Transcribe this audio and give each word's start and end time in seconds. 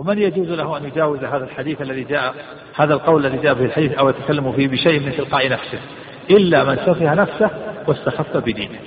ومن 0.00 0.18
يجوز 0.18 0.48
له 0.48 0.76
أن 0.76 0.84
يجاوز 0.84 1.24
هذا 1.24 1.44
الحديث 1.44 1.82
الذي 1.82 2.04
جاء 2.04 2.34
هذا 2.74 2.94
القول 2.94 3.26
الذي 3.26 3.38
جاء 3.38 3.54
في 3.54 3.64
الحديث 3.64 3.92
أو 3.92 4.08
يتكلم 4.08 4.52
فيه 4.52 4.68
بشيء 4.68 5.00
من 5.00 5.12
تلقاء 5.16 5.48
نفسه 5.48 5.78
إلا 6.30 6.64
من 6.64 6.76
سفه 6.76 7.14
نفسه 7.14 7.50
واستخف 7.88 8.36
بدينه. 8.36 8.78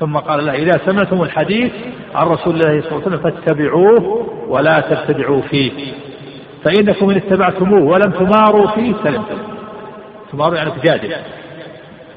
ثم 0.00 0.16
قال 0.16 0.46
له 0.46 0.52
إذا 0.52 0.80
سمعتم 0.86 1.22
الحديث 1.22 1.72
عن 2.14 2.26
رسول 2.26 2.54
الله 2.54 2.82
صلى 2.82 2.90
الله 2.90 3.02
عليه 3.06 3.06
وسلم 3.06 3.18
فاتبعوه 3.18 4.28
ولا 4.48 4.80
تبتدعوا 4.80 5.42
فيه 5.42 5.72
فإنكم 6.64 7.10
إن 7.10 7.16
اتبعتموه 7.16 7.82
ولم 7.82 8.12
تماروا 8.12 8.66
فيه 8.66 8.94
سلمتم 9.04 9.38
تماروا 10.32 10.56
يعني 10.56 10.70
تجادل. 10.70 11.14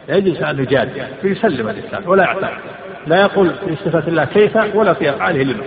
لا 0.07 0.15
يجوز 0.15 0.43
أن 0.43 0.59
يجادل 0.59 1.03
فيسلم 1.21 1.69
الإنسان 1.69 2.07
ولا 2.07 2.23
يعترض. 2.23 2.57
لا 3.07 3.21
يقول 3.21 3.49
في 3.65 3.75
صفة 3.75 4.07
الله 4.07 4.25
كيف 4.25 4.75
ولا 4.75 4.93
في 4.93 5.09
أفعاله 5.09 5.43
لما 5.43 5.63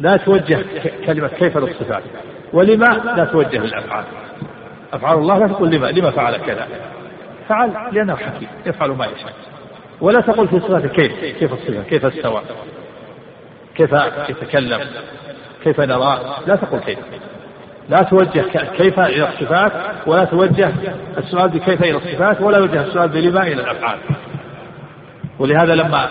لا 0.00 0.16
توجه 0.16 0.64
كلمة 1.06 1.28
كيف 1.28 1.56
للصفات 1.56 2.02
ولما؟ 2.52 3.14
لا 3.16 3.24
توجه 3.24 3.58
للأفعال. 3.58 4.04
أفعال 4.92 5.18
الله 5.18 5.38
لا 5.38 5.48
تقول 5.48 5.70
لما 5.70 5.86
لما 5.86 6.10
فعل 6.10 6.36
كذا. 6.36 6.68
فعل 7.48 7.70
لأنه 7.92 8.16
حكيم 8.16 8.48
يفعل 8.66 8.90
ما 8.90 9.06
يشاء. 9.06 9.32
ولا 10.00 10.20
تقول 10.20 10.48
في 10.48 10.60
صفاته 10.60 10.88
كيف 10.88 11.12
كيف 11.38 11.52
الصفة؟ 11.52 11.82
كيف 11.82 12.04
استوى؟ 12.04 12.42
كيف 13.74 13.92
يتكلم؟ 14.28 14.80
كيف 15.64 15.80
نرى؟ 15.80 16.36
لا 16.46 16.56
تقول 16.56 16.80
كيف. 16.80 16.98
لا 17.88 18.02
توجه 18.02 18.44
كيف 18.76 19.00
إلى 19.00 19.28
الصفات 19.28 19.72
ولا 20.06 20.24
توجه 20.24 20.72
السؤال 21.18 21.48
بكيف 21.48 21.82
إلى 21.82 21.96
الصفات 21.96 22.40
ولا 22.40 22.58
يوجه 22.58 22.82
السؤال 22.82 23.08
بلما 23.08 23.42
إلى 23.42 23.62
الأفعال. 23.62 23.98
ولهذا 25.38 25.74
لما 25.74 26.08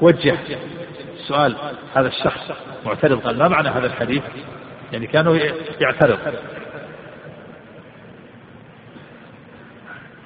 وجه 0.00 0.36
سؤال 1.28 1.56
هذا 1.94 2.08
الشخص 2.08 2.40
معترض 2.86 3.20
قال 3.20 3.38
ما 3.38 3.48
معنى 3.48 3.68
هذا 3.68 3.86
الحديث؟ 3.86 4.22
يعني 4.92 5.06
كانوا 5.06 5.36
يعترض. 5.80 6.18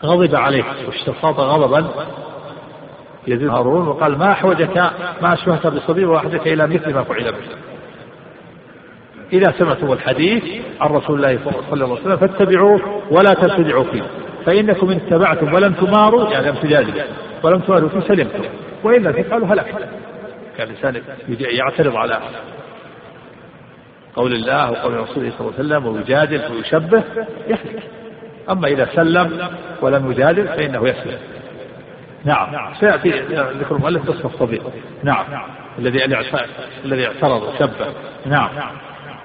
غضب 0.04 0.36
عليه 0.36 0.64
واشتفاض 0.86 1.40
غضبا 1.40 1.86
يزيد 3.26 3.48
هارون 3.48 3.88
وقال 3.88 4.18
ما 4.18 4.32
أحوجك 4.32 4.76
ما 5.22 5.34
أشبهك 5.34 5.66
بصبي 5.66 6.04
وأحدك 6.04 6.46
إلى 6.48 6.66
مثل 6.66 6.94
ما 6.94 7.02
فعل 7.02 7.32
به. 7.32 7.38
إذا 9.32 9.54
سمعتم 9.58 9.92
الحديث 9.92 10.44
عن 10.80 10.90
رسول 10.90 11.16
الله 11.16 11.38
صلى 11.44 11.84
الله 11.84 11.84
عليه 11.84 12.02
وسلم 12.02 12.16
فاتبعوه 12.16 13.02
ولا 13.10 13.34
تبتدعوا 13.34 13.84
فيه. 13.84 14.02
فإنكم 14.46 14.90
إن 14.90 14.96
اتبعتم 14.96 15.54
ولم 15.54 15.72
تماروا 15.72 16.30
يعني 16.30 16.50
لم 16.50 16.56
تجادلوا 16.56 17.02
ولم 17.42 17.60
تماروا 17.60 17.88
فيه 17.88 18.00
سلمتم. 18.00 18.44
وإلا 18.84 19.12
تفعلوا 19.12 19.46
هلك. 19.46 19.88
كان 20.58 20.68
الإنسان 20.68 21.02
يعترض 21.40 21.96
على 21.96 22.20
قول 24.16 24.32
الله 24.32 24.70
وقول 24.70 24.94
رسوله 24.94 25.32
صلى 25.38 25.40
الله 25.40 25.52
عليه 25.58 25.66
وسلم 25.66 25.86
ويجادل 25.86 26.52
ويشبه 26.52 27.04
يهلك 27.48 27.82
أما 28.50 28.68
إذا 28.68 28.88
سلم 28.94 29.48
ولم 29.80 30.12
يجادل 30.12 30.48
فإنه 30.48 30.88
يسلم 30.88 31.18
نعم. 32.24 32.74
سيأتي 32.80 33.10
ذكر 33.60 33.76
المؤلف 33.76 34.10
قسم 34.10 34.28
الصبي. 34.28 34.62
نعم. 35.02 35.26
الذي 35.78 36.04
الذي 36.84 37.06
اعترض 37.06 37.42
وشبه. 37.42 37.94
نعم. 38.26 38.50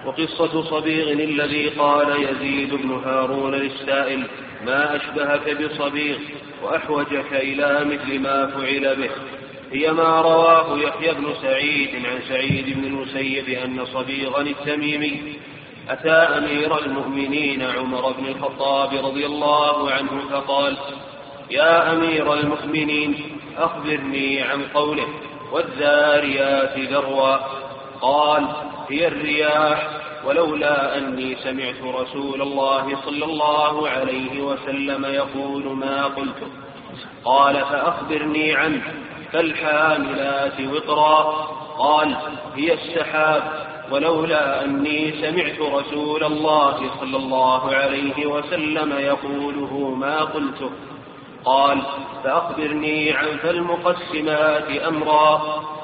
وقصة 0.06 0.62
صبيغ 0.62 1.12
الذي 1.12 1.70
قال 1.70 2.24
يزيد 2.24 2.74
بن 2.74 2.92
هارون 3.06 3.56
للسائل 3.56 4.28
ما 4.66 4.96
أشبهك 4.96 5.58
بصبيغ؟ 5.62 6.18
وأحوجك 6.64 7.34
إلى 7.34 7.86
مثل 7.86 8.20
ما 8.20 8.48
فعل 8.48 8.96
به. 8.96 9.10
هي 9.72 9.92
ما 9.92 10.22
رواه 10.22 10.78
يحيى 10.78 11.14
بن 11.14 11.34
سعيد 11.42 12.06
عن 12.06 12.20
سعيد 12.30 12.78
بن 12.78 12.84
المسيب 12.84 13.50
أن 13.50 13.86
صبيغا 13.86 14.42
التميمي 14.42 15.36
أتى 15.90 16.12
أمير 16.12 16.86
المؤمنين 16.86 17.62
عمر 17.62 18.12
بن 18.12 18.26
الخطاب 18.26 19.06
رضي 19.06 19.26
الله 19.26 19.92
عنه 19.92 20.22
فقال 20.32 20.78
يا 21.52 21.94
أمير 21.94 22.34
المؤمنين 22.34 23.40
أخبرني 23.58 24.42
عن 24.42 24.62
قوله 24.74 25.08
والذاريات 25.52 26.80
ذروا. 26.80 27.38
قال 28.02 28.48
هي 28.90 29.08
الرياح 29.08 29.90
ولولا 30.26 30.98
أني 30.98 31.36
سمعت 31.36 31.82
رسول 31.96 32.42
الله 32.42 32.98
صلى 33.06 33.26
الله 33.26 33.90
عليه 33.90 34.42
وسلم 34.42 35.06
يقول 35.06 35.64
ما 35.64 36.06
قلت. 36.06 36.44
قال 37.26 37.56
فأخبرني 37.56 38.56
عنه. 38.56 38.82
فالحاملات 39.34 40.62
وقرا 40.62 41.22
قال 41.78 42.16
هي 42.56 42.74
السحاب 42.74 43.44
ولولا 43.92 44.66
أني 44.66 45.12
سمعت 45.22 45.60
رسول 45.60 46.24
الله 46.24 46.90
صلى 47.00 47.18
الله 47.18 47.76
عليه 47.76 48.26
وسلم 48.26 48.94
يقوله 49.00 49.96
ما 49.96 50.20
قلته 50.20 50.72
قال 51.46 51.82
فأخبرني 52.24 53.12
عن 53.12 53.38
فالمقسمات 53.44 54.70
أمرا. 54.88 55.42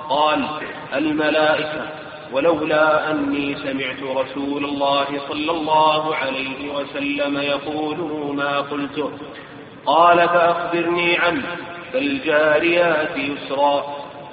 قال 0.10 0.48
الملائكة 0.96 1.86
ولولا 2.34 3.12
أني 3.12 3.56
سمعت 3.56 4.04
رسول 4.04 4.66
الله 4.66 5.06
صلى 5.30 5.52
الله 5.52 6.16
عليه 6.16 6.74
وسلم 6.74 7.38
يقوله 7.38 8.32
ما 8.34 8.60
قلته 8.60 9.12
قال 9.86 10.18
فأخبرني 10.18 11.18
عنه. 11.18 11.77
فالجاريات 11.94 13.18
يسرا. 13.18 13.84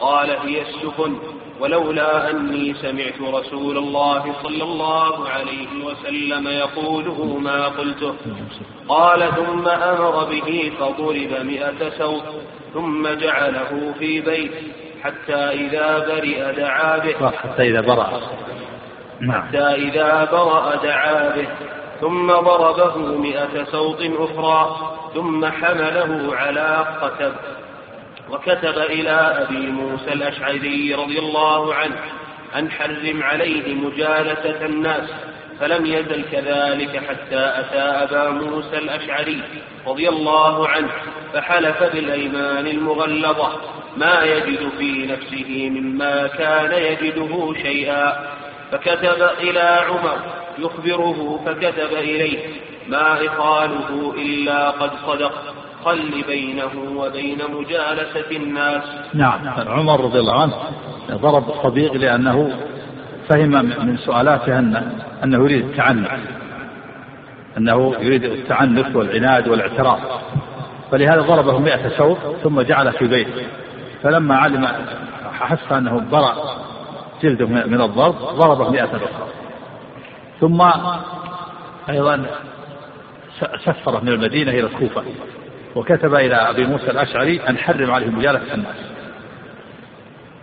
قال 0.01 0.31
هي 0.31 0.63
السفن 0.63 1.17
ولولا 1.61 2.31
أني 2.31 2.75
سمعت 2.75 3.35
رسول 3.35 3.79
الله 3.79 4.35
صلى 4.43 4.63
الله 4.63 5.29
عليه 5.29 5.85
وسلم 5.85 6.49
يقوله 6.49 7.39
ما 7.39 7.69
قلته. 7.69 8.15
قال 8.89 9.31
ثم 9.37 9.69
أمر 9.69 10.25
به 10.25 10.73
فضرب 10.81 11.47
مئة 11.47 11.91
سوط 11.99 12.23
ثم 12.75 13.09
جعله 13.09 13.95
في 13.99 14.21
بيت 14.21 14.53
حتى 15.03 15.35
إذا 15.35 15.99
برئ 15.99 16.53
دعا 16.57 16.99
به. 16.99 17.31
حتى 17.31 17.63
إذا 17.63 17.81
برأ. 17.81 18.21
نعم. 19.21 19.43
حتى 19.43 19.59
إذا 19.59 20.29
برأ 20.33 20.77
دعا 20.77 21.37
به. 21.37 21.49
ثم 22.05 22.27
ضربه 22.27 22.97
مئة 22.97 23.65
سوط 23.65 23.99
أخرى 24.01 24.77
ثم 25.15 25.47
حمله 25.47 26.37
على 26.37 26.87
قتب 27.03 27.33
وكتب 28.31 28.79
إلى 28.79 29.11
أبي 29.11 29.67
موسى 29.67 30.13
الأشعري 30.13 30.95
رضي 30.95 31.19
الله 31.19 31.75
عنه 31.75 31.97
أن 32.57 32.71
حرم 32.71 33.23
عليه 33.23 33.75
مجالسة 33.75 34.67
الناس 34.67 35.11
فلم 35.61 35.87
يزل 35.87 36.25
كذلك 36.33 37.03
حتى 37.09 37.53
أتى 37.61 37.79
أبا 37.79 38.31
موسى 38.31 38.79
الأشعري 38.79 39.43
رضي 39.87 40.09
الله 40.09 40.69
عنه 40.69 40.91
فحلف 41.33 41.83
بالأيمان 41.83 42.67
المغلظة 42.67 43.61
ما 43.97 44.23
يجد 44.23 44.69
في 44.79 45.07
نفسه 45.07 45.71
مما 45.71 46.27
كان 46.27 46.73
يجده 46.73 47.55
شيئا 47.63 48.31
فكتب 48.73 49.29
إلى 49.41 49.85
عمر 49.89 50.44
يخبره 50.59 51.41
فكتب 51.47 51.93
إليه 51.93 52.39
ما 52.89 53.27
إخاله 53.27 54.15
إلا 54.17 54.71
قد 54.71 54.91
صدق. 55.07 55.33
خل 55.85 56.25
بينه 56.27 56.71
وبين 56.97 57.39
مجالسة 57.53 58.37
الناس. 58.37 58.83
نعم. 59.15 59.41
عمر 59.69 60.05
رضي 60.05 60.19
الله 60.19 60.43
عنه 60.43 60.55
ضرب 61.11 61.49
الصديق 61.49 61.93
لأنه 61.93 62.53
فهم 63.29 63.51
من 63.87 63.97
سؤالاته 63.97 64.59
أن 64.59 64.93
أنه 65.25 65.45
يريد 65.45 65.65
التعنت 65.65 66.09
أنه 67.59 67.95
يريد 68.01 68.25
التعنت 68.25 68.97
والعناد 68.97 69.49
والاعتراض 69.49 69.99
فلهذا 70.93 71.21
ضربه 71.21 71.59
مئة 71.59 71.89
سوط 71.89 72.19
ثم 72.43 72.61
جعله 72.61 72.91
في 72.91 73.07
بيت 73.07 73.29
فلما 74.03 74.37
علم 74.37 74.69
أحس 75.43 75.73
أنه 75.73 75.99
برأ 76.13 76.35
جلده 77.23 77.47
من 77.47 77.81
الضرب 77.81 78.15
ضربه 78.15 78.71
مئة 78.71 78.85
أخرى 78.85 79.29
ثم 80.45 80.63
أيضا 81.91 82.27
سفره 83.65 84.01
من 84.01 84.09
المدينة 84.09 84.51
إلى 84.51 84.61
الكوفة 84.61 85.03
وكتب 85.75 86.15
إلى 86.15 86.35
أبي 86.35 86.67
موسى 86.67 86.91
الأشعري 86.91 87.41
أن 87.49 87.59
حرم 87.59 87.91
عليه 87.91 88.07
مجالسة 88.07 88.55
الناس. 88.55 88.77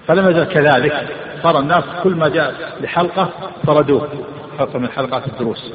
فلم 0.07 0.30
يزل 0.30 0.44
كذلك 0.44 1.07
صار 1.44 1.59
الناس 1.59 1.83
كل 2.03 2.15
ما 2.15 2.30
جاء 2.30 2.53
لحلقة 2.81 3.30
طردوه 3.68 4.09
حلقة 4.59 4.80
من 4.80 4.89
حلقات 4.89 5.27
الدروس. 5.27 5.74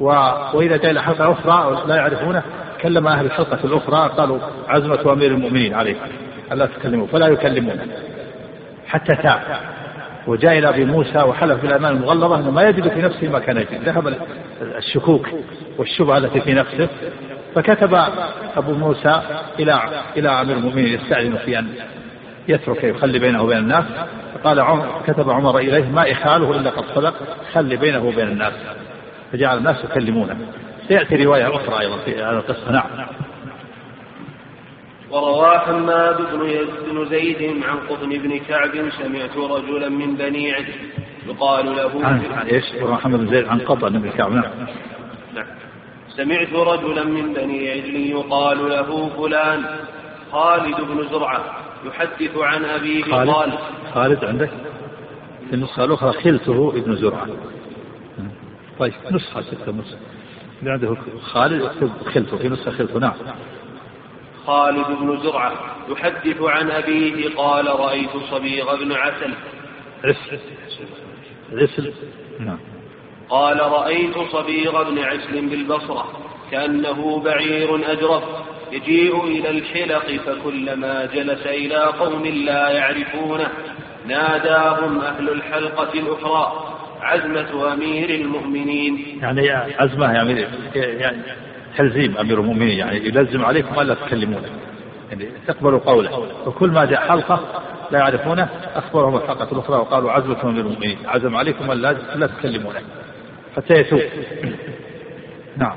و... 0.00 0.06
وإذا 0.54 0.76
جاء 0.76 0.90
إلى 0.90 1.02
حلقة 1.02 1.32
أخرى 1.32 1.82
لا 1.86 1.96
يعرفونه 1.96 2.42
كلم 2.80 3.06
أهل 3.08 3.26
الحلقة 3.26 3.58
الأخرى 3.64 4.08
قالوا 4.16 4.38
عزمة 4.68 5.12
أمير 5.12 5.30
المؤمنين 5.30 5.74
عليه 5.74 5.96
ألا 6.52 6.66
تكلموا 6.66 7.06
فلا 7.06 7.26
يكلمونه 7.26 7.86
حتى 8.86 9.16
تاب. 9.22 9.73
وجاء 10.26 10.58
إلى 10.58 10.68
أبي 10.68 10.84
موسى 10.84 11.18
وحلف 11.18 11.62
بالأيمان 11.62 11.92
المغلظة 11.92 12.36
أنه 12.36 12.50
ما 12.50 12.62
يجد 12.62 12.88
في 12.88 13.02
نفسه 13.02 13.28
ما 13.28 13.38
كان 13.38 13.56
يجد. 13.56 13.84
ذهب 13.84 14.14
الشكوك 14.62 15.28
والشبهة 15.78 16.18
التي 16.18 16.40
في 16.40 16.54
نفسه. 16.54 16.88
فكتب 17.54 17.94
أبو 18.56 18.72
موسى 18.72 19.22
إلى 19.58 19.80
إلى 20.16 20.28
أمير 20.28 20.56
المؤمنين 20.56 20.94
يستأذن 20.94 21.36
في 21.36 21.58
أن 21.58 21.68
يترك 22.48 22.84
يخلي 22.84 23.18
بينه 23.18 23.42
وبين 23.42 23.58
الناس. 23.58 23.84
قال 24.44 24.60
عمر 24.60 25.02
كتب 25.06 25.30
عمر 25.30 25.58
إليه 25.58 25.84
ما 25.84 26.12
إخاله 26.12 26.50
إلا 26.50 26.70
قد 26.70 26.84
صدق 26.94 27.14
خلي 27.52 27.76
بينه 27.76 28.04
وبين 28.04 28.28
الناس. 28.28 28.52
فجعل 29.32 29.58
الناس 29.58 29.84
يكلمونه. 29.84 30.36
سيأتي 30.88 31.24
رواية 31.24 31.56
أخرى 31.56 31.80
أيضا 31.80 31.96
في 31.96 32.22
هذا 32.22 32.30
القصة. 32.30 32.72
نعم. 32.72 32.84
وروى 35.14 35.58
حماد 35.58 36.16
بن 36.90 37.08
زيد 37.10 37.62
عن 37.64 37.78
قطن 37.88 38.08
بن 38.08 38.38
كعب 38.38 38.70
سمعت 38.90 39.36
رجلا 39.36 39.88
من 39.88 40.16
بني 40.16 40.52
عد 40.52 40.66
يقال 41.26 41.76
له 41.76 42.06
عن 42.06 42.46
إيش؟ 42.52 42.64
محمد 42.82 43.18
بن 43.18 43.28
زيد 43.28 43.48
عن 43.48 43.58
قطن 43.60 43.98
بن 43.98 44.10
كعب 44.10 44.32
نعم. 44.32 44.44
نعم. 45.34 45.46
سمعت 46.08 46.52
رجلا 46.52 47.04
من 47.04 47.32
بني 47.32 47.70
عجل 47.70 47.96
يقال 47.96 48.68
له 48.68 49.08
فلان 49.08 49.64
خالد 50.32 50.80
بن 50.80 51.08
زرعة 51.10 51.44
يحدث 51.86 52.36
عن 52.36 52.64
أبيه 52.64 53.04
خالد؟ 53.04 53.30
قال 53.30 53.52
خالد 53.94 54.24
عندك؟ 54.24 54.50
في 55.48 55.54
النسخة 55.54 55.84
الأخرى 55.84 56.12
خلته 56.12 56.72
ابن 56.76 56.96
زرعة. 56.96 57.28
طيب 58.78 58.92
نسخة 59.10 59.40
ستة 59.42 59.72
نسخة. 59.72 59.98
اللي 60.60 60.72
عنده 60.72 60.96
خالد؟ 61.22 61.62
يكتب 61.62 61.90
خلته 62.14 62.36
في 62.36 62.48
نسخة 62.48 62.70
خلته 62.70 62.98
نعم. 62.98 63.12
خالد 64.46 64.86
بن 64.86 65.18
زرعة 65.22 65.52
يحدث 65.88 66.42
عن 66.42 66.70
أبيه 66.70 67.34
قال 67.36 67.66
رأيت 67.66 68.10
صبيغ 68.30 68.76
بن 68.76 68.92
عسل. 68.92 69.34
عسل. 70.04 70.38
عسل. 71.52 71.92
نعم. 72.40 72.58
قال 73.28 73.60
رأيت 73.60 74.18
صبيغ 74.32 74.90
بن 74.90 74.98
عسل 74.98 75.46
بالبصرة 75.46 76.08
كأنه 76.50 77.20
بعير 77.20 77.92
أجرف 77.92 78.22
يجيء 78.72 79.24
إلى 79.24 79.50
الحلق 79.50 80.06
فكلما 80.26 81.06
جلس 81.14 81.46
إلى 81.46 81.76
قوم 81.76 82.26
لا 82.26 82.70
يعرفونه 82.70 83.48
ناداهم 84.06 85.00
أهل 85.00 85.30
الحلقة 85.30 85.98
الأخرى 85.98 86.70
عزمة 87.00 87.72
أمير 87.72 88.10
المؤمنين. 88.10 89.18
يعني 89.22 89.50
عزمة 89.50 90.12
يعني, 90.12 90.46
يعني 90.74 91.22
تلزيم 91.76 92.16
أمير 92.18 92.40
المؤمنين 92.40 92.78
يعني 92.78 92.96
يلزم 92.96 93.44
عليكم 93.44 93.80
ألا 93.80 93.94
تكلمونه. 93.94 94.48
يعني 95.10 95.28
تقبلوا 95.46 95.78
قوله. 95.78 96.28
وكل 96.46 96.70
ما 96.70 96.84
جاء 96.84 97.00
حلقة 97.00 97.40
لا 97.90 97.98
يعرفونه 97.98 98.48
أخبرهم 98.74 99.16
الحلقة 99.16 99.52
الأخرى 99.52 99.76
وقالوا 99.76 100.10
عزمة 100.12 100.42
أمير 100.44 100.60
المؤمنين. 100.66 100.98
عزم 101.06 101.36
عليكم 101.36 101.72
ألا 101.72 101.92
لا 102.14 102.26
تكلمونه. 102.26 102.80
حتى 103.56 103.74
يتوب. 103.74 104.00
نعم. 105.56 105.76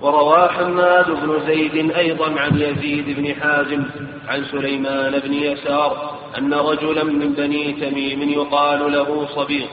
وروى 0.00 0.48
حماد 0.48 1.10
بن 1.10 1.46
زيد 1.46 1.90
أيضا 1.90 2.40
عن 2.40 2.58
يزيد 2.58 3.16
بن 3.16 3.34
حازم 3.34 3.84
عن 4.28 4.44
سليمان 4.44 5.18
بن 5.18 5.32
يسار 5.32 6.18
أن 6.38 6.54
رجلا 6.54 7.04
من 7.04 7.32
بني 7.32 7.72
تميم 7.72 8.30
يقال 8.30 8.92
له 8.92 9.26
صبيغ 9.26 9.66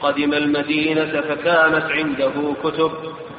قدم 0.00 0.34
المدينة 0.34 1.20
فكانت 1.20 1.84
عنده 1.90 2.32
كتب 2.64 2.90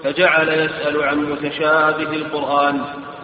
فجعل 0.03 0.49
يسأل 0.49 1.03
عن 1.03 1.17
متشابه 1.17 2.13
القرآن 2.13 2.81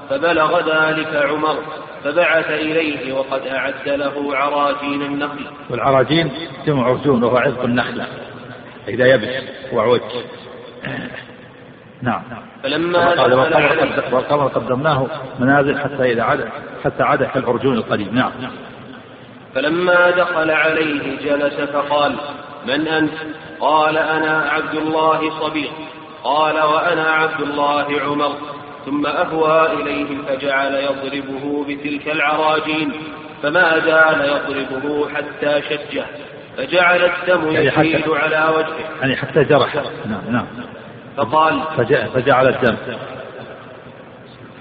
فبلغ 0.10 0.60
ذلك 0.60 1.16
عمر 1.16 1.58
فبعث 2.04 2.52
إليه 2.52 3.14
وقد 3.14 3.48
أعد 3.48 3.88
له 3.88 4.36
عراجين 4.38 5.02
النخل. 5.02 5.46
والعراجين 5.70 6.32
جمع 6.66 6.86
عرجون 6.88 7.24
وهو 7.24 7.38
عرق 7.38 7.64
النخلة 7.64 8.08
إذا 8.88 9.06
يبس 9.06 9.44
وعوج. 9.74 10.02
نعم. 12.02 12.22
فلما 12.64 13.14
والقمر 14.12 14.48
قدمناه 14.48 15.08
منازل 15.40 15.80
حتى 15.80 16.12
إذا 16.12 16.24
عاد 16.24 16.50
حتى 16.84 17.04
عاد 17.04 17.24
كالعرجون 17.24 17.78
القديم. 17.78 18.16
نعم. 18.16 18.32
فلما 19.56 20.10
دخل 20.10 20.52
عليه 20.52 21.18
جلس 21.24 21.54
فقال 21.54 22.16
من 22.68 22.88
أنت؟ 22.88 23.14
قال 23.60 23.98
أنا 23.98 24.50
عبد 24.50 24.76
الله 24.76 25.40
صبيغ 25.40 25.70
قال 26.24 26.56
وأنا 26.56 27.12
عبد 27.12 27.42
الله 27.42 28.02
عمر 28.02 28.36
ثم 28.86 29.06
أهوى 29.06 29.74
إليه 29.74 30.18
فجعل 30.28 30.76
يضربه 30.76 31.66
بتلك 31.68 32.08
العراجين 32.08 32.92
فما 33.44 33.80
زال 33.80 34.30
يضربه 34.30 35.10
حتى 35.10 35.62
شجه 35.62 36.06
فجعل 36.58 37.06
الدم 37.06 37.52
يعني 37.52 37.68
يسيل 37.68 38.14
على 38.14 38.54
وجهه. 38.58 39.00
يعني 39.02 39.16
حتى 39.16 39.44
جرح. 39.44 39.76
نعم 40.06 40.22
نعم. 40.30 40.46
فقال 41.18 41.62
فجعل 42.14 42.48
الدم. 42.48 42.76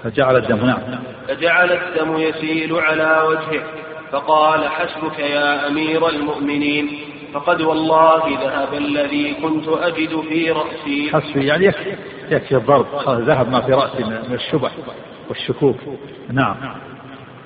فجعل 0.03 0.35
الدم 0.37 0.65
نعم. 0.65 0.79
فجعل 1.27 1.71
الدم 1.71 2.17
يسيل 2.17 2.75
على 2.75 3.21
وجهه 3.27 3.63
فقال 4.11 4.69
حسبك 4.69 5.19
يا 5.19 5.67
أمير 5.67 6.09
المؤمنين 6.09 6.99
فقد 7.33 7.61
والله 7.61 8.43
ذهب 8.43 8.73
الذي 8.73 9.33
كنت 9.33 9.67
أجد 9.67 10.21
في 10.29 10.51
رأسي. 10.51 11.09
حسبي 11.13 11.45
يعني 11.45 11.65
يكفي 11.65 11.95
يكفي 12.29 12.55
الضرب. 12.55 12.85
ذهب 13.07 13.49
ما 13.51 13.61
في 13.61 13.73
رأسي 13.73 14.03
من 14.03 14.33
الشبه 14.33 14.71
والشكوك. 15.29 15.75
نعم. 16.31 16.55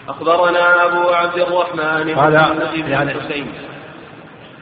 أخبرنا 0.09 0.85
أبو 0.85 1.09
عبد 1.09 1.37
الرحمن 1.37 2.09
هذا 2.09 2.71
يعني 2.87 3.13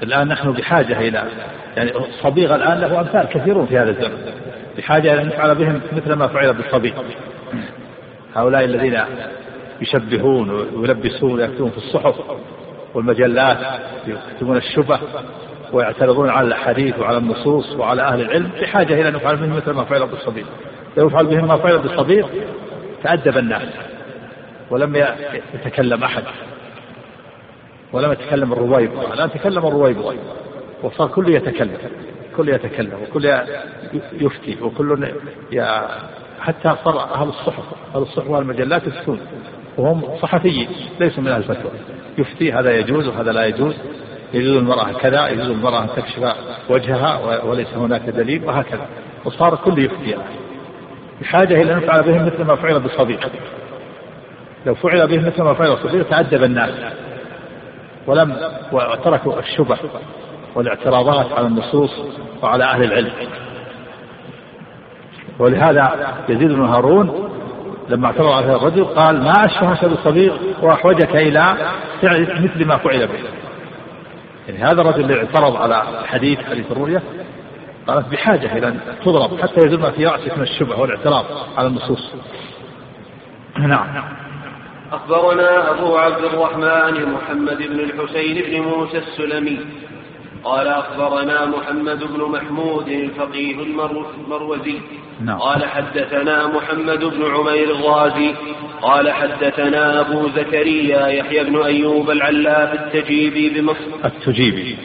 الآن 0.04 0.28
نحن 0.28 0.52
بحاجة 0.52 1.00
إلى 1.00 1.24
يعني 1.78 1.92
الصبيغ 1.98 2.56
الآن 2.56 2.80
له 2.80 3.00
أمثال 3.00 3.28
كثيرون 3.30 3.66
في 3.66 3.78
هذا 3.78 3.90
الزمن. 3.90 4.34
بحاجة 4.78 5.14
إلى 5.14 5.22
أن 5.22 5.28
نفعل 5.28 5.56
بهم 5.56 5.82
مثل 5.94 6.14
ما 6.14 6.28
فعل 6.28 6.54
بالصبيغ. 6.54 6.94
هؤلاء 8.36 8.64
الذين 8.64 9.00
يشبهون 9.82 10.50
ويلبسون 10.50 11.34
ويكتبون 11.34 11.70
في 11.70 11.78
الصحف. 11.78 12.16
والمجلات 12.96 13.58
يكتبون 14.08 14.58
الشبه 14.58 15.00
ويعترضون 15.74 16.30
على 16.30 16.48
الحديث 16.48 17.00
وعلى 17.00 17.18
النصوص 17.18 17.76
وعلى 17.76 18.02
أهل 18.02 18.22
العلم 18.22 18.50
بحاجة 18.62 18.94
إلى 18.94 19.10
أن 19.10 19.16
يفعل 19.16 19.36
بهم 19.36 19.56
مثل 19.56 19.72
ما 19.72 19.84
فعل 19.84 20.08
بالصبيغ 20.08 20.46
لو 20.98 21.08
يفعل 21.08 21.26
بهم 21.26 21.48
ما 21.48 21.58
فعل 21.58 21.80
بالصبيغ 21.80 22.28
تأدب 23.04 23.38
الناس 23.38 23.68
ولم 24.70 24.96
يتكلم 25.54 26.04
أحد. 26.04 26.24
ولم 27.94 28.12
يتكلم 28.12 28.54
الرويبضة 28.54 29.14
الآن 29.14 29.32
تكلم 29.32 29.66
الرويبضة 29.66 30.16
وصار 30.84 31.08
كل 31.08 31.30
يتكلم 31.30 31.78
كل 32.38 32.50
يتكلم 32.50 32.94
وكل 33.04 33.26
يفتي 34.14 34.58
وكل 34.62 35.08
حتى 36.40 36.76
صار 36.84 37.00
أهل 37.00 37.28
الصحف 37.30 37.64
أهل 37.96 38.02
الصحف 38.02 38.30
والمجلات 38.30 38.88
يفتون. 38.88 39.20
وهم 39.78 40.18
صحفيين 40.22 40.70
ليسوا 41.00 41.24
من 41.24 41.28
أهل 41.30 41.42
الفتوى. 41.42 41.72
يفتي 42.18 42.54
هذا 42.54 42.78
يجوز 42.80 43.08
وهذا 43.08 43.32
لا 43.32 43.46
يجوز. 43.46 43.76
يجوز 44.34 44.58
المرأة 44.58 44.92
كذا 44.92 45.28
يجوز 45.28 45.50
المرأة 45.50 45.82
أن 45.82 45.88
تكشف 45.96 46.36
وجهها 46.70 47.44
وليس 47.44 47.74
هناك 47.74 48.02
دليل 48.02 48.46
وهكذا. 48.46 48.88
وصار 49.26 49.56
كل 49.56 49.80
يفتي 49.80 50.16
بحاجة 51.22 51.62
إلى 51.62 51.74
أن 51.74 51.78
نفعل 51.78 52.04
بهم 52.04 52.26
مثل 52.26 52.44
ما 52.44 52.56
فعل 52.56 52.80
بالصديق 52.80 53.30
لو 54.66 54.76
فعل 54.76 55.08
بهم 55.08 55.26
مثل 55.26 55.42
ما 55.42 55.54
فعل 55.54 55.70
بالصديق 55.70 56.10
تأدب 56.10 56.44
الناس. 56.44 56.72
ولم 58.08 58.36
وتركوا 58.72 59.40
الشبه 59.40 59.78
والاعتراضات 60.56 61.32
على 61.32 61.48
النصوص 61.48 61.92
وعلى 62.44 62.64
أهل 62.64 62.84
العلم. 62.84 63.12
ولهذا 65.40 66.14
يزيد 66.30 66.52
بن 66.52 66.66
هارون 66.66 67.30
لما 67.90 68.08
اعترض 68.08 68.32
على 68.32 68.46
هذا 68.46 68.56
الرجل 68.56 68.86
قال 68.86 69.24
ما 69.24 69.34
أشبهك 69.46 69.86
بالصبيغ 69.86 70.38
وأحوجك 70.62 71.16
إلى 71.16 71.56
فعل 72.02 72.44
مثل 72.44 72.66
ما 72.66 72.78
فعل 72.78 73.08
به. 73.08 73.20
يعني 74.48 74.64
هذا 74.64 74.82
الرجل 74.82 75.00
الذي 75.00 75.18
اعترض 75.20 75.56
على 75.56 75.84
حديث 76.06 76.40
حديث 76.40 76.72
الرؤية 76.72 77.04
قالت 77.88 78.08
بحاجة 78.08 78.58
إلى 78.58 78.68
أن 78.68 78.80
تضرب 79.06 79.42
حتى 79.42 79.60
يزول 79.66 79.80
ما 79.80 79.92
في 79.92 80.06
رأسك 80.06 80.38
من 80.38 80.44
الشبه 80.44 80.80
والاعتراض 80.80 81.26
على 81.58 81.68
النصوص. 81.68 82.14
نعم. 83.58 83.88
أخبرنا 84.92 85.72
أبو 85.72 85.98
عبد 85.98 86.24
الرحمن 86.24 87.12
محمد 87.12 87.58
بن 87.58 87.80
الحسين 87.80 88.44
بن 88.46 88.62
موسى 88.62 88.98
السلمي 88.98 89.60
قال 90.46 90.68
أخبرنا 90.68 91.46
محمد 91.46 92.04
بن 92.04 92.22
محمود 92.22 92.88
الفقيه 92.88 93.56
المروزي. 93.62 94.80
نعم. 95.22 95.40
قال 95.40 95.66
حدثنا 95.66 96.48
محمد 96.48 97.00
بن 97.00 97.26
عمير 97.36 97.76
الرازي 97.76 98.36
قال 98.82 99.12
حدثنا 99.12 100.00
أبو 100.00 100.30
زكريا 100.30 101.08
يحيى 101.08 101.44
بن 101.44 101.62
أيوب 101.62 102.12
العلاف 102.12 102.74
التجيبي 102.74 103.50
بمصر. 103.50 104.06
التجيبي. 104.06 104.78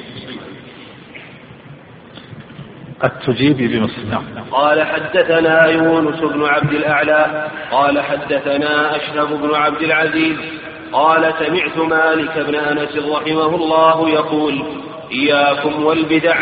التجيبي 3.05 3.69
بمصر 3.69 4.03
نعم. 4.11 4.25
قال 4.51 4.83
حدثنا 4.83 5.67
يونس 5.67 6.21
بن 6.21 6.45
عبد 6.45 6.73
الأعلى. 6.73 7.49
قال 7.71 8.01
حدثنا 8.01 8.97
أشرف 8.97 9.33
بن 9.33 9.55
عبد 9.55 9.83
العزيز. 9.83 10.37
قال 10.93 11.35
سمعت 11.39 11.79
مالك 11.79 12.39
بن 12.39 12.55
أنس 12.55 12.97
رحمه 12.97 13.55
الله 13.55 14.09
يقول 14.11 14.63
إياكم 15.13 15.85
والبدع. 15.85 16.37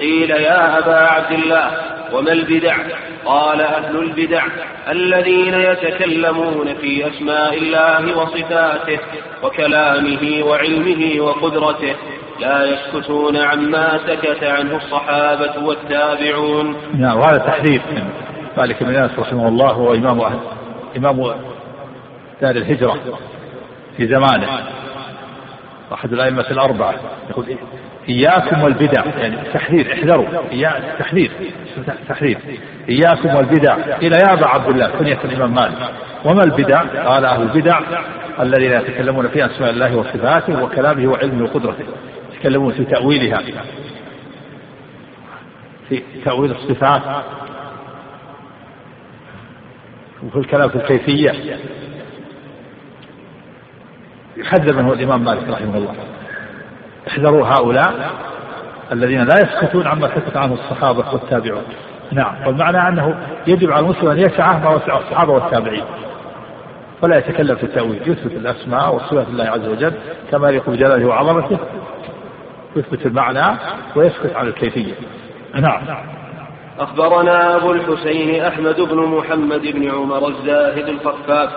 قيل 0.00 0.30
يا 0.30 0.78
أبا 0.78 0.96
عبد 0.96 1.32
الله 1.32 1.70
وما 2.12 2.32
البدع؟ 2.32 2.76
قال 3.24 3.60
أهل 3.60 3.96
البدع 3.96 4.42
الذين 4.88 5.54
يتكلمون 5.54 6.74
في 6.74 7.08
أسماء 7.08 7.58
الله 7.58 8.18
وصفاته 8.18 8.98
وكلامه 9.42 10.42
وعلمه 10.44 11.20
وقدرته 11.20 11.94
لا 12.40 12.64
يسكتون 12.64 13.36
عما 13.36 14.00
سكت 14.06 14.44
عنه 14.44 14.76
الصحابة 14.76 15.64
والتابعون. 15.64 16.76
نعم 16.94 17.18
وهذا 17.18 17.38
تحذير 17.38 17.82
من 17.90 18.10
مالك 18.56 18.82
بن 18.82 18.94
أنس 18.94 19.18
رحمه 19.18 19.48
الله 19.48 19.70
هو 19.70 19.94
إمام 19.94 20.20
أهل 20.20 20.38
إمام 20.96 21.34
دار 22.40 22.56
الهجرة 22.56 22.96
في 23.96 24.06
زمانه. 24.06 24.48
أحد 25.92 26.12
الأئمة 26.12 26.50
الأربعة 26.50 26.94
يقول 27.30 27.56
إياكم 28.10 28.62
والبدع. 28.62 29.04
يعني 29.18 29.36
تحذير 29.54 29.92
احذروا. 29.92 30.26
تحذير. 30.98 31.30
تحذير. 32.08 32.38
إياكم 32.88 33.34
والبدع. 33.34 33.74
قيل 33.74 34.12
يا 34.12 34.32
أبا 34.32 34.46
عبد 34.46 34.68
الله 34.68 34.88
كنية 34.98 35.18
الإمام 35.24 35.54
مالك. 35.54 35.90
وما 36.24 36.44
البدع؟ 36.44 36.82
قال 36.82 37.24
أهل 37.24 37.42
البدع 37.42 37.80
الذين 38.40 38.72
يتكلمون 38.72 39.28
في 39.28 39.46
أسماء 39.46 39.70
الله 39.70 39.96
وصفاته 39.96 40.62
وكلامه 40.62 41.12
وعلمه 41.12 41.44
وقدرته. 41.44 41.84
يتكلمون 42.34 42.72
في 42.72 42.84
تأويلها. 42.84 43.42
في 45.88 46.02
تأويل 46.24 46.50
الصفات. 46.50 47.02
وفي 50.22 50.36
الكلام 50.36 50.68
في 50.68 50.76
الكيفية. 50.76 51.56
يحذر 54.36 54.82
منه 54.82 54.92
الإمام 54.92 55.24
مالك 55.24 55.48
رحمه 55.48 55.76
الله. 55.76 55.94
احذروا 57.08 57.46
هؤلاء 57.46 58.10
الذين 58.92 59.24
لا 59.24 59.34
يسكتون 59.38 59.86
عما 59.86 60.08
سكت 60.08 60.36
عنه 60.36 60.54
الصحابة 60.54 61.04
والتابعون. 61.12 61.62
نعم 62.12 62.46
والمعنى 62.46 62.88
أنه 62.88 63.14
يجب 63.46 63.70
على 63.70 63.84
المسلم 63.84 64.10
أن 64.10 64.18
يسعى 64.18 64.60
ما 64.60 64.68
وسع 64.70 64.98
الصحابة 64.98 65.32
والتابعين. 65.32 65.84
ولا 67.02 67.18
يتكلم 67.18 67.56
في 67.56 67.64
التأويل 67.64 68.02
يثبت 68.06 68.32
الأسماء 68.32 68.94
وصفات 68.94 69.28
الله 69.28 69.44
عز 69.44 69.68
وجل 69.68 69.92
كما 70.30 70.48
يليق 70.48 70.70
بجلاله 70.70 71.06
وعظمته 71.06 71.58
يثبت 72.76 73.06
المعنى 73.06 73.58
ويسكت 73.96 74.36
عن 74.36 74.46
الكيفية. 74.46 74.94
نعم. 75.54 75.82
أخبرنا 76.78 77.56
أبو 77.56 77.72
الحسين 77.72 78.44
أحمد 78.44 78.80
بن 78.80 78.96
محمد 78.96 79.60
بن 79.60 79.90
عمر 79.90 80.28
الزاهد 80.28 80.88
الخفاف 80.88 81.50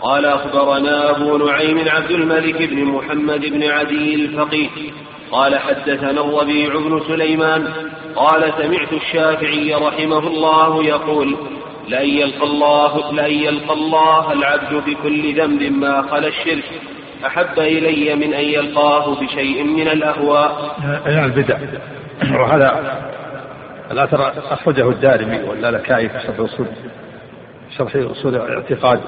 قال 0.00 0.26
أخبرنا 0.26 1.10
أبو 1.10 1.36
نعيم 1.36 1.88
عبد 1.88 2.10
الملك 2.10 2.62
بن 2.62 2.84
محمد 2.84 3.40
بن 3.40 3.62
عدي 3.62 4.14
الفقيه. 4.14 4.68
قال 5.32 5.58
حدثنا 5.58 6.10
الربيع 6.10 6.74
بن 6.74 7.00
سليمان. 7.08 7.68
قال 8.16 8.52
سمعت 8.58 8.92
الشافعي 8.92 9.74
رحمه 9.74 10.18
الله 10.18 10.84
يقول 10.84 11.36
لأن 11.88 12.08
يلقى 12.08 12.44
الله 12.44 13.12
لأن 13.12 13.32
يلقى 13.32 13.72
الله 13.74 14.32
العبد 14.32 14.74
بكل 14.86 15.40
ذنب 15.40 15.62
ما 15.62 16.02
خلا 16.02 16.28
الشرك. 16.28 16.80
أحب 17.26 17.58
إلي 17.58 18.14
من 18.14 18.34
أن 18.34 18.44
يلقاه 18.44 19.14
بشيء 19.14 19.64
من 19.64 19.88
الأهواء. 19.88 20.76
يعني 21.06 21.26
البدع. 21.26 21.58
وهذا 22.40 22.96
الأثر 23.90 24.32
أخرجه 24.52 24.90
الدارمي 24.90 25.42
واللالكائي 25.42 26.08
في 26.08 26.20
شرح 26.20 26.40
أصول 26.40 26.66
شرح 27.78 27.96
أصول 27.96 28.36
اعتقاد 28.36 29.00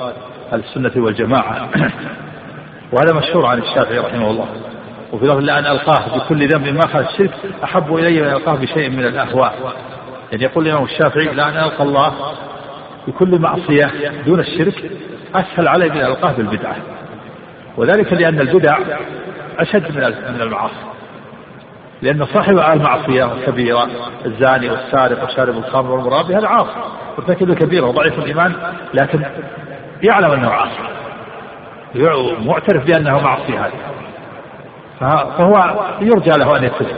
أهل 0.52 0.60
السنة 0.60 1.04
والجماعة. 1.04 1.68
وهذا 2.92 3.14
مشهور 3.14 3.46
عن 3.46 3.58
الشافعي 3.58 3.98
رحمه 3.98 4.30
الله. 4.30 4.46
وفي 5.12 5.24
لفظ 5.24 5.38
لأن 5.38 5.66
ألقاه 5.66 6.18
بكل 6.18 6.48
ذنب 6.48 6.68
ما 6.68 6.86
خلا 6.86 7.10
الشرك 7.10 7.30
أحب 7.64 7.94
إلي 7.94 8.22
من 8.22 8.28
ألقاه 8.28 8.54
بشيء 8.54 8.90
من 8.90 9.04
الأهواء. 9.04 9.74
يعني 10.32 10.44
يقول 10.44 10.66
الإمام 10.66 10.84
الشافعي 10.84 11.24
لأن 11.24 11.56
ألقى 11.56 11.82
الله 11.84 12.12
بكل 13.08 13.38
معصية 13.38 13.90
دون 14.26 14.40
الشرك 14.40 14.90
أسهل 15.34 15.68
علي 15.68 15.88
من 15.88 16.00
ألقاه 16.00 16.32
بالبدعة. 16.32 16.76
وذلك 17.76 18.12
لأن 18.12 18.40
البدع 18.40 18.78
أشد 19.58 19.96
من 19.96 20.02
من 20.34 20.40
المعاصي. 20.40 20.74
لأن 22.02 22.26
صاحب 22.26 22.58
المعصية 22.58 23.32
الكبيرة 23.32 23.88
الزاني 24.26 24.70
والسارق 24.70 25.24
وشارب 25.24 25.56
الخمر 25.56 25.90
والمرابي 25.90 26.36
هذا 26.36 26.46
عاصي. 26.46 26.70
مرتكب 27.18 27.54
كبيرة 27.54 27.86
وضعيف 27.86 28.18
الإيمان 28.18 28.52
لكن 28.94 29.22
يعلم 30.02 30.30
أنه 30.30 30.50
عاصي 30.50 30.88
معترف 32.44 32.84
بأنه 32.84 33.20
معصي 33.20 33.58
هذا. 33.58 33.72
فهو 35.38 35.80
يرجى 36.00 36.30
له 36.30 36.56
أن 36.56 36.64
يتوب 36.64 36.88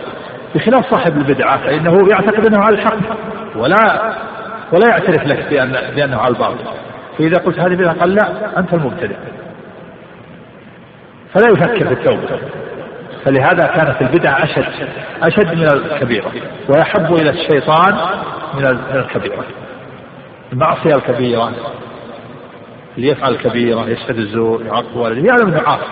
بخلاف 0.55 0.91
صاحب 0.91 1.17
البدعة 1.17 1.57
فإنه 1.59 2.09
يعتقد 2.11 2.47
أنه 2.47 2.65
على 2.65 2.75
الحق 2.75 2.97
ولا 3.57 4.13
ولا 4.73 4.89
يعترف 4.89 5.27
لك 5.27 5.47
بأن 5.51 5.73
بأنه 5.97 6.19
على 6.19 6.35
الباطل. 6.35 6.65
فإذا 7.19 7.37
قلت 7.37 7.59
هذه 7.59 7.75
بدعة 7.75 8.01
قال 8.01 8.15
لا 8.15 8.59
أنت 8.59 8.75
المبتدع. 8.75 9.17
فلا 11.35 11.51
يفكر 11.53 11.87
في 11.87 11.93
التوبة. 11.93 12.41
فلهذا 13.25 13.67
كانت 13.67 14.03
البدعة 14.03 14.45
أشد 14.45 14.65
أشد 15.23 15.55
من 15.55 15.67
الكبيرة 15.73 16.33
ويحب 16.69 17.15
إلى 17.15 17.31
الشيطان 17.31 17.97
من 18.55 18.67
الكبيرة. 18.95 19.45
المعصية 20.53 20.95
الكبيرة. 20.95 21.53
اللي 23.01 23.13
يفعل 23.13 23.33
الكبيرة 23.33 23.89
يشهد 23.89 24.19
الزور 24.19 24.63
يعق 24.67 24.97
والده 24.97 25.29
يعلم 25.29 25.49
أنه 25.49 25.61
عاصي 25.61 25.85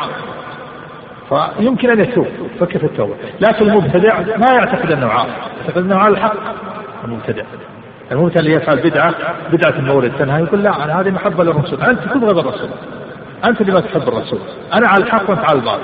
فيمكن 1.58 1.90
أن 1.90 2.00
يتوب 2.00 2.26
فكر 2.60 2.78
في 2.78 2.86
التوبة؟ 2.86 3.14
لكن 3.40 3.68
المبتدع 3.68 4.20
ما 4.20 4.46
يعتقد 4.54 4.92
أنه 4.92 5.06
عاصي 5.06 5.30
يعتقد 5.60 5.84
أنه 5.84 5.96
على 5.96 6.14
الحق. 6.14 6.34
المبتدع 7.04 7.42
المبتدع 8.12 8.40
اللي 8.40 8.52
يفعل 8.52 8.76
بدعة 8.76 9.14
بدعة 9.52 9.78
المولد 9.78 10.12
تنهى 10.18 10.42
يقول 10.42 10.62
لا 10.62 10.84
أنا 10.84 11.00
هذه 11.00 11.10
محبة 11.10 11.44
للرسول. 11.44 11.82
أنت 11.82 12.00
تبغض 12.00 12.38
الرسول. 12.38 12.68
أنت 13.44 13.60
اللي 13.60 13.72
ما 13.72 13.80
تحب 13.80 14.08
الرسول. 14.08 14.40
أنا 14.74 14.88
على 14.88 15.04
الحق 15.04 15.30
وأنت 15.30 15.50
على 15.50 15.58
الباطل. 15.58 15.82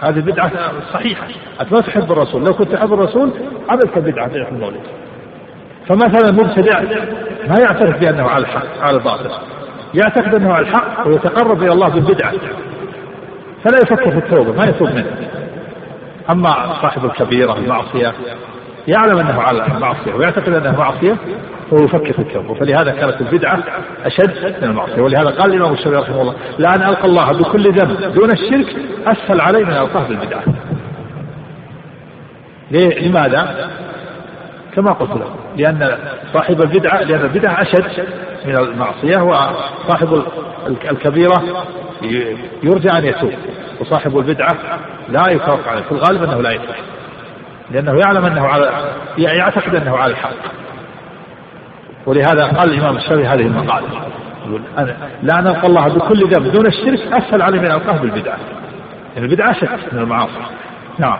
هذه 0.00 0.20
بدعة 0.20 0.52
صحيحة. 0.92 1.26
أنت 1.60 1.72
ما 1.72 1.80
تحب 1.80 2.12
الرسول. 2.12 2.44
لو 2.44 2.54
كنت 2.54 2.72
تحب 2.72 2.92
الرسول 2.92 3.30
عملت 3.68 3.98
بدعة 3.98 4.28
في 4.28 4.48
المولد. 4.52 4.80
فمثلا 5.88 6.28
المبتدع 6.30 6.80
ما 7.48 7.60
يعترف 7.60 8.00
بأنه 8.00 8.28
على 8.28 8.42
الحق 8.42 8.80
على 8.80 8.96
الباطل. 8.96 9.30
يعتقد 9.94 10.34
أنه 10.34 10.52
على 10.52 10.66
الحق 10.66 11.06
ويتقرب 11.06 11.62
إلى 11.62 11.72
الله 11.72 11.88
بالبدعة. 11.88 12.32
فلا 13.64 13.78
يفكر 13.82 14.10
في 14.10 14.18
التوبة 14.18 14.52
ما 14.52 14.64
يتوب 14.64 14.88
منه. 14.88 15.16
أما 16.30 16.54
صاحب 16.82 17.04
الكبيرة 17.04 17.58
المعصية 17.58 18.12
يعلم 18.88 19.18
أنه 19.18 19.42
على 19.42 19.66
المعصية 19.66 20.14
ويعتقد 20.14 20.52
أنها 20.52 20.78
معصية 20.78 21.16
وهو 21.72 21.84
يفكر 21.84 22.12
في 22.12 22.18
التوبة. 22.18 22.54
فلهذا 22.54 22.90
كانت 22.90 23.20
البدعة 23.20 23.58
أشد 24.04 24.56
من 24.62 24.70
المعصية. 24.70 25.02
ولهذا 25.02 25.30
قال 25.30 25.52
الإمام 25.54 25.72
الشافعي 25.72 26.02
رحمه 26.02 26.20
الله 26.22 26.34
لأن 26.58 26.82
ألقى 26.82 27.04
الله 27.04 27.32
بكل 27.32 27.72
ذنب 27.72 28.12
دون 28.14 28.30
الشرك 28.32 28.76
أسهل 29.06 29.40
علي 29.40 29.64
من 29.64 29.72
ألقاه 29.72 30.08
بالبدعة. 30.08 30.42
ليه؟ 32.70 33.08
لماذا؟ 33.08 33.70
كما 34.74 34.92
قلت 34.92 35.10
له 35.10 35.34
لأن 35.56 35.98
صاحب 36.32 36.62
البدعة 36.62 37.02
لأن 37.02 37.20
البدعة 37.20 37.62
أشد 37.62 38.06
من 38.44 38.56
المعصية 38.56 39.16
وصاحب 39.16 40.22
الكبيرة 40.90 41.64
يرجى 42.62 42.90
أن 42.90 43.04
يتوب 43.04 43.32
وصاحب 43.80 44.18
البدعة 44.18 44.56
لا 45.08 45.30
يفرق 45.30 45.68
عليه 45.68 45.82
في 45.82 45.92
الغالب 45.92 46.22
أنه 46.22 46.42
لا 46.42 46.50
يفرق 46.50 46.76
لأنه 47.70 48.00
يعلم 48.06 48.24
أنه 48.24 48.46
على 48.46 48.92
يعتقد 49.18 49.74
أنه 49.74 49.96
على 49.96 50.12
الحق. 50.12 50.30
ولهذا 52.06 52.44
قال 52.44 52.72
الإمام 52.72 52.96
الشافعي 52.96 53.26
هذه 53.26 53.40
المقالة 53.40 53.88
لا 55.22 55.40
نلقى 55.40 55.66
الله 55.66 55.88
بكل 55.88 56.30
ذنب 56.30 56.52
دون 56.52 56.66
الشرك 56.66 57.12
أسهل 57.12 57.42
عليه 57.42 57.60
من 57.60 57.70
ألقاه 57.70 57.96
بالبدعة. 57.96 58.38
يعني 59.16 59.26
البدعة 59.26 59.50
أشد 59.50 59.94
من 59.94 59.98
المعاصي. 59.98 60.32
نعم. 60.98 61.18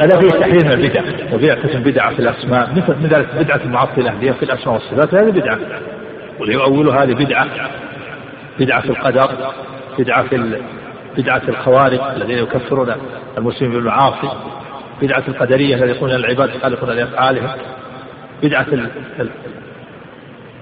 هذا 0.00 0.20
فيه 0.20 0.28
تحريم 0.28 0.70
البدع 0.70 1.02
وبيعة 1.34 1.78
بدعة 1.78 2.14
في 2.14 2.20
الأسماء 2.20 2.70
مثل 2.70 2.96
من 3.02 3.08
ذلك 3.08 3.34
بدعة 3.34 3.60
المعطلة 3.64 4.12
هي 4.20 4.34
في 4.34 4.42
الأسماء 4.42 4.74
والصفات 4.74 5.14
هذه 5.14 5.30
بدعة. 5.30 5.58
واللي 6.38 6.56
هذه 6.92 7.14
بدعة 7.14 7.48
بدعة 8.58 8.80
في 8.80 8.90
القدر 8.90 9.52
بدعة 9.98 10.22
في 10.22 10.62
بدعة 11.16 11.42
الخوارج 11.48 12.00
الذين 12.16 12.38
يكفرون 12.38 12.94
المسلمين 13.38 13.74
بالمعاصي 13.74 14.30
بدعة 15.02 15.24
القدرية 15.28 15.74
الذين 15.74 15.88
يقولون 15.88 16.16
العباد 16.16 16.50
خالقون 16.62 16.90
لأفعالهم 16.90 17.50
بدعة 18.42 18.66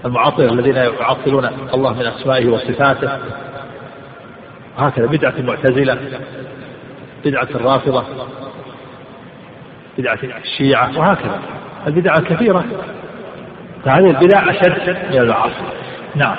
المعطلة 0.05 0.53
الذين 0.53 0.77
يعطلون 0.77 1.49
الله 1.75 1.93
من 1.93 2.07
أسمائه 2.07 2.47
وصفاته. 2.47 3.19
وهكذا 4.79 5.07
بدعة 5.07 5.35
المعتزلة 5.39 5.99
بدعة 7.25 7.49
الرافضة. 7.55 8.05
بدعة 9.99 10.19
الشيعة 10.45 10.99
وهكذا. 10.99 11.41
البدع 11.87 12.15
الكثيرة 12.19 12.65
فهذه 13.85 14.11
البدع 14.11 14.51
أشد 14.51 14.97
من 15.11 15.19
المعاصي. 15.19 15.65
نعم. 16.15 16.37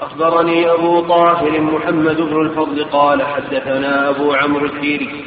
أخبرني 0.00 0.70
أبو 0.70 1.00
طاهر 1.00 1.60
محمد 1.60 2.16
بن 2.16 2.40
الفضل 2.40 2.84
قال 2.84 3.22
حدثنا 3.22 4.08
أبو 4.08 4.32
عمرو 4.32 4.66
الكيري 4.66 5.24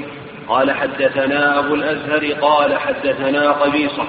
قال 0.50 0.72
حدثنا 0.72 1.60
أبو 1.60 1.76
الأزهر 1.76 2.34
قال 2.42 2.80
حدثنا 2.80 3.52
قبيصة 3.52 4.04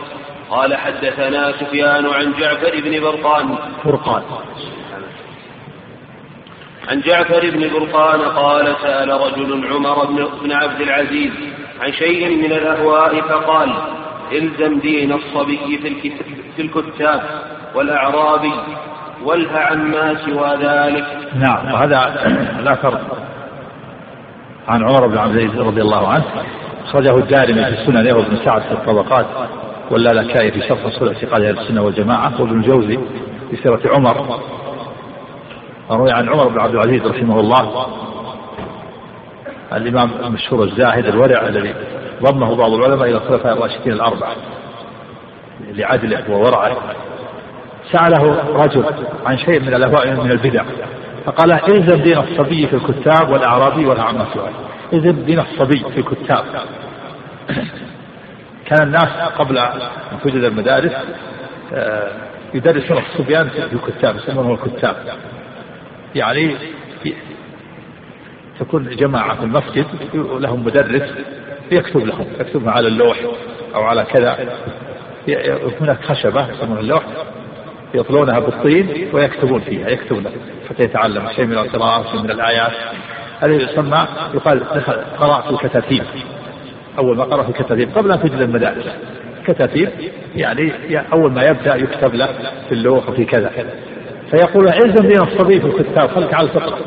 قال 0.50 0.76
حدثنا 0.76 1.52
سفيان 1.52 2.06
عن 2.06 2.32
جعفر 2.38 2.80
بن 2.84 3.00
برقان. 3.00 3.56
فرقان. 3.84 4.22
عن 6.88 7.00
جعفر 7.00 7.50
بن 7.50 7.68
برقان 7.72 8.20
قال 8.20 8.76
سأل 8.82 9.08
رجل 9.08 9.66
عمر 9.72 10.04
بن 10.42 10.52
عبد 10.52 10.80
العزيز 10.80 11.32
عن 11.80 11.92
شيء 11.92 12.36
من 12.36 12.52
الأهواء 12.52 13.20
فقال 13.20 13.74
إلزم 14.32 14.78
دين 14.78 15.12
الصبي 15.12 15.78
في 16.56 16.62
الكتاب 16.62 17.22
والأعرابي 17.74 18.52
والها 19.24 19.60
عما 19.60 20.16
سوى 20.26 20.56
ذلك. 20.56 21.06
نعم 21.34 21.72
وهذا 21.72 22.26
الأثر 22.60 22.98
عن 24.68 24.84
عمر 24.84 25.06
بن 25.06 25.18
عبد 25.18 25.36
العزيز 25.36 25.60
رضي 25.60 25.82
الله 25.82 26.08
عنه 26.08 26.24
أخرجه 26.86 27.16
الدارمي 27.18 27.64
في 27.64 27.70
السنن 27.70 28.12
وابن 28.12 28.36
سعد 28.44 28.62
في 28.62 28.72
الطبقات 28.72 29.26
واللالكائي 29.90 30.50
في 30.50 30.68
شرح 30.68 30.84
اصول 30.84 31.08
اعتقاد 31.08 31.42
أهل 31.42 31.58
السنة 31.58 31.82
والجماعة 31.82 32.40
وابن 32.40 32.56
الجوزي 32.56 32.98
في 33.50 33.56
سيرة 33.62 33.80
عمر 33.94 34.40
روي 35.90 36.12
عن 36.12 36.28
عمر 36.28 36.48
بن 36.48 36.60
عبد 36.60 36.74
العزيز 36.74 37.06
رحمه 37.06 37.40
الله 37.40 37.86
الإمام 39.76 40.10
المشهور 40.24 40.64
الزاهد 40.64 41.06
الورع 41.06 41.48
الذي 41.48 41.74
ضمه 42.22 42.56
بعض 42.56 42.72
العلماء 42.72 43.08
إلى 43.08 43.16
الخلفاء 43.16 43.52
الراشدين 43.52 43.92
الأربعة 43.92 44.32
لعدله 45.60 46.30
وورعه. 46.30 46.76
سأله 47.92 48.44
رجل 48.64 48.84
عن 49.26 49.38
شيء 49.38 49.60
من 49.60 49.74
الأهواء 49.74 50.10
من 50.10 50.30
البدع 50.30 50.64
فقال 51.26 51.52
الزم 51.52 52.02
دين 52.02 52.18
الصبي 52.18 52.66
في 52.66 52.76
الكتاب 52.76 53.30
والأعرابي 53.30 53.86
والعامة 53.86 54.26
سؤال 54.34 54.52
الزم 54.92 55.24
دين 55.24 55.40
الصبي 55.40 55.84
في 55.94 56.00
الكتاب. 56.00 56.44
كان 58.66 58.86
الناس 58.86 59.30
قبل 59.38 59.58
أن 59.58 59.80
توجد 60.22 60.44
المدارس 60.44 60.92
آه، 61.74 62.12
يدرسون 62.54 62.98
الصبيان 62.98 63.48
في 63.48 63.72
الكتاب 63.72 64.16
يسمونه 64.16 64.54
الكتاب. 64.54 64.96
يعني 66.14 66.56
تكون 68.60 68.96
جماعة 68.96 69.36
في 69.36 69.42
المسجد 69.42 69.86
لهم 70.14 70.64
مدرس 70.64 71.10
يكتب 71.72 72.06
لهم 72.06 72.26
يكتب 72.40 72.68
على 72.68 72.88
اللوح 72.88 73.16
أو 73.74 73.82
على 73.82 74.04
كذا. 74.04 74.38
هناك 75.80 76.04
خشبة 76.04 76.50
يسمونها 76.50 76.80
اللوح 76.80 77.02
يطلونها 77.94 78.38
بالطين 78.38 79.08
ويكتبون 79.12 79.60
فيها 79.60 79.88
يكتبون 79.88 80.24
حتى 80.70 80.82
يتعلم 80.82 81.28
شيء 81.36 81.44
من 81.44 81.58
القراءة 81.58 82.10
شيء 82.10 82.22
من 82.22 82.30
الآيات. 82.30 82.72
هذا 83.40 83.52
يسمى 83.52 84.06
يقال 84.34 84.64
قراءة 85.20 85.50
الكتاتيب. 85.50 86.04
أول 86.98 87.16
ما 87.16 87.24
قرأ 87.24 87.48
الكتاتيب 87.48 87.98
قبل 87.98 88.12
أن 88.12 88.22
تجد 88.22 88.40
المدارس. 88.40 88.86
كتاتيب 89.46 89.88
يعني 90.36 90.72
أول 91.12 91.32
ما 91.32 91.42
يبدأ 91.42 91.76
يكتب 91.76 92.14
له 92.14 92.28
في 92.68 92.72
اللوح 92.72 93.08
وفي 93.08 93.24
كذا. 93.24 93.50
فيقول 94.30 94.68
الزم 94.68 95.06
دين 95.06 95.22
الصبي 95.22 95.60
في 95.60 95.66
الكتاب 95.66 96.10
خلك 96.10 96.34
على 96.34 96.46
الفطرة 96.46 96.78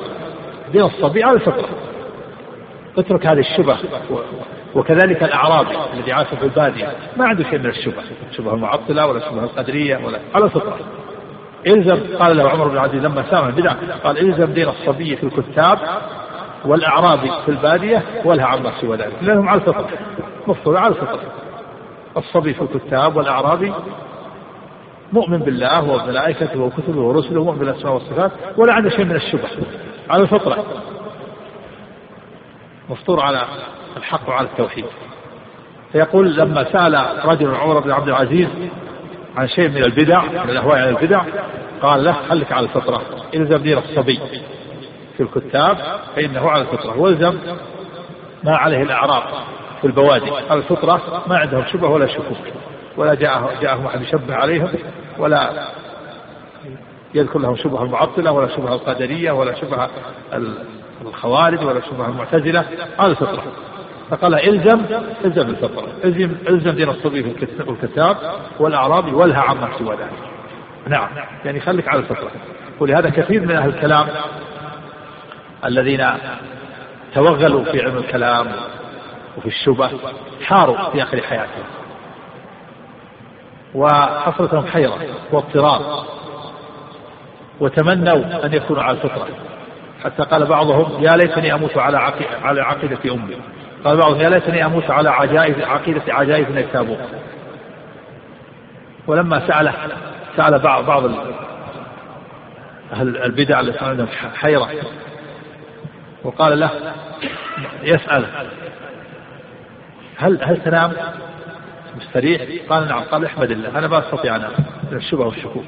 دين 0.73 0.81
الصبي 0.83 1.23
على 1.23 1.35
الفطرة 1.35 1.69
اترك 2.97 3.27
هذه 3.27 3.39
الشبه 3.39 3.77
وكذلك 4.75 5.23
الأعرابي 5.23 5.77
الذي 5.93 6.11
عاش 6.11 6.27
في 6.27 6.43
البادية. 6.43 6.91
ما 7.17 7.27
عنده 7.27 7.43
شيء 7.43 7.59
من 7.59 7.65
الشبه. 7.65 8.01
شبه 8.31 8.53
المعطلة 8.53 9.07
ولا 9.07 9.19
شبه 9.19 9.43
القدرية 9.43 9.97
ولا 10.05 10.19
على 10.35 10.45
الفطرة 10.45 10.77
الزم 11.67 12.17
قال 12.19 12.37
له 12.37 12.49
عمر 12.49 12.67
بن 12.67 12.73
العزيز 12.73 13.05
لما 13.05 13.23
سامع 13.31 13.47
البدع 13.47 13.73
قال 14.03 14.17
إلزم 14.17 14.53
دين 14.53 14.69
الصبي 14.69 15.15
في 15.15 15.23
الكتاب 15.23 15.79
والأعرابي 16.65 17.31
في 17.45 17.51
البادية 17.51 18.03
ولها 18.25 18.45
عما 18.45 18.71
سوى 18.81 18.97
ذلك 18.97 19.13
لأنهم 19.21 19.49
على 19.49 19.61
الفطرة 19.61 19.87
مفطورة 20.47 20.79
على 20.79 20.89
الفطرة 20.89 21.21
الصبي 22.17 22.53
في 22.53 22.61
الكتاب 22.61 23.17
والأعرابي 23.17 23.73
مؤمن 25.13 25.37
بالله 25.37 25.83
وملائكته 25.91 26.61
وكتبه 26.61 27.01
ورسله 27.01 27.41
ومؤمن 27.41 27.59
بالأسماء 27.59 27.93
والصفات 27.93 28.31
ولا 28.57 28.73
عنده 28.73 28.89
شيء 28.89 29.05
من 29.05 29.15
الشبه. 29.15 29.49
على 30.09 30.23
الفطرة. 30.23 30.65
مفطور 32.89 33.19
على 33.19 33.41
الحق 33.97 34.29
وعلى 34.29 34.47
التوحيد. 34.47 34.85
فيقول 35.91 36.35
لما 36.35 36.63
سأل 36.63 37.25
رجل 37.25 37.55
عمر 37.55 37.79
بن 37.79 37.91
عبد 37.91 38.07
العزيز 38.07 38.47
عن 39.37 39.47
شيء 39.47 39.69
من 39.69 39.83
البدع 39.85 40.23
من 40.23 40.49
الأهواء 40.49 40.77
عن 40.77 40.87
البدع 40.87 41.21
قال 41.81 42.03
له 42.03 42.15
خليك 42.29 42.51
على 42.51 42.65
الفطرة. 42.65 43.01
إلزم 43.35 43.57
دين 43.57 43.77
الصبي 43.77 44.19
في 45.17 45.23
الكتاب 45.23 45.77
فإنه 46.15 46.49
على 46.49 46.61
الفطرة. 46.61 46.99
والزم 46.99 47.39
ما 48.43 48.55
عليه 48.55 48.81
الأعراب 48.81 49.23
في 49.81 49.87
البوادي. 49.87 50.31
على 50.49 50.59
الفطرة 50.59 51.23
ما 51.27 51.37
عندهم 51.37 51.65
شبه 51.73 51.87
ولا 51.87 52.07
شكوك 52.07 52.37
ولا 52.97 53.13
جاء 53.13 53.57
جاءهم 53.61 53.85
أحد 53.85 54.01
يشبه 54.01 54.35
عليهم 54.35 54.69
ولا 55.17 55.67
يذكر 57.13 57.39
لهم 57.39 57.55
شبه 57.55 57.83
المعطلة 57.83 58.31
ولا 58.31 58.47
شبه 58.55 58.73
القدرية 58.73 59.31
ولا 59.31 59.53
شبه 59.53 59.89
الخوارج 61.01 61.65
ولا 61.65 61.81
شبه 61.81 62.05
المعتزلة. 62.05 62.65
على 62.99 63.11
الفطرة 63.11 63.43
فقال 64.09 64.49
الزم 64.49 64.81
إلزم 65.25 65.49
الفطرة. 65.49 65.87
الزم 66.03 66.35
إلزم 66.49 66.71
دين 66.71 66.89
الصبي 66.89 67.23
في 67.23 67.69
الكتاب 67.69 68.17
والأعرابي 68.59 69.11
والها 69.11 69.41
عما 69.41 69.69
سوى 69.77 69.95
ذلك. 69.95 70.29
نعم. 70.87 71.09
يعني 71.45 71.59
خليك 71.59 71.87
على 71.87 71.99
الفطرة. 71.99 72.31
ولهذا 72.79 73.09
كثير 73.09 73.41
من 73.41 73.51
أهل 73.51 73.69
الكلام 73.69 74.07
الذين 75.65 76.07
توغلوا 77.15 77.63
في 77.63 77.81
علم 77.81 77.97
الكلام 77.97 78.47
وفي 79.37 79.47
الشبه 79.47 79.91
حاروا 80.43 80.89
في 80.89 81.03
آخر 81.03 81.21
حياتهم. 81.21 81.65
وحصلت 83.75 84.53
لهم 84.53 84.65
حيرة 84.65 84.97
واضطراب. 85.31 85.81
وتمنوا 87.59 88.45
أن 88.45 88.53
يكونوا 88.53 88.83
على 88.83 88.97
الفطرة. 88.97 89.27
حتى 90.03 90.23
قال 90.23 90.45
بعضهم 90.45 91.03
يا 91.03 91.17
ليتني 91.17 91.53
أموت 91.53 91.77
على 91.77 91.97
على 92.43 92.61
عقيدة 92.61 93.13
أمي. 93.13 93.35
قال 93.83 93.97
بعضهم 93.97 94.21
يا 94.21 94.29
ليتني 94.29 94.65
أموت 94.65 94.91
على 94.91 95.09
عجائز 95.09 95.59
عقيدة 95.59 96.13
عجائز 96.13 96.57
التابوت. 96.57 96.99
ولما 99.07 99.47
سأله 99.47 99.73
سأل 100.37 100.59
بعض 100.59 100.85
بعض 100.85 101.03
أهل 102.93 103.17
البدع 103.17 103.61
كان 103.61 103.89
عندهم 103.89 104.07
حيرة. 104.35 104.69
وقال 106.23 106.59
له 106.59 106.69
يسأل 107.83 108.25
هل 110.17 110.43
هل 110.43 110.57
تنام؟ 110.57 110.93
مستريح؟ 111.95 112.41
قال 112.69 112.87
نعم. 112.87 113.03
قال 113.03 113.25
احمد 113.25 113.51
الله 113.51 113.79
أنا 113.79 113.87
ما 113.87 113.99
أستطيع 113.99 114.35
ان 114.35 114.41
من 114.91 114.97
الشبه 114.97 115.25
والشكوك. 115.25 115.65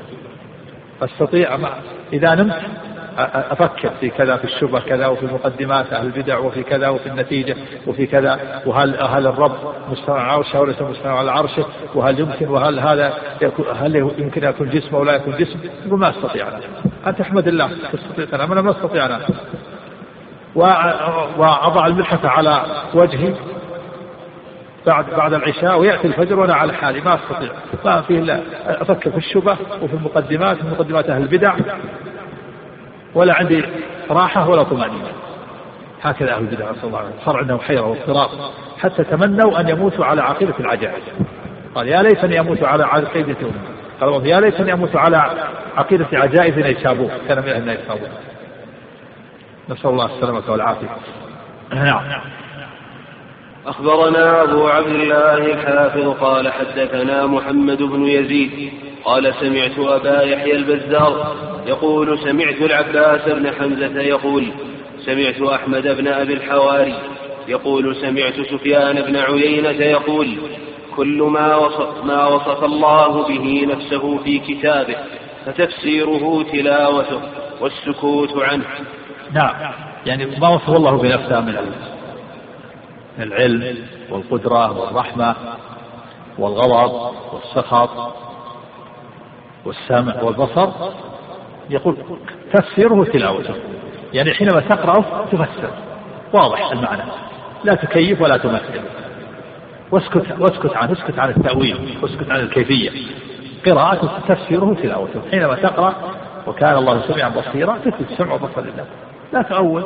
أستطيع 1.01 1.57
إذا 2.13 2.35
نمت 2.35 2.61
أفكر 3.33 3.89
في 3.99 4.09
كذا 4.09 4.37
في 4.37 4.43
الشبه 4.43 4.79
كذا 4.79 5.07
وفي 5.07 5.25
مقدمات 5.25 5.93
أهل 5.93 6.05
البدع 6.05 6.37
وفي 6.37 6.63
كذا 6.63 6.89
وفي 6.89 7.09
النتيجة 7.09 7.55
وفي 7.87 8.05
كذا 8.05 8.61
وهل 8.65 9.03
هل 9.03 9.27
الرب 9.27 9.55
مستوى 9.91 10.19
على 10.19 10.31
عرشه 10.31 10.61
وليس 10.61 10.81
مستوى 10.81 11.11
على 11.11 11.31
عرشه؟ 11.31 11.65
وهل 11.95 12.19
يمكن 12.19 12.47
وهل 12.47 12.79
هذا 12.79 13.13
يكون 13.41 13.65
هل 13.75 13.95
يمكن 13.95 14.43
أن 14.43 14.49
يكون 14.49 14.69
جسم 14.69 14.95
أو 14.95 15.03
لا 15.03 15.15
يكون 15.15 15.37
جسم 15.37 15.59
يقول 15.85 15.99
ما 15.99 16.09
أستطيع 16.09 16.47
أنا. 16.47 16.59
أنت 17.07 17.21
أحمد 17.21 17.47
الله 17.47 17.71
تستطيع 17.93 18.25
تنام 18.25 18.51
أنا 18.51 18.61
ما 18.61 18.71
أستطيع 18.71 19.05
أنا. 19.05 19.19
وأضع 21.37 21.87
الملحفة 21.87 22.29
على 22.29 22.65
وجهي. 22.93 23.33
بعد 24.87 25.05
بعد 25.17 25.33
العشاء 25.33 25.79
ويأتي 25.79 26.07
الفجر 26.07 26.39
وأنا 26.39 26.55
على 26.55 26.73
حالي 26.73 27.01
ما 27.01 27.15
أستطيع. 27.15 27.51
ما 27.85 28.01
فيه 28.01 28.19
إلا 28.19 28.41
أفكر 28.65 29.11
في 29.11 29.17
الشبه 29.17 29.57
وفي 29.81 29.93
المقدمات 29.93 30.57
في 30.57 30.67
مقدمات 30.67 31.09
أهل 31.09 31.21
البدع. 31.21 31.55
ولا 33.15 33.33
عندي 33.33 33.65
راحة 34.09 34.49
ولا 34.49 34.63
طمأنينة. 34.63 35.11
هكذا 36.01 36.35
أهل 36.35 36.41
البدع 36.41 36.73
صلى 36.73 36.83
الله 36.83 37.11
صار 37.25 37.37
عندهم 37.37 37.59
حيرة 37.59 37.81
واضطراب. 37.81 38.29
حتى 38.79 39.03
تمنوا 39.03 39.59
أن 39.59 39.69
يموتوا 39.69 40.05
على 40.05 40.21
عقيدة 40.21 40.53
العجائز. 40.59 41.03
قال 41.75 41.87
يا 41.87 42.01
ليتني 42.01 42.39
أموت 42.39 42.63
على 42.63 42.83
عقيدة 42.83 43.35
قال 44.01 44.25
يا 44.25 44.39
ليتني 44.39 44.73
أموت 44.73 44.95
على 44.95 45.31
عقيدة 45.77 46.07
عجائز 46.13 46.57
نيسابور 46.57 47.09
كان 47.27 47.37
من 47.37 47.49
أهل 47.49 47.65
نيسابور 47.65 48.09
نسأل 49.69 49.89
الله 49.89 50.05
السلامة 50.05 50.51
والعافية. 50.51 50.87
نعم. 51.73 52.21
أخبرنا 53.69 54.43
أبو 54.43 54.67
عبد 54.67 54.95
الله 54.95 55.37
الحافظ 55.37 56.07
قال 56.07 56.51
حدثنا 56.51 57.25
محمد 57.25 57.83
بن 57.83 58.05
يزيد 58.05 58.71
قال 59.03 59.33
سمعت 59.39 59.79
أبا 59.79 60.21
يحيى 60.21 60.55
البزار 60.55 61.35
يقول 61.67 62.19
سمعت 62.19 62.61
العباس 62.61 63.21
بن 63.29 63.51
حمزة 63.51 64.01
يقول 64.01 64.47
سمعت 65.05 65.41
أحمد 65.41 65.87
بن 65.87 66.07
أبي 66.07 66.33
الحواري 66.33 66.93
يقول 67.47 67.95
سمعت 67.95 68.33
سفيان 68.33 69.01
بن 69.01 69.15
عيينة 69.15 69.69
يقول 69.69 70.37
كل 70.95 71.21
ما 71.21 71.55
وصف, 71.55 72.03
ما 72.03 72.27
وصف 72.27 72.63
الله 72.63 73.27
به 73.27 73.67
نفسه 73.69 74.17
في 74.17 74.39
كتابه 74.39 74.95
فتفسيره 75.45 76.45
تلاوته 76.51 77.21
والسكوت 77.61 78.37
عنه. 78.37 78.65
نعم. 79.33 79.53
يعني 80.05 80.25
ما 80.25 80.49
وصف 80.49 80.69
الله 80.69 80.97
بنفسه 80.97 81.39
من 81.39 81.55
العلم 83.21 83.77
والقدرة 84.09 84.79
والرحمة 84.79 85.35
والغضب 86.37 87.15
والسخط 87.33 88.13
والسمع 89.65 90.21
والبصر 90.21 90.69
يقول 91.69 91.97
تفسيره 92.53 93.03
تلاوته. 93.03 93.53
يعني 94.13 94.33
حينما 94.33 94.59
تقرأه 94.59 95.25
تفسر. 95.31 95.69
واضح 96.33 96.71
المعنى. 96.71 97.03
لا 97.63 97.75
تكيف 97.75 98.21
ولا 98.21 98.37
تمثل. 98.37 98.81
واسكت 99.91 100.39
واسكت 100.39 100.75
عنه 100.75 100.91
اسكت 100.91 101.19
عن 101.19 101.29
التأويل 101.29 101.97
واسكت 102.01 102.31
عن 102.31 102.39
الكيفية. 102.39 102.91
قراءة 103.65 104.19
تفسيره 104.27 104.75
تلاوته. 104.83 105.21
حينما 105.31 105.55
تقرأ 105.55 105.93
وكان 106.47 106.77
الله 106.77 107.01
سميعا 107.07 107.29
بصيرا 107.29 107.77
تثبت 107.77 108.11
السمع 108.11 108.33
والبصر 108.33 108.61
لله. 108.61 108.85
لا 109.33 109.41
تأول 109.41 109.83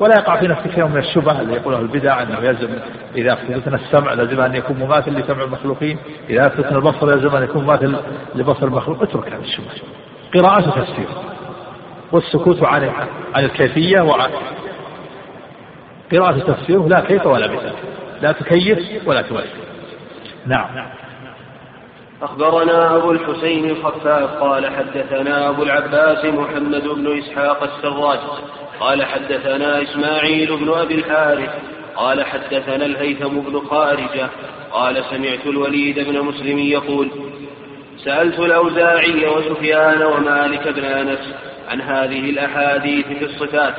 ولا 0.00 0.14
يقع 0.14 0.40
في 0.40 0.46
نفسك 0.48 0.78
يوم 0.78 0.90
من 0.90 0.98
الشبه 0.98 1.40
اللي 1.40 1.54
يقوله 1.54 1.78
البدع 1.78 2.22
أنه 2.22 2.38
يلزم 2.38 2.68
إذا 3.16 3.32
افتتنا 3.32 3.76
السمع 3.76 4.12
لازم 4.12 4.40
أن 4.40 4.54
يكون 4.54 4.76
مماثل 4.76 5.10
لسمع 5.10 5.44
المخلوقين، 5.44 5.98
إذا 6.30 6.46
افتتنا 6.46 6.78
البصر 6.78 7.06
لازم 7.06 7.36
أن 7.36 7.42
يكون 7.42 7.64
مماثل 7.64 7.96
لبصر 8.34 8.66
المخلوق، 8.66 9.02
اترك 9.02 9.32
هذه 9.32 9.40
الشبهه. 9.40 9.70
قراءة 10.34 10.80
تفسير 10.80 11.08
والسكوت 12.12 12.64
عن 12.64 12.90
عن 13.34 13.44
الكيفية 13.44 14.00
وعن 14.00 14.30
قراءة 16.12 16.38
تفسيره 16.38 16.88
لا 16.88 17.00
كيف 17.00 17.26
ولا 17.26 17.46
مثال. 17.46 17.72
لا 18.22 18.32
تكيف 18.32 19.08
ولا 19.08 19.22
تمثل 19.22 19.48
نعم. 20.46 20.86
أخبرنا 22.22 22.96
أبو 22.96 23.10
الحسين 23.12 23.70
الخفاف 23.70 24.30
قال 24.30 24.66
حدثنا 24.66 25.48
أبو 25.48 25.62
العباس 25.62 26.24
محمد 26.24 26.82
بن 26.82 27.18
إسحاق 27.18 27.62
السراج 27.62 28.18
قال 28.80 29.04
حدثنا 29.04 29.82
إسماعيل 29.82 30.56
بن 30.56 30.72
أبي 30.72 30.94
الحارث 30.94 31.50
قال 31.96 32.24
حدثنا 32.24 32.86
الهيثم 32.86 33.40
بن 33.40 33.60
خارجة 33.70 34.28
قال 34.72 35.04
سمعت 35.10 35.46
الوليد 35.46 35.98
بن 36.08 36.20
مسلم 36.20 36.58
يقول 36.58 37.10
سألت 38.04 38.38
الأوزاعي 38.38 39.26
وسفيان 39.26 40.02
ومالك 40.02 40.68
بن 40.68 40.84
أنس 40.84 41.34
عن 41.68 41.80
هذه 41.80 42.30
الأحاديث 42.30 43.06
في 43.06 43.24
الصفات 43.24 43.74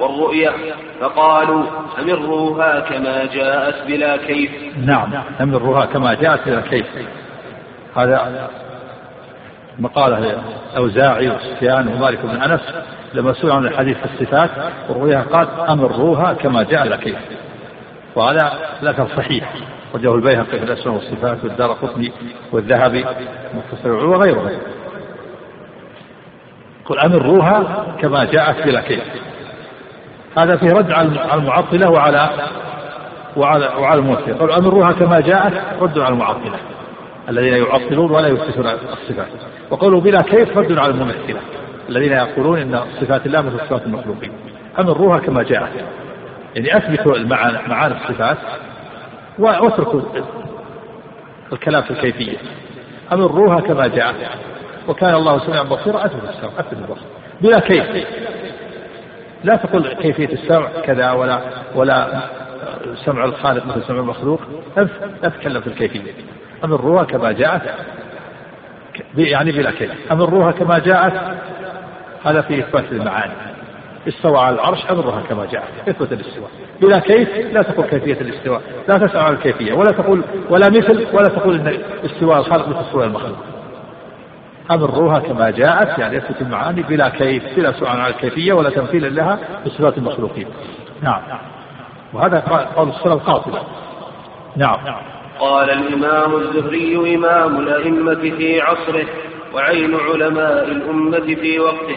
والرؤيا 0.00 0.52
فقالوا 1.00 1.64
أمروها 1.98 2.80
كما 2.80 3.24
جاءت 3.24 3.86
بلا 3.86 4.16
كيف. 4.16 4.50
نعم 4.86 5.12
أمروها 5.40 5.86
كما 5.86 6.14
جاءت 6.14 6.48
بلا 6.48 6.60
كيف. 6.60 6.86
هذا 7.96 8.50
مقالة 9.78 10.42
الأوزاعي 10.72 11.30
وسفيان 11.30 11.88
ومالك 11.88 12.18
بن 12.22 12.42
أنس. 12.42 12.60
لما 13.14 13.32
سئل 13.32 13.50
عن 13.50 13.66
الحديث 13.66 13.96
في 13.96 14.04
الصفات 14.04 14.50
والرؤيا 14.88 15.24
قال 15.32 15.48
أمروها 15.68 16.32
كما 16.32 16.62
جاء 16.62 16.84
بلا 16.84 16.96
كيف 16.96 17.16
وهذا 18.14 18.52
لك 18.82 19.06
صحيح. 19.16 19.54
وجه 19.94 20.14
البيهقي 20.14 20.58
في 20.58 20.64
الأسماء 20.64 20.94
والصفات 20.94 21.44
والدار 21.44 21.72
قطني 21.72 22.12
والذهبي 22.52 23.04
مختصر 23.54 24.06
وغيره. 24.06 24.50
قل 26.84 26.98
أمروها 26.98 27.86
كما 28.00 28.24
جاءت 28.24 28.66
بلا 28.66 28.80
كيف 28.80 29.02
هذا 30.38 30.56
فيه 30.56 30.68
رد 30.68 30.92
على 30.92 31.34
المعطلة 31.34 31.90
وعلى 31.90 32.30
وعلى 33.36 33.70
وعلى 33.78 34.00
الممثلة 34.00 34.36
قالوا 34.36 34.58
أمروها 34.58 34.92
كما 34.92 35.20
جاءت. 35.20 35.52
رد 35.80 35.98
على 35.98 36.12
المعطلة. 36.14 36.58
الذين 37.28 37.54
يعطلون 37.54 38.10
ولا 38.10 38.28
يثبتون 38.28 38.66
الصفات. 38.66 39.28
وقولوا 39.70 40.00
بلا 40.00 40.22
كيف 40.22 40.58
رد 40.58 40.78
على 40.78 40.92
الممثلة. 40.92 41.40
الذين 41.88 42.12
يقولون 42.12 42.58
إن 42.58 42.80
صفات 43.00 43.26
الله 43.26 43.40
مثل 43.40 43.58
صفات 43.58 43.82
المخلوقين. 43.86 44.32
امروها 44.78 45.18
كما 45.18 45.42
جاءت. 45.42 45.72
يعني 46.56 46.76
أثبتوا 46.76 47.18
معاني 47.68 47.94
الصفات 47.94 48.38
وأتركوا 49.38 50.00
الكلام 51.52 51.82
في 51.82 51.90
الكيفية. 51.90 52.36
امروها 53.12 53.60
كما 53.60 53.86
جاءت 53.86 54.14
وكان 54.88 55.14
الله 55.14 55.38
سميعا 55.38 55.62
بصيرا 55.62 56.04
اثبت 56.04 56.22
السمع 56.28 56.50
اثبت 56.58 56.72
البصر. 56.72 57.06
بلا 57.40 57.60
كيف. 57.60 58.06
لا 59.44 59.56
تقول 59.56 59.88
كيفية 59.88 60.32
السمع 60.32 60.68
كذا 60.84 61.12
ولا 61.12 61.40
ولا 61.74 62.20
سمع 63.04 63.24
الخالق 63.24 63.66
مثل 63.66 63.86
سمع 63.86 63.98
المخلوق. 63.98 64.40
لا 64.76 65.28
تتكلم 65.28 65.60
في 65.60 65.66
الكيفية. 65.66 66.12
امروها 66.64 67.04
كما 67.04 67.32
جاءت 67.32 67.62
يعني 69.16 69.52
بلا 69.52 69.70
كيف. 69.70 70.12
امروها 70.12 70.52
كما 70.52 70.78
جاءت 70.78 71.12
هذا 72.24 72.40
في 72.40 72.58
إثبات 72.58 72.92
المعاني. 72.92 73.32
استوى 74.08 74.38
على 74.38 74.54
العرش 74.54 74.90
أمرها 74.90 75.22
كما 75.28 75.46
جاء 75.46 75.68
اثبت 75.88 76.12
الاستواء. 76.12 76.50
بلا 76.80 76.98
كيف 76.98 77.28
لا 77.52 77.62
تقول 77.62 77.86
كيفية 77.86 78.20
الاستواء 78.20 78.62
لا 78.88 78.98
تسأل 78.98 79.20
عن 79.20 79.32
الكيفية 79.32 79.72
ولا 79.72 79.92
تقول 79.92 80.22
ولا 80.50 80.68
مثل 80.68 81.06
ولا 81.12 81.28
تقول 81.28 81.54
إن 81.54 81.78
استواء 82.04 82.38
الخالق 82.38 82.68
مثل 82.68 82.80
استواء 82.80 83.06
المخلوق. 83.06 83.36
أمروها 84.70 85.18
كما 85.18 85.50
جاءت 85.50 85.98
يعني 85.98 86.16
يثبت 86.16 86.40
المعاني 86.40 86.82
بلا 86.82 87.08
كيف 87.08 87.42
بلا 87.56 87.72
سؤال 87.72 88.00
عن 88.00 88.10
الكيفية 88.10 88.52
ولا 88.52 88.70
تمثيل 88.70 89.16
لها 89.16 89.38
بصفات 89.66 89.98
المخلوقين. 89.98 90.46
نعم. 91.02 91.20
وهذا 92.12 92.40
قول 92.76 92.88
السلف 92.88 93.12
القاطبة. 93.12 93.58
نعم. 94.56 94.76
قال 95.40 95.70
الإمام 95.70 96.36
الزهري 96.36 97.14
إمام 97.14 97.60
الأئمة 97.60 98.14
في 98.14 98.60
عصره. 98.60 99.06
وعين 99.54 99.94
علماء 99.94 100.64
الأمة 100.64 101.34
في 101.34 101.60
وقته 101.60 101.96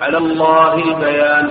على 0.00 0.18
الله 0.18 0.74
البيان 0.74 1.48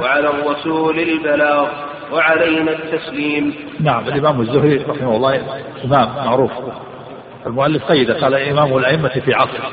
وعلى 0.00 0.30
الرسول 0.30 0.98
البلاغ 0.98 1.68
وعلينا 2.12 2.72
التسليم. 2.72 3.54
نعم 3.80 4.08
الإمام 4.08 4.40
الزهري 4.40 4.76
رحمه 4.76 5.16
الله 5.16 5.62
إمام 5.84 6.26
معروف. 6.26 6.50
المؤلف 7.46 7.84
قيد 7.84 8.10
قال 8.10 8.34
إمام 8.34 8.76
الأئمة 8.78 9.08
في 9.08 9.34
عصره. 9.34 9.72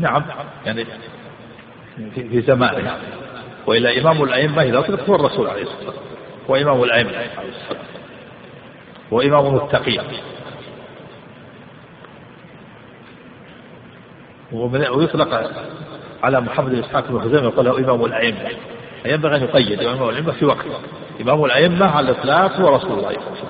نعم 0.00 0.22
يعني 0.66 0.86
في, 2.14 2.40
زمانه. 2.40 2.96
وإلا 3.66 4.00
إمام 4.00 4.22
الأئمة 4.22 4.62
إذا 4.62 4.78
أطلق 4.78 5.10
هو 5.10 5.14
الرسول 5.14 5.46
عليه 5.46 5.62
الصلاة 5.62 5.86
والسلام 5.86 6.04
وإمام 6.48 6.82
الأئمة 6.82 7.10
عليه 7.10 7.28
الصلاة 7.28 7.46
والسلام 7.48 7.82
وإمام 9.10 9.46
المتقين. 9.46 10.02
ويطلق 14.52 15.50
على 16.22 16.40
محمد 16.40 16.70
بن 16.70 16.78
إسحاق 16.78 17.08
بن 17.08 17.20
خزيمة 17.20 17.42
يقول 17.42 17.64
له 17.64 17.78
إمام 17.78 18.04
الأئمة. 18.04 18.50
ينبغي 19.04 19.36
ان 19.36 19.42
يقيد 19.42 19.82
إمام 19.82 20.08
الأئمة 20.08 20.32
في 20.32 20.44
وقته 20.44 20.70
إمام 21.20 21.44
الأئمة 21.44 21.86
على 21.86 22.10
الإطلاق 22.10 22.60
هو 22.60 22.76
رسول 22.76 22.92
الله. 22.92 23.08
صلى 23.08 23.08
الله 23.08 23.08
عليه 23.08 23.38
وسلم 23.38 23.48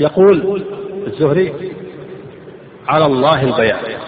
يقول 0.00 0.62
الزهري 1.06 1.72
على 2.88 3.06
الله 3.06 3.42
البيان 3.42 4.00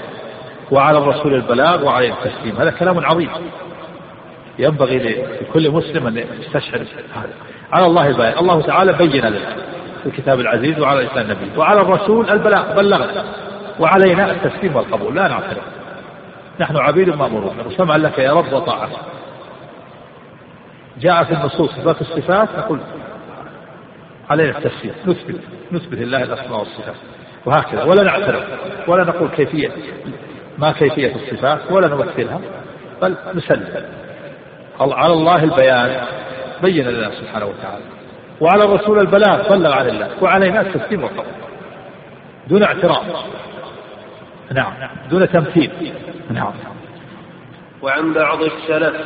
وعلى 0.71 0.99
الرسول 0.99 1.35
البلاغ 1.35 1.85
وعلى 1.85 2.09
التسليم. 2.09 2.57
هذا 2.57 2.71
كلام 2.71 3.07
عظيم. 3.07 3.31
ينبغي 4.59 4.99
لكل 5.41 5.71
مسلم 5.71 6.07
أن 6.07 6.25
يستشعر 6.41 6.81
هذا. 7.15 7.35
على 7.73 7.87
الله 7.87 8.07
البيان. 8.07 8.39
الله 8.39 8.63
تعالى 8.63 8.93
بين 8.93 9.27
لنا 9.27 9.57
في 10.03 10.07
الكتاب 10.07 10.41
العزيز 10.41 10.81
وعلى 10.81 11.03
لسان 11.03 11.31
النبي. 11.31 11.59
وعلى 11.59 11.81
الرسول 11.81 12.31
البلاغ. 12.31 12.75
بلغنا. 12.75 13.25
وعلينا 13.81 14.31
التسليم 14.31 14.77
والقبول. 14.77 15.17
لا 15.17 15.29
نعترض. 15.29 15.63
نحن 16.61 16.77
عبيد 16.77 17.09
مأمورون. 17.09 17.61
وسمعا 17.67 17.99
لك 17.99 18.19
يا 18.19 18.33
رب 18.33 18.53
وطاعة. 18.53 18.89
جاء 20.99 21.25
في 21.25 21.33
النصوص 21.33 21.71
صفات 21.71 22.01
الصفات 22.01 22.49
نقول 22.59 22.81
علينا 24.31 24.59
التسليم. 24.59 24.95
نثبت 25.07 25.41
نثبت 25.73 25.99
لله 25.99 26.23
الأسماء 26.23 26.59
والصفات. 26.59 26.95
وهكذا. 27.47 27.85
ولا 27.85 28.03
نعترض. 28.03 28.43
ولا 28.89 29.05
نقول 29.05 29.29
كيفية 29.29 29.71
ما 30.59 30.73
كيفية 30.73 31.15
الصفات 31.15 31.61
ولا 31.71 31.89
نمثلها 31.89 32.41
بل 33.03 33.17
نسلم. 33.35 33.85
على 34.81 35.13
الله 35.13 35.45
البيان. 35.45 36.05
بين 36.63 36.89
لنا 36.89 37.11
سبحانه 37.11 37.47
وتعالى. 37.47 37.85
وعلى 38.41 38.65
الرسول 38.65 38.99
البلاغ 38.99 39.49
بلغ 39.49 39.73
عن 39.73 39.89
الله. 39.89 40.11
وعلينا 40.21 40.61
التسليم 40.61 41.03
والقبول. 41.03 41.25
دون 42.49 42.63
اعتراض. 42.63 43.05
نعم. 44.53 44.73
دون 45.11 45.29
تمثيل. 45.29 45.71
نعم. 46.31 46.53
وعن 47.83 48.13
بعض 48.13 48.43
السلف 48.43 48.97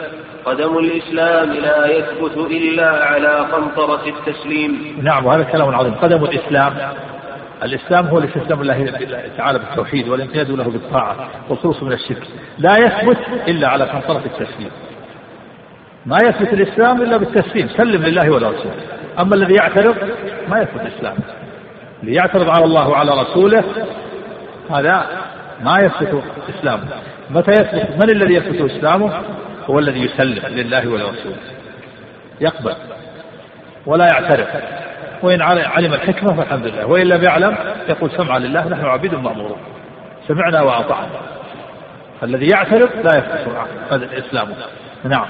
قدم 0.45 0.79
الإسلام 0.79 1.53
لا 1.53 1.87
يثبت 1.87 2.37
إلا 2.37 2.91
على 3.05 3.29
قنطرة 3.29 4.03
التسليم. 4.07 4.99
نعم 5.03 5.27
وهذا 5.27 5.43
كلام 5.43 5.75
عظيم. 5.75 5.95
قدم 5.95 6.25
الإسلام. 6.25 6.73
الإسلام 7.63 8.07
هو 8.07 8.19
الاستسلام 8.19 8.61
الله 8.61 9.31
تعالى 9.37 9.59
بالتوحيد 9.59 10.09
والانقياد 10.09 10.51
له 10.51 10.65
بالطاعة 10.65 11.29
والخلوص 11.49 11.83
من 11.83 11.93
الشرك. 11.93 12.27
لا 12.59 12.73
يثبت 12.79 13.19
إلا 13.49 13.69
على 13.69 13.85
قنطرة 13.85 14.23
التسليم. 14.27 14.71
ما 16.07 16.19
يثبت 16.25 16.53
الإسلام 16.53 17.03
إلا 17.03 17.17
بالتسليم. 17.17 17.69
سلم 17.69 18.03
لله 18.03 18.31
ولرسوله. 18.31 18.75
أما 19.19 19.35
الذي 19.35 19.55
يعترض 19.55 19.97
ما 20.49 20.61
يثبت 20.61 20.81
الإسلام. 20.81 21.17
اللي 22.03 22.15
يعترض 22.15 22.49
على 22.57 22.65
الله 22.65 22.89
وعلى 22.89 23.11
رسوله 23.23 23.65
هذا 24.71 25.07
ما 25.61 25.77
يثبت 25.81 26.23
إسلامه. 26.49 26.85
متى 27.31 27.51
يثبت 27.51 28.05
من 28.05 28.11
الذي 28.11 28.35
يثبت 28.35 28.71
إسلامه؟ 28.71 29.23
هو 29.67 29.79
الذي 29.79 30.01
يسلم 30.01 30.47
لله 30.47 30.89
ولرسوله. 30.89 31.37
يقبل 32.41 32.75
ولا 33.87 34.07
يعترف. 34.07 34.49
وإن 35.23 35.43
علم 35.43 35.93
الحكمة 35.95 36.37
فالحمد 36.37 36.67
لله. 36.67 36.87
وإن 36.87 37.07
لم 37.07 37.25
يعلم 37.25 37.57
يقول 37.89 38.11
سمعا 38.11 38.39
لله 38.39 38.69
نحن 38.69 38.85
عبيد 38.85 39.15
مأمورون. 39.15 39.59
سمعنا 40.29 40.63
وأطعنا. 40.63 41.21
الذي 42.23 42.49
يعترف 42.49 42.97
لا 42.97 43.23
هذا 43.91 44.05
الإسلام. 44.05 44.49
نعم. 45.05 45.27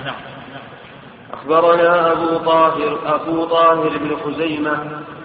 أخبرنا 1.33 2.13
أبو 2.13 2.37
طاهر 2.39 2.99
أبو 3.07 3.45
طاهر 3.45 3.89
بن 3.89 4.17
خزيمة 4.17 4.79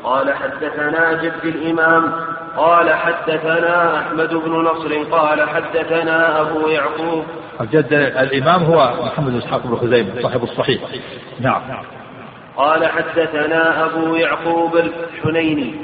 قال 0.03 0.33
حدثنا 0.33 1.13
جد 1.13 1.45
الإمام 1.45 2.13
قال 2.57 2.93
حدثنا 2.93 3.99
أحمد 3.99 4.29
بن 4.29 4.51
نصر 4.51 5.03
قال 5.03 5.49
حدثنا 5.49 6.41
أبو 6.41 6.67
يعقوب. 6.67 7.25
الجد 7.61 7.93
الإمام 7.93 8.63
هو 8.63 8.93
محمد 9.05 9.31
بن 9.31 9.37
إسحاق 9.37 9.67
بن 9.67 9.75
خزيمة 9.75 10.21
صاحب 10.21 10.43
الصحيح. 10.43 10.81
نعم. 11.39 11.61
قال 12.57 12.87
حدثنا 12.87 13.85
أبو 13.85 14.15
يعقوب 14.15 14.77
الحنيني. 14.77 15.75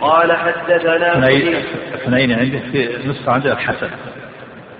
قال 0.00 0.32
حدثنا 0.32 1.28
الحنيني 1.94 2.34
عندي 2.34 2.58
في 2.58 3.08
نسخة 3.08 3.32
عندنا 3.32 3.52
الحسن. 3.52 3.90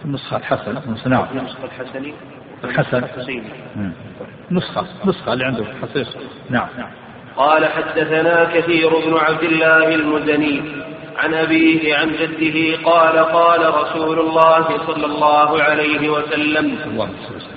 النسخة 0.04 0.36
الحسنة 0.36 0.82
نعم. 1.06 1.26
النسخة 1.32 1.64
الحسني 1.64 2.14
الحسن. 2.64 3.04
نسخة 4.50 4.86
نسخة 5.04 5.32
اللي 5.32 5.44
عنده 5.44 5.64
حسن 5.82 6.04
نعم. 6.50 6.68
قال 7.36 7.66
حدثنا 7.66 8.44
كثير 8.54 8.88
بن 8.88 9.16
عبد 9.16 9.42
الله 9.42 9.94
المزني. 9.94 10.62
عن 11.20 11.34
أبيه 11.34 11.96
عن 11.96 12.12
جده 12.12 12.90
قال 12.90 13.18
قال 13.18 13.74
رسول 13.74 14.18
الله 14.18 14.66
صلى 14.86 15.06
الله 15.06 15.62
عليه 15.62 16.08
وسلم 16.08 16.78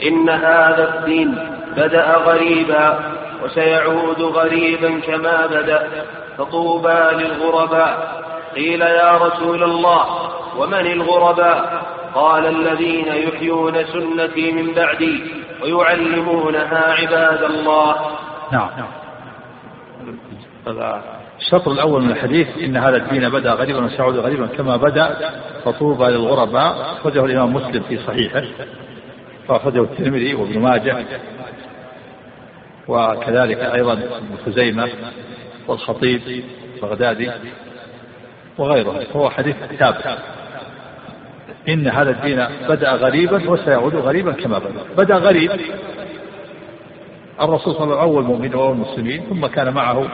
إن 0.07 0.29
هذا 0.29 0.95
الدين 0.95 1.37
بدأ 1.77 2.17
غريبا 2.17 2.99
وسيعود 3.43 4.21
غريبا 4.21 4.99
كما 4.99 5.45
بدأ 5.45 5.87
فطوبى 6.37 6.99
للغرباء. 7.11 8.23
قيل 8.55 8.81
يا 8.81 9.17
رسول 9.17 9.63
الله 9.63 10.05
ومن 10.57 10.85
الغرباء؟ 10.91 11.83
قال 12.15 12.45
الذين 12.45 13.07
يحيون 13.07 13.85
سنتي 13.85 14.51
من 14.51 14.73
بعدي 14.73 15.23
ويعلمونها 15.61 16.93
عباد 16.93 17.43
الله. 17.43 17.95
نعم. 18.51 18.69
الشطر 21.43 21.71
الأول 21.71 22.01
من 22.01 22.11
الحديث 22.11 22.47
إن 22.63 22.77
هذا 22.77 22.97
الدين 22.97 23.29
بدأ 23.29 23.53
غريبا 23.53 23.85
وسيعود 23.85 24.15
غريبا 24.15 24.47
كما 24.47 24.77
بدأ 24.77 25.31
فطوبى 25.65 26.03
للغرباء. 26.03 26.97
أخرجه 26.99 27.25
الإمام 27.25 27.53
مسلم 27.53 27.83
في 27.83 27.97
صحيحه. 27.97 28.43
وأخرجه 29.49 29.81
الترمذي 29.81 30.33
وابن 30.33 30.59
ماجه. 30.59 31.05
وكذلك 32.87 33.57
أيضا 33.57 33.93
ابن 33.93 34.37
خزيمة 34.45 34.89
والخطيب 35.67 36.21
البغدادي 36.75 37.31
وغيره 38.57 39.03
هو 39.15 39.29
حديث 39.29 39.55
ثابت. 39.79 40.17
إن 41.69 41.87
هذا 41.87 42.09
الدين 42.09 42.47
بدأ 42.69 42.91
غريبا 42.91 43.49
وسيعود 43.49 43.95
غريبا 43.95 44.31
كما 44.31 44.59
بدأ. 44.59 44.83
بدأ 44.97 45.15
غريب. 45.15 45.51
الرسول 47.41 47.73
صلى 47.73 47.83
الله 47.83 47.99
عليه 47.99 48.11
وسلم 48.11 48.15
أول 48.15 48.23
مؤمن 48.23 48.55
وأول 48.55 48.77
مسلمين 48.77 49.21
ثم 49.29 49.45
كان 49.45 49.73
معه 49.73 50.07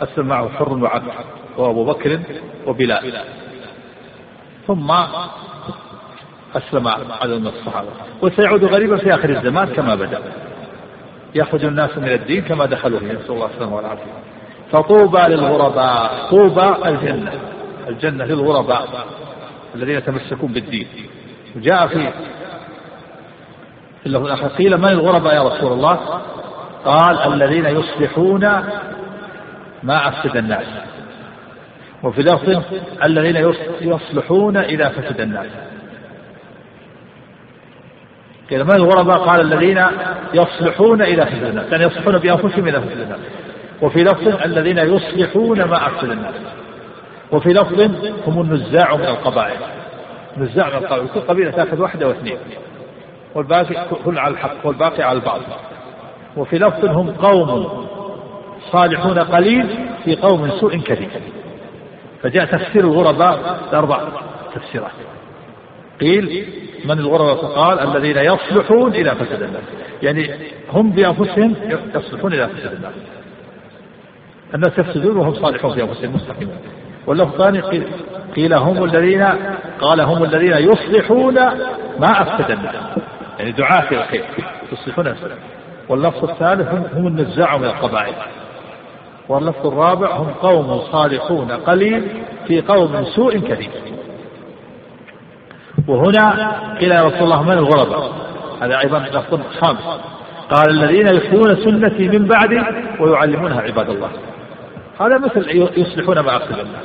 أسلم 0.00 0.26
معه 0.26 0.48
حر 0.48 0.72
وعبد 0.72 1.12
وأبو 1.56 1.84
بكر 1.84 2.20
وبلال. 2.66 3.12
ثم 4.66 4.90
أسلم 6.56 6.88
عدد 6.88 7.40
من 7.40 7.46
الصحابة. 7.46 7.88
وسيعود 8.22 8.64
غريبا 8.64 8.96
في 8.96 9.14
آخر 9.14 9.30
الزمان 9.30 9.68
كما 9.68 9.94
بدأ. 9.94 10.20
يخرج 11.34 11.64
الناس 11.64 11.98
من 11.98 12.08
الدين 12.08 12.42
كما 12.42 12.66
دخلوا 12.66 12.98
فيه 12.98 13.12
نسأل 13.12 13.30
الله 13.30 13.46
السلامة 13.46 13.76
والعافية. 13.76 14.12
فطوبى 14.72 15.18
للغرباء 15.18 16.28
طوبى 16.30 16.88
الجنة 16.88 17.32
الجنة 17.88 18.24
للغرباء 18.24 18.88
الذين 19.74 19.96
يتمسكون 19.96 20.52
بالدين. 20.52 20.86
وجاء 21.56 21.86
في 21.86 22.10
في 24.02 24.06
الآخر 24.06 24.48
قيل 24.48 24.78
من 24.78 24.90
الغرباء 24.92 25.34
يا 25.34 25.42
رسول 25.42 25.72
الله؟ 25.72 25.98
قال 26.84 27.32
الذين 27.32 27.66
يصلحون 27.66 28.64
ما 29.82 30.08
أفسد 30.08 30.36
الناس. 30.36 30.66
وفي 32.02 32.22
لفظ 32.22 32.62
الذين 33.04 33.52
يصلحون 33.80 34.56
إذا 34.56 34.88
فسد 34.88 35.20
الناس. 35.20 35.46
قيل 38.50 38.64
من 38.64 38.74
الغرباء 38.74 39.18
قال 39.18 39.40
الذين 39.40 39.86
يصلحون 40.34 41.02
إذا 41.02 41.24
فسد 41.24 41.44
الناس. 41.44 41.72
يعني 41.72 41.84
يصلحون 41.84 42.18
بأنفسهم 42.18 42.66
إذا 42.68 42.80
فسد 42.80 43.00
الناس. 43.00 43.20
وفي 43.82 44.04
لفظ 44.04 44.42
الذين 44.44 44.78
يصلحون 44.78 45.64
ما 45.64 45.86
أفسد 45.86 46.10
الناس. 46.10 46.34
وفي 47.32 47.48
لفظ 47.48 47.82
هم 48.26 48.40
النزاع 48.40 48.96
من 48.96 49.04
القبائل. 49.04 49.58
نزاع 50.36 50.68
من 50.68 50.74
القبائل. 50.74 51.08
كل 51.14 51.20
قبيلة 51.20 51.50
تأخذ 51.50 51.80
واحدة 51.80 52.08
واثنين. 52.08 52.38
والباقي 53.34 53.86
كل 54.04 54.18
على 54.18 54.34
الحق 54.34 54.66
والباقي 54.66 55.02
على 55.02 55.18
البعض 55.18 55.40
وفي 56.36 56.58
لفظ 56.58 56.84
هم 56.84 57.10
قوم. 57.10 57.86
صالحون 58.72 59.18
قليل 59.18 59.88
في 60.04 60.16
قوم 60.16 60.50
سوء 60.50 60.76
كثير 60.76 61.08
فجاء 62.22 62.44
تفسير 62.44 62.84
الغرباء 62.84 63.60
بأربع 63.72 64.00
تفسيرات. 64.54 64.90
قيل 66.00 66.46
من 66.84 66.98
الغرباء؟ 66.98 67.34
فقال 67.34 67.80
الذين 67.80 68.16
يصلحون 68.16 68.94
إلى 68.94 69.10
فسد 69.10 69.42
الناس. 69.42 69.62
يعني 70.02 70.30
هم 70.72 70.90
بأنفسهم 70.90 71.54
يصلحون 71.94 72.32
إلى 72.32 72.48
فسد 72.48 72.72
الناس. 72.72 72.92
الناس 74.54 74.78
يفسدون 74.78 75.16
وهم 75.16 75.34
صالحون 75.34 75.74
في 75.74 75.82
أنفسهم 75.82 76.14
مستقيمون. 76.14 76.58
واللفظ 77.06 77.32
الثاني 77.32 77.60
قيل, 77.60 77.86
قيل 78.36 78.54
هم 78.54 78.84
الذين 78.84 79.28
قال 79.80 80.00
هم 80.00 80.24
الذين 80.24 80.52
يصلحون 80.52 81.34
ما 81.98 82.22
أفسد 82.22 82.50
الناس. 82.50 82.74
يعني 83.38 83.52
دعاة 83.52 83.92
الخير 83.92 84.24
يصلحون 84.72 85.06
السلام 85.06 85.38
واللفظ 85.88 86.30
الثالث 86.30 86.68
هم 86.94 87.06
النزاع 87.06 87.56
من 87.56 87.64
القبائل. 87.64 88.14
واللفظ 89.30 89.66
الرابع 89.66 90.16
هم 90.16 90.30
قوم 90.30 90.80
صالحون 90.92 91.50
قليل 91.50 92.24
في 92.46 92.60
قوم 92.60 93.04
سوء 93.04 93.38
كثير 93.38 93.70
وهنا 95.88 96.52
قيل 96.80 96.92
يا 96.92 97.02
رسول 97.02 97.22
الله 97.22 97.42
من 97.42 97.52
الغرباء؟ 97.52 98.12
هذا 98.62 98.78
أيضا 98.78 98.98
لفظ 98.98 99.40
خامس. 99.60 100.00
قال 100.50 100.70
الذين 100.70 101.06
يحيون 101.06 101.56
سنتي 101.56 102.08
من 102.08 102.26
بعدي 102.26 102.62
ويعلمونها 103.00 103.60
عباد 103.60 103.90
الله. 103.90 104.10
هذا 105.00 105.18
مثل 105.18 105.68
يصلحون 105.76 106.20
ما 106.20 106.36
أفسد 106.36 106.58
الناس 106.58 106.84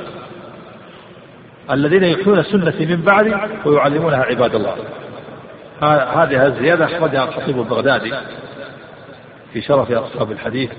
الذين 1.70 2.04
يحيون 2.04 2.42
سنتي 2.42 2.86
من 2.86 3.02
بعدي 3.02 3.34
ويعلمونها 3.64 4.24
عباد 4.24 4.54
الله. 4.54 4.76
هذه 6.22 6.46
الزيادة 6.46 6.84
أخرجها 6.84 7.24
الخطيب 7.24 7.58
البغدادي 7.58 8.14
في 9.52 9.62
شرف 9.62 9.92
أصحاب 9.92 10.32
الحديث. 10.32 10.70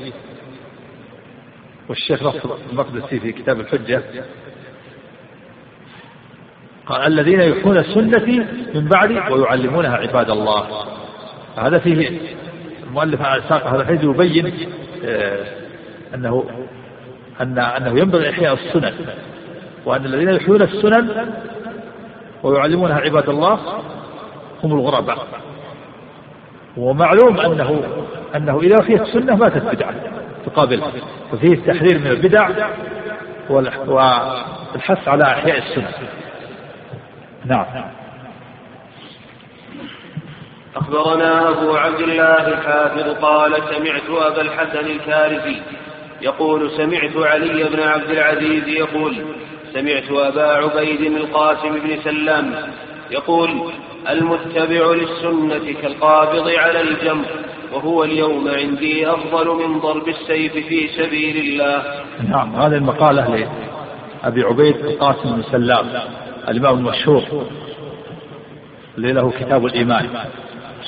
والشيخ 1.89 2.23
نصر 2.23 2.49
المقدسي 2.71 3.19
في 3.19 3.31
كتاب 3.31 3.59
الحجة. 3.59 4.03
قال 6.85 7.07
الذين 7.07 7.39
يحيون 7.39 7.83
سنتي 7.83 8.45
من 8.75 8.87
بعدي 8.87 9.19
ويعلمونها 9.33 9.97
عباد 9.97 10.29
الله. 10.29 10.67
هذا 11.57 11.77
فيه 11.77 12.19
المؤلف 12.87 13.21
ساق 13.21 13.67
هذا 13.67 13.81
الحديث 13.81 14.03
يبين 14.03 14.53
آه، 15.05 15.45
أنه 16.15 16.45
أن 17.41 17.59
أنه 17.59 17.99
ينبغي 17.99 18.29
إحياء 18.29 18.53
السنن. 18.53 18.93
وأن 19.85 20.05
الذين 20.05 20.29
يحيون 20.29 20.61
السنن 20.61 21.31
ويعلمونها 22.43 22.99
عباد 22.99 23.29
الله 23.29 23.59
هم 24.63 24.73
الغرباء. 24.73 25.27
ومعلوم 26.77 27.39
أنه 27.39 27.83
أنه 28.35 28.59
إذا 28.59 28.75
فيها 28.75 29.01
السنة 29.01 29.35
ماتت 29.35 29.75
بدعة. 29.75 29.95
تقابلها 30.47 30.91
ففيه 31.31 31.53
التحذير 31.53 31.99
من 31.99 32.07
البدع 32.07 32.49
والحث 33.49 35.07
على 35.07 35.23
إحياء 35.23 35.57
السنة. 35.57 35.89
نعم. 37.45 37.65
أخبرنا 40.75 41.49
أبو 41.49 41.75
عبد 41.75 41.99
الله 41.99 42.47
الحافظ 42.47 43.15
قال 43.21 43.53
سمعت 43.75 44.09
أبا 44.09 44.41
الحسن 44.41 44.85
الكارثي 44.85 45.61
يقول 46.21 46.71
سمعت 46.71 47.17
علي 47.17 47.63
بن 47.63 47.79
عبد 47.79 48.09
العزيز 48.09 48.67
يقول 48.67 49.15
سمعت 49.73 50.11
أبا 50.11 50.51
عبيد 50.51 51.01
القاسم 51.01 51.79
بن 51.79 51.97
سلام 52.03 52.55
يقول 53.11 53.71
المتبع 54.09 54.93
للسنة 54.93 55.73
كالقابض 55.81 56.49
على 56.49 56.81
الجمر 56.81 57.25
وهو 57.73 58.03
اليوم 58.03 58.47
عندي 58.47 59.09
أفضل 59.09 59.47
من 59.47 59.79
ضرب 59.79 60.07
السيف 60.07 60.53
في 60.53 60.87
سبيل 60.87 61.37
الله. 61.37 61.83
نعم 62.29 62.55
هذه 62.55 62.75
المقالة 62.75 63.47
لأبي 64.23 64.43
عبيد 64.43 64.75
القاسم 64.75 65.35
بن 65.35 65.43
سلام 65.51 65.85
الإمام 66.49 66.77
المشهور 66.77 67.23
اللي 68.97 69.13
له 69.13 69.31
كتاب 69.31 69.65
الإيمان. 69.65 70.09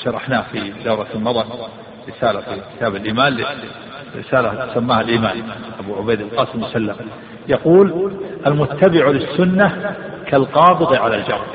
شرحناه 0.04 0.44
في 0.52 0.72
دورة 0.84 1.06
مضت 1.14 1.46
رسالة 2.08 2.40
في 2.40 2.60
كتاب 2.76 2.96
الإيمان 2.96 3.44
رسالة 4.16 4.74
سماها 4.74 5.00
الإيمان 5.00 5.42
أبو 5.78 5.94
عبيد 5.94 6.20
القاسم 6.20 6.60
مسلم 6.60 6.96
يقول 7.48 8.12
المتبع 8.46 9.08
للسنة 9.08 9.96
كالقابض 10.26 10.94
على 10.94 11.16
الجمر 11.16 11.46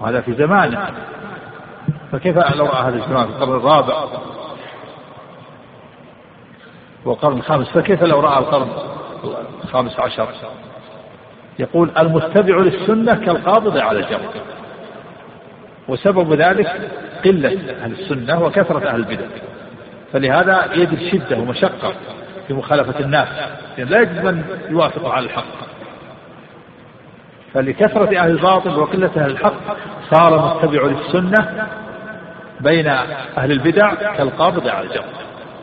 وهذا 0.00 0.20
في 0.20 0.32
زمانه. 0.32 0.88
فكيف 2.12 2.36
لو 2.36 2.66
رأى 2.66 2.88
هذا 2.88 2.96
الزمان 2.96 3.26
في 3.26 3.32
القرن 3.32 3.56
الرابع 3.56 4.04
والقرن 7.04 7.36
الخامس؟ 7.36 7.68
فكيف 7.68 8.02
لو 8.02 8.20
رأى 8.20 8.38
القرن 8.38 8.68
الخامس 9.64 10.00
عشر؟ 10.00 10.28
يقول 11.58 11.90
المتبع 11.98 12.56
للسنة 12.56 13.14
كالقابض 13.14 13.78
على 13.78 13.98
الجمر 13.98 14.30
وسبب 15.88 16.32
ذلك 16.32 16.90
قلة 17.24 17.48
أهل 17.84 17.92
السنة 17.92 18.42
وكثرة 18.42 18.88
أهل 18.88 18.96
البدع. 19.00 19.26
فلهذا 20.12 20.68
يجد 20.74 20.98
شدة 21.12 21.38
ومشقة 21.38 21.92
في 22.48 22.54
مخالفة 22.54 23.00
الناس 23.00 23.28
لأن 23.78 23.88
لا 23.88 24.00
يجد 24.00 24.24
من 24.24 24.44
يوافق 24.68 25.08
على 25.08 25.26
الحق. 25.26 25.66
فلكثرة 27.56 28.18
أهل 28.18 28.30
الباطل 28.30 28.78
وقلة 28.78 29.10
أهل 29.16 29.30
الحق 29.30 29.54
صار 30.10 30.56
متبع 30.56 30.82
للسنة 30.86 31.66
بين 32.60 32.86
أهل 33.38 33.52
البدع 33.52 33.94
كالقابض 33.94 34.68
على 34.68 34.86
الجمر 34.86 35.04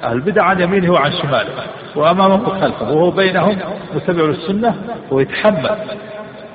أهل 0.03 0.15
البدع 0.15 0.43
عن 0.43 0.61
يمينه 0.61 0.93
وعن 0.93 1.11
شماله 1.11 1.49
وأمامه 1.95 2.49
وخلفه 2.49 2.91
وهو 2.91 3.11
بينهم 3.11 3.59
متبع 3.95 4.23
للسنة 4.23 4.75
ويتحمل 5.11 5.77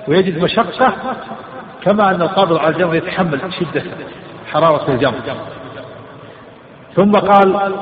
ويجد 0.08 0.42
مشقة 0.42 0.92
كما 1.82 2.10
أن 2.10 2.22
القابض 2.22 2.56
على 2.56 2.74
الجمر 2.74 2.94
يتحمل 2.94 3.40
شدة 3.60 3.82
حرارة 4.52 4.90
الجمر 4.90 5.20
ثم 6.96 7.12
قال 7.12 7.72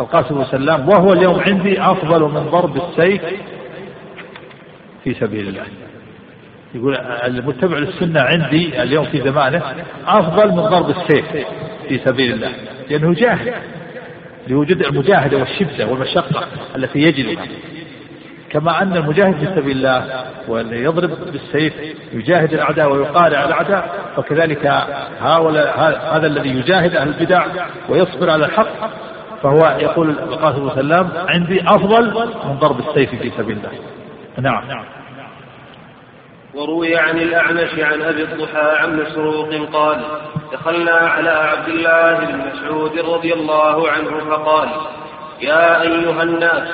القاسم 0.00 0.34
بن 0.34 0.44
سلام 0.44 0.88
وهو 0.88 1.12
اليوم 1.12 1.40
عندي 1.40 1.82
أفضل 1.82 2.22
من 2.22 2.48
ضرب 2.50 2.76
السيف 2.76 3.22
في 5.04 5.14
سبيل 5.14 5.48
الله. 5.48 5.66
يقول 6.74 6.96
المتبع 7.24 7.78
للسنة 7.78 8.20
عندي 8.20 8.82
اليوم 8.82 9.04
في 9.04 9.20
زمانه 9.20 9.62
أفضل 10.06 10.48
من 10.48 10.62
ضرب 10.62 10.90
السيف 10.90 11.46
في 11.88 11.98
سبيل 11.98 12.32
الله 12.32 12.52
لأنه 12.90 13.14
جاهد 13.14 13.54
لوجود 14.48 14.82
المجاهدة 14.82 15.38
والشدة 15.38 15.86
والمشقة 15.86 16.44
التي 16.76 16.98
يجدها 16.98 17.46
كما 18.50 18.82
أن 18.82 18.96
المجاهد 18.96 19.34
في 19.34 19.60
سبيل 19.60 19.76
الله 19.76 20.24
والذي 20.48 20.76
يضرب 20.76 21.10
بالسيف 21.32 21.72
يجاهد 22.12 22.52
الأعداء 22.52 22.92
ويقارع 22.92 23.44
الأعداء 23.44 24.12
فكذلك 24.16 24.66
هؤلاء 25.20 25.78
هذا 26.16 26.26
الذي 26.26 26.48
يجاهد 26.48 26.96
أهل 26.96 27.08
البدع 27.08 27.46
ويصبر 27.88 28.30
على 28.30 28.44
الحق 28.44 28.90
فهو 29.42 29.76
يقول 29.80 30.10
القاسم 30.10 30.70
عليه 30.70 30.72
وسلم 30.72 31.10
عندي 31.28 31.62
أفضل 31.62 32.28
من 32.48 32.58
ضرب 32.58 32.88
السيف 32.88 33.10
في 33.10 33.30
سبيل 33.38 33.56
الله. 33.56 33.70
نعم. 34.68 34.84
وروي 36.54 36.96
عن 36.96 37.18
الأعمش 37.18 37.78
عن 37.78 38.02
أبي 38.02 38.22
الضحى 38.22 38.76
عن 38.78 39.00
مسروق 39.00 39.54
قال 39.72 40.04
دخلنا 40.52 40.92
على 40.92 41.30
عبد 41.30 41.68
الله 41.68 42.14
بن 42.14 42.38
مسعود 42.38 42.98
رضي 42.98 43.34
الله 43.34 43.90
عنه 43.90 44.20
فقال 44.30 44.68
يا 45.40 45.82
أيها 45.82 46.22
الناس 46.22 46.68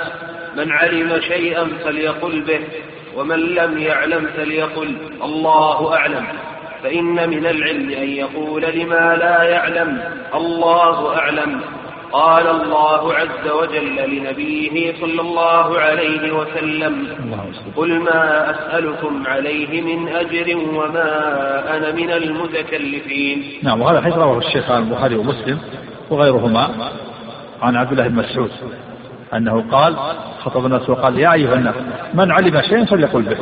من 0.57 0.73
علم 0.73 1.21
شيئا 1.21 1.69
فليقل 1.85 2.41
به 2.41 2.61
ومن 3.17 3.39
لم 3.39 3.79
يعلم 3.79 4.27
فليقل 4.37 4.97
الله 5.23 5.95
أعلم. 5.97 6.27
فإن 6.83 7.31
من 7.31 7.47
العلم 7.47 7.91
أن 7.91 8.09
يقول 8.09 8.63
لما 8.63 9.17
لا 9.17 9.43
يعلم 9.43 10.03
الله 10.35 11.17
أعلم. 11.17 11.61
قال 12.13 12.47
الله 12.47 13.15
عز 13.15 13.51
وجل 13.51 14.17
لنبيه 14.17 14.95
صلى 15.01 15.21
الله 15.21 15.79
عليه 15.79 16.33
وسلم 16.33 17.07
قل 17.77 18.01
ما 18.01 18.51
أسألكم 18.51 19.27
عليه 19.27 19.83
من 19.83 20.09
أجر 20.09 20.57
وما 20.57 21.11
أنا 21.77 21.93
من 21.93 22.11
المتكلفين. 22.11 23.43
نعم 23.63 23.81
وهذا 23.81 24.01
حيث 24.01 24.15
رواه 24.15 24.39
الشيخ 24.39 24.71
البخاري 24.71 25.17
ومسلم 25.17 25.59
وغيرهما 26.11 26.91
عن 27.63 27.77
عبد 27.77 27.91
الله 27.93 28.09
بن 28.09 28.15
مسعود 28.15 28.51
أنه 29.35 29.65
قال 29.71 29.97
خطب 30.41 30.67
الناس 30.67 30.91
وقال 30.91 31.19
يا 31.19 31.33
أيها 31.33 31.55
الناس 31.55 31.75
من 32.15 32.33
علم 32.33 32.63
شيئا 32.63 32.85
فليقل 32.85 33.23
به 33.23 33.37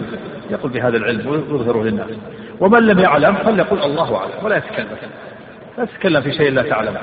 يقول 0.51 0.73
بهذا 0.73 0.97
العلم 0.97 1.27
ويظهره 1.29 1.83
للناس 1.83 2.11
ومن 2.61 2.87
لم 2.87 2.99
يعلم 2.99 3.35
فليقل 3.35 3.83
الله 3.83 4.17
أعلم 4.17 4.31
ولا 4.43 4.57
يتكلم 4.57 4.87
لا 5.79 5.85
تتكلم 5.85 6.21
في 6.21 6.33
شيء 6.33 6.53
لا 6.53 6.63
تعلم. 6.63 6.97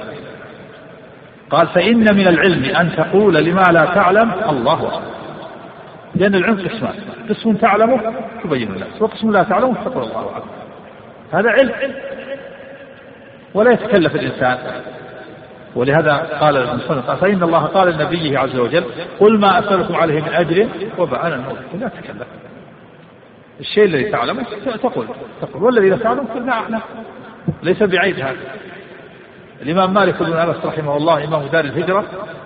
قال 1.50 1.68
فإن 1.68 2.16
من 2.16 2.28
العلم 2.28 2.64
أن 2.64 2.96
تقول 2.96 3.34
لما 3.34 3.64
لا 3.72 3.86
تعلم 3.86 4.32
الله 4.50 4.94
أعلم 4.94 5.14
لأن 6.16 6.36
العلم 6.36 6.68
قسمان. 6.68 6.94
قسم 7.30 7.54
تعلمه 7.54 8.14
تبين 8.44 8.72
الناس 8.72 9.02
وقسم 9.02 9.32
لا 9.32 9.44
تعلمه 9.44 9.84
تقول 9.86 10.04
الله 10.04 10.32
أعلم 10.34 10.46
هذا 11.32 11.50
علم. 11.50 11.94
ولا 13.54 13.72
يتكلف 13.72 14.16
الإنسان. 14.16 14.58
ولهذا 15.76 16.14
قال 16.42 16.58
المصنف 16.58 17.12
فإن 17.12 17.44
الله 17.44 17.60
قال 17.60 17.94
لنبيه 17.94 18.40
عز 18.40 18.56
وجل 18.56 18.84
قل 19.20 19.40
ما 19.40 19.60
أسألكم 19.60 19.96
عليه 19.96 20.22
من 20.22 20.30
أجر 20.30 20.68
وبأنا 20.98 21.36
الموت 21.36 21.58
لا 21.80 21.88
تتكلم 21.88 22.26
الشيء 23.60 23.86
الذي 23.86 24.04
تعلمه 24.04 24.44
تقول. 24.84 25.08
تقول. 25.42 25.64
والذي 25.64 25.90
لا 25.90 25.98
تعلم 25.98 26.20
قل 26.20 26.46
نعم 26.46 26.82
ليس 27.64 27.84
بعيد 27.84 28.20
هذا. 28.20 28.38
الإمام 29.64 29.94
مالك 29.94 30.24
بن 30.24 30.34
أنس 30.34 30.66
رحمه 30.66 30.98
الله 30.98 31.24
إمام 31.24 31.48
دار 31.48 31.66
الهجرة 31.66 32.06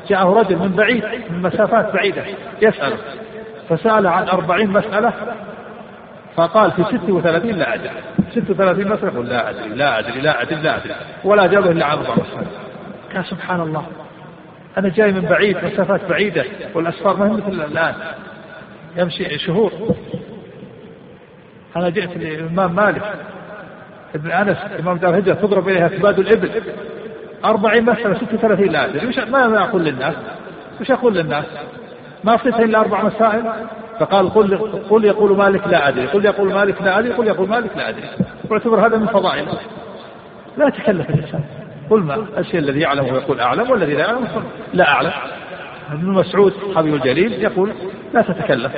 جاءه 0.10 0.34
رجل 0.34 0.56
من 0.56 0.76
بعيد 0.76 1.04
من 1.30 1.42
مسافات 1.42 1.94
بعيدة 1.94 2.24
يسأله 2.62 2.98
فسأل 3.70 4.08
عن 4.08 4.28
أربعين 4.28 4.70
مسألة 4.70 5.14
فقال 6.36 6.72
في 6.72 6.84
ست 6.84 7.10
وثلاثين 7.10 7.56
لا 7.56 7.74
أدري. 7.74 7.90
ست 8.32 8.50
وثلاثين 8.50 8.88
مسألة 8.88 9.12
يقول 9.14 9.28
لا 9.28 9.50
أدري 9.50 9.70
لا 9.70 10.00
أدري 10.00 10.22
لا 10.22 10.42
أدري 10.42 10.62
لا 10.62 10.78
أدري. 10.78 10.96
ولا 11.24 11.46
أجابه 11.46 11.72
إلا 11.72 11.86
عن 11.86 11.98
أربع 11.98 12.14
مسألة. 12.14 12.48
قال 13.16 13.26
سبحان 13.26 13.62
الله. 13.62 13.86
أنا 14.78 14.90
جاي 14.90 15.12
من 15.12 15.22
بعيد 15.22 15.58
مسافات 15.66 16.02
بعيدة 16.10 16.46
والأسفار 16.74 17.18
ما 17.18 17.28
هي 17.28 17.32
مثل 17.32 17.66
الآن. 17.72 17.94
يمشي 18.98 19.38
شهور. 19.38 19.72
أنا 21.76 21.90
جئت 21.90 22.18
للإمام 22.18 22.76
مالك 22.76 23.02
ابن 24.16 24.32
أنس 24.32 24.58
إمام 24.80 24.98
دار 24.98 25.10
الهجرة 25.10 25.34
تضرب 25.34 25.70
إليها 25.70 25.88
كباد 25.88 26.20
الإبل. 26.20 26.52
أربعين 27.46 27.86
مسألة 27.86 28.14
ستة 28.14 28.34
وثلاثين 28.34 28.72
لا 28.72 28.86
أدري. 28.86 29.26
ما 29.32 29.64
أقول 29.64 29.84
للناس. 29.84 30.14
وش 30.82 30.92
أقول 30.92 31.14
للناس. 31.14 31.46
ما 32.24 32.32
أعطيتها 32.32 32.60
إلا 32.60 32.80
أربع 32.80 33.04
مسائل. 33.04 33.44
فقال 34.00 34.30
قل 34.30 34.58
قل 34.90 35.06
يقول 35.06 35.38
مالك 35.38 35.68
لا 35.68 35.88
أدري. 35.88 36.08
قل 36.08 36.26
يقول 36.26 36.54
مالك 36.54 36.82
لا 36.82 37.00
أدري. 37.00 37.14
قل 37.14 37.28
يقول 37.28 37.50
مالك 37.50 37.78
لا 37.78 37.90
أدري. 37.90 38.04
واعتبر 38.50 38.88
هذا 38.88 38.98
من 38.98 39.08
فضائل. 39.08 39.46
لا 40.58 40.70
تكلف 40.70 41.10
الإنسان. 41.10 41.42
قل 41.90 42.00
ما 42.00 42.26
الشيء 42.38 42.60
الذي 42.60 42.80
يعلم 42.80 43.14
ويقول 43.14 43.40
أعلم 43.40 43.72
والذي 43.72 43.94
لا 43.94 44.00
يعلم 44.00 44.28
لا 44.74 44.90
أعلم. 44.90 45.12
ابن 45.92 46.12
مسعود 46.12 46.54
صحابي 46.54 46.90
الجليل 46.90 47.34
يقول 47.34 47.74
لا 48.14 48.22
تتكلف. 48.22 48.72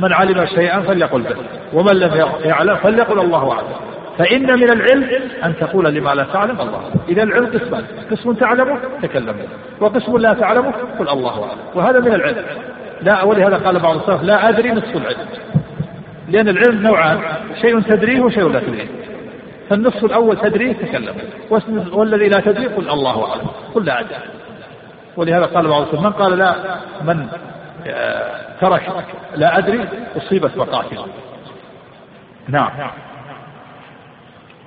من 0.00 0.12
علم 0.12 0.46
شيئا 0.46 0.80
فليقل 0.80 1.22
به. 1.22 1.36
ومن 1.72 1.96
لم 1.96 2.30
يعلم 2.44 2.76
فليقل 2.76 3.20
الله 3.20 3.52
أعلم. 3.52 3.66
فإن 4.20 4.58
من 4.58 4.72
العلم 4.72 5.30
أن 5.44 5.54
تقول 5.60 5.94
لما 5.94 6.14
لا 6.14 6.24
تعلم 6.32 6.60
الله. 6.60 6.90
إذا 7.08 7.22
العلم 7.22 7.46
قسمان 7.46 7.84
قسم 8.10 8.32
تعلمه 8.32 8.78
تكلم 9.02 9.36
وقسم 9.80 10.16
لا 10.16 10.32
تعلمه 10.32 10.72
قل 10.98 11.08
الله 11.08 11.44
أعلم. 11.44 11.58
وهذا 11.74 12.00
من 12.00 12.14
العلم. 12.14 12.44
لا 13.02 13.22
ولهذا 13.22 13.56
قال 13.56 13.78
بعض 13.78 13.96
السلف 13.96 14.22
لا 14.22 14.48
أدري 14.48 14.70
نصف 14.70 14.96
العلم. 14.96 15.28
لأن 16.28 16.48
العلم 16.48 16.82
نوعان 16.82 17.20
شيء 17.60 17.80
تدريه 17.80 18.20
وشيء 18.20 18.48
لا 18.48 18.60
تدريه. 18.60 18.88
فالنصف 19.70 20.04
الأول 20.04 20.36
تدريه 20.36 20.72
تكلم 20.72 21.14
والذي 21.92 22.28
لا 22.28 22.40
تدري 22.40 22.66
قل 22.66 22.90
الله 22.90 23.30
أعلم. 23.30 23.46
قل 23.74 23.84
لا 23.84 24.00
أدري. 24.00 24.16
ولهذا 25.16 25.44
قال 25.44 25.68
بعض 25.68 25.82
السلف 25.82 26.00
من 26.00 26.10
قال 26.10 26.38
لا 26.38 26.54
من 27.02 27.26
آه، 27.86 28.40
ترك 28.60 28.92
لا 29.36 29.58
أدري 29.58 29.88
أصيبت 30.16 30.56
مقاتل 30.56 30.98
نعم. 32.48 32.70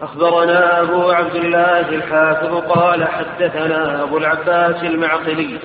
أخبرنا 0.04 0.82
أبو 0.82 1.12
عبد 1.12 1.36
الله 1.36 1.80
الحافظ 1.80 2.56
قال 2.56 3.08
حدثنا 3.08 4.04
أبو 4.04 4.18
العباس 4.18 4.84
المعقلي 4.84 5.58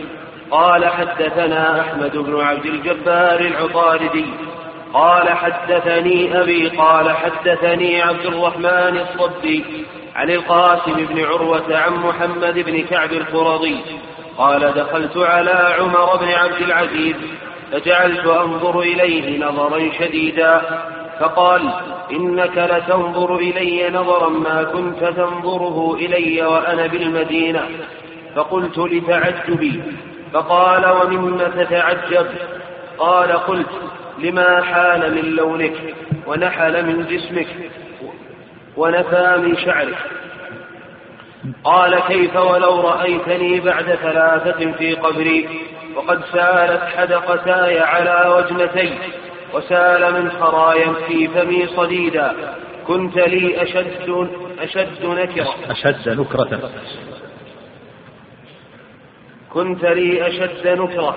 قال 0.51 0.89
حدثنا 0.89 1.81
أحمد 1.81 2.17
بن 2.17 2.41
عبد 2.41 2.67
الجبار 2.67 3.41
العطاردي 3.41 4.27
قال 4.95 5.29
حدثني 5.29 6.41
أبي 6.41 6.69
قال 6.69 7.11
حدثني 7.11 8.03
عبد 8.03 8.27
الرحمن 8.27 9.01
الصدي 9.01 9.65
عن 10.17 10.31
القاسم 10.31 11.07
بن 11.07 11.25
عروة 11.25 11.77
عن 11.77 11.93
محمد 11.93 12.59
بن 12.59 12.83
كعب 12.83 13.13
القرظي 13.13 13.77
قال 14.39 14.75
دخلت 14.75 15.17
على 15.17 15.75
عمر 15.79 16.17
بن 16.17 16.29
عبد 16.29 16.61
العزيز 16.61 17.17
فجعلت 17.73 18.27
أنظر 18.27 18.81
إليه 18.81 19.45
نظرا 19.45 19.91
شديدا 19.99 20.63
فقال 21.21 21.73
إنك 22.13 22.59
لتنظر 22.59 23.37
إلي 23.37 23.91
نظرا 23.91 24.29
ما 24.29 24.63
كنت 24.63 25.05
تنظره 25.05 25.95
إلي 25.95 26.43
وأنا 26.43 26.87
بالمدينة. 26.87 27.69
فقلت 28.37 28.79
لتعجبي 28.79 29.83
فقال 30.33 30.87
ومم 30.87 31.39
تتعجب؟ 31.39 32.27
قال 32.99 33.33
قلت 33.33 33.71
لما 34.19 34.63
حال 34.63 35.15
من 35.15 35.31
لونك 35.37 35.75
ونحل 36.27 36.87
من 36.87 37.07
جسمك 37.07 37.49
ونفى 38.77 39.37
من 39.43 39.57
شعرك. 39.57 39.99
قال 41.65 41.99
كيف 41.99 42.37
ولو 42.37 42.81
رأيتني 42.81 43.61
بعد 43.61 43.85
ثلاثة 43.85 44.73
في 44.73 44.95
قبري 44.95 45.49
وقد 45.97 46.21
سالت 46.33 46.83
حدقتاي 46.97 47.81
على 47.81 48.35
وجنتي 48.35 48.93
وسال 49.55 50.23
من 50.23 50.31
خرايا 50.31 50.93
في 51.07 51.29
فمي 51.29 51.67
صديدا 51.67 52.55
كنت 52.87 53.17
لي 53.17 53.63
أشد 53.63 54.29
أشد 54.59 55.05
نكرة. 55.05 55.55
أشد 55.71 56.09
نكرة. 56.09 56.71
كنت 59.51 59.85
لي 59.85 60.27
أشد 60.27 60.69
نكرة. 60.69 61.17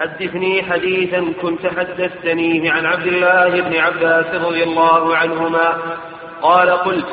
حدثني 0.00 0.62
حديثا 0.62 1.32
كنت 1.42 1.66
حدثتنيه 1.66 2.72
عن 2.72 2.86
عبد 2.86 3.06
الله 3.06 3.60
بن 3.60 3.76
عباس 3.76 4.34
رضي 4.34 4.62
الله 4.62 5.16
عنهما. 5.16 5.76
قال 6.42 6.70
قلت 6.70 7.06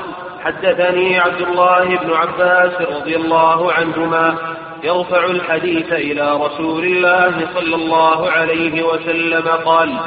حدثني 0.43 1.19
عبد 1.19 1.41
الله 1.41 1.85
بن 1.85 2.13
عباس 2.13 2.81
رضي 2.81 3.15
الله 3.15 3.73
عنهما. 3.73 4.37
يرفع 4.83 5.25
الحديث 5.25 5.93
إلى 5.93 6.37
رسول 6.37 6.85
الله 6.85 7.47
صلى 7.55 7.75
الله 7.75 8.29
عليه 8.29 8.83
وسلم 8.83 9.47
قال 9.65 9.99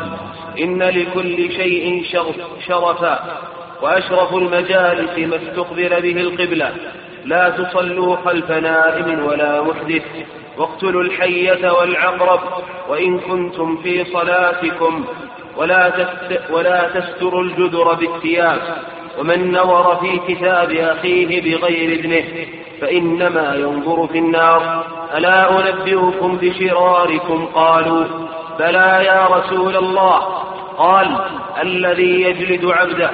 إن 0.61 0.83
لكل 0.83 1.53
شيء 1.53 2.05
شرفا 2.67 3.39
وأشرف 3.83 4.35
المجالس 4.35 5.19
ما 5.19 5.37
استقبل 5.37 6.03
به 6.03 6.21
القبلة. 6.21 6.73
لا 7.25 7.49
تصلوا 7.49 8.17
خلف 8.17 8.51
نائم 8.51 9.27
ولا 9.27 9.63
محدث 9.63 10.03
واقتلوا 10.59 11.03
الحية 11.03 11.73
والعقرب 11.73 12.41
وإن 12.89 13.19
كنتم 13.19 13.77
في 13.83 14.05
صلاتكم 14.05 15.05
ولا, 15.57 15.91
تست 15.91 16.41
ولا 16.51 16.89
تستروا 16.95 17.43
الجدر 17.43 17.95
بالثياب 17.95 18.61
ومن 19.19 19.53
نظر 19.53 19.97
في 19.97 20.35
كتاب 20.35 20.71
أخيه 20.73 21.41
بغير 21.41 21.93
إذنه. 21.99 22.47
فإنما 22.81 23.55
ينظر 23.55 24.07
في 24.07 24.19
النار. 24.19 24.85
ألا 25.17 25.51
أنبئكم 25.51 26.37
بشراركم؟ 26.37 27.47
قالوا 27.55 28.05
بلى 28.59 29.05
يا 29.05 29.27
رسول 29.27 29.77
الله. 29.77 30.19
قال 30.79 31.19
الذي 31.63 32.23
يجلد 32.23 32.65
عبده 32.65 33.11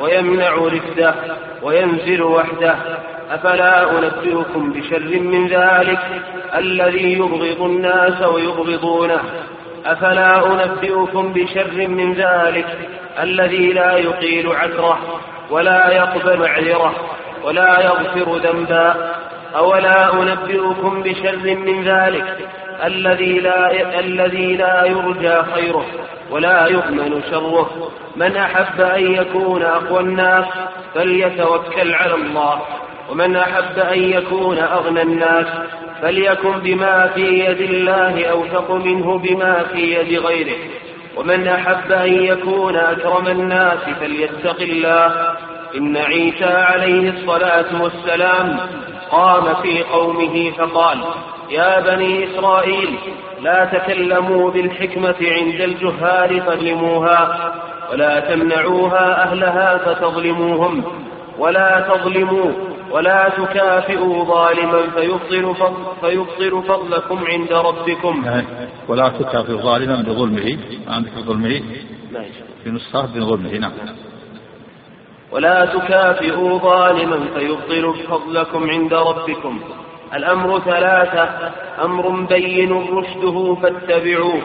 ويمنع 0.00 0.54
رفده 0.54 1.14
وينزل 1.62 2.22
وحده. 2.22 2.74
أفلا 3.30 3.98
أنبئكم 3.98 4.72
بشر 4.72 5.20
من 5.20 5.46
ذلك؟ 5.46 5.98
الذي 6.54 7.12
يبغض 7.12 7.62
الناس 7.62 8.22
ويبغضونه. 8.22 9.20
أفلا 9.86 10.46
أنبئكم 10.46 11.32
بشر 11.32 11.88
من 11.88 12.12
ذلك؟ 12.14 12.66
الذي 13.22 13.72
لا 13.72 13.96
يقيل 13.96 14.52
عكره 14.52 14.98
ولا 15.50 15.92
يقبل 15.92 16.40
معذره 16.40 16.94
ولا 17.44 17.80
يغفر 17.80 18.36
ذنبا 18.36 19.14
أولا 19.56 20.12
أنبئكم 20.12 21.02
بشر 21.02 21.36
من 21.36 21.84
ذلك 21.84 22.48
الذي 22.84 23.38
لا 23.38 24.00
الذي 24.00 24.56
لا 24.56 24.84
يرجى 24.84 25.42
خيره 25.54 25.84
ولا 26.30 26.66
يؤمن 26.66 27.22
شره 27.30 27.90
من 28.16 28.36
أحب 28.36 28.80
أن 28.80 29.14
يكون 29.14 29.62
أقوى 29.62 30.00
الناس 30.00 30.44
فليتوكل 30.94 31.94
على 31.94 32.14
الله 32.14 32.60
ومن 33.10 33.36
أحب 33.36 33.78
أن 33.78 33.98
يكون 33.98 34.58
أغنى 34.58 35.02
الناس 35.02 35.46
فليكن 36.02 36.58
بما 36.58 37.06
في 37.14 37.20
يد 37.20 37.60
الله 37.60 38.26
أوثق 38.26 38.70
منه 38.70 39.18
بما 39.18 39.62
في 39.72 39.94
يد 39.94 40.18
غيره 40.20 40.58
ومن 41.16 41.48
أحب 41.48 41.92
أن 41.92 42.12
يكون 42.24 42.76
أكرم 42.76 43.26
الناس 43.26 43.78
فليتق 44.00 44.60
الله 44.60 45.34
إن 45.76 45.96
عيسى 45.96 46.44
عليه 46.44 47.10
الصلاة 47.10 47.82
والسلام 47.82 48.58
قام 49.10 49.54
في 49.62 49.82
قومه 49.82 50.50
فقال 50.50 50.98
يا 51.50 51.80
بني 51.80 52.30
إسرائيل 52.30 52.98
لا 53.42 53.64
تكلموا 53.64 54.50
بالحكمة 54.50 55.16
عند 55.20 55.60
الجهال 55.60 56.40
فظلموها 56.40 57.52
ولا 57.92 58.20
تمنعوها 58.20 59.22
أهلها 59.22 59.78
فتظلموهم 59.78 60.84
ولا 61.38 61.80
تظلموا 61.80 62.50
ولا 62.90 63.28
تكافئوا 63.28 64.24
ظالما 64.24 64.82
فيبطل 64.96 65.54
فضل 65.54 65.84
فيبطل 66.00 66.62
فضلكم 66.68 67.24
عند 67.26 67.52
ربكم. 67.52 68.24
ولا 68.88 69.08
تكافئوا 69.08 69.60
ظالما 69.60 69.96
بظلمه 70.02 70.58
عندك 70.88 71.10
بظلمه 71.16 71.62
في 72.64 72.70
نسخة 72.70 73.06
بظلمه 73.14 73.58
نعم. 73.58 73.72
ولا 75.32 75.66
تكافئوا 75.66 76.58
ظالما 76.58 77.20
فيبطل 77.34 77.94
فضلكم 78.08 78.70
عند 78.70 78.94
ربكم. 78.94 79.60
الأمر 80.14 80.60
ثلاثة. 80.60 81.28
أمر 81.84 82.10
بين 82.10 82.72
رشده 82.72 83.56
فاتبعوه 83.62 84.42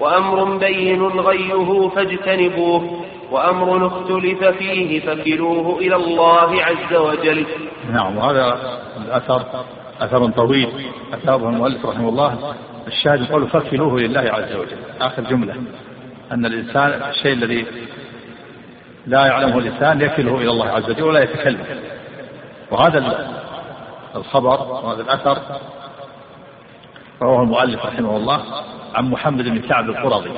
وأمر 0.00 0.44
بين 0.44 1.02
غيه 1.02 1.88
فاجتنبوه 1.88 3.04
وأمر 3.30 3.86
اختلف 3.86 4.44
فيه 4.44 5.00
فكلوه 5.00 5.78
إلى 5.78 5.96
الله 5.96 6.64
عز 6.64 6.94
وجل. 6.94 7.46
نعم 7.92 8.18
وهذا 8.18 8.58
الأثر 9.06 9.42
أثر 10.00 10.30
طويل. 10.30 10.68
أثاره 11.14 11.48
المؤلف 11.48 11.86
رحمه 11.86 12.08
الله 12.08 12.54
الشاهد 12.86 13.22
يقول 13.22 13.48
فكلوه 13.48 14.00
لله 14.00 14.20
عز 14.20 14.56
وجل. 14.56 14.78
آخر 15.00 15.22
جملة. 15.22 15.54
أن 16.32 16.46
الإنسان 16.46 17.02
الشيء 17.10 17.32
الذي 17.32 17.66
لا 19.06 19.26
يعلمه 19.26 19.58
الإنسان 19.58 20.00
يكله 20.00 20.36
إلى 20.36 20.50
الله 20.50 20.68
عز 20.68 20.90
وجل 20.90 21.02
ولا 21.02 21.22
يتكلم. 21.22 21.64
وهذا 22.70 23.28
الخبر 24.16 24.62
وهذا 24.62 25.02
الأثر 25.02 25.38
رواه 27.22 27.42
المؤلف 27.42 27.86
رحمه 27.86 28.16
الله 28.16 28.42
عن 28.94 29.10
محمد 29.10 29.44
بن 29.44 29.58
كعب 29.58 29.90
القرظي. 29.90 30.30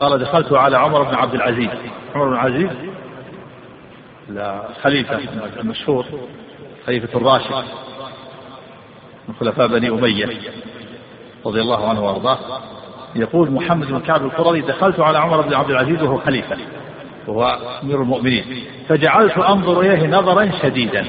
قال 0.00 0.18
دخلت 0.18 0.52
على 0.52 0.76
عمر 0.76 1.02
بن 1.02 1.14
عبد 1.14 1.34
العزيز. 1.34 1.70
عمر 2.14 2.24
بن 2.24 2.32
العزيز 2.32 2.70
الخليفة 4.30 5.18
المشهور 5.60 6.04
خليفة 6.86 7.18
الراشد 7.18 7.64
من 9.28 9.34
خلفاء 9.40 9.66
بني 9.66 9.88
أمية 9.88 10.28
رضي 11.46 11.60
الله 11.60 11.88
عنه 11.88 12.04
وأرضاه. 12.04 12.38
يقول 13.14 13.50
محمد 13.50 13.86
بن 13.86 14.00
كعب 14.00 14.24
القرظي 14.24 14.60
دخلت 14.60 15.00
على 15.00 15.18
عمر 15.18 15.40
بن 15.40 15.54
عبد 15.54 15.70
العزيز 15.70 16.02
وهو 16.02 16.18
خليفة. 16.18 16.56
وهو 17.28 17.58
أمير 17.82 18.02
المؤمنين. 18.02 18.44
فجعلت 18.88 19.38
أنظر 19.38 19.80
إليه 19.80 20.06
نظرا 20.06 20.50
شديدا. 20.62 21.04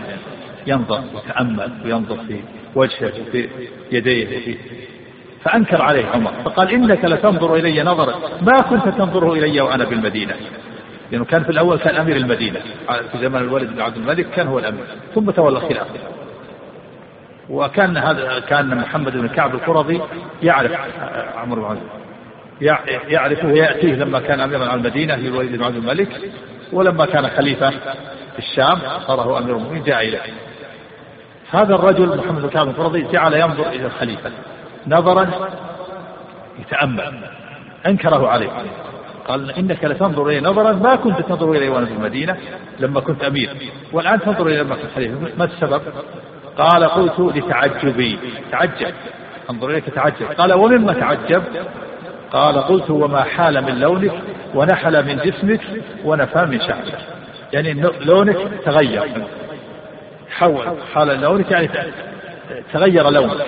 ينظر 0.67 1.03
ويتأمل 1.15 1.71
وينظر 1.85 2.17
في 2.27 2.39
وجهه 2.75 3.11
وفي 3.27 3.49
يديه 3.91 4.37
وفي 4.37 4.55
فأنكر 5.43 5.81
عليه 5.81 6.05
عمر. 6.05 6.31
فقال 6.45 6.71
إنك 6.71 7.05
لتنظر 7.05 7.55
إلي 7.55 7.83
نظرا. 7.83 8.15
ما 8.41 8.61
كنت 8.61 8.87
تنظره 8.87 9.33
إلي 9.33 9.61
وأنا 9.61 9.85
بالمدينة. 9.85 10.33
لأنه 11.11 11.25
كان 11.25 11.43
في 11.43 11.49
الأول 11.49 11.77
كان 11.77 11.95
أمير 11.95 12.15
المدينة. 12.15 12.59
في 13.11 13.17
زمن 13.17 13.35
الوليد 13.35 13.73
بن 13.73 13.81
عبد 13.81 13.97
الملك 13.97 14.29
كان 14.29 14.47
هو 14.47 14.59
الأمير. 14.59 14.85
ثم 15.15 15.31
تولى 15.31 15.57
الخلافة 15.57 15.99
وكان 17.49 17.97
هذا 17.97 18.39
كان 18.39 18.77
محمد 18.77 19.17
بن 19.17 19.27
كعب 19.27 19.55
القرظي 19.55 20.01
يعرف 20.43 20.71
عمرو 21.35 21.61
بن 21.61 21.67
عزيز 21.67 21.83
يعرفه 23.07 23.47
ويأتيه 23.47 23.95
لما 23.95 24.19
كان 24.19 24.39
أميرا 24.39 24.65
على 24.65 24.73
المدينة 24.73 25.15
للوليد 25.15 25.55
بن 25.55 25.63
عبد 25.63 25.75
الملك 25.75 26.31
ولما 26.73 27.05
كان 27.05 27.29
خليفة 27.29 27.69
في 27.69 28.39
الشام 28.39 28.79
صار 29.07 29.21
هو 29.21 29.37
أمير 29.37 29.55
المؤمنين 29.55 29.83
جاء 29.83 30.07
إليه. 30.07 30.19
هذا 31.51 31.75
الرجل 31.75 32.17
محمد 32.17 32.41
بن 32.41 32.49
كعب 32.49 32.67
القرظي 32.67 33.01
جعل 33.11 33.33
ينظر 33.33 33.67
إلى 33.67 33.85
الخليفة 33.85 34.31
نظرا 34.87 35.29
يتأمل 36.59 37.21
أنكره 37.85 38.27
عليه. 38.27 38.49
قال 39.27 39.51
إنك 39.51 39.85
لتنظر 39.85 40.27
إلي 40.27 40.39
نظرا 40.39 40.71
ما 40.71 40.95
كنت 40.95 41.21
تنظر 41.21 41.51
إلي 41.51 41.69
وأنا 41.69 41.85
في 41.85 41.91
المدينة 41.91 42.37
لما 42.79 42.99
كنت 42.99 43.23
أمير 43.23 43.49
والآن 43.93 44.21
تنظر 44.21 44.47
إلي 44.47 44.57
لما 44.57 44.75
كنت 44.75 44.91
خليفة. 44.95 45.15
ما 45.37 45.45
السبب؟ 45.45 45.81
قال 46.57 46.83
قلت 46.83 47.35
لتعجبي 47.35 48.19
تعجب 48.51 48.93
أنظر 49.49 49.69
إليك 49.69 49.89
تعجب. 49.89 50.25
قال 50.37 50.53
ومما 50.53 50.93
تعجب؟ 50.93 51.43
قال 52.31 52.57
قلت 52.57 52.89
وما 52.89 53.23
حال 53.23 53.63
من 53.63 53.79
لونك 53.79 54.11
ونحل 54.55 55.05
من 55.05 55.17
جسمك 55.17 55.61
ونفى 56.03 56.45
من 56.45 56.61
شعرك. 56.61 56.97
يعني 57.53 57.73
لونك 58.01 58.37
تغير. 58.65 59.09
حول. 60.31 60.77
حال 60.93 61.21
لونك 61.21 61.51
يعني 61.51 61.69
تغير 62.73 63.09
لونك. 63.09 63.45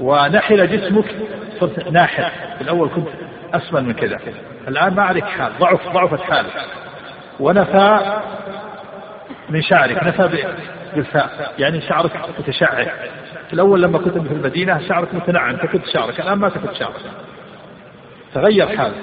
ونحل 0.00 0.68
جسمك 0.68 1.04
صرت 1.60 1.88
ناحل. 1.88 2.24
في 2.56 2.60
الأول 2.60 2.88
كنت 2.88 3.08
أسمن 3.54 3.84
من 3.84 3.92
كذا. 3.92 4.18
الآن 4.68 4.94
ما 4.94 5.02
عليك 5.02 5.24
حال. 5.24 5.52
ضعف 5.60 5.88
ضعفت 5.88 6.20
حالك. 6.20 6.52
ونفى 7.40 8.16
من 9.50 9.62
شعرك. 9.62 10.04
نفى 10.04 10.44
بالفاء. 10.94 11.52
يعني 11.58 11.80
شعرك 11.80 12.10
متشعر. 12.38 12.84
في 13.46 13.52
الأول 13.52 13.82
لما 13.82 13.98
كنت 13.98 14.18
في 14.18 14.34
المدينة 14.34 14.88
شعرك 14.88 15.14
متنعم. 15.14 15.56
تكد 15.56 15.86
شعرك. 15.86 16.20
الآن 16.20 16.38
ما 16.38 16.48
تكد 16.48 16.72
شعرك. 16.72 16.94
تغير 18.36 18.66
حالك 18.76 18.94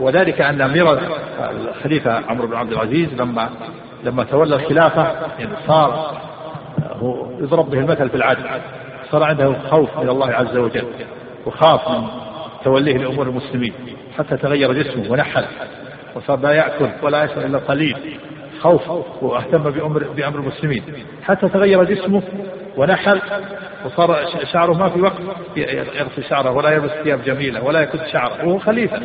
وذلك 0.00 0.40
أن 0.40 0.60
أمير 0.60 0.98
الخليفة 1.40 2.12
عمرو 2.28 2.46
بن 2.46 2.54
عبد 2.54 2.72
العزيز 2.72 3.14
لما 3.14 3.50
لما 4.04 4.24
تولى 4.24 4.56
الخلافة 4.56 5.02
يعني 5.38 5.52
صار 5.66 6.20
هو 6.92 7.26
يضرب 7.40 7.70
به 7.70 7.78
المثل 7.78 8.08
في 8.08 8.14
العدل. 8.14 8.42
صار 9.10 9.22
عنده 9.22 9.54
خوف 9.70 9.98
من 9.98 10.08
الله 10.08 10.30
عز 10.30 10.56
وجل 10.56 10.84
وخاف 11.46 11.88
من 11.88 12.08
توليه 12.64 12.98
لأمور 12.98 13.26
المسلمين 13.26 13.72
حتى 14.18 14.36
تغير 14.36 14.72
جسمه 14.72 15.12
ونحل 15.12 15.44
وصار 16.14 16.40
لا 16.40 16.52
يأكل 16.52 16.88
ولا 17.02 17.24
يشرب 17.24 17.46
إلا 17.46 17.58
قليل. 17.58 17.96
خوف 18.60 18.90
وأهتم 19.22 19.70
بأمر 19.70 20.04
بأمر 20.16 20.38
المسلمين. 20.38 20.82
حتى 21.24 21.48
تغير 21.48 21.84
جسمه 21.84 22.22
ونحل 22.76 23.20
وصار 23.84 24.26
شعره 24.52 24.72
ما 24.72 24.88
في 24.88 25.00
وقت 25.00 25.12
يغسل 25.56 26.24
شعره 26.28 26.50
ولا 26.50 26.70
يلبس 26.70 26.90
ثياب 26.90 27.24
جميلة 27.24 27.64
ولا 27.64 27.80
يكد 27.80 28.06
شعره 28.06 28.44
وهو 28.44 28.58
خليفة 28.58 28.96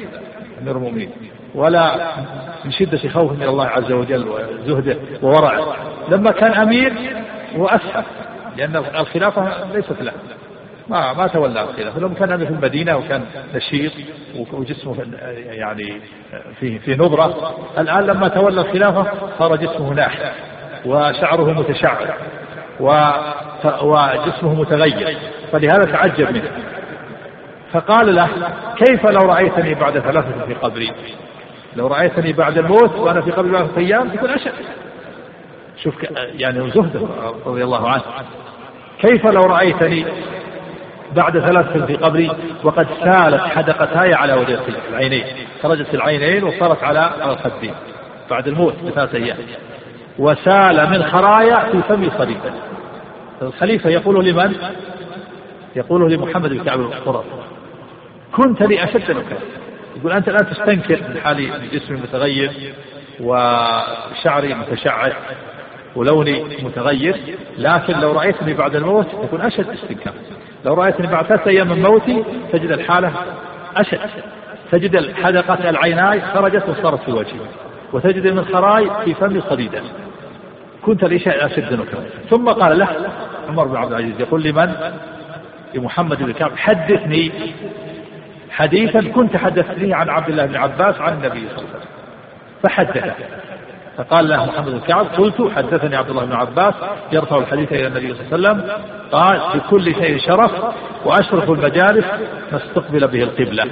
أمير 0.62 0.78
المؤمنين. 0.78 1.10
ولا 1.56 2.12
من 2.66 2.72
شدة 2.72 2.98
خوفه 3.10 3.34
من 3.34 3.44
الله 3.44 3.66
عز 3.66 3.92
وجل 3.92 4.28
وزهده 4.28 4.98
وورعه. 5.22 5.76
لما 6.10 6.32
كان 6.32 6.52
أمير 6.54 6.94
هو 7.56 7.66
أسهل 7.66 8.04
لأن 8.58 8.76
الخلافة 8.76 9.74
ليست 9.74 10.02
له. 10.02 10.12
ما 10.88 11.14
ما 11.14 11.28
تولى 11.28 11.64
الخلافة. 11.64 12.00
لما 12.00 12.14
كان 12.14 12.38
في 12.38 12.52
المدينة 12.52 12.98
وكان 12.98 13.22
نشيط 13.56 13.92
وجسمه 14.54 14.96
يعني 15.36 16.02
في 16.60 16.80
في 16.80 16.96
نضرة 16.96 17.56
الآن 17.78 18.04
لما 18.04 18.28
تولى 18.28 18.62
الخلافة 18.62 19.08
صار 19.40 19.56
جسمه 19.56 19.94
ناحي 19.94 20.32
وشعره 20.86 21.54
متشعر. 21.54 22.16
وجسمه 22.80 24.54
متغير. 24.54 25.18
فلهذا 25.52 25.84
تعجب 25.84 26.32
منه. 26.32 26.52
فقال 27.74 28.16
له 28.16 28.30
كيف 28.78 29.06
لو 29.06 29.22
رأيتني 29.22 29.74
بعد 29.74 30.00
ثلاثة 30.00 30.46
في 30.48 30.54
قبري؟ 30.54 30.92
لو 31.76 31.88
رأيتني 31.88 32.34
بعد 32.34 32.58
الموت 32.58 32.96
وأنا 32.96 33.22
في 33.22 33.32
قبري 33.32 33.52
ثلاثة 33.52 33.78
أيام 33.78 34.10
تكون 34.10 34.30
أشد. 34.30 34.52
شوف 35.84 35.96
يعني 36.34 36.72
زهدة 36.72 37.08
رضي 37.46 37.64
الله 37.64 37.90
عنه. 37.90 38.04
كيف 39.00 39.26
لو 39.26 39.42
رأيتني 39.42 40.06
بعد 41.16 41.40
ثلاثة 41.40 41.86
في 41.86 41.96
قبري 41.96 42.32
وقد 42.64 42.88
سالت 43.04 43.42
حدقتاي 43.42 44.14
على 44.14 44.34
وجه 44.34 44.60
العينين؟ 44.90 45.26
خرجت 45.64 45.94
العينين 45.94 46.44
وصارت 46.44 46.84
على 46.84 47.12
الخدين 47.26 47.74
بعد 48.30 48.48
الموت 48.48 48.74
بثلاثة 48.84 49.18
أيام. 49.18 49.38
وسال 50.20 50.90
من 50.90 51.04
خرايا 51.04 51.60
في 51.72 51.82
فم 51.82 52.10
صليبا 52.18 52.54
الخليفة 53.42 53.90
يقول 53.90 54.26
لمن؟ 54.26 54.56
يقول 55.76 56.12
لمحمد 56.14 56.50
بن 56.50 56.64
كعب 56.64 56.80
القرظ 56.80 57.24
كنت 58.36 58.64
لي 58.64 58.84
أشد 58.84 59.12
نكرة 59.12 59.38
يقول 59.98 60.12
أنت 60.12 60.28
الآن 60.28 60.50
تستنكر 60.50 61.00
من 61.10 61.20
حالي 61.24 61.52
جسمي 61.74 61.98
متغير 61.98 62.52
وشعري 63.20 64.54
متشعر 64.54 65.14
ولوني 65.96 66.44
متغير 66.64 67.18
لكن 67.58 68.00
لو 68.00 68.12
رأيتني 68.12 68.54
بعد 68.54 68.76
الموت 68.76 69.08
يكون 69.24 69.42
أشد 69.42 69.70
استنكار. 69.70 70.14
لو 70.66 70.74
رأيتني 70.74 71.08
بعد 71.08 71.26
ثلاثة 71.26 71.50
أيام 71.52 71.68
من 71.68 71.82
موتي 71.82 72.24
تجد 72.54 72.72
الحالة 72.72 73.12
أشد. 73.76 74.00
تجد 74.72 75.14
حدقة 75.24 75.70
العيناي 75.70 76.22
خرجت 76.22 76.70
وصارت 76.70 77.04
في 77.04 77.12
وجهي. 77.12 77.40
وتجد 77.94 78.28
من 78.28 78.46
خراي 78.46 78.90
في 79.06 79.14
فمي 79.14 79.42
صديدا 79.50 79.84
كنت 80.86 81.04
لي 81.04 81.20
شيء 81.20 81.46
أشد 81.46 81.74
نكرة 81.74 82.04
ثم 82.30 82.50
قال 82.50 82.80
له 82.80 82.90
عمر 83.50 83.68
بن 83.68 83.76
عبد 83.76 83.92
العزيز 83.92 84.20
يقول 84.20 84.44
لمن؟ 84.44 84.74
لمحمد 85.74 86.24
بن 86.24 86.34
كعب 86.34 86.58
حدثني 86.58 87.32
حديثا 88.52 89.02
كنت 89.02 89.38
حدثتني 89.38 89.94
عن 89.94 90.10
عبد 90.10 90.30
الله 90.30 90.46
بن 90.46 90.56
عباس 90.56 90.96
عن 90.96 91.14
النبي 91.14 91.48
صلى 91.50 91.58
الله 91.58 91.70
عليه 91.70 91.80
وسلم 91.80 91.96
فحدثه. 92.64 93.14
فقال 93.98 94.30
له 94.30 94.46
محمد 94.46 94.72
بن 94.72 94.80
كعب 94.80 95.06
قلت 95.06 95.52
حدثني 95.56 95.96
عبد 95.96 96.10
الله 96.10 96.26
بن 96.26 96.34
عباس 96.34 96.74
يرفع 97.12 97.38
الحديث 97.38 97.74
إلى 97.74 97.88
النبي 97.88 98.14
صلى 98.14 98.36
الله 98.36 98.50
عليه 98.50 98.60
وسلم 98.60 98.72
قال 99.12 99.42
لكل 99.56 99.96
شيء 99.96 100.18
شرف 100.18 100.52
وأشرف 101.06 101.50
المجالس 101.50 102.06
ما 102.52 102.58
استقبل 102.58 103.08
به 103.08 103.24
القبلة. 103.24 103.66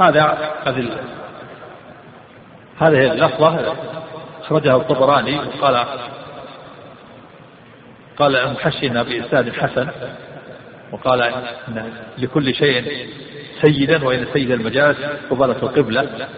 هذا 0.00 0.38
هذه 0.66 0.88
هذه 2.78 3.12
اللفظة. 3.12 3.74
اخرجها 4.52 4.76
الطبراني 4.76 5.38
وقال 5.38 5.86
قال 8.18 8.36
المحشي 8.36 8.88
بإسناد 8.88 9.52
حسن 9.52 9.88
وقال 10.92 11.22
إن 11.22 11.92
لكل 12.18 12.54
شيء 12.54 13.08
سيدا 13.62 14.04
وإن 14.04 14.26
سيد 14.32 14.50
المجالس 14.50 14.98
قبلة 15.30 15.56
القبلة. 15.62 16.28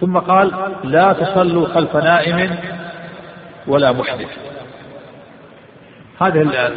ثم 0.00 0.18
قال 0.18 0.52
لا 0.84 1.12
تصلوا 1.12 1.66
خلف 1.68 1.96
نائم 1.96 2.56
ولا 3.66 3.92
محدث. 3.92 4.30
هذه 6.20 6.70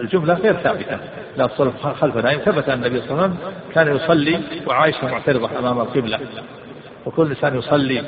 الجملة 0.00 0.34
غير 0.34 0.54
ثابتة. 0.54 0.98
لا 1.36 1.46
تصلوا 1.46 1.72
خلف 2.00 2.16
نائم. 2.16 2.38
ثبت 2.38 2.68
أن 2.68 2.84
النبي 2.84 3.00
صلى 3.00 3.10
الله 3.10 3.22
عليه 3.22 3.32
وسلم 3.32 3.52
كان 3.74 3.96
يصلي 3.96 4.40
وعائشة 4.66 5.08
معترضة 5.08 5.58
أمام 5.58 5.80
القبلة. 5.80 6.20
وكل 7.06 7.28
إنسان 7.28 7.58
يصلي 7.58 8.04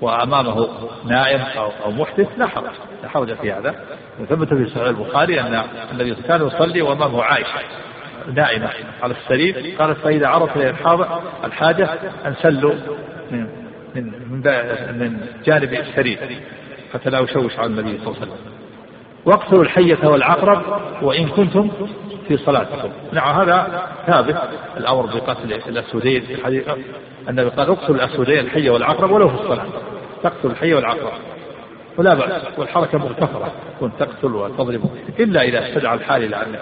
وأمامه 0.00 0.68
نائم 1.04 1.40
أو 1.40 1.70
أو 1.84 1.90
محدث 1.90 2.28
لا 2.38 2.46
حرج 2.46 2.64
لا 3.02 3.08
حرج 3.08 3.34
في 3.34 3.52
هذا. 3.52 3.74
وثبت 4.20 4.54
في 4.54 4.66
صحيح 4.66 4.86
البخاري 4.86 5.40
أن 5.40 5.62
النبي 5.92 6.14
كان 6.14 6.46
يصلي 6.46 6.82
وأمامه 6.82 7.22
عائشة 7.22 7.60
نائمة 8.34 8.70
على 9.02 9.14
السرير. 9.14 9.74
قالت 9.78 9.98
فإذا 9.98 10.28
عرف 10.28 10.56
الحاجة 11.44 11.88
أنسلوا 12.26 12.74
من 13.30 13.46
من 13.94 14.42
من 14.98 15.20
جانب 15.44 15.72
السرير 15.72 16.18
حتى 16.94 17.10
لا 17.10 17.20
يشوش 17.20 17.58
على 17.58 17.66
النبي 17.66 17.98
صلى 17.98 18.06
الله 18.06 18.20
عليه 18.20 18.32
وسلم. 18.32 18.36
واقتلوا 19.24 19.62
الحية 19.62 20.08
والعقرب 20.08 20.62
وإن 21.02 21.28
كنتم 21.28 21.70
في 22.28 22.36
صلاتكم. 22.36 22.90
نعم 23.12 23.40
هذا 23.40 23.86
ثابت. 24.06 24.36
الأمر 24.76 25.06
بقتل 25.06 25.52
الأسودين 25.52 26.20
في 26.20 26.34
الحديث 26.34 26.68
النبي 27.28 27.48
قال 27.48 27.70
اقتلوا 27.70 27.96
الأسودين 27.96 28.38
الحية 28.38 28.70
والعقرب 28.70 29.10
ولو 29.10 29.28
في 29.28 29.34
الصلاة. 29.34 29.66
تقتل 30.22 30.50
الحية 30.50 30.74
والعقرب 30.74 31.12
ولا 31.98 32.14
بأس 32.14 32.42
والحركة 32.58 32.98
مغتفرة. 32.98 33.52
كنت 33.80 33.92
تقتل 33.98 34.34
وتضرب. 34.34 34.90
إلا 35.18 35.42
إذا 35.42 35.68
استدعى 35.68 35.94
الحال 35.94 36.24
إلى 36.24 36.36
أن 36.36 36.58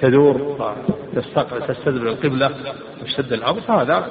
تدور 0.00 0.58
تستدبر 1.68 2.08
القبلة 2.08 2.50
واشتد 3.02 3.32
الأمر 3.32 3.60
فهذا 3.60 4.06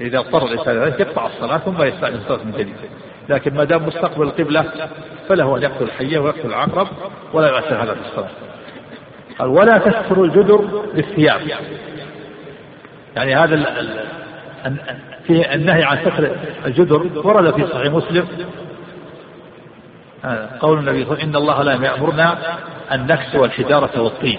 إذا 0.00 0.18
اضطر 0.18 0.46
الإنسان 0.46 0.76
ذلك 0.76 1.00
يقطع 1.00 1.26
الصلاة 1.26 1.58
ثم 1.58 1.82
يستأنف 1.82 2.20
الصلاة 2.20 2.44
من 2.44 2.52
جديد. 2.52 2.74
لكن 3.28 3.54
ما 3.54 3.64
دام 3.64 3.86
مستقبل 3.86 4.22
القبلة 4.22 4.64
فله 5.28 5.56
أن 5.56 5.62
يقتل 5.62 5.84
الحية 5.84 6.18
ويقتل 6.18 6.48
العقرب 6.48 6.88
ولا 7.32 7.48
يؤثر 7.48 7.82
هذا 7.82 7.94
في 7.94 8.00
الصلاة. 8.00 8.30
ولا 9.50 9.78
تستر 9.78 10.24
الجدر 10.24 10.56
بالثياب. 10.94 11.40
يعني 13.16 13.34
هذا 13.34 13.54
فيه 15.26 15.54
النهي 15.54 15.84
عن 15.84 15.98
ستر 15.98 16.36
الجدر 16.66 17.06
ورد 17.24 17.54
في 17.54 17.66
صحيح 17.66 17.92
مسلم. 17.92 18.28
قول 20.60 20.78
النبي 20.78 21.04
صلى 21.04 21.12
الله 21.12 21.18
عليه 21.18 21.22
وسلم 21.22 21.28
إن 21.28 21.36
الله 21.36 21.62
لا 21.62 21.72
يأمرنا 21.86 22.56
أن 22.92 23.06
نكسو 23.06 23.44
الحجارة 23.44 24.00
والطين. 24.02 24.38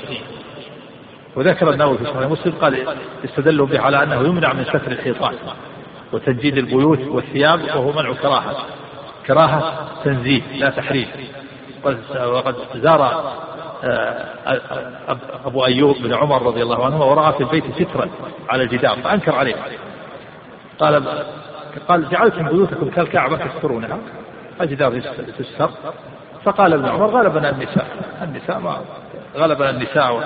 وذكر 1.36 1.70
النووي 1.70 1.98
في 1.98 2.06
صحيح 2.06 2.30
مسلم 2.30 2.54
قال 2.62 2.88
استدلوا 3.26 3.68
به 3.68 3.80
على 3.82 4.04
أنه 4.04 4.16
يمنع 4.16 4.54
من 4.54 4.64
ستر 4.64 4.92
الحيطان 4.92 5.34
وتنجيد 6.14 6.58
البيوت 6.58 7.00
والثياب 7.00 7.60
وهو 7.64 7.92
منع 7.92 8.14
كراهة. 8.14 8.56
كراهة 9.28 9.90
تنزيه 10.04 10.42
لا 10.60 10.70
تحريم. 10.70 11.08
وقد 12.18 12.56
زار 12.76 13.34
آه، 13.84 14.26
أبو 15.46 15.66
أيوب 15.66 15.96
بن 15.98 16.14
عمر 16.14 16.42
رضي 16.42 16.64
الله 16.64 16.86
عنه 16.86 17.06
ورأى 17.06 17.34
في 17.34 17.42
البيت 17.44 17.64
سترا 17.76 18.10
على 18.50 18.64
الجدار 18.64 18.98
فأنكر 19.04 19.36
عليه. 19.36 19.56
قال 20.80 21.24
قال 21.88 22.10
جعلتم 22.10 22.48
بيوتكم 22.48 22.90
كالكعبة 22.90 23.38
تسترونها 23.38 23.98
الجدار 24.62 24.96
يستر 24.96 25.70
فقال 26.44 26.74
ابن 26.74 26.86
عمر 26.86 27.06
غلبنا 27.06 27.50
النساء. 27.50 27.88
النساء 28.22 28.60
ما 28.60 28.78
غلبنا 29.36 29.70
النساء 29.70 30.24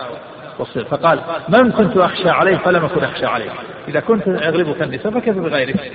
والصير. 0.59 0.85
فقال 0.85 1.19
من 1.49 1.71
كنت 1.71 1.97
أخشى 1.97 2.29
عليه 2.29 2.57
فلم 2.57 2.85
أكن 2.85 3.03
أخشى 3.03 3.25
عليه. 3.25 3.49
إذا 3.87 3.99
كنت 3.99 4.27
أغلبك 4.27 4.81
النساء 4.81 5.11
فكيف 5.11 5.37
بغيرك؟ 5.37 5.91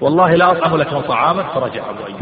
والله 0.00 0.34
لا 0.34 0.52
أطعم 0.52 0.76
لكم 0.76 1.00
طعاما 1.00 1.42
فرجع 1.42 1.90
أبو 1.90 2.06
أيوب. 2.06 2.20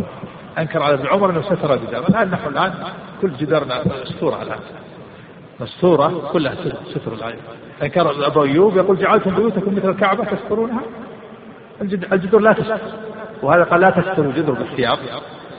أنكر 0.58 0.82
على 0.82 0.94
ابن 0.94 1.06
عمر 1.06 1.30
أنه 1.30 1.42
ستر 1.42 1.74
الجدار 1.74 2.08
الآن 2.08 2.30
نحن 2.30 2.48
الآن 2.48 2.74
كل 3.22 3.32
جدارنا 3.32 3.82
مستورة 4.04 4.42
الآن. 4.42 4.58
مستورة 5.60 6.30
كلها 6.32 6.54
ستر 6.94 7.12
الآن. 7.12 7.34
أنكر 7.82 8.26
أبو 8.26 8.44
أيوب 8.44 8.76
يقول 8.76 8.98
جعلتم 8.98 9.34
بيوتكم 9.34 9.74
مثل 9.74 9.90
الكعبة 9.90 10.24
تسترونها 10.24 10.80
الجدر 11.82 12.38
لا 12.38 12.52
تستر 12.52 12.78
وهذا 13.42 13.64
قال 13.64 13.80
لا 13.80 13.90
تستر 13.90 14.22
الجدر 14.22 14.52
بالثياب 14.52 14.98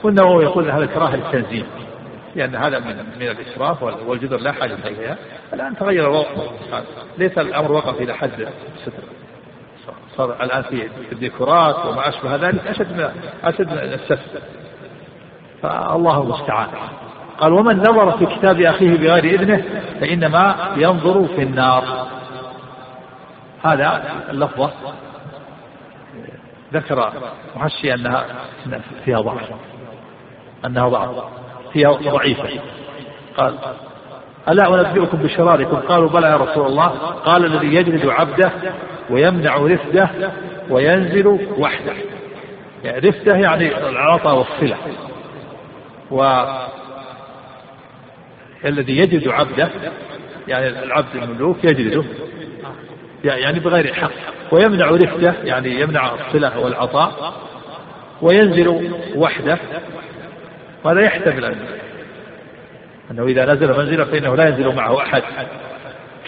والنووي 0.02 0.44
يقول 0.44 0.70
هذا 0.70 0.86
كراهة 0.86 1.16
للتنزيل 1.16 1.66
لأن 2.36 2.56
هذا 2.56 2.78
من 2.78 2.96
من 2.96 3.28
الإسراف 3.28 3.82
والجدر 3.82 4.36
لا 4.36 4.52
حاجة 4.52 4.74
إليها. 4.86 5.16
الآن 5.52 5.76
تغير 5.76 6.04
الوضع. 6.10 6.26
ليس 7.18 7.38
الأمر 7.38 7.72
وقف 7.72 8.00
إلى 8.00 8.14
حد 8.14 8.30
الستر 8.76 9.02
صار 10.16 10.42
الآن 10.42 10.62
في 10.62 10.88
الديكورات 11.12 11.86
وما 11.86 12.08
أشبه 12.08 12.36
ذلك 12.36 12.66
أشد 12.66 12.92
من 12.92 13.10
أشد 13.44 13.72
من 13.72 13.78
الستر 13.78 14.18
فالله 15.62 16.22
المستعان. 16.22 16.68
قال 17.38 17.52
ومن 17.52 17.78
نظر 17.78 18.18
في 18.18 18.26
كتاب 18.26 18.60
أخيه 18.60 18.96
بغير 18.96 19.24
إذنه 19.24 19.64
فإنما 20.00 20.72
ينظر 20.76 21.26
في 21.26 21.42
النار. 21.42 22.08
هذا 23.64 24.02
اللفظة. 24.30 24.70
ذكر 26.72 27.12
محشي 27.56 27.94
أنها 27.94 28.26
فيها 29.04 29.20
ضعف 29.20 29.50
أنها 30.66 30.88
ضعف 30.88 31.24
فيها 31.72 31.92
ضعيفة. 31.92 32.48
قال 33.36 33.58
ألا 34.48 34.88
أنبئكم 34.90 35.18
بشراركم؟ 35.18 35.76
قالوا 35.76 36.08
بلى 36.08 36.26
يا 36.26 36.36
رسول 36.36 36.66
الله. 36.66 36.88
قال 37.24 37.44
الذي 37.44 37.74
يجلد 37.74 38.06
عبده 38.06 38.52
ويمنع 39.10 39.56
رفده 39.56 40.10
وينزل 40.70 41.26
وحده. 41.58 41.92
يعني 42.84 43.08
رفده 43.08 43.34
يعني 43.34 43.88
العطاء 43.88 44.38
والصلة. 44.38 44.76
و 46.10 46.44
الذي 48.64 48.96
يجلد 48.96 49.28
عبده 49.28 49.68
يعني 50.48 50.68
العبد 50.68 51.14
المملوك 51.14 51.64
يجلده. 51.64 52.04
يعني 53.24 53.60
بغير 53.60 53.94
حق. 53.94 54.10
ويمنع 54.52 54.86
رفده 54.86 55.34
يعني 55.44 55.80
يمنع 55.80 56.14
الصلة 56.14 56.58
والعطاء. 56.58 57.34
وينزل 58.22 58.92
وحده. 59.16 59.58
وهذا 60.84 61.00
يحتمل 61.00 61.44
أن 61.44 61.56
أنه 63.10 63.24
إذا 63.24 63.54
نزل 63.54 63.78
منزلا 63.78 64.04
فإنه 64.04 64.36
لا 64.36 64.48
ينزل 64.48 64.74
معه 64.74 65.02
أحد 65.02 65.22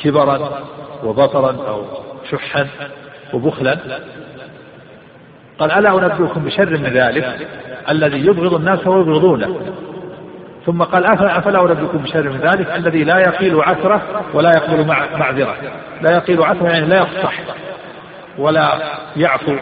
كبرا 0.03 0.61
وبطرا 1.05 1.69
أو 1.69 1.85
شحا 2.31 2.67
وبخلا. 3.33 3.79
قال 5.59 5.73
ألا 5.73 5.91
أنبئكم 5.91 6.45
بشر 6.45 6.71
من 6.71 6.87
ذلك 6.87 7.49
الذي 7.89 8.19
يبغض 8.19 8.55
الناس 8.55 8.87
ويبغضونه؟ 8.87 9.61
ثم 10.67 10.83
قال 10.83 11.07
أفلا 11.07 11.63
أنبئكم 11.63 11.99
بشر 11.99 12.29
من 12.31 12.41
ذلك؟ 12.41 12.71
الذي 12.71 13.05
لا 13.05 13.19
يقيل 13.19 13.61
عثرة 13.61 14.03
ولا 14.35 14.51
يقبل 14.57 14.87
معذرة. 14.87 15.57
لا 16.03 16.17
يقيل 16.17 16.43
عثرة 16.43 16.69
يعني 16.69 16.87
لا 16.87 16.97
يفصح 16.97 17.41
ولا 18.39 18.79
يعفو 19.17 19.57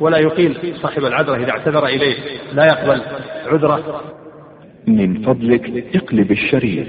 ولا 0.00 0.18
يقيل 0.18 0.76
صاحب 0.82 1.04
العذرة 1.04 1.36
إذا 1.36 1.50
اعتذر 1.50 1.86
إليه. 1.86 2.16
لا 2.52 2.64
يقبل 2.64 3.02
عذره. 3.46 4.00
من 4.86 5.22
فضلك 5.22 5.96
اقلب 5.96 6.30
الشريط. 6.30 6.86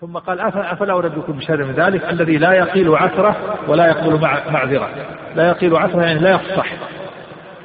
ثم 0.00 0.18
قال 0.18 0.40
أفلا 0.40 0.96
أنبئكم 0.96 1.32
بشر 1.32 1.64
من 1.64 1.72
ذلك؟ 1.74 2.04
الذي 2.04 2.36
لا 2.36 2.52
يقيل 2.52 2.96
عثرة 2.96 3.58
ولا 3.68 3.86
يقبل 3.86 4.20
معذرة. 4.50 4.90
لا 5.34 5.48
يقيل 5.48 5.76
عثرة 5.76 6.02
يعني 6.02 6.18
لا 6.18 6.30
يفصح 6.30 6.66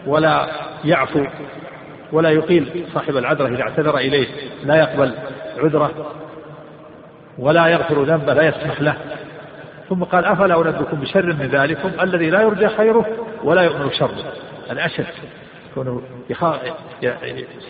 ولا 0.06 0.48
يعفو 0.86 1.26
ولا 2.12 2.30
يقيل 2.30 2.86
صاحب 2.94 3.18
العذرة 3.18 3.48
إذا 3.48 3.62
اعتذر 3.62 3.98
إليه. 3.98 4.28
لا 4.64 4.76
يقبل 4.76 5.14
عذره 5.58 5.92
ولا 7.40 7.68
يغفر 7.68 8.04
ذنبه 8.04 8.34
لا 8.34 8.44
يسمح 8.44 8.82
له. 8.82 8.96
ثم 9.90 10.04
قال 10.04 10.26
أفلا 10.26 10.56
أنبئكم 10.56 11.00
بشر 11.00 11.26
من 11.26 11.48
ذلكم؟ 11.48 11.92
الذي 12.02 12.30
لا 12.30 12.42
يرجى 12.42 12.68
خيره 12.68 13.06
ولا 13.44 13.62
يؤمن 13.62 13.92
شره. 13.92 14.34
الأشد 14.72 15.06
كونه 15.76 16.02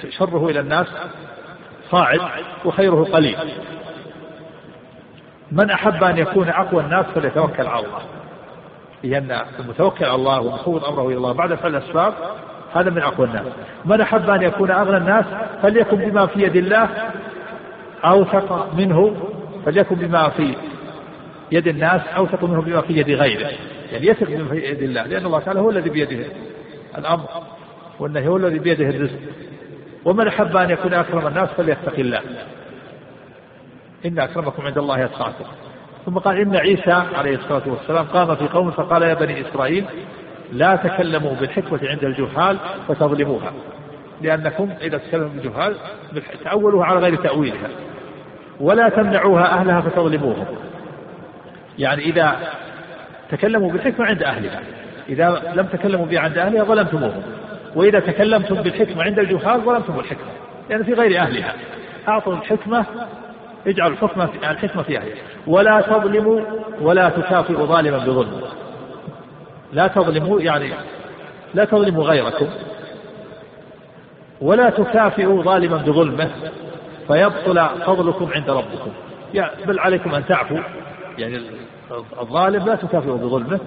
شره 0.09 0.49
إلى 0.49 0.59
الناس 0.59 0.88
صاعد 1.91 2.20
وخيره 2.66 3.07
قليل. 3.14 3.38
من 5.53 5.69
أحب 5.69 6.03
أن 6.03 6.17
يكون 6.17 6.49
أقوى 6.49 6.83
الناس 6.83 7.05
فليتوكل 7.05 7.67
على 7.67 7.85
الله. 7.85 8.01
لأن 9.03 9.41
المتوكل 9.59 10.05
على 10.05 10.15
الله 10.15 10.41
ومفوض 10.41 10.85
أمره 10.85 11.07
إلى 11.07 11.17
الله 11.17 11.31
بعد 11.31 11.53
فعل 11.53 11.75
الأسباب 11.75 12.13
هذا 12.73 12.89
من 12.89 13.01
أقوى 13.01 13.27
الناس. 13.27 13.45
من 13.85 14.01
أحب 14.01 14.29
أن 14.29 14.41
يكون 14.41 14.71
أغنى 14.71 14.97
الناس 14.97 15.25
فليكن 15.61 15.97
بما 15.97 16.25
في 16.25 16.41
يد 16.41 16.55
الله 16.55 16.89
أوثق 18.05 18.73
منه 18.73 19.15
فليكن 19.65 19.95
بما 19.95 20.29
في 20.29 20.55
يد 21.51 21.67
الناس 21.67 22.01
أوثق 22.17 22.43
منه 22.43 22.61
بما 22.61 22.81
في 22.81 22.93
يد 22.93 23.09
غيره. 23.09 23.51
يعني 23.91 24.07
يثق 24.07 24.27
بما 24.27 24.47
في 24.49 24.55
يد 24.55 24.81
الله 24.81 25.03
لأن 25.03 25.25
الله 25.25 25.39
تعالى 25.39 25.59
هو 25.59 25.69
الذي 25.69 25.89
بيده 25.89 26.25
الأمر 26.97 27.25
والنهي 27.99 28.27
هو 28.27 28.37
الذي 28.37 28.59
بيده 28.59 28.89
الرزق. 28.89 29.19
ومن 30.05 30.27
أحب 30.27 30.57
أن 30.57 30.69
يكون 30.69 30.93
أكرم 30.93 31.27
الناس 31.27 31.49
فليتق 31.49 31.99
الله. 31.99 32.21
إن 34.05 34.19
أكرمكم 34.19 34.65
عند 34.65 34.77
الله 34.77 35.05
أتقاكم. 35.05 35.45
ثم 36.05 36.17
قال 36.17 36.37
إن 36.37 36.55
عيسى 36.55 37.03
عليه 37.15 37.35
الصلاة 37.35 37.61
والسلام 37.65 38.05
قام 38.05 38.35
في 38.35 38.47
قوم 38.47 38.71
فقال 38.71 39.01
يا 39.01 39.13
بني 39.13 39.41
إسرائيل 39.41 39.85
لا 40.51 40.75
تكلموا 40.75 41.33
بالحكمة 41.33 41.79
عند 41.83 42.03
الجهال 42.03 42.57
فتظلموها. 42.87 43.51
لأنكم 44.21 44.69
إذا 44.81 44.97
تكلموا 44.97 45.29
بالجهال 45.29 45.75
تأولوها 46.43 46.85
على 46.85 46.99
غير 46.99 47.15
تأويلها. 47.15 47.69
ولا 48.59 48.89
تمنعوها 48.89 49.45
أهلها 49.45 49.81
فتظلموهم. 49.81 50.45
يعني 51.77 52.03
إذا 52.03 52.35
تكلموا 53.31 53.71
بالحكمة 53.71 54.05
عند 54.05 54.23
أهلها. 54.23 54.59
إذا 55.09 55.53
لم 55.55 55.65
تكلموا 55.65 56.05
بها 56.05 56.19
عند 56.19 56.37
أهلها 56.37 56.63
ظلمتموهم. 56.63 57.23
وإذا 57.75 57.99
تكلمتم 57.99 58.55
بالحكمة 58.55 59.03
عند 59.03 59.19
الجهال 59.19 59.61
ظلمتم 59.61 59.99
الحكمة. 59.99 60.31
لأن 60.69 60.83
في 60.83 60.93
غير 60.93 61.19
أهلها. 61.19 61.53
أعطوا 62.07 62.33
الحكمة 62.33 62.85
اجعلوا 63.68 63.93
الحكمة 63.93 64.26
في 64.26 64.51
الحكمة 64.51 64.84
في 64.84 64.97
أهلها 64.97 65.16
ولا 65.47 65.82
تظلموا 65.82 66.41
ولا 66.82 67.09
تكافئوا 67.09 67.66
ظالما 67.66 67.97
بظلم. 67.97 68.41
لا 69.74 69.88
تظلموا 69.88 70.41
يعني 70.41 70.74
لا 71.53 71.66
تظلموا 71.66 72.03
غيركم. 72.03 72.47
ولا 74.41 74.70
تكافئوا 74.70 75.43
ظالما 75.43 75.78
بظلمه 75.78 76.30
فيبطل 77.07 77.70
فضلكم 77.86 78.30
عند 78.36 78.49
ربكم. 78.49 78.91
يعني 79.34 79.66
بل 79.66 79.80
عليكم 79.80 80.16
أن 80.16 80.26
تعفوا. 80.26 80.59
يعني 81.18 81.41
الظالم 82.22 82.66
لا 82.66 82.76
تكافئه 82.76 83.11
بظلمه. 83.11 83.59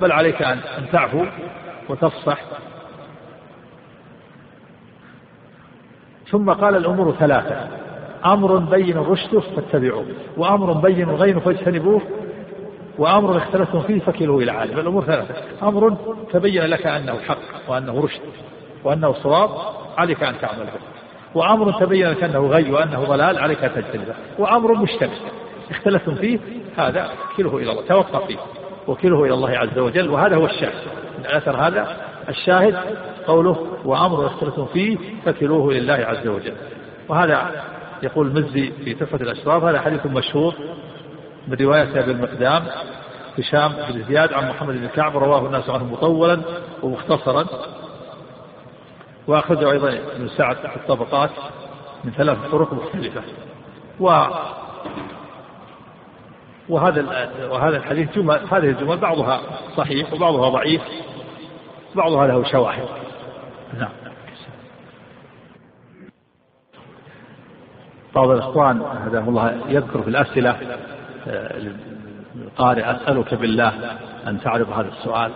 بل 0.00 0.12
عليك 0.12 0.42
أن 0.42 0.60
تعفو 0.92 1.24
وتفصح 1.88 2.38
ثم 6.30 6.50
قال 6.50 6.76
الأمور 6.76 7.12
ثلاثة. 7.12 7.68
أمر 8.26 8.56
بين 8.56 8.96
رشده 8.96 9.40
فاتبعوه 9.40 10.04
وأمر 10.36 10.72
بين 10.72 11.10
غير 11.10 11.40
فاجتنبوه 11.40 12.02
وأمر 12.98 13.36
اختلفتم 13.36 13.80
فيه 13.80 14.00
فكلوه 14.00 14.42
إلى 14.42 14.52
عالم. 14.52 14.78
الأمور 14.78 15.04
ثلاثة. 15.04 15.34
أمر 15.62 15.96
تبين 16.32 16.64
لك 16.64 16.86
أنه 16.86 17.18
حق 17.18 17.38
وأنه 17.68 18.00
رشد 18.00 18.20
وأنه 18.84 19.12
صواب 19.12 19.50
عليك 19.98 20.22
أن 20.22 20.34
تعمل 20.40 20.64
به. 20.64 20.80
وأمر 21.34 21.72
تبين 21.72 22.10
لك 22.10 22.22
أنه 22.22 22.46
غي 22.46 22.72
وأنه 22.72 23.04
ضلال 23.04 23.38
عليك 23.38 23.64
أن 23.64 23.74
تجتنبه 23.74 24.14
وأمر 24.38 24.74
مشتبه 24.74 25.16
اختلفتم 25.70 26.14
فيه 26.14 26.38
هذا 26.76 27.10
كله 27.36 27.56
إلى 27.56 27.70
الله. 27.70 27.82
توقف 27.82 28.26
فيه. 28.26 28.36
وكله 28.88 29.24
إلى 29.24 29.34
الله 29.34 29.50
عز 29.50 29.78
وجل. 29.78 30.10
وهذا 30.10 30.36
هو 30.36 30.46
الشاهد. 30.46 30.72
من 31.18 31.26
الأثر 31.26 31.56
هذا 31.56 31.96
الشاهد 32.28 32.76
قوله 33.26 33.66
وأمر 33.84 34.26
اختلفتم 34.26 34.66
فيه 34.66 34.98
فكلوه 35.24 35.72
لله 35.72 35.94
عز 35.94 36.28
وجل. 36.28 36.54
وهذا 37.08 37.50
يقول 38.02 38.26
المزي 38.26 38.72
في 38.84 38.94
تحفة 38.94 39.16
الأشراف 39.16 39.64
هذا 39.64 39.80
حديث 39.80 40.06
مشهور 40.06 40.54
من 41.48 41.56
رواية 41.60 42.02
أبي 42.02 42.12
المقدام 42.12 42.66
هشام 43.38 43.72
بن 43.72 44.04
زياد 44.08 44.32
عن 44.32 44.50
محمد 44.50 44.74
بن 44.74 44.86
كعب 44.86 45.16
رواه 45.16 45.46
الناس 45.46 45.70
عنه 45.70 45.84
مطولا 45.84 46.40
ومختصرا. 46.82 47.46
وأخرجه 49.26 49.70
أيضا 49.70 49.88
ابن 49.88 50.28
سعد 50.28 50.56
في 50.56 50.76
الطبقات 50.76 51.30
من 52.04 52.10
ثلاث 52.10 52.38
طرق 52.52 52.72
مختلفة. 52.72 53.22
و 54.00 54.24
وهذا 56.68 57.30
وهذا 57.50 57.76
الحديث 57.76 58.14
جمل 58.18 58.40
هذه 58.50 58.68
الجمل 58.70 58.96
بعضها 58.96 59.40
صحيح 59.76 60.12
وبعضها 60.12 60.48
ضعيف 60.48 60.82
بعضها 61.94 62.26
له 62.26 62.44
شواهد. 62.44 62.88
نعم. 63.78 63.99
بعض 68.14 68.30
الإخوان 68.30 68.82
هداه 69.06 69.28
الله 69.28 69.54
يذكر 69.68 70.02
في 70.02 70.08
الأسئلة 70.08 70.56
القارئ 72.36 72.84
آه، 72.84 72.96
أسألك 72.96 73.34
بالله 73.34 73.72
أن 74.26 74.40
تعرض 74.40 74.70
هذا 74.70 74.88
السؤال. 74.88 75.32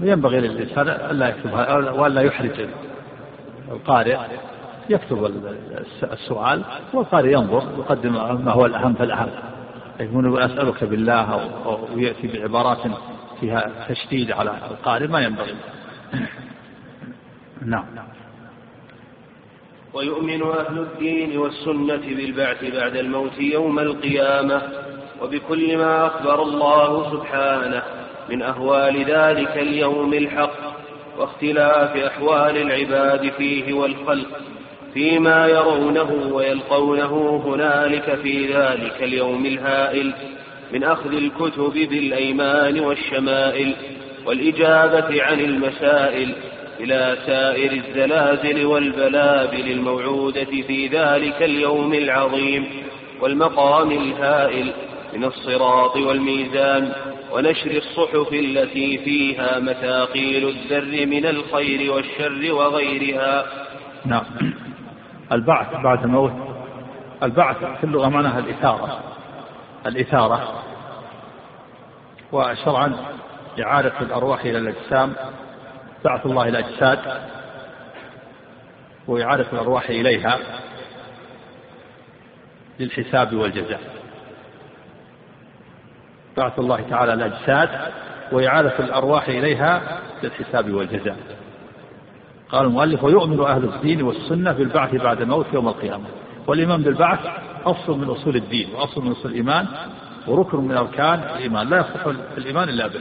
ينبغي 0.00 0.40
للإنسان 0.40 0.88
ألا 0.88 1.28
يكتب 1.28 1.52
وألا 1.98 2.20
يحرج 2.20 2.68
القارئ 3.72 4.18
يكتب 4.90 5.44
السؤال 6.12 6.62
والقارئ 6.92 7.32
ينظر 7.32 7.62
يقدم 7.78 8.12
ما 8.44 8.52
هو 8.52 8.66
الأهم 8.66 8.94
فالأهم. 8.94 9.28
يقول 10.00 10.42
أسألك 10.42 10.84
بالله 10.84 11.50
أو 11.64 11.98
يأتي 11.98 12.26
بعبارات 12.26 12.78
فيها 13.40 13.70
تشديد 13.88 14.32
على 14.32 14.50
القارئ 14.70 15.06
ما 15.06 15.20
ينبغي. 15.20 15.54
نعم. 17.66 17.84
ويؤمن 19.94 20.42
أهل 20.42 20.78
الدين 20.78 21.38
والسنة 21.38 22.02
بالبعث 22.16 22.64
بعد 22.64 22.96
الموت 22.96 23.38
يوم 23.38 23.78
القيامة 23.78 24.62
وبكل 25.22 25.76
ما 25.76 26.06
أخبر 26.06 26.42
الله 26.42 27.12
سبحانه 27.12 27.82
من 28.30 28.42
أهوال 28.42 29.04
ذلك 29.04 29.56
اليوم 29.56 30.14
الحق 30.14 30.72
واختلاف 31.18 31.96
أحوال 31.96 32.56
العباد 32.56 33.32
فيه 33.38 33.72
والخلق 33.72 34.28
فيما 34.94 35.46
يرونه 35.46 36.30
ويلقونه 36.32 37.42
هنالك 37.46 38.14
في 38.22 38.46
ذلك 38.46 39.02
اليوم 39.02 39.46
الهائل 39.46 40.12
من 40.72 40.84
أخذ 40.84 41.12
الكتب 41.12 41.72
بالأيمان 41.72 42.80
والشمائل 42.80 43.74
والإجابة 44.26 45.22
عن 45.22 45.40
المسائل 45.40 46.34
إلى 46.80 47.16
سائر 47.26 47.72
الزلازل 47.72 48.66
والبلابل 48.66 49.70
الموعودة 49.70 50.44
في 50.44 50.86
ذلك 50.86 51.42
اليوم 51.42 51.94
العظيم 51.94 52.66
والمقام 53.20 53.90
الهائل 53.90 54.72
من 55.12 55.24
الصراط 55.24 55.96
والميزان 55.96 56.92
ونشر 57.32 57.70
الصحف 57.70 58.32
التي 58.32 58.98
فيها 58.98 59.58
مثاقيل 59.58 60.48
الذر 60.48 61.06
من 61.06 61.26
الخير 61.26 61.92
والشر 61.92 62.52
وغيرها. 62.52 63.44
نعم. 64.04 64.24
البعث 65.32 65.66
بعد 65.84 66.04
الموت 66.04 66.32
البعث 67.22 67.56
في 67.56 67.84
اللغة 67.84 68.08
معناها 68.08 68.38
الإثارة. 68.38 69.00
الإثارة. 69.86 70.62
وشرعا 72.32 72.96
إعادة 73.60 73.92
الأرواح 74.00 74.40
إلى 74.40 74.58
الأجسام. 74.58 75.14
بعث 76.04 76.26
الله 76.26 76.48
الأجساد 76.48 76.98
وإعادة 79.08 79.46
الأرواح 79.52 79.90
إليها 79.90 80.38
للحساب 82.80 83.34
والجزاء. 83.34 83.80
بعث 86.36 86.58
الله 86.58 86.80
تعالى 86.90 87.14
الأجساد 87.14 87.68
وإعادة 88.32 88.78
الأرواح 88.78 89.28
إليها 89.28 90.00
للحساب 90.22 90.70
والجزاء. 90.70 91.16
قال 92.48 92.66
المؤلف 92.66 93.04
ويؤمن 93.04 93.40
أهل 93.40 93.64
الدين 93.64 94.02
والسنة 94.02 94.52
بالبعث 94.52 94.94
بعد 94.94 95.20
الموت 95.20 95.46
يوم 95.52 95.68
القيامة. 95.68 96.06
والإيمان 96.46 96.82
بالبعث 96.82 97.18
أصل 97.64 97.98
من 97.98 98.08
أصول 98.08 98.36
الدين 98.36 98.68
وأصل 98.74 99.04
من 99.04 99.10
أصول 99.10 99.30
الإيمان 99.30 99.66
وركن 100.26 100.58
من 100.58 100.76
أركان 100.76 101.22
الإيمان. 101.36 101.68
لا 101.68 101.76
يصح 101.76 102.06
الإيمان 102.38 102.68
إلا 102.68 102.86
به. 102.86 103.00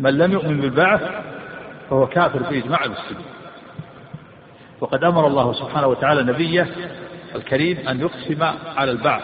من 0.00 0.18
لم 0.18 0.32
يؤمن 0.32 0.60
بالبعث 0.60 1.02
فهو 1.90 2.06
كافر 2.06 2.42
بإجماع 2.42 2.84
المسلمين. 2.84 3.26
وقد 4.80 5.04
أمر 5.04 5.26
الله 5.26 5.52
سبحانه 5.52 5.86
وتعالى 5.86 6.22
نبيه 6.22 6.66
الكريم 7.34 7.88
أن 7.88 8.00
يقسم 8.00 8.42
على 8.76 8.90
البعث 8.90 9.22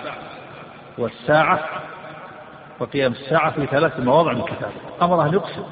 والساعة 0.98 1.60
وقيام 2.80 3.12
الساعة 3.12 3.50
في 3.50 3.66
ثلاث 3.66 4.00
مواضع 4.00 4.32
من 4.32 4.40
الكتاب 4.40 4.70
أمر 5.02 5.26
أن 5.26 5.32
يقسم. 5.32 5.64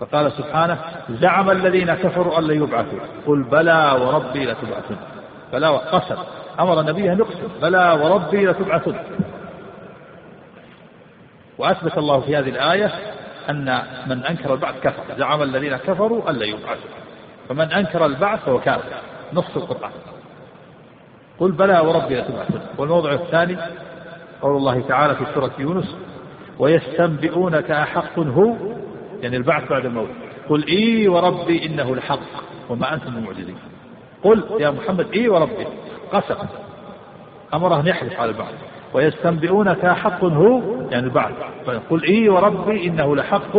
فقال 0.00 0.32
سبحانه 0.32 0.78
زعم 1.10 1.50
الذين 1.50 1.94
كفروا 1.94 2.38
أن 2.38 2.44
لن 2.44 2.62
يبعثوا. 2.62 2.98
قل 3.26 3.42
بلى 3.42 3.98
وربي 4.00 4.46
لتبعثن. 4.46 4.96
بلى 5.52 5.68
وقسم 5.68 6.16
أمر 6.60 6.80
النبي 6.80 7.12
أن 7.12 7.18
يقسم. 7.18 7.48
بلى 7.62 7.98
وربي 8.02 8.46
لتبعثن. 8.46 8.94
وأثبت 11.58 11.98
الله 11.98 12.20
في 12.20 12.36
هذه 12.36 12.48
الآية 12.48 12.92
أن 13.50 13.82
من 14.06 14.24
أنكر 14.24 14.54
البعث 14.54 14.80
كفر 14.80 15.02
زعم 15.18 15.42
الذين 15.42 15.76
كفروا 15.76 16.30
أن 16.30 16.34
لا 16.34 16.46
يبعثوا. 16.46 16.90
فمن 17.48 17.72
أنكر 17.72 18.06
البعث 18.06 18.44
فهو 18.44 18.60
كافر 18.60 18.92
نص 19.32 19.56
القرآن. 19.56 19.90
قل 21.38 21.52
بلى 21.52 21.80
وربي 21.80 22.20
لتبعثن 22.20 22.60
والموضع 22.78 23.12
الثاني 23.12 23.56
قول 24.42 24.56
الله 24.56 24.80
تعالى 24.88 25.14
في 25.14 25.24
سورة 25.34 25.52
يونس 25.58 25.96
ويستنبئونك 26.58 27.70
أحق 27.70 28.18
هو 28.18 28.54
يعني 29.22 29.36
البعث 29.36 29.70
بعد 29.70 29.86
الموت. 29.86 30.08
قل 30.48 30.66
إي 30.66 31.08
وربي 31.08 31.66
إنه 31.66 31.96
لحق 31.96 32.20
وما 32.68 32.94
أنتم 32.94 33.10
بمعجزين. 33.10 33.58
قل 34.24 34.44
يا 34.60 34.70
محمد 34.70 35.06
إي 35.14 35.28
وربي 35.28 35.66
قسم 36.12 36.36
أمره 37.54 37.80
أن 37.80 37.86
يحلف 37.86 38.20
على 38.20 38.30
البعث. 38.30 38.54
ويستنبئونك 38.94 39.86
حق 39.86 40.24
هو 40.24 40.62
يعني 40.90 41.06
البعث 41.06 41.32
قل 41.90 42.04
إي 42.04 42.28
وربي 42.28 42.86
إنه 42.86 43.16
لحق 43.16 43.56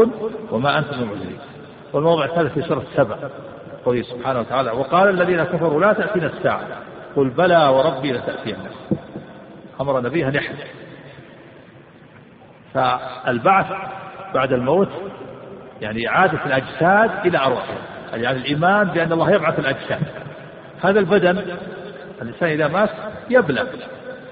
وما 0.52 0.78
أنتم 0.80 1.02
بمعجزين. 1.02 1.40
والموضع 1.94 2.26
الثالث 2.26 2.54
في 2.54 2.62
سورة 2.62 2.84
سبع 2.96 3.16
قوله 3.86 4.02
سبحانه 4.02 4.40
وتعالى 4.40 4.72
وقال 4.72 5.10
الذين 5.10 5.44
كفروا 5.44 5.82
لا 5.82 5.94
تأتينا 5.94 6.28
الساعة. 6.28 6.68
قل 7.16 7.30
بلى 7.30 7.68
وربي 7.68 8.12
لتأتينا 8.12 8.70
أمر 9.82 9.98
النبي 10.00 10.28
أن 10.28 10.42
فالبعث 12.74 13.66
بعد 14.34 14.54
الموت 14.54 14.90
يعني 15.82 16.10
إعادة 16.10 16.46
الأجساد 16.46 17.26
إلى 17.26 17.38
أرواحها 17.38 17.78
يعني 18.14 18.38
الإيمان 18.38 18.88
بأن 18.88 19.12
الله 19.12 19.32
يبعث 19.32 19.60
الأجساد. 19.60 20.02
هذا 20.82 21.00
البدن 21.00 21.44
الإنسان 22.22 22.50
إذا 22.50 22.68
مات 22.68 22.90
يبلى 23.30 23.68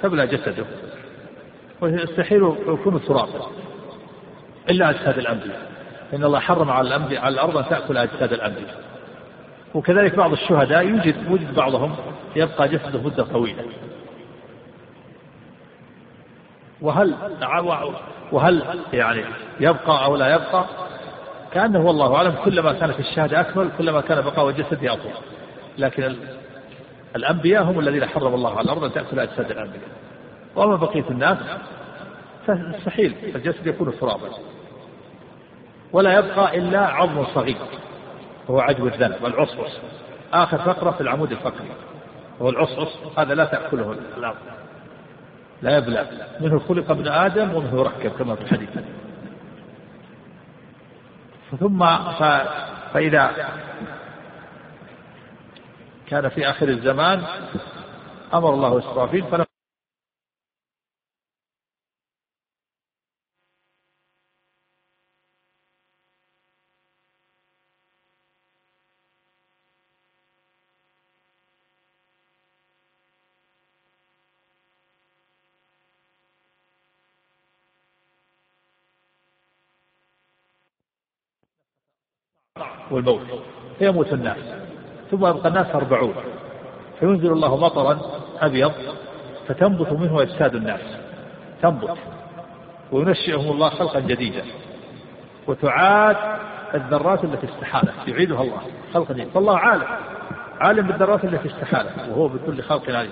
تبلى 0.03 0.27
جسده. 0.27 0.65
ويستحيل 1.81 2.53
يكون 2.67 3.01
ترابا 3.05 3.47
إلا 4.69 4.89
أجساد 4.89 5.17
الأنبياء. 5.17 5.69
إن 6.13 6.23
الله 6.23 6.39
حرم 6.39 6.69
على 6.71 6.87
الأنبياء 6.87 7.21
على 7.21 7.33
الأرض 7.33 7.57
أن 7.57 7.65
تأكل 7.69 7.97
أجساد 7.97 8.33
الأنبياء. 8.33 8.83
وكذلك 9.73 10.15
بعض 10.15 10.31
الشهداء 10.31 10.87
يوجد 10.87 11.31
وجد 11.31 11.55
بعضهم 11.55 11.95
يبقى 12.35 12.67
جسده 12.69 13.01
مدة 13.01 13.23
طويلة. 13.23 13.63
وهل 16.81 17.15
وهل 18.31 18.63
يعني 18.93 19.23
يبقى 19.59 20.05
أو 20.05 20.15
لا 20.15 20.35
يبقى؟ 20.35 20.65
كأنه 21.53 21.79
والله 21.85 22.15
أعلم 22.15 22.35
كلما 22.45 22.73
كانت 22.73 22.99
الشهادة 22.99 23.39
أكمل 23.39 23.69
كلما 23.77 24.01
كان 24.01 24.21
بقاء 24.21 24.51
جسده 24.51 24.93
أطول. 24.93 25.11
لكن 25.77 26.15
الأنبياء 27.15 27.63
هم 27.63 27.79
الذين 27.79 28.05
حرم 28.05 28.33
الله 28.33 28.57
على 28.57 28.65
الأرض 28.65 28.83
أن 28.83 28.93
تأكل 28.93 29.19
أجساد 29.19 29.51
الأنبياء. 29.51 29.89
وأما 30.55 30.75
بقية 30.75 31.09
الناس 31.09 31.37
فمستحيل 32.47 33.15
الجسد 33.35 33.67
يكون 33.67 33.99
ترابا 33.99 34.29
ولا 35.93 36.19
يبقى 36.19 36.57
إلا 36.57 36.87
عظم 36.87 37.25
صغير 37.25 37.57
وهو 38.47 38.59
عجو 38.59 38.87
الذنب 38.87 39.25
العصعص 39.25 39.71
آخر 40.33 40.57
فقرة 40.57 40.91
في 40.91 41.01
العمود 41.01 41.31
الفقري 41.31 41.69
وهو 42.39 42.49
العصعص 42.49 42.87
هذا 43.17 43.33
لا 43.33 43.45
تأكله 43.45 43.95
الأرض. 44.17 44.37
لا 45.61 45.77
يبلى. 45.77 46.07
منه 46.41 46.59
خلق 46.59 46.91
ابن 46.91 47.07
آدم 47.07 47.55
ومنه 47.55 47.79
يركب 47.79 48.11
كما 48.11 48.35
في 48.35 48.41
الحديث. 48.41 48.69
ثم 51.59 51.85
فإذا 52.93 53.31
كان 56.07 56.29
في 56.29 56.49
آخر 56.49 56.67
الزمان 56.67 57.21
أمر 58.33 58.53
الله 58.53 58.79
إسرافيل 58.79 59.23
فلم 59.23 59.48
والموت 82.91 83.21
فيموت 83.79 84.13
الناس 84.13 84.37
ثم 85.11 85.25
يبقى 85.25 85.49
الناس 85.49 85.75
أربعون 85.75 86.13
فينزل 86.99 87.31
الله 87.31 87.57
مطرا 87.57 87.99
أبيض 88.41 88.71
فتنبت 89.47 89.91
منه 89.91 90.21
أجساد 90.21 90.55
الناس 90.55 90.81
تنبت 91.61 91.97
وينشئهم 92.91 93.51
الله 93.51 93.69
خلقا 93.69 93.99
جديدا 93.99 94.43
وتعاد 95.47 96.17
الذرات 96.75 97.23
التي 97.23 97.47
استحالت 97.47 98.07
يعيدها 98.07 98.41
الله 98.41 98.61
خلقا 98.93 99.13
جديدا 99.13 99.29
فالله 99.29 99.57
عالم 99.57 99.87
عالم 100.59 100.87
بالذرات 100.87 101.23
التي 101.25 101.47
استحالت 101.47 102.09
وهو 102.09 102.27
بكل 102.27 102.61
خلق 102.61 102.89
عليم. 102.89 103.11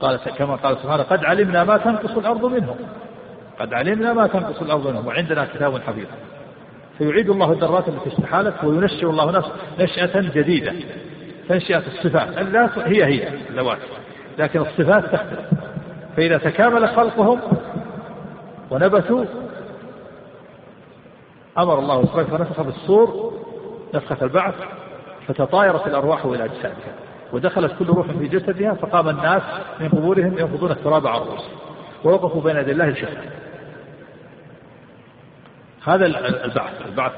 قال 0.00 0.16
كما 0.16 0.56
قال 0.56 0.76
سبحانه 0.82 1.02
قد 1.02 1.24
علمنا 1.24 1.64
ما 1.64 1.76
تنقص 1.76 2.16
الأرض 2.16 2.44
منهم 2.44 2.76
قد 3.58 3.74
علمنا 3.74 4.12
ما 4.12 4.26
تنقص 4.26 4.62
الأرض 4.62 4.86
منهم 4.86 5.06
وعندنا 5.06 5.44
كتاب 5.44 5.80
حفيظ. 5.82 6.06
فيعيد 6.98 7.30
الله 7.30 7.52
الذرات 7.52 7.88
التي 7.88 8.08
استحالت 8.08 8.64
وينشئ 8.64 9.06
الله 9.06 9.30
نفس 9.30 9.48
نشأة 9.80 10.20
جديدة. 10.20 10.72
تنشئة 11.48 11.82
الصفات. 11.86 12.28
هي 12.78 13.04
هي 13.04 13.28
الذوات. 13.50 13.78
لكن 14.38 14.60
الصفات 14.60 15.04
تختلف. 15.04 15.40
فإذا 16.16 16.38
تكامل 16.38 16.88
خلقهم 16.88 17.40
ونبتوا 18.70 19.24
أمر 21.58 21.78
الله 21.78 22.02
سبحانه 22.02 22.24
فنفخ 22.26 22.60
بالصور 22.60 23.32
نفخة 23.94 24.16
البعث 24.22 24.54
فتطايرت 25.26 25.86
الأرواح 25.86 26.24
إلى 26.24 26.44
أجسادها. 26.44 26.94
ودخلت 27.32 27.72
كل 27.78 27.86
روح 27.86 28.06
في 28.06 28.28
جسدها 28.28 28.74
فقام 28.74 29.08
الناس 29.08 29.42
من 29.80 29.88
قبورهم 29.88 30.38
ينفضون 30.38 30.70
التراب 30.70 31.06
على 31.06 31.22
الرؤوس 31.22 31.44
ووقفوا 32.04 32.40
بين 32.42 32.56
يدي 32.56 32.72
الله 32.72 32.88
الشهد 32.88 33.18
هذا 35.86 36.06
البعث 36.44 36.86
البعث 36.86 37.12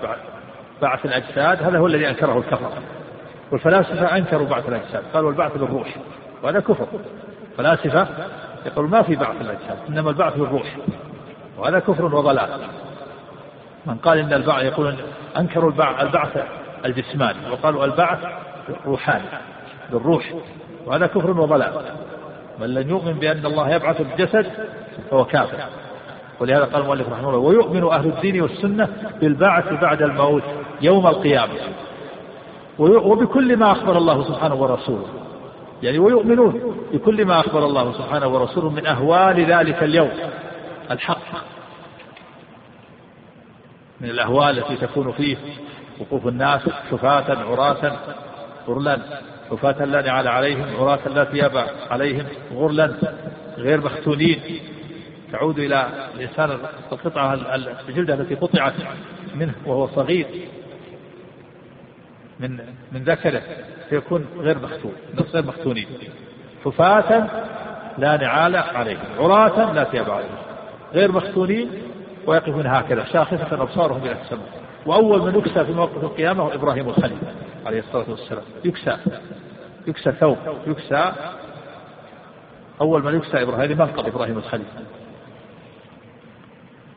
بعث 0.83 1.07
الأجساد 1.07 1.63
هذا 1.63 1.79
هو 1.79 1.87
الذي 1.87 2.09
أنكره 2.09 2.39
الكفر. 2.39 2.71
والفلاسفة 3.53 4.17
أنكروا 4.17 4.47
بعث 4.47 4.69
الأجساد 4.69 5.03
قالوا 5.15 5.31
البعث 5.31 5.53
بالروح 5.57 5.97
وهذا 6.43 6.61
كفر. 6.61 6.87
فلاسفة 7.57 8.09
يقول 8.67 8.89
ما 8.89 9.03
في 9.03 9.17
بعث 9.17 9.41
الأجساد 9.41 9.79
إنما 9.89 10.11
البعث 10.11 10.37
بالروح 10.37 10.77
وهذا 11.59 11.79
كفر 11.79 12.05
وضلال. 12.05 12.49
من 13.87 13.95
قال 13.95 14.19
إن 14.19 14.33
البعث 14.33 14.65
يقول 14.65 14.95
أنكروا 15.37 15.71
البعث 16.01 16.39
الجسماني 16.85 17.51
وقالوا 17.51 17.85
البعث 17.85 18.19
روحاني 18.87 19.25
بالروح 19.93 20.33
وهذا 20.87 21.07
كفر 21.07 21.31
وضلال. 21.31 21.73
من 22.59 22.75
لن 22.75 22.89
يؤمن 22.89 23.13
بأن 23.13 23.47
الله 23.47 23.71
يبعث 23.71 24.01
الجسد 24.01 24.47
فهو 25.11 25.25
كافر. 25.25 25.59
ولهذا 26.41 26.65
قال 26.65 26.83
المؤلف 26.83 27.09
رحمه 27.09 27.29
الله 27.29 27.39
ويؤمن 27.39 27.85
أهل 27.85 28.07
الدين 28.07 28.43
والسنة 28.43 28.89
بالبعث 29.21 29.73
بعد 29.73 30.03
الموت 30.03 30.43
يوم 30.83 31.07
القيامة. 31.07 31.55
وبكل 32.79 33.57
ما 33.57 33.73
أخبر 33.73 33.99
الله 33.99 34.25
سبحانه 34.25 34.55
ورسوله. 34.55 35.07
يعني 35.83 35.99
ويؤمنون 35.99 36.77
بكل 36.93 37.25
ما 37.25 37.41
أخبر 37.41 37.67
الله 37.67 37.93
سبحانه 37.93 38.29
ورسوله 38.29 38.71
من 38.71 38.87
أهوال 38.87 39.45
ذلك 39.45 39.83
اليوم. 39.83 40.11
الحق. 40.91 41.33
من 44.01 44.11
الأهوال 44.11 44.59
التي 44.59 44.77
تكون 44.77 45.13
فيه 45.13 45.37
وقوف 46.01 46.27
الناس 46.27 46.61
شفاة 46.91 47.37
عراة 47.51 47.93
غرلا. 48.69 48.99
شفاة 49.51 49.85
لا 49.85 50.03
نعال 50.03 50.29
عليهم 50.29 50.65
عراة 50.81 51.09
لا 51.09 51.25
ثياب 51.25 51.67
عليهم 51.91 52.25
غرلا. 52.55 52.95
غير 53.59 53.81
مختونين. 53.81 54.41
تعود 55.33 55.59
إلى 55.59 55.89
الإنسان 56.15 56.59
القطعة 56.93 57.35
الجلدة 57.89 58.15
التي 58.15 58.35
قطعت 58.35 58.75
منه 59.35 59.55
وهو 59.67 59.87
صغير. 59.87 60.27
من 62.41 62.57
من 62.93 63.05
ذكره 63.05 63.43
فيكون 63.89 64.27
غير 64.39 64.59
مختون 64.59 64.93
غير 65.35 65.47
مختونين. 65.47 65.87
حفاة 66.65 67.27
لا 67.99 68.17
نعال 68.17 68.57
عليهم 68.57 69.05
عراة 69.19 69.73
لا 69.73 69.85
ثياب 69.85 70.11
عليهم 70.11 70.37
غير 70.93 71.13
مختونين 71.13 71.71
ويقفون 72.27 72.67
هكذا 72.67 73.05
شاخصة 73.05 73.63
أبصارهم 73.63 74.03
إلى 74.03 74.17
السماء. 74.23 74.49
وأول 74.87 75.23
من 75.33 75.39
يكسى 75.39 75.65
في 75.65 75.73
موقف 75.73 76.05
القيامة 76.05 76.43
هو 76.45 76.49
إبراهيم 76.49 76.89
الخليل 76.89 77.19
عليه 77.67 77.79
الصلاة 77.79 78.11
والسلام. 78.11 78.45
يكسى 78.65 78.97
يكسى 79.87 80.13
ثوب 80.13 80.37
يكسى. 80.67 81.13
أول 82.81 83.05
من 83.05 83.17
يكسى 83.17 83.43
إبراهيم 83.43 83.79
منقض 83.79 84.07
إبراهيم 84.07 84.39
الخليل؟ 84.39 84.67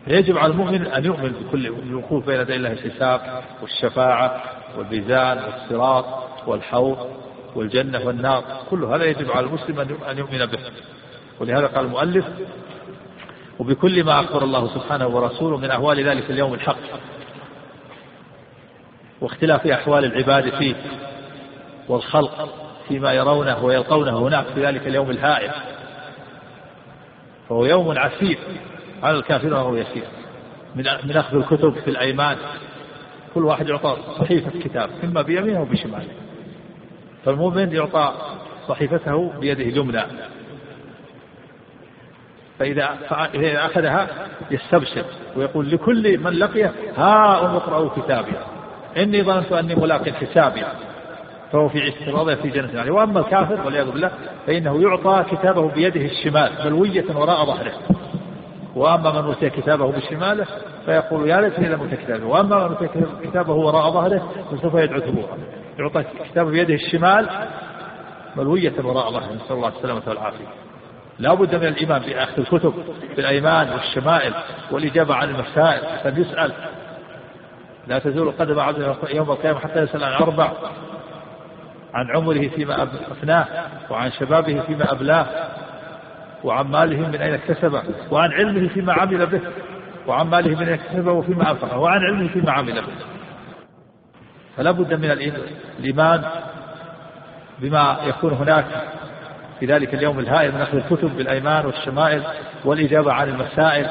فيجب 0.05 0.37
على 0.37 0.51
المؤمن 0.51 0.87
أن 0.87 1.05
يؤمن 1.05 1.29
بكل 1.29 1.67
الوقوف 1.67 2.25
بين 2.25 2.39
يدي 2.39 2.55
الله 2.55 2.71
الحساب 2.71 3.43
والشفاعة 3.61 4.41
والميزان 4.77 5.37
والصراط 5.43 6.05
والحوض 6.47 6.97
والجنة 7.55 8.05
والنار. 8.05 8.43
كل 8.69 8.83
هذا 8.83 9.05
يجب 9.05 9.31
على 9.31 9.45
المسلم 9.45 9.79
أن 10.09 10.17
يؤمن 10.17 10.45
به. 10.45 10.59
ولهذا 11.39 11.67
قال 11.67 11.85
المؤلف 11.85 12.25
وبكل 13.59 14.03
ما 14.03 14.19
أخبر 14.19 14.43
الله 14.43 14.67
سبحانه 14.67 15.07
ورسوله 15.07 15.57
من 15.57 15.71
أهوال 15.71 16.09
ذلك 16.09 16.29
اليوم 16.29 16.53
الحق 16.53 16.77
واختلاف 19.21 19.67
أحوال 19.67 20.05
العباد 20.05 20.49
فيه 20.49 20.75
والخلق 21.89 22.49
فيما 22.87 23.13
يرونه 23.13 23.65
ويلقونه 23.65 24.17
هناك 24.27 24.45
في 24.45 24.65
ذلك 24.65 24.87
اليوم 24.87 25.09
الهائل 25.11 25.51
فهو 27.49 27.65
يوم 27.65 27.97
عسير 27.97 28.37
على 29.03 29.17
الكافرين 29.17 29.53
وهو 29.53 29.75
يسير. 29.75 30.03
من 30.75 30.83
من 31.03 31.17
أخذ 31.17 31.37
الكتب 31.37 31.73
في 31.73 31.89
الأيمان. 31.89 32.37
كل 33.35 33.45
واحد 33.45 33.69
يعطى 33.69 33.97
صحيفة 34.19 34.59
كتاب 34.59 34.89
إما 35.03 35.21
بيمينه 35.21 35.61
وبشماله 35.61 36.07
فالمؤمن 37.25 37.73
يعطى 37.73 38.13
صحيفته 38.67 39.33
بيده 39.39 39.63
اليمنى. 39.63 40.01
فإذا 42.59 42.97
فإذا 43.09 43.65
أخذها 43.65 44.07
يستبشر 44.51 45.05
ويقول 45.35 45.71
لكل 45.71 46.17
من 46.17 46.31
لقيه 46.31 46.73
ها 46.97 47.35
اقرأوا 47.55 47.89
كتابي. 47.89 48.31
إني 48.97 49.23
ظننت 49.23 49.51
أني 49.51 49.75
ملاق 49.75 50.09
حسابي. 50.09 50.63
فهو 51.51 51.69
في 51.69 51.79
عيشة 51.81 52.11
راضية 52.11 52.35
في 52.35 52.49
جنة 52.49 52.79
عليه 52.79 52.91
وأما 52.91 53.19
الكافر 53.19 53.65
والعياذ 53.65 53.91
بالله 53.91 54.11
فإنه 54.47 54.81
يعطى 54.81 55.25
كتابه 55.31 55.71
بيده 55.71 56.01
الشمال 56.01 56.51
ملوية 56.65 57.05
وراء 57.15 57.45
ظهره. 57.45 57.73
وأما 58.75 59.21
من 59.21 59.27
أوتي 59.27 59.49
كتابه 59.49 59.91
بشماله 59.91 60.45
فيقول 60.85 61.29
يا 61.29 61.41
ليتني 61.41 61.69
لم 61.69 61.79
أوتي 61.79 61.95
كتابه. 61.95 62.25
وأما 62.25 62.67
من 62.67 62.75
أوتي 62.75 62.87
كتابه 63.23 63.53
وراء 63.53 63.91
ظهره 63.91 64.29
فسوف 64.51 64.73
يدعو 64.73 64.99
ثبورا. 64.99 65.37
يعطى 65.79 66.03
كتابه 66.31 66.49
بيده 66.51 66.73
الشمال 66.73 67.29
ملوية 68.35 68.73
وراء 68.83 69.11
ظهره. 69.11 69.33
نسأل 69.33 69.55
الله 69.55 69.67
السلامة 69.67 70.01
والعافية. 70.07 70.47
لا 71.19 71.33
بد 71.33 71.55
من 71.55 71.67
الإيمان 71.67 72.01
بأخذ 72.01 72.39
الكتب 72.39 72.73
بالأيمان 73.15 73.69
والشمائل 73.69 74.33
والإجابة 74.71 75.15
عن 75.15 75.29
المسائل. 75.29 75.85
حتى 75.99 76.09
يسأل. 76.09 76.51
لا 77.87 77.99
تزول 77.99 78.31
قدم 78.31 78.59
عبد 78.59 78.95
يوم 79.13 79.31
القيامة 79.31 79.59
حتى 79.59 79.79
يسأل 79.79 80.03
عن 80.03 80.13
أربع. 80.13 80.51
عن 81.93 82.05
عمره 82.15 82.47
فيما 82.47 82.83
أفناه 83.11 83.45
وعن 83.89 84.11
شبابه 84.11 84.61
فيما 84.61 84.91
أبلاه. 84.91 85.25
وعن 86.43 86.65
ماله 86.65 87.07
من 87.07 87.15
أين 87.15 87.33
اكتسبه 87.33 87.83
وعن 88.11 88.31
علمه 88.31 88.69
فيما 88.69 88.93
عمل 88.93 89.25
به 89.25 89.41
وعن 90.07 90.27
ماله 90.27 90.49
من 90.49 90.67
أين 90.67 90.73
اكتسبه 90.73 91.11
وفيما 91.11 91.51
أنفقه 91.51 91.77
وعن 91.77 91.99
علمه 91.99 92.27
فيما 92.27 92.51
عمل 92.51 92.73
به. 92.73 92.93
فلا 94.57 94.71
بد 94.71 94.93
من 94.93 95.11
الإيمان 95.79 96.23
بما 97.59 97.97
يكون 98.05 98.33
هناك 98.33 98.65
في 99.59 99.65
ذلك 99.65 99.93
اليوم 99.93 100.19
الهائل 100.19 100.51
من 100.55 100.61
أخذ 100.61 100.77
الكتب 100.77 101.17
بالأيمان 101.17 101.65
والشمائل 101.65 102.23
والإجابة 102.65 103.13
عن 103.13 103.29
المسائل 103.29 103.87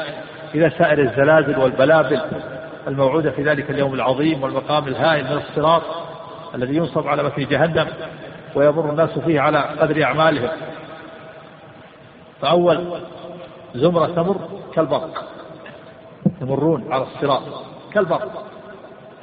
إلى 0.54 0.70
سائر 0.78 0.98
الزلازل 0.98 1.58
والبلابل 1.58 2.20
الموعودة 2.88 3.30
في 3.30 3.42
ذلك 3.42 3.70
اليوم 3.70 3.94
العظيم 3.94 4.42
والمقام 4.42 4.88
الهائل 4.88 5.24
من 5.24 5.42
الصراط 5.48 5.82
الذي 6.54 6.76
ينصب 6.76 7.06
على 7.06 7.22
متن 7.22 7.44
جهنم 7.44 7.86
ويمر 8.54 8.90
الناس 8.90 9.18
فيه 9.18 9.40
على 9.40 9.58
قدر 9.58 10.04
أعمالهم. 10.04 10.48
فأول 12.40 13.00
زمرة 13.74 14.06
تمر 14.06 14.60
كالبرق. 14.74 15.24
يمرون 16.40 16.92
على 16.92 17.02
الصراط 17.02 17.42
كالبرق. 17.92 18.44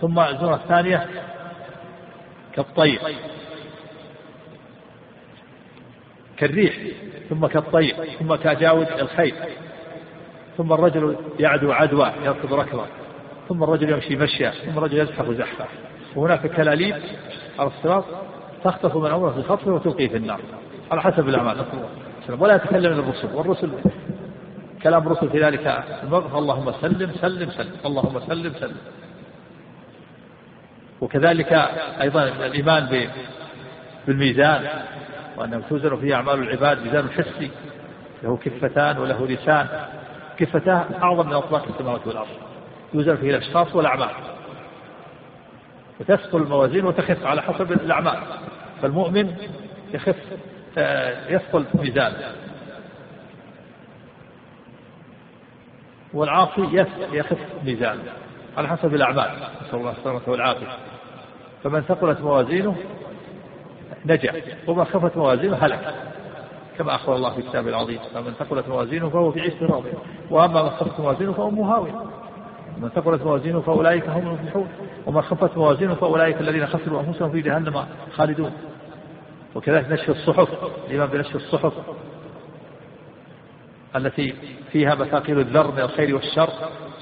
ثم 0.02 0.20
الزمرة 0.20 0.56
الثانية 0.56 1.08
كالطير. 2.54 3.00
كالريح 6.38 6.76
ثم 7.30 7.48
كالطير 7.48 7.96
ثم 8.20 8.36
كجاود 8.36 8.88
الخيل. 8.88 9.36
ثم 10.58 10.74
الرجل 10.74 11.16
يعدو 11.40 11.72
عدوى 11.72 12.12
يركض 12.24 12.54
ركضا 12.54 12.88
ثم 13.50 13.64
الرجل 13.64 13.90
يمشي 13.90 14.16
مشيا 14.16 14.52
ثم 14.52 14.78
الرجل 14.78 14.98
يزحف 14.98 15.30
زحفا 15.32 15.66
وهناك 16.16 16.48
كلاليب 16.48 16.96
على 17.60 17.70
الصراط 17.70 18.06
تخطف 18.64 18.96
من 18.96 19.12
عمرة 19.12 19.32
في 19.32 19.44
خطفه 19.44 19.72
وتلقيه 19.72 20.08
في 20.08 20.18
النار. 20.18 20.40
على 20.92 21.02
حسب 21.02 21.28
الله 21.28 21.66
ولا 22.30 22.56
يتكلم 22.56 22.94
من 22.94 23.00
الرسل. 23.00 23.28
والرسل 23.34 23.72
كلام 24.84 25.08
الرسل 25.08 25.30
في 25.30 25.44
ذلك 25.44 25.84
الموقف 26.04 26.36
اللهم 26.36 26.72
سلم 26.82 27.12
سلم 27.22 27.52
سلم. 27.52 27.72
اللهم 27.86 28.20
سلم 28.20 28.54
سلم. 28.60 28.78
وكذلك 31.02 31.54
أيضا 32.02 32.24
الإيمان 32.24 33.08
بالميزان 34.08 34.68
وأنه 35.38 35.62
توزن 35.70 35.96
فيه 35.96 36.16
أعمال 36.16 36.40
العباد 36.40 36.84
ميزان 36.84 37.10
حسي 37.10 37.52
له 38.24 38.38
كفتان 38.38 38.98
وله 38.98 39.28
لسان. 39.28 39.68
كفتاه 40.38 40.86
أعظم 41.04 41.28
من 41.28 41.34
أطلاق 41.34 41.66
السماوات 41.68 42.08
والأرض. 42.08 42.28
يوزن 42.94 43.16
فيه 43.16 43.30
الأشخاص 43.30 43.76
والأعمال. 43.76 44.10
وتثقل 46.00 46.42
الموازين 46.42 46.86
وتخف 46.86 47.26
على 47.26 47.42
حسب 47.42 47.72
الأعمال. 47.72 48.18
فالمؤمن 48.82 49.36
يخف 49.94 50.16
يثقل 51.30 51.66
ميزان 51.74 52.14
والعاصي 56.14 56.86
يخف 57.12 57.38
ميزان 57.64 58.00
على 58.58 58.68
حسب 58.68 58.96
الأعمال. 58.96 59.30
نسأل 59.68 59.80
الله 59.80 59.92
السلامة 59.92 60.22
والعافية. 60.28 60.68
فمن 61.64 61.82
ثقلت 61.82 62.22
موازينه 62.22 62.76
نجا. 64.06 64.34
ومن 64.68 64.86
خفت 64.86 65.18
موازينه 65.18 65.56
هلك. 65.56 65.96
كما 66.78 66.96
أخبر 66.96 67.16
الله 67.16 67.36
في 67.36 67.42
كتابه 67.42 67.70
العظيم. 67.70 68.00
فمن 68.14 68.34
ثقلت 68.40 68.68
موازينه 68.68 69.10
فهو 69.10 69.32
في 69.32 69.42
عيشة 69.42 69.66
راضية 69.66 69.94
وأما 70.30 70.64
من 70.64 70.70
خفت 70.70 71.00
موازينه 71.00 71.34
فهو 71.34 71.50
مهاوية 71.50 72.04
من 72.78 72.90
ثقلت 72.90 73.24
موازينه 73.24 73.62
فأولئك 73.62 74.10
هم 74.10 74.28
المفلحون. 74.28 74.68
ومن 75.06 75.22
خفت 75.22 75.58
موازينه 75.58 75.96
فأولئك 75.96 76.42
الذين 76.42 76.68
خسروا 76.68 77.02
أنفسهم 77.02 77.32
في 77.32 77.42
جهنم 77.42 77.86
خالدون. 78.16 78.52
وكذلك 79.56 79.92
نشر 79.92 80.12
الصحف 80.12 80.50
الإمام 80.90 81.10
بنشر 81.10 81.36
الصحف 81.36 81.74
التي 83.96 84.34
فيها 84.72 84.96
مثاقيل 84.96 85.40
الذر 85.40 85.72
من 85.72 85.80
الخير 85.80 86.16
والشر 86.16 86.50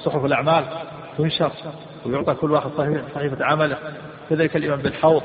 صحف 0.04 0.26
الأعمال 0.26 0.66
تنشر 1.18 1.52
ويعطى 2.06 2.34
كل 2.34 2.52
واحد 2.52 2.70
صحيفة 3.16 3.46
عمله 3.46 3.78
كذلك 4.30 4.56
الإمام 4.56 4.82
بالحوض 4.82 5.24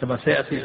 كما 0.00 0.16
سيأتي 0.16 0.64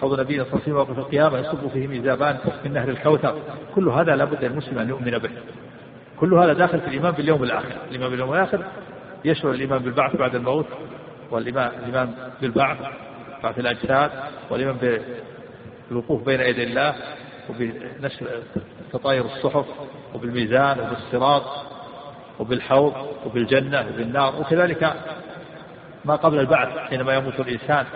حوض 0.00 0.20
نبينا 0.20 0.44
صلى 0.44 0.52
الله 0.52 0.62
عليه 0.62 0.72
وسلم 0.72 0.76
وقت 0.76 0.98
القيامة 0.98 1.38
يصب 1.38 1.68
فيه 1.68 1.86
ميزابان 1.86 2.38
من 2.64 2.72
نهر 2.72 2.88
الكوثر. 2.88 3.38
كل 3.74 3.88
هذا 3.88 4.16
لابد 4.16 4.44
المسلم 4.44 4.78
أن 4.78 4.88
يؤمن 4.88 5.18
به. 5.18 5.30
كل 6.20 6.34
هذا 6.34 6.52
داخل 6.52 6.80
في 6.80 6.86
الإيمان 6.86 7.12
باليوم 7.12 7.42
الآخر. 7.42 7.72
الإيمان 7.88 8.10
باليوم 8.10 8.32
الآخر 8.32 8.64
يشمل 9.24 9.54
الإيمان 9.54 9.78
بالبعث 9.78 10.16
بعد 10.16 10.34
الموت 10.34 10.66
والإيمان 11.30 11.70
الإيمان 11.78 12.14
بالبعث 12.40 12.78
بعث 13.42 13.58
الأجساد 13.58 14.10
والإيمان 14.50 15.00
بالوقوف 15.90 16.22
بين 16.22 16.40
يدي 16.40 16.64
الله 16.64 16.94
وبنشر 17.50 18.26
تطاير 18.92 19.24
الصحف 19.24 19.64
وبالميزان 20.14 20.80
وبالصراط 20.80 21.42
وبالحوض 22.40 22.94
وبالجنة 23.26 23.80
وبالنار 23.80 24.40
وكذلك 24.40 24.94
ما 26.04 26.16
قبل 26.16 26.38
البعث 26.38 26.78
حينما 26.78 27.14
يموت 27.14 27.40
الإنسان. 27.40 27.86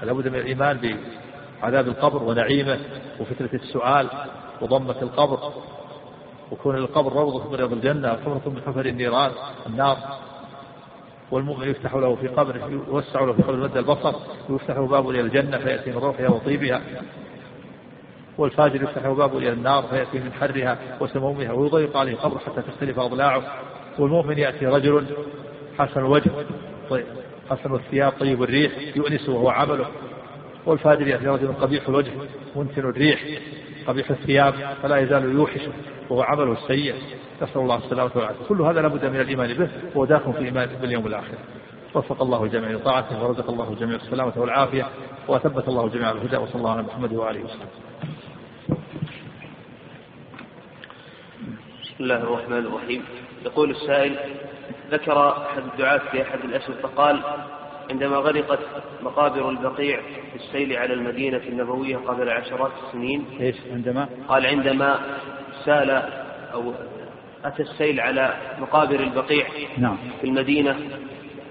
فلا 0.00 0.12
بد 0.12 0.28
من 0.28 0.34
الإيمان 0.34 0.98
بعذاب 1.62 1.88
القبر 1.88 2.22
ونعيمه 2.22 2.78
وفتنة 3.20 3.50
السؤال 3.54 4.08
وضمة 4.60 5.02
القبر. 5.02 5.52
وكون 6.50 6.76
القبر 6.76 7.12
روضة 7.12 7.48
من 7.50 7.54
رياض 7.54 7.72
الجنة 7.72 8.12
وحفرة 8.12 8.50
من 8.50 8.62
حفر 8.66 8.86
النيران. 8.86 9.30
النار 9.66 9.96
يفتح 11.32 11.94
له 11.94 12.14
في 12.14 12.28
قبره 12.28 12.82
يوسع 12.88 13.20
له 13.20 13.32
في 13.32 13.42
قبر 13.42 13.56
مد 13.56 13.76
البصر 13.76 14.14
ويفتح 14.48 14.76
له 14.76 14.86
باب 14.86 15.10
إلى 15.10 15.20
الجنة 15.20 15.58
فيأتي 15.58 15.90
من 15.90 15.96
روحها 15.96 16.28
وطيبها. 16.28 16.80
والفاجر 18.38 18.82
يفتح 18.82 19.04
له 19.04 19.14
باب 19.14 19.36
إلى 19.36 19.52
النار 19.52 19.82
فيأتي 19.82 20.18
من 20.18 20.32
حرها 20.32 20.78
وسمومها 21.00 21.52
ويضيق 21.52 21.96
عليه 21.96 22.16
قبر 22.16 22.38
حتى 22.38 22.62
تختلف 22.62 22.98
أضلاعه. 22.98 23.42
والمؤمن 23.98 24.38
يأتي 24.38 24.66
رجل 24.66 25.06
حسن 25.78 26.00
الوجه 26.00 26.30
طيب 26.90 27.06
حسن 27.50 27.74
الثياب 27.74 28.12
طيب 28.20 28.42
الريح 28.42 28.72
يؤنسه 28.96 29.32
وهو 29.32 29.48
عمله. 29.48 29.86
والفاجر 30.66 31.08
يأتي 31.08 31.26
رجل 31.26 31.52
قبيح 31.52 31.88
الوجه 31.88 32.12
منتن 32.56 32.82
الريح. 32.82 33.24
قبيح 33.86 34.10
الثياب 34.10 34.54
فلا 34.82 34.96
يزال 34.96 35.34
يوحش 35.34 35.60
وهو 36.10 36.22
عمله 36.22 36.52
السيء 36.52 36.94
نسأل 37.42 37.60
الله 37.60 37.76
السلامة 37.76 38.10
والعافية. 38.14 38.44
كل 38.48 38.60
هذا 38.62 38.82
لابد 38.82 39.04
من 39.04 39.20
الإيمان 39.20 39.54
به 39.54 39.68
وهو 39.94 40.04
داخل 40.04 40.32
في 40.32 40.38
الإيمان 40.38 40.68
باليوم 40.80 41.06
الآخر. 41.06 41.34
وفق 41.94 42.22
الله 42.22 42.46
جميع 42.46 42.70
لطاعته 42.70 43.24
ورزق 43.24 43.50
الله 43.50 43.76
جميع 43.80 43.96
السلامة 43.96 44.32
والعافية 44.36 44.86
وثبت 45.28 45.68
الله 45.68 45.88
جميع 45.88 46.10
الهدى 46.10 46.36
وصلى 46.36 46.54
الله 46.54 46.72
على 46.72 46.82
محمد 46.82 47.12
وآله 47.12 47.44
وسلم. 47.44 47.68
بسم 51.82 52.04
الله 52.04 52.16
الرحمن 52.16 52.66
الرحيم. 52.66 53.04
يقول 53.44 53.70
السائل 53.70 54.16
ذكر 54.90 55.28
أحد 55.28 55.62
الدعاة 55.72 56.00
في 56.10 56.22
أحد 56.22 56.38
الأسئلة 56.44 56.76
فقال 56.82 57.22
عندما 57.90 58.16
غرقت 58.16 58.58
مقابر 59.02 59.50
البقيع 59.50 60.00
في 60.00 60.36
السيل 60.36 60.76
على 60.76 60.94
المدينة 60.94 61.40
النبوية 61.48 61.96
قبل 61.96 62.30
عشرات 62.30 62.70
السنين 62.86 63.24
إيش 63.40 63.56
عندما؟ 63.72 64.08
قال 64.28 64.46
عندما 64.46 65.00
سال 65.64 65.90
أو 66.54 66.72
أتى 67.44 67.62
السيل 67.62 68.00
على 68.00 68.34
مقابر 68.60 69.00
البقيع 69.00 69.46
نعم 69.78 69.96
في 70.20 70.26
المدينة 70.26 70.76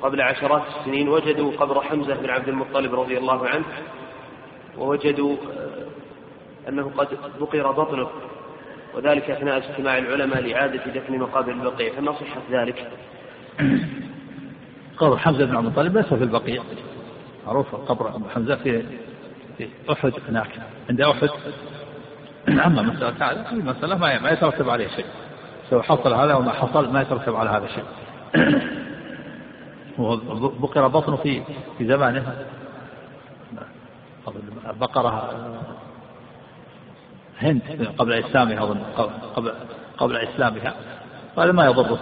قبل 0.01 0.21
عشرات 0.21 0.63
السنين 0.79 1.09
وجدوا 1.09 1.51
قبر 1.51 1.81
حمزة 1.81 2.15
بن 2.15 2.29
عبد 2.29 2.49
المطلب 2.49 2.99
رضي 2.99 3.17
الله 3.17 3.47
عنه 3.47 3.65
ووجدوا 4.77 5.35
آه، 5.35 6.69
أنه 6.69 6.91
قد 6.97 7.07
بقر 7.39 7.71
بطنه 7.71 8.09
وذلك 8.95 9.29
أثناء 9.29 9.57
اجتماع 9.57 9.97
العلماء 9.97 10.41
لإعادة 10.41 10.91
دفن 10.91 11.19
مقابر 11.19 11.51
البقيع 11.51 11.93
فما 11.93 12.11
صحة 12.11 12.41
ذلك؟ 12.51 12.91
قبر 14.99 15.17
حمزة 15.17 15.45
بن 15.45 15.55
عبد 15.55 15.65
المطلب 15.65 15.97
ليس 15.97 16.05
في 16.05 16.23
البقيع. 16.23 16.63
معروف 17.47 17.75
قبر 17.75 18.15
أبو 18.15 18.29
حمزة 18.29 18.55
في 18.55 18.83
في 19.57 19.69
أحد 19.91 20.13
هناك 20.29 20.49
عند 20.89 21.01
أحد. 21.01 21.29
أما 22.47 22.81
مسألة 22.81 23.31
هذا 23.31 23.43
في 23.43 23.55
مسألة 23.55 23.97
ما 23.97 24.19
ما 24.19 24.29
يترتب 24.29 24.69
عليه 24.69 24.87
شيء. 24.87 25.05
سواء 25.69 25.81
حصل 25.81 26.13
هذا 26.13 26.33
وما 26.33 26.51
حصل 26.51 26.93
ما 26.93 27.01
يترتب 27.01 27.35
على 27.35 27.49
هذا 27.49 27.67
شيء. 27.67 27.83
بقر 30.59 30.87
بطنه 30.87 31.15
في 31.15 31.43
في 31.77 31.87
زمانه. 31.87 32.45
بقرة 34.79 35.33
هند 37.41 37.61
قبل 37.97 38.13
إسلامها 38.13 38.63
أظن 38.63 38.79
قبل 39.35 39.53
قبل 39.97 40.15
إسلامها. 40.17 40.73
هذا 41.37 41.51
ما 41.51 41.65
يضر 41.65 41.97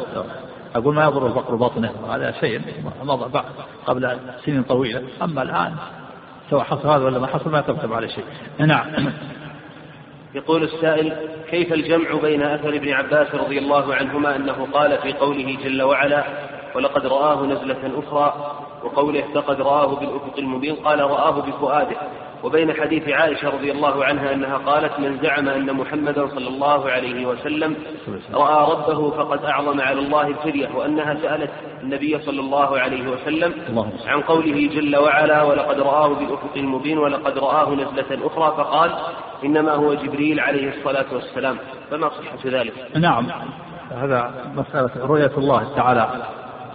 أقول 0.77 0.95
ما 0.95 1.03
يضر 1.03 1.27
البقر 1.27 1.55
بطنه 1.55 1.91
هذا 2.09 2.31
شيء 2.31 2.61
مضى 3.03 3.41
قبل 3.85 4.17
سنين 4.45 4.63
طويلة. 4.63 5.03
أما 5.21 5.41
الآن 5.41 5.75
سواء 6.49 6.63
حصل 6.63 6.87
هذا 6.87 7.05
ولا 7.05 7.19
ما 7.19 7.27
حصل 7.27 7.49
ما 7.49 7.59
يترتب 7.59 7.93
عليه 7.93 8.07
شيء. 8.07 8.23
نعم. 8.59 8.85
يقول 10.35 10.63
السائل 10.63 11.13
كيف 11.49 11.73
الجمع 11.73 12.21
بين 12.21 12.41
أثر 12.41 12.69
ابن 12.69 12.89
عباس 12.89 13.35
رضي 13.35 13.59
الله 13.59 13.95
عنهما 13.95 14.35
أنه 14.35 14.67
قال 14.73 14.97
في 14.97 15.13
قوله 15.13 15.57
جل 15.63 15.81
وعلا 15.81 16.23
ولقد 16.75 17.05
رآه 17.05 17.45
نزلة 17.45 17.91
أخرى 17.97 18.55
وقوله 18.83 19.23
فقد 19.35 19.61
رآه 19.61 19.95
بالأفق 19.95 20.37
المبين 20.37 20.75
قال 20.75 20.99
رآه 20.99 21.41
بفؤاده 21.41 21.97
وبين 22.47 22.73
حديث 22.73 23.09
عائشة 23.09 23.49
رضي 23.49 23.71
الله 23.71 24.05
عنها 24.05 24.33
أنها 24.33 24.57
قالت 24.57 24.99
من 24.99 25.19
زعم 25.21 25.49
أن 25.49 25.73
محمدا 25.73 26.27
صلى 26.27 26.47
الله 26.47 26.89
عليه 26.89 27.25
وسلم 27.25 27.75
رأى 28.33 28.71
ربه 28.71 29.11
فقد 29.11 29.45
أعظم 29.45 29.81
على 29.81 29.99
الله 29.99 30.27
الفدية 30.27 30.69
وأنها 30.75 31.17
سألت 31.21 31.51
النبي 31.83 32.19
صلى 32.19 32.39
الله 32.39 32.79
عليه 32.79 33.07
وسلم 33.07 33.53
عن 34.05 34.21
قوله 34.21 34.69
جل 34.73 34.97
وعلا 34.97 35.43
ولقد 35.43 35.79
رآه 35.79 36.07
بالأفق 36.07 36.57
المبين 36.57 36.97
ولقد 36.97 37.37
رآه 37.37 37.73
نزلة 37.73 38.27
أخرى 38.27 38.53
فقال 38.57 38.91
إنما 39.45 39.71
هو 39.71 39.93
جبريل 39.93 40.39
عليه 40.39 40.69
الصلاة 40.69 41.05
والسلام. 41.13 41.57
فما 41.91 42.09
صحة 42.09 42.37
ذلك؟ 42.45 42.73
نعم. 42.95 43.27
هذا 43.91 44.31
مسألة 44.55 44.89
رؤية 45.05 45.31
الله 45.37 45.75
تعالى 45.75 46.09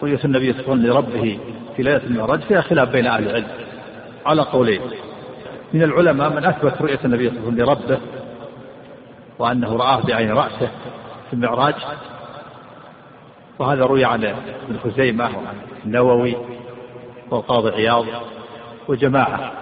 رؤية 0.03 0.21
النبي 0.25 0.53
صلى 0.53 0.61
الله 0.61 0.73
عليه 0.73 0.83
وسلم 0.83 0.87
لربه 0.87 1.39
في 1.77 1.83
ليلة 1.83 2.03
المعراج 2.07 2.41
فيها 2.41 2.61
خلاف 2.61 2.89
بين 2.89 3.07
أهل 3.07 3.29
العلم. 3.29 3.47
على 4.27 4.43
قولين. 4.43 4.81
من 5.75 5.83
العلماء 5.83 6.31
من 6.31 6.45
أثبت 6.45 6.83
رؤية 6.83 6.99
النبي 7.05 7.29
صلى 7.29 7.39
الله 7.39 7.51
عليه 7.51 7.63
وسلم 7.63 7.65
لربه 7.65 8.01
وأنه 9.39 9.77
رآه 9.77 10.01
بعين 10.07 10.33
رأسه 10.33 10.71
في 11.31 11.33
المعراج. 11.33 11.75
وهذا 13.59 13.85
روي 13.85 14.05
عن 14.05 14.25
ابن 14.25 14.79
خزيمة 14.85 15.25
وعن 15.25 15.57
النووي 15.87 16.37
والقاضي 17.31 17.71
عياض 17.71 18.05
وجماعة. 18.89 19.53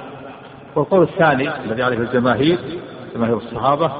والقول 0.76 1.02
الثاني 1.02 1.64
الذي 1.64 1.82
عليه 1.82 1.98
الجماهير 1.98 2.58
جماهير 3.14 3.36
الصحابة 3.36 3.92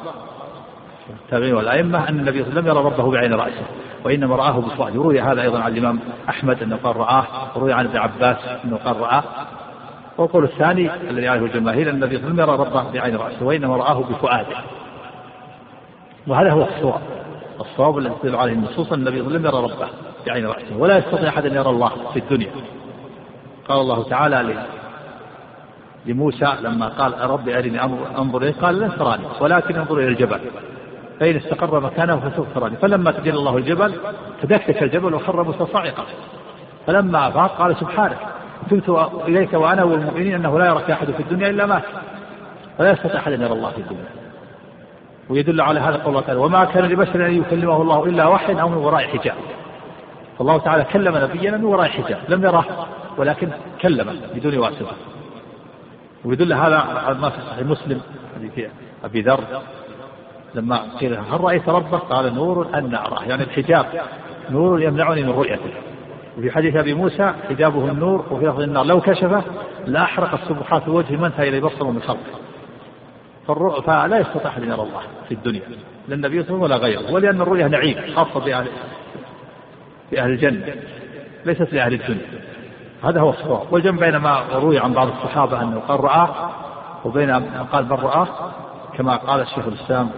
التابعين 1.25 1.55
والأئمة 1.55 2.09
أن 2.09 2.19
النبي 2.19 2.45
صلى 2.45 2.51
الله 2.51 2.61
عليه 2.61 2.71
وسلم 2.71 2.79
لم 2.79 2.87
يرى 2.87 2.95
ربه 2.95 3.11
بعين 3.11 3.35
رأسه 3.35 3.65
وإنما 4.05 4.37
رآه 4.37 4.61
بفؤاده 4.61 5.01
وروي 5.01 5.21
هذا 5.21 5.43
أيضا 5.43 5.59
عن 5.61 5.73
الإمام 5.73 6.01
أحمد 6.29 6.63
أنه 6.63 6.77
قال 6.77 6.97
رآه 6.97 7.25
وروي 7.57 7.73
عن 7.73 7.87
ابن 7.87 7.97
عباس 7.97 8.37
أنه 8.65 8.77
قال 8.77 9.01
رآه. 9.01 9.25
والقول 10.21 10.45
الثاني 10.45 10.91
الذي 11.11 11.29
عليه 11.29 11.43
الجماهير 11.43 11.91
أن 11.91 11.95
النبي 11.95 12.19
صلى 12.19 12.29
الله 12.29 12.43
عليه 12.43 12.53
وسلم 12.53 12.65
يرى 12.65 12.71
ربه 12.71 12.93
بعين 12.93 13.17
رأسه 13.17 13.45
وإنما 13.47 13.77
رآه 13.77 14.01
بفؤاده. 14.01 14.57
وهذا 16.27 16.51
هو 16.51 16.63
الصواب. 16.63 17.01
الصواب 17.61 17.99
الذي 17.99 18.15
تدل 18.23 18.37
عليه 18.37 18.53
النصوص 18.53 18.93
أن 18.93 18.99
النبي 18.99 19.23
صلى 19.23 19.37
الله 19.37 19.49
عليه 19.49 19.59
وسلم 19.59 19.69
يرى 19.69 19.75
ربه 19.75 19.89
بعين 20.27 20.47
رأسه 20.47 20.77
ولا 20.79 20.99
يستطيع 20.99 21.29
أحد 21.29 21.47
أن 21.47 21.55
يرى 21.55 21.71
الله 21.71 21.91
في 22.13 22.19
الدنيا. 22.19 22.51
قال 23.69 23.81
الله 23.81 24.03
تعالى 24.05 24.67
لموسى 26.07 26.53
لما 26.61 26.89
قال 26.89 27.31
رب 27.31 27.49
أرني 27.49 27.83
أنظر 28.19 28.43
إليه. 28.43 28.55
قال 28.63 28.81
لن 28.81 28.93
تراني 28.99 29.25
ولكن 29.41 29.77
انظر 29.77 29.99
إلى 29.99 30.09
الجبل. 30.09 30.41
فإن 31.21 31.37
استقر 31.37 31.81
مكانه 31.81 32.17
فسوف 32.17 32.47
تراني. 32.55 32.77
فلما 32.77 33.11
تجلى 33.11 33.39
الله 33.39 33.57
الجبل 33.57 33.95
تدكك 34.43 34.83
الجبل 34.83 35.15
وخر 35.15 35.43
موسى 35.43 35.67
صاعقا. 35.73 36.05
فلما 36.87 37.29
أفاق 37.29 37.57
قال 37.59 37.77
سبحانك. 37.77 38.19
تبت 38.71 38.89
إليك 39.29 39.53
وأنا 39.53 39.85
والمؤمنين 39.85 40.35
أنه 40.35 40.59
لا 40.59 40.67
يراك 40.67 40.91
أحد 40.91 41.11
في 41.11 41.21
الدنيا 41.21 41.51
إلا 41.51 41.67
مات. 41.67 41.83
ولا 42.79 42.91
يستطيع 42.91 43.21
أحد 43.21 43.33
أن 43.33 43.43
يرى 43.43 43.53
الله 43.53 43.71
في 43.71 43.79
الدنيا. 43.79 44.09
ويدل 45.29 45.61
على 45.61 45.81
هذا 45.81 45.97
قول 45.97 46.09
الله 46.09 46.21
تعالى 46.21 46.41
وما 46.41 46.65
كان 46.65 46.85
لبشر 46.85 47.27
أن 47.27 47.33
يكلمه 47.41 47.83
الله 47.83 48.05
إلا 48.05 48.27
وحي 48.27 48.61
أو 48.61 48.69
من 48.69 48.77
وراء 48.77 49.07
حجاب. 49.07 49.35
فالله 50.39 50.59
تعالى 50.59 50.85
كلم 50.85 51.17
نبينا 51.17 51.57
من 51.57 51.65
وراء 51.65 51.89
حجاب. 51.89 52.19
لم 52.29 52.45
يره 52.45 52.89
ولكن 53.19 53.49
كلمه 53.83 54.15
بدون 54.35 54.59
واسطة. 54.59 54.93
ويدل 56.25 56.53
هذا 56.53 56.79
على 56.79 57.19
ما 57.19 57.31
في 57.31 57.41
صحيح 57.41 57.67
مسلم 57.67 58.01
حديث 58.37 58.71
أبي 59.05 59.21
ذر. 59.21 59.45
لما 60.55 60.81
قيل 61.01 61.15
هل 61.15 61.41
رأيت 61.41 61.69
ربك؟ 61.69 62.01
قال 62.01 62.35
نور 62.35 62.69
أن 62.75 62.95
أراه. 62.95 63.25
يعني 63.25 63.43
الحجاب 63.43 63.87
نور 64.51 64.83
يمنعني 64.83 65.23
من 65.23 65.31
رؤيته. 65.31 65.90
وفي 66.41 66.51
حديث 66.51 66.77
أبي 66.77 66.95
موسى 66.95 67.33
حجابه 67.49 67.85
النور 67.91 68.25
وفي 68.31 68.47
لفظ 68.47 68.61
النار. 68.61 68.85
لو 68.85 69.01
كشفه 69.01 69.43
لأحرق 69.87 70.35
السبحات 70.35 70.89
وجه 70.89 71.17
من 71.17 71.25
انتهى 71.25 71.49
إليه 71.49 71.61
بصره 71.61 71.91
من 71.91 72.03
خلقه. 72.03 72.41
فلا 73.81 74.19
يستطيع 74.19 74.51
أحد 74.51 74.63
أن 74.63 74.69
يرى 74.69 74.83
الله 74.83 75.01
في 75.29 75.35
الدنيا 75.35 75.63
لا 76.09 76.15
النبي 76.15 76.43
صلى 76.43 76.55
الله 76.55 76.65
عليه 76.65 76.77
وسلم 76.77 76.95
ولا 76.97 77.03
غيره 77.07 77.13
ولأن 77.13 77.41
الرؤية 77.41 77.67
نعيم 77.67 78.15
خاصة 78.15 78.45
بأهل 78.45 78.67
بأهل 80.13 80.31
الجنة 80.31 80.75
ليست 81.47 81.73
لأهل 81.73 81.95
الدنيا. 81.95 82.27
هذا 83.05 83.21
هو 83.21 83.31
الصواب. 83.31 83.73
والجمع 83.73 83.99
بين 83.99 84.17
ما 84.17 84.43
روي 84.55 84.79
عن 84.79 84.93
بعض 84.93 85.09
الصحابة 85.09 85.63
أنه 85.63 85.81
قال 85.81 86.05
رآه 86.05 86.51
وبين 87.05 87.29
ما 87.29 87.67
قال 87.73 87.85
من 87.85 87.93
رآه 87.93 88.29
كما 88.99 89.17
قال 89.17 89.41
الشيخ 89.41 89.67
الإسلام 89.67 90.11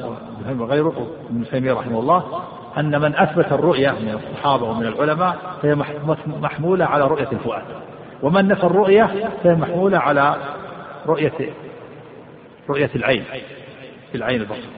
وغيره 0.59 1.07
ابن 1.31 1.45
تيمية 1.51 1.73
رحمه 1.73 2.01
الله 2.01 2.43
أن 2.79 3.01
من 3.01 3.17
أثبت 3.17 3.53
الرؤية 3.53 3.91
من 3.91 4.21
الصحابة 4.25 4.65
ومن 4.65 4.87
العلماء 4.87 5.37
فهي 5.63 5.75
محمولة 6.27 6.85
على 6.85 7.05
رؤية 7.05 7.29
الفؤاد. 7.33 7.63
ومن 8.23 8.49
نفى 8.49 8.65
الرؤية 8.65 9.31
فهي 9.45 9.55
محمولة 9.55 9.99
على 9.99 10.37
رؤية 11.07 11.33
رؤية 12.71 12.91
العين 12.95 13.25
في 14.13 14.19
العين 14.19 14.41
البصر. 14.41 14.69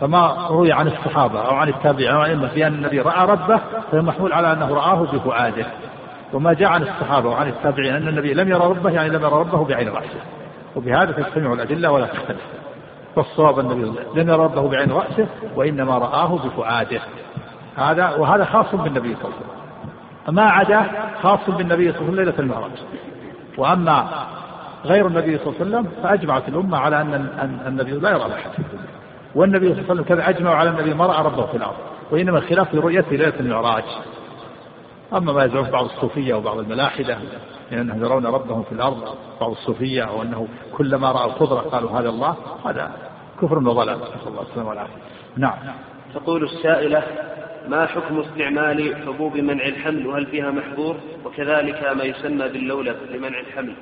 فما 0.00 0.46
روي 0.50 0.72
عن 0.72 0.86
الصحابة 0.86 1.40
أو 1.40 1.54
عن 1.54 1.68
التابعين 1.68 2.10
أو 2.10 2.20
عن 2.20 2.30
الأئمة 2.30 2.54
بأن 2.54 2.74
النبي 2.74 3.00
رأى 3.00 3.26
ربه 3.26 3.60
فهو 3.92 4.02
محمول 4.02 4.32
على 4.32 4.52
أنه 4.52 4.74
رآه 4.74 5.02
بفؤاده. 5.02 5.66
وما 6.32 6.52
جاء 6.52 6.68
عن 6.68 6.82
الصحابة 6.82 7.28
وعن 7.28 7.48
التابعين 7.48 7.94
أن 7.94 8.08
النبي 8.08 8.34
لم 8.34 8.48
يرى 8.48 8.64
ربه 8.64 8.90
يعني 8.90 9.08
لم 9.08 9.22
يرى 9.22 9.32
ربه 9.32 9.64
بعين 9.64 9.88
رأسه. 9.88 10.20
وبهذا 10.76 11.12
تجتمع 11.12 11.52
الأدلة 11.52 11.90
ولا 11.90 12.06
تختلف. 12.06 12.40
فالصواب 13.16 13.58
النبي 13.58 13.82
لم 14.14 14.28
يرى 14.28 14.44
ربه 14.44 14.68
بعين 14.68 14.92
رأسه 14.92 15.26
وإنما 15.56 15.98
رآه 15.98 16.38
بفؤاده. 16.38 17.00
هذا 17.76 18.16
وهذا 18.16 18.44
خاص 18.44 18.74
بالنبي 18.74 19.14
صلى 19.14 19.24
الله 19.24 19.36
عليه 19.36 19.46
وسلم. 19.46 20.34
ما 20.34 20.42
عدا 20.42 20.86
خاص 21.22 21.50
بالنبي 21.50 21.92
صلى 21.92 22.00
الله 22.00 22.12
عليه 22.12 22.12
وسلم 22.12 22.14
ليلة 22.14 22.38
المعراج. 22.38 22.72
وأما 23.58 24.26
غير 24.84 25.06
النبي 25.06 25.38
صلى 25.38 25.46
الله 25.46 25.56
عليه 25.60 25.66
وسلم 25.66 26.02
فأجمعت 26.02 26.48
الأمة 26.48 26.78
على 26.78 27.00
أن 27.02 27.60
النبي 27.66 27.90
لا 27.90 28.10
يرى 28.10 28.22
أحد. 28.22 28.50
والنبي 29.34 29.66
صلى 29.66 29.80
الله 29.80 29.90
عليه 29.90 29.92
وسلم 29.92 30.02
كذا 30.02 30.28
أجمعوا 30.28 30.56
على 30.56 30.70
النبي 30.70 30.94
ما 30.94 31.06
رأى 31.06 31.24
ربه 31.24 31.46
في 31.46 31.56
الأرض. 31.56 31.76
وإنما 32.10 32.38
الخلاف 32.38 32.68
في 32.68 32.78
رؤيته 32.78 33.10
ليلة 33.10 33.40
المعراج. 33.40 33.84
أما 35.12 35.32
ما 35.32 35.44
يزعم 35.44 35.70
بعض 35.70 35.84
الصوفية 35.84 36.34
وبعض 36.34 36.58
الملاحدة. 36.58 37.18
من 37.70 37.78
أنهم 37.78 38.04
يرون 38.04 38.26
ربهم 38.26 38.62
في 38.62 38.72
الأرض 38.72 39.16
بعض 39.40 39.50
الصوفية 39.50 40.02
أو 40.02 40.22
أنه 40.22 40.48
كلما 40.76 41.12
رأوا 41.12 41.32
قدرة 41.32 41.60
قالوا 41.60 41.90
هذا 41.90 42.08
الله 42.08 42.36
هذا 42.66 42.90
كفر 43.42 43.58
وضلال. 43.58 43.98
نسأل 43.98 44.28
الله 44.28 44.42
السلامة 44.42 44.68
والعافية. 44.68 44.92
نعم. 45.36 45.58
تقول 46.14 46.44
السائلة 46.44 47.02
ما 47.68 47.86
حكم 47.86 48.20
استعمال 48.20 48.96
حبوب 49.06 49.36
منع 49.36 49.64
الحمل؟ 49.64 50.06
وهل 50.06 50.26
فيها 50.26 50.50
محظور؟ 50.50 50.96
وكذلك 51.24 51.92
ما 51.96 52.04
يسمى 52.04 52.48
باللولب 52.48 52.96
لمنع 53.10 53.40
الحمل؟ 53.40 53.74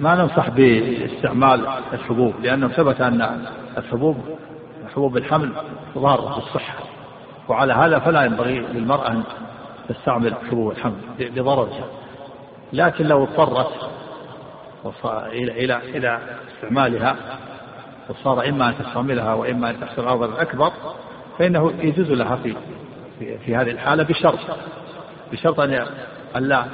ما 0.00 0.14
ننصح 0.14 0.48
باستعمال 0.48 1.66
الحبوب 1.92 2.34
لأنه 2.42 2.68
ثبت 2.68 3.00
أن 3.00 3.46
الحبوب 3.78 4.16
حبوب 4.94 5.16
الحمل 5.16 5.52
ضارة 5.98 6.34
بالصحة 6.34 6.84
وعلى 7.48 7.72
هذا 7.72 7.98
فلا 7.98 8.24
ينبغي 8.24 8.58
للمرأة 8.58 9.10
أن 9.10 9.22
تستعمل 9.94 10.34
حبوب 10.50 10.70
الحمل 10.70 11.00
لضررها 11.18 11.84
لكن 12.72 13.06
لو 13.06 13.24
اضطرت 13.24 13.90
إلى 15.06 15.64
إلى 15.64 15.76
إلى 15.76 16.20
استعمالها 16.54 17.16
وصار 18.08 18.48
إما 18.48 18.68
أن 18.68 18.74
تستعملها 18.78 19.34
وإما 19.34 19.70
أن 19.70 19.80
تحصل 19.80 20.08
عرضا 20.08 20.42
أكبر 20.42 20.72
فإنه 21.38 21.72
يجوز 21.78 22.10
لها 22.10 22.36
في 22.36 22.54
في, 23.18 23.38
في 23.38 23.56
هذه 23.56 23.70
الحالة 23.70 24.02
بشرط. 24.02 24.38
بشرط 25.32 25.60
أن 25.60 25.86
ألا 26.36 26.64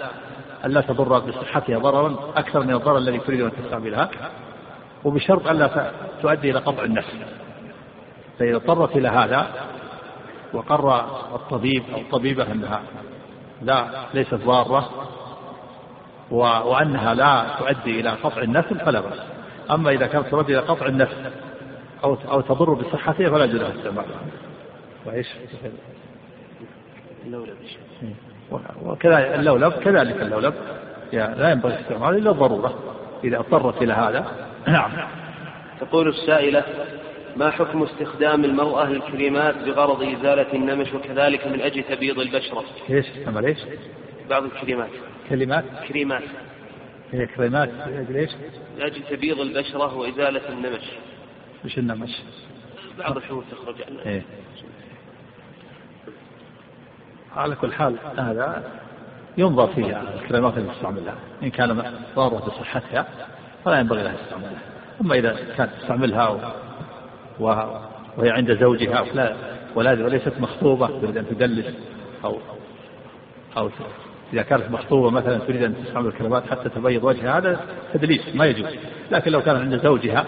ألا 0.65 0.81
تضر 0.81 1.19
بصحتها 1.19 1.79
ضررا 1.79 2.17
أكثر 2.37 2.63
من 2.63 2.75
الضرر 2.75 2.99
الذي 2.99 3.19
تريد 3.19 3.41
أن 3.41 3.53
تستعملها 3.65 4.11
وبشرط 5.05 5.49
ألا 5.49 5.93
تؤدي 6.23 6.51
إلى 6.51 6.59
قطع 6.59 6.83
النفس. 6.83 7.17
فإذا 8.39 8.57
اضطرت 8.57 8.97
إلى 8.97 9.09
هذا 9.09 9.47
وقر 10.53 10.97
الطبيب 11.35 11.83
أو 11.95 11.99
الطبيبة 11.99 12.53
أنها 12.53 12.83
لا 13.63 13.87
ليست 14.15 14.35
ضارة 14.35 14.91
وأنها 16.31 17.15
لا 17.15 17.45
تؤدي 17.59 18.01
إلى 18.01 18.11
قطع 18.11 18.43
النسل 18.43 18.81
فلا 18.81 19.01
بأس. 19.01 19.19
أما 19.71 19.91
إذا 19.91 20.07
كانت 20.07 20.27
تؤدي 20.27 20.59
إلى 20.59 20.67
قطع 20.67 20.87
النسل 20.87 21.31
أو 22.05 22.17
أو 22.31 22.41
تضر 22.41 22.75
بصحتها 22.75 23.31
فلا 23.31 23.47
لها 23.47 23.75
استعمالها 23.79 24.21
وإيش؟ 25.07 25.29
اللولب 27.27 27.57
وكذلك 28.83 29.35
اللولب 29.35 29.73
كذلك 29.73 30.23
اللولب. 30.23 30.55
لا 31.13 31.51
ينبغي 31.51 31.81
استعماله 31.81 32.19
إلا 32.19 32.31
الضرورة. 32.31 32.75
إذا 33.25 33.39
اضطرت 33.39 33.83
إلى 33.83 33.93
هذا 33.93 34.27
نعم. 34.67 34.91
تقول 35.81 36.09
السائلة 36.09 36.65
ما 37.39 37.51
حكم 37.51 37.83
استخدام 37.83 38.45
المرأة 38.45 38.85
الكريمات 38.85 39.55
بغرض 39.59 40.03
إزالة 40.03 40.53
النمش 40.53 40.95
وكذلك 40.95 41.47
من 41.47 41.61
أجل 41.61 41.83
تبييض 41.83 42.19
البشرة؟ 42.19 42.65
إيش؟ 42.91 43.07
عمل 43.27 43.45
إيش؟ 43.45 43.59
بعض 44.31 44.45
الكريمات 44.45 44.91
كلمات؟ 45.29 45.65
كريمات 45.89 46.23
هي 47.13 47.27
كريمات 47.27 47.69
لأجل 47.69 48.17
إيش؟ 48.17 48.31
لأجل 48.79 49.03
تبييض 49.11 49.41
البشرة 49.41 49.97
وإزالة 49.97 50.49
النمش 50.49 50.85
وش 51.65 51.79
النمش؟ 51.79 52.11
بعض 52.99 53.17
الحبوب 53.17 53.45
تخرج 53.51 53.77
عنها 53.89 54.07
إيه؟ 54.07 54.23
على 57.37 57.55
كل 57.55 57.73
حال 57.73 57.97
هذا 58.17 58.65
ينظر 59.39 59.67
فيها 59.67 60.03
الكلمات 60.23 60.59
اللي 60.59 60.73
تستعملها 60.75 61.15
إن 61.43 61.51
كان 61.51 61.95
ضارة 62.17 62.39
بصحتها 62.39 63.07
فلا 63.65 63.81
ينبغي 63.81 64.03
لها 64.03 64.15
استعمالها 64.25 64.63
أما 65.01 65.15
إذا 65.15 65.55
كانت 65.57 65.71
تستعملها. 65.81 66.68
وهي 67.41 68.31
عند 68.31 68.59
زوجها 68.61 69.05
ولا 69.75 70.05
وليست 70.05 70.33
مخطوبة 70.41 70.87
تريد 70.87 71.17
أن 71.17 71.27
تدلس 71.29 71.75
أو 72.25 72.39
أو 73.57 73.71
إذا 74.33 74.43
كانت 74.43 74.71
مخطوبة 74.71 75.11
مثلا 75.11 75.39
تريد 75.39 75.63
أن 75.63 75.85
تستعمل 75.85 76.07
الكلمات 76.07 76.43
حتى 76.51 76.69
تبيض 76.69 77.05
وجهها 77.05 77.39
هذا 77.39 77.61
تدليس 77.95 78.35
ما 78.35 78.47
يجوز. 78.47 78.67
لكن 79.11 79.31
لو 79.31 79.43
كان 79.43 79.57
عند 79.57 79.77
زوجها 79.83 80.27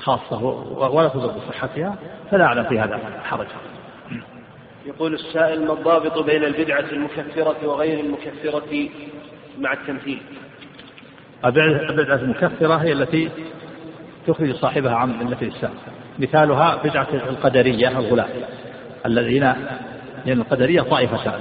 خاصة 0.00 0.44
ولا 0.78 1.08
تضر 1.08 1.26
بصحتها 1.26 1.96
فلا 2.30 2.44
أعلم 2.44 2.64
في 2.64 2.78
هذا 2.78 3.00
حرج. 3.24 3.46
يقول 4.86 5.14
السائل 5.14 5.66
ما 5.66 5.72
الضابط 5.72 6.18
بين 6.18 6.44
البدعة 6.44 6.84
المكفرة 6.92 7.56
وغير 7.66 8.00
المكفرة 8.00 8.88
مع 9.58 9.72
التمثيل؟ 9.72 10.22
البدعة 11.44 12.16
المكفرة 12.16 12.74
هي 12.74 12.92
التي 12.92 13.30
تخرج 14.26 14.54
صاحبها 14.54 14.94
عن 14.94 15.18
ملة 15.18 15.36
الإسلام. 15.42 15.72
مثالها 16.18 16.76
بدعة 16.84 17.08
القدرية 17.12 17.88
الغلاة 17.88 18.28
الذين 19.06 19.42
لأن 20.26 20.40
القدرية 20.40 20.80
طائفتان. 20.80 21.40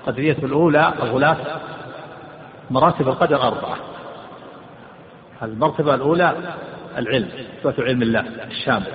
القدرية 0.00 0.36
الأولى 0.42 0.92
الغلاة 1.02 1.36
مراتب 2.70 3.08
القدر 3.08 3.42
أربعة. 3.42 3.76
المرتبة 5.42 5.94
الأولى 5.94 6.34
العلم 6.98 7.28
إثبات 7.58 7.80
علم 7.80 8.02
الله 8.02 8.24
الشامل. 8.50 8.86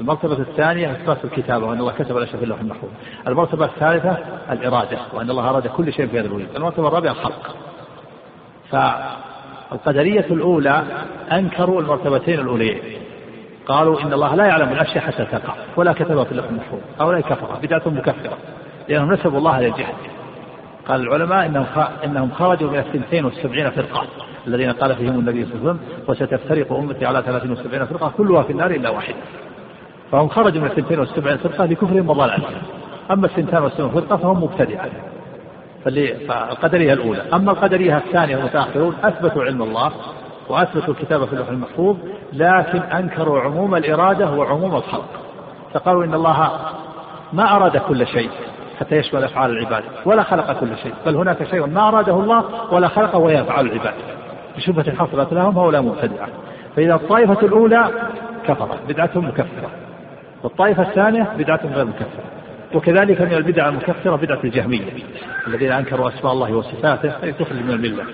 المرتبة 0.00 0.38
الثانية 0.38 0.92
إثبات 0.92 1.24
الكتابة 1.24 1.66
وأن 1.66 1.78
الله 1.78 1.92
كتب 1.92 2.16
الأشياء 2.16 2.36
في 2.36 2.44
اللوح 2.44 2.60
المحفوظ. 2.60 2.90
المرتبة 3.28 3.64
الثالثة 3.64 4.18
الإرادة 4.50 4.98
وأن 5.12 5.30
الله 5.30 5.50
أراد 5.50 5.66
كل 5.66 5.92
شيء 5.92 6.06
في 6.06 6.20
هذا 6.20 6.26
الوجود 6.26 6.48
المرتبة 6.56 6.88
الرابعة 6.88 7.12
الخلق 7.12 7.56
فالقدرية 9.72 10.26
الأولى 10.30 10.82
أنكروا 11.32 11.80
المرتبتين 11.80 12.40
الأوليين. 12.40 12.78
قالوا 13.66 14.02
إن 14.02 14.12
الله 14.12 14.34
لا 14.34 14.44
يعلم 14.46 14.72
الأشياء 14.72 15.04
حتى 15.04 15.24
تقع 15.24 15.54
ولا 15.76 15.92
كتبها 15.92 16.24
في 16.24 16.32
اللوح 16.32 16.46
المحفوظ 16.48 16.80
هؤلاء 17.00 17.20
كفرة 17.20 17.58
بدعة 17.62 17.82
مكفرة 17.86 18.38
لأنهم 18.88 19.12
نسبوا 19.12 19.38
الله 19.38 19.58
إلى 19.58 19.66
الجهل. 19.66 19.94
قال 20.88 21.00
العلماء 21.00 21.46
إنهم 21.46 21.66
إنهم 22.04 22.30
خرجوا 22.30 22.70
من 22.70 22.78
الثنتين 22.78 23.24
والسبعين 23.24 23.70
فرقة 23.70 24.06
الذين 24.46 24.72
قال 24.72 24.96
فيهم 24.96 25.18
النبي 25.18 25.44
صلى 25.44 25.54
الله 25.54 25.70
عليه 25.70 25.80
وسلم 25.80 26.04
وستفترق 26.08 26.72
أمتي 26.72 27.06
على 27.06 27.22
ثلاثين 27.22 27.50
وسبعين 27.50 27.84
فرقة 27.86 28.12
كلها 28.16 28.42
في 28.42 28.52
النار 28.52 28.70
إلا 28.70 28.90
واحدة. 28.90 29.16
فهم 30.12 30.28
خرجوا 30.28 30.60
من 30.60 30.66
الثنتين 30.66 30.98
والسبعين 30.98 31.36
فرقة 31.36 31.66
لكفرهم 31.66 32.10
وضلالهم 32.10 32.52
أما 33.10 33.26
الثنتان 33.26 33.62
والسبعين 33.62 33.90
فرقة 33.90 34.16
فهم 34.16 34.42
مبتدعة 34.42 34.88
فالقدرية 36.28 36.92
الأولى. 36.92 37.22
أما 37.34 37.52
القدرية 37.52 37.96
الثانية 37.96 38.36
المتأخرون 38.36 38.94
أثبتوا 39.04 39.44
علم 39.44 39.62
الله 39.62 39.92
وأثبتوا 40.48 40.94
الكتابة 40.94 41.26
في 41.26 41.32
اللوح 41.32 41.48
المحفوظ 41.48 41.96
لكن 42.32 42.78
أنكروا 42.78 43.40
عموم 43.40 43.74
الإرادة 43.74 44.30
وعموم 44.30 44.74
الخلق. 44.76 45.08
فقالوا 45.74 46.04
إن 46.04 46.14
الله 46.14 46.50
ما 47.32 47.56
أراد 47.56 47.76
كل 47.76 48.06
شيء 48.06 48.30
حتى 48.80 48.96
يشمل 48.96 49.24
أفعال 49.24 49.50
العباد 49.50 49.82
ولا 50.06 50.22
خلق 50.22 50.60
كل 50.60 50.76
شيء 50.82 50.94
بل 51.06 51.16
هناك 51.16 51.44
شيء 51.50 51.66
ما 51.66 51.88
أراده 51.88 52.12
الله 52.12 52.44
ولا 52.72 52.88
خلقه 52.88 53.18
وهي 53.18 53.40
أفعال 53.40 53.66
العباد. 53.66 53.94
بشبهة 54.56 54.96
حصلت 54.96 55.32
لهم 55.32 55.58
هؤلاء 55.58 55.82
مبتدعة. 55.82 56.28
فإذا 56.76 56.94
الطائفة 56.94 57.46
الأولى 57.46 57.90
كفرت 58.46 58.78
بدعتهم 58.88 59.28
مكفرة. 59.28 59.70
والطائفة 60.42 60.82
الثانية 60.82 61.28
بدعة 61.38 61.60
غير 61.74 61.84
مكفرة. 61.84 62.24
وكذلك 62.74 63.20
من 63.20 63.32
البدع 63.32 63.68
المكفرة 63.68 64.16
بدعة 64.16 64.40
الجهمية 64.44 64.84
الذين 65.46 65.72
أنكروا 65.72 66.08
أسماء 66.08 66.32
الله 66.32 66.54
وصفاته 66.54 67.12
أي 67.22 67.32
تخرج 67.32 67.56
من 67.56 67.70
الملة. 67.70 68.04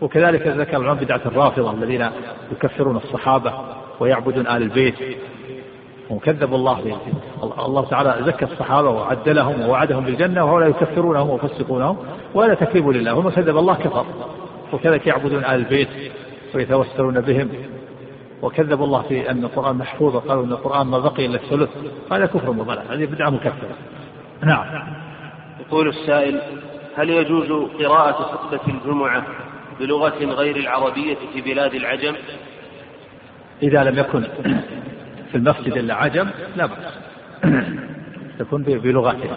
وكذلك 0.00 0.46
ذكر 0.46 0.76
العلماء 0.76 1.04
بدعة 1.04 1.20
الرافضة 1.26 1.70
الذين 1.70 2.10
يكفرون 2.52 2.96
الصحابة 2.96 3.52
ويعبدون 4.00 4.46
آل 4.46 4.62
البيت. 4.62 4.94
وكذبوا 6.10 6.58
الله 6.58 6.98
الله 7.42 7.84
تعالى 7.84 8.16
زكى 8.26 8.44
الصحابة 8.44 8.90
وعدلهم 8.90 9.60
ووعدهم 9.60 10.04
بالجنة 10.04 10.44
وهؤلاء 10.44 10.68
يكفرونهم 10.70 11.30
ويفسقونهم 11.30 11.96
ولا 12.34 12.54
تكذيب 12.54 12.88
لله. 12.88 13.14
ومن 13.14 13.30
كذب 13.30 13.56
الله 13.56 13.74
كفر. 13.74 14.06
وكذلك 14.72 15.06
يعبدون 15.06 15.44
آل 15.44 15.50
البيت 15.50 15.88
ويتوسلون 16.54 17.20
بهم. 17.20 17.48
وكذبوا 18.42 18.86
الله 18.86 19.02
في 19.02 19.30
أن 19.30 19.44
القرآن 19.44 19.76
محفوظ 19.76 20.16
وقالوا 20.16 20.44
أن 20.44 20.52
القرآن 20.52 20.86
ما 20.86 20.98
بقي 20.98 21.26
إلا 21.26 21.36
الثلث. 21.36 21.70
هذا 22.12 22.26
كفر 22.26 22.50
وضلال 22.50 22.82
هذه 22.90 23.06
بدعة 23.06 23.30
مكفرة. 23.30 23.76
نعم. 24.44 24.66
يقول 25.60 25.88
السائل 25.88 26.40
هل 26.96 27.10
يجوز 27.10 27.70
قراءة 27.80 28.12
خطبة 28.12 28.60
الجمعة 28.68 29.26
بلغة 29.80 30.24
غير 30.24 30.56
العربية 30.56 31.16
في 31.32 31.40
بلاد 31.40 31.74
العجم؟ 31.74 32.14
إذا 33.62 33.84
لم 33.84 33.98
يكن 33.98 34.24
في 35.30 35.34
المسجد 35.34 35.76
إلا 35.76 35.94
عجم 35.94 36.28
لا 36.56 36.66
بأس. 36.66 36.98
تكون 38.38 38.62
بلغتها. 38.62 39.36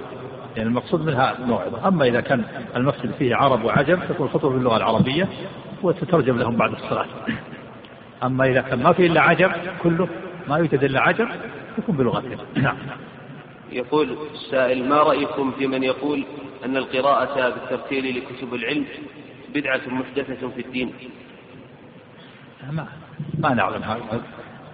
يعني 0.58 0.70
المقصود 0.70 1.06
منها 1.06 1.36
موعظة. 1.46 1.88
أما 1.88 2.06
إذا 2.06 2.22
كان 2.22 2.44
المسجد 2.76 3.12
فيه 3.12 3.36
عرب 3.36 3.64
وعجم 3.64 4.00
تكون 4.10 4.28
الخطبة 4.28 4.50
باللغة 4.50 4.78
العربية 4.78 5.28
وتترجم 5.84 6.38
لهم 6.38 6.56
بعد 6.56 6.72
الصلاة. 6.72 7.06
أما 8.24 8.46
إذا 8.46 8.62
كان 8.62 8.84
ما 8.84 8.94
فيه 8.94 9.08
إلا 9.08 9.22
عجم 9.22 9.52
كله 9.84 10.08
ما 10.48 10.58
يوجد 10.58 10.84
إلا 10.84 11.02
عجم 11.02 11.30
يكون 11.78 11.96
بلغتهم 11.96 12.38
نعم. 12.56 12.78
يقول 13.72 14.18
السائل 14.34 14.90
ما 14.90 14.96
رأيكم 14.96 15.52
في 15.52 15.68
من 15.68 15.84
يقول 15.84 16.24
أن 16.66 16.78
القراءة 16.78 17.50
بالترتيل 17.50 18.18
لكتب 18.18 18.54
العلم 18.54 18.86
بدعة 19.56 19.82
محدثة 19.88 20.50
في 20.50 20.62
الدين؟ 20.62 20.94
ما 22.72 22.88
ما 23.40 23.54
نعلم 23.54 23.84
هذا. 23.84 24.22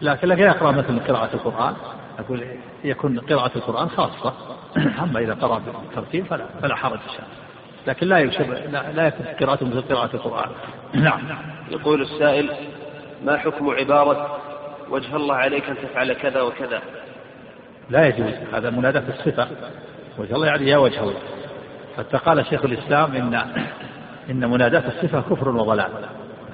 لكن 0.01 0.27
لكن 0.27 0.43
يقرأ 0.43 0.71
مثل 0.71 0.99
قراءة 0.99 1.33
القرآن. 1.33 1.75
أقول 2.19 2.43
يكون 2.83 3.19
قراءة 3.19 3.51
القرآن 3.55 3.89
خاصة. 3.89 4.33
أما 5.03 5.19
إذا 5.19 5.33
قرأ 5.33 5.59
بالترتيل 5.59 6.25
فلا 6.25 6.45
فلا 6.61 6.75
حرج 6.75 6.93
إن 6.93 7.09
شاء 7.09 7.19
الله. 7.19 7.45
لكن 7.87 8.07
لا 8.07 8.19
يشبه 8.19 8.59
لا, 8.59 8.91
لا 8.91 9.07
يكون 9.07 9.25
قراءته 9.25 9.65
مثل 9.65 9.81
قراءة 9.81 10.15
القرآن. 10.15 10.49
نعم. 10.93 11.19
يقول 11.71 12.01
السائل 12.01 12.49
ما 13.23 13.37
حكم 13.37 13.69
عبارة 13.69 14.37
وجه 14.89 15.15
الله 15.15 15.35
عليك 15.35 15.69
أن 15.69 15.75
تفعل 15.75 16.13
كذا 16.13 16.41
وكذا؟ 16.41 16.81
لا 17.89 18.07
يجوز. 18.07 18.33
هذا 18.53 18.69
مناداة 18.69 19.03
الصفة. 19.09 19.47
وجه 20.17 20.35
الله 20.35 20.47
يعني 20.47 20.69
يا 20.69 20.77
وجه 20.77 20.99
الله. 20.99 21.19
حتى 21.97 22.17
قال 22.17 22.45
شيخ 22.45 22.65
الإسلام 22.65 23.15
إن 23.15 23.41
إن 24.29 24.49
مناداة 24.49 24.83
الصفة 24.87 25.21
كفر 25.21 25.49
وضلال. 25.49 25.89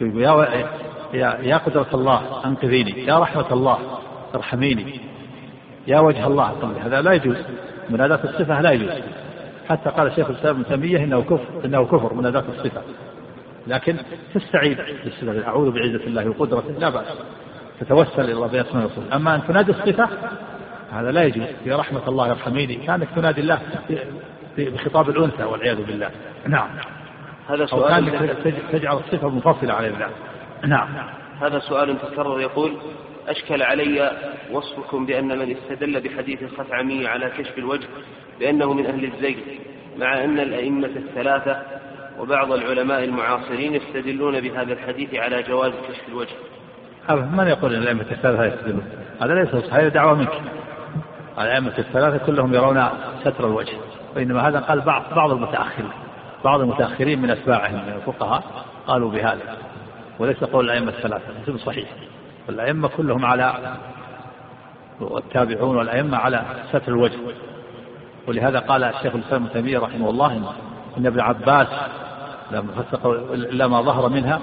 يا 0.02 0.68
يا 1.14 1.38
يا 1.42 1.58
قدرة 1.58 1.88
الله 1.94 2.46
أنقذيني. 2.46 3.06
يا 3.06 3.20
رحمة 3.20 3.54
الله 3.54 3.80
أرحميني. 4.36 5.00
يا 5.88 6.00
وجه 6.00 6.28
الله. 6.28 6.76
هذا 6.86 7.02
لا 7.02 7.12
يجوز. 7.12 7.38
مناداة 7.90 8.20
الصفة 8.24 8.62
لا 8.62 8.72
يجوز. 8.72 8.92
حتى 9.70 9.90
قال 9.90 10.16
شيخ 10.16 10.30
الإسلام 10.30 10.56
ابن 10.56 10.66
تيمية 10.66 11.04
إنه 11.04 11.22
كفر 11.22 11.66
إنه 11.66 11.86
كفر 11.86 12.14
مناداة 12.14 12.44
الصفة. 12.58 12.82
لكن 13.68 13.98
تستعيد 14.34 14.78
بالصفة 15.04 15.48
أعوذ 15.48 15.72
بعزة 15.72 16.04
الله 16.08 16.30
وقدرته 16.30 16.80
لا 16.80 16.90
بأس. 16.90 17.18
تتوسل 17.80 18.22
إلى 18.22 18.34
الله 18.34 18.48
بأسماء 18.48 18.86
الصفة 18.86 19.16
أما 19.16 19.36
أن 19.36 19.44
تنادي 19.48 19.72
الصفة 19.72 20.10
هذا 20.92 21.12
لا 21.12 21.24
يجوز. 21.24 21.48
يا 21.66 21.78
رحمة 21.78 22.08
الله 22.08 22.32
ارحميني 22.32 22.76
كانك 22.76 23.08
تنادي 23.16 23.42
الله 23.42 23.60
بخطاب 24.58 25.10
الأنثى 25.10 25.44
والعياذ 25.44 25.86
بالله. 25.86 26.10
نعم. 26.48 26.70
هذا 27.50 27.66
سؤال 27.66 28.10
أو 28.10 28.20
كانك 28.20 28.56
تجعل 28.72 28.98
الصفة 28.98 29.30
منفصلة 29.30 29.74
عن 29.74 29.86
الله. 29.86 30.10
نعم. 30.66 30.88
هذا 31.42 31.60
سؤال 31.60 31.98
تكرر 32.02 32.42
يقول 32.42 32.78
أشكل 33.28 33.64
علي 33.64 34.12
وصفكم 34.52 35.06
بأن 35.06 35.40
من 35.40 35.56
استدل 35.56 36.02
بحديث 36.02 36.44
الخثعمي 36.44 37.08
على 37.08 37.30
كشف 37.38 37.58
الوجه 37.58 37.88
بأنه 38.40 38.74
من 38.74 38.86
أهل 38.86 39.06
الزيغ 39.06 39.38
مع 39.98 40.24
أن 40.24 40.40
الأئمة 40.40 40.88
الثلاثة 40.96 41.62
وبعض 42.20 42.52
العلماء 42.52 43.04
المعاصرين 43.04 43.76
يستدلون 43.76 44.42
بهذا 44.42 44.74
الحديث 44.74 45.16
على 45.16 45.44
جواز 45.44 45.72
كشف 45.90 46.10
الوجه 46.10 46.36
من 47.10 47.48
يقول 47.48 47.76
إن 47.76 47.82
الأئمة 47.82 48.02
الثلاثة 48.12 48.46
يستدلون؟ 48.46 48.86
هذا 49.22 49.34
ليس 49.34 49.56
صحيح 49.56 49.88
دعوة 49.88 50.14
منك. 50.14 50.42
الأئمة 51.40 51.74
الثلاثة 51.78 52.26
كلهم 52.26 52.54
يرون 52.54 52.84
ستر 53.22 53.48
الوجه 53.48 53.74
وإنما 54.16 54.48
هذا 54.48 54.60
قال 54.60 54.82
بعض 54.82 55.04
بعض 55.16 55.32
المتأخرين 55.32 55.90
بعض 56.44 56.62
المتأخرين 56.62 57.22
من 57.22 57.30
أتباعهم 57.30 57.74
من 57.74 57.94
الفقهاء 57.94 58.44
قالوا 58.88 59.12
بهذا 59.12 59.58
وليس 60.20 60.44
قول 60.44 60.66
الأئمة 60.66 60.90
الثلاثة 60.90 61.26
ليس 61.48 61.62
صحيح 61.62 61.90
الأئمة 62.50 62.88
كلهم 62.88 63.26
على 63.26 63.76
والتابعون 65.00 65.78
والأئمة 65.78 66.18
على 66.18 66.46
ستر 66.70 66.88
الوجه 66.88 67.18
ولهذا 68.28 68.60
قال 68.60 68.84
الشيخ 68.84 69.16
الإسلام 69.16 69.44
ابن 69.44 69.54
تيمية 69.54 69.80
رحمه 69.80 70.10
الله 70.10 70.54
أن 70.98 71.06
ابن 71.06 71.20
عباس 71.20 71.68
لما 72.52 72.72
فسق 72.72 73.06
إلا 73.34 73.68
ما 73.68 73.82
ظهر 73.82 74.10
منها 74.10 74.40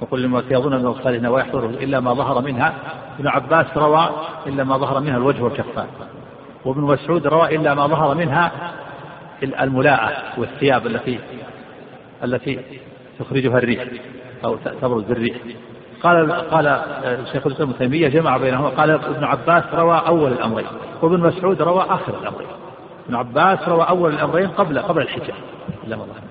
وقل 0.00 0.22
لما 0.22 0.42
يظن 0.50 0.76
من 0.76 0.86
الصالحين 0.86 1.26
ويحضره 1.26 1.66
إلا 1.66 2.00
ما 2.00 2.14
ظهر 2.14 2.42
منها. 2.42 2.74
ابن 3.18 3.28
عباس 3.28 3.66
روى 3.76 4.10
إلا 4.46 4.64
ما 4.64 4.76
ظهر 4.76 5.00
منها 5.00 5.16
الوجه 5.16 5.42
والكفان. 5.42 5.86
وابن 6.64 6.80
مسعود 6.80 7.26
روى 7.26 7.56
إلا 7.56 7.74
ما 7.74 7.86
ظهر 7.86 8.14
منها 8.14 8.52
الملاءة 9.42 10.12
والثياب 10.38 10.86
التي 10.86 11.18
التي 12.24 12.60
تخرجها 13.18 13.58
الريح 13.58 13.84
أو 14.44 14.56
تبرز 14.56 15.04
بالريح 15.04 15.36
قال 16.02 16.32
قال 16.32 16.66
الشيخ 17.04 17.46
الإسلام 17.46 17.68
ابن 17.68 17.78
تيمية 17.78 18.08
جمع 18.08 18.36
بينهما 18.36 18.68
قال 18.68 18.90
ابن 18.90 19.24
عباس 19.24 19.64
روى 19.74 20.02
أول 20.06 20.32
الأمرين 20.32 20.66
وابن 21.02 21.20
مسعود 21.20 21.62
روى 21.62 21.86
آخر 21.88 22.14
الأمرين. 22.22 22.48
ابن 23.06 23.14
عباس 23.14 23.68
روى 23.68 23.82
أول 23.88 24.14
الأمرين 24.14 24.48
قبل 24.48 24.78
قبل 24.78 25.02
الحجاب 25.02 25.36
إلا 25.86 25.96
ما 25.96 26.04
ظهر. 26.04 26.22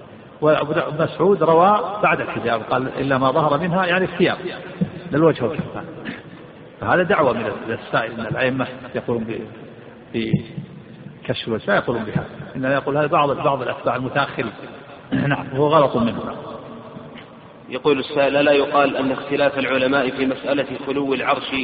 وابن 0.42 1.04
مسعود 1.04 1.44
روى 1.44 2.00
بعد 2.04 2.22
الحجاب 2.22 2.62
قال 2.62 2.88
إلا 2.98 3.18
ما 3.18 3.32
ظهر 3.32 3.60
منها 3.60 3.86
يعني 3.86 4.06
الثياب. 4.06 4.38
للوجه 5.12 5.44
والكفان. 5.44 5.86
فهذا 6.82 7.04
دعوة 7.04 7.34
من 7.34 7.46
السائل 7.70 8.14
من 8.18 8.26
الأئمة 8.26 8.68
يقولون 8.96 9.26
بكشف 10.14 11.48
الوجه. 11.48 11.68
لا 11.68 11.76
يقولون 11.76 12.04
بهذا. 12.04 12.26
إنما 12.56 12.74
يقول 12.74 12.98
هذا 12.98 13.08
بعض 13.08 13.32
بعض 13.32 13.62
الأتباع 13.62 13.96
المتأخرين. 13.96 14.52
نعم 15.12 15.46
وهو 15.54 15.68
غلط 15.68 15.96
منهم 15.96 16.36
يقول 17.70 18.00
السائل 18.00 18.34
لا 18.34 18.52
يقال 18.52 18.98
أن 18.98 19.12
اختلاف 19.12 19.60
العلماء 19.60 20.10
في 20.10 20.26
مسألة 20.26 20.66
خلو 20.88 21.14
العرش 21.14 21.56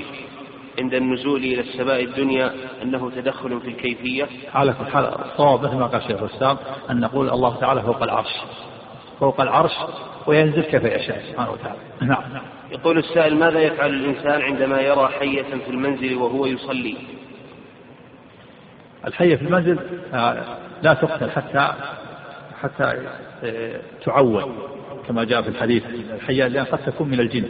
عند 0.81 0.93
النزول 0.93 1.39
إلى 1.39 1.61
السماء 1.61 2.03
الدنيا 2.03 2.51
أنه 2.81 3.11
تدخل 3.15 3.61
في 3.61 3.67
الكيفية. 3.67 4.27
على 4.53 4.73
كل 4.73 4.85
حال 4.85 5.05
الصواب 5.05 5.63
مثل 5.63 5.75
ما 5.75 5.87
قال 5.87 6.01
شيخ 6.01 6.23
الإسلام 6.23 6.57
أن 6.89 6.99
نقول 6.99 7.29
الله 7.29 7.55
تعالى 7.55 7.81
فوق 7.81 8.03
العرش. 8.03 8.35
فوق 9.19 9.41
العرش 9.41 9.71
وينزل 10.27 10.61
كيف 10.61 10.83
يشاء 10.83 11.23
سبحانه 11.31 11.51
وتعالى. 11.51 11.79
نعم. 12.01 12.23
يقول 12.71 12.97
السائل 12.97 13.35
ماذا 13.35 13.59
يفعل 13.59 13.89
الإنسان 13.89 14.41
عندما 14.41 14.81
يرى 14.81 15.07
حية 15.19 15.43
في 15.65 15.69
المنزل 15.69 16.15
وهو 16.15 16.45
يصلي؟ 16.45 16.97
الحية 19.07 19.35
في 19.35 19.41
المنزل 19.41 19.79
آه، 20.13 20.43
لا 20.81 20.93
تقتل 20.93 21.31
حتى 21.31 21.73
حتى 22.61 23.03
آه، 23.43 23.81
تعود 24.05 24.43
كما 25.07 25.23
جاء 25.23 25.41
في 25.41 25.47
الحديث. 25.49 25.83
الحية 26.13 26.47
لأن 26.47 26.65
قد 26.65 26.79
تكون 26.85 27.07
من 27.07 27.19
الجن 27.19 27.45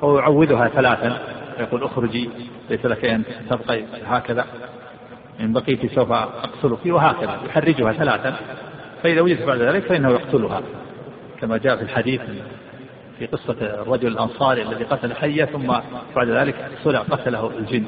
فهو 0.00 0.18
يعوذها 0.18 0.68
ثلاثا. 0.68 1.18
يقول 1.58 1.84
اخرجي 1.84 2.30
ليس 2.70 2.86
لك 2.86 3.04
أن 3.04 3.22
تبقي 3.50 3.84
هكذا. 4.06 4.46
إن 5.40 5.52
بقيت 5.52 5.94
سوف 5.94 6.12
أقتلك. 6.12 6.86
وهكذا 6.86 7.40
يحرجها 7.46 7.92
ثلاثا. 7.92 8.36
فإذا 9.02 9.20
وجدت 9.20 9.42
بعد 9.42 9.58
ذلك 9.58 9.82
فإنه 9.82 10.10
يقتلها. 10.10 10.62
كما 11.40 11.56
جاء 11.56 11.76
في 11.76 11.82
الحديث 11.82 12.20
في 13.18 13.26
قصة 13.26 13.56
الرجل 13.60 14.08
الأنصاري 14.08 14.62
الذي 14.62 14.84
قتل 14.84 15.14
حية 15.14 15.44
ثم 15.44 15.72
بعد 16.16 16.28
ذلك 16.28 16.70
صلع 16.84 16.98
قتله 16.98 17.50
الجن. 17.58 17.84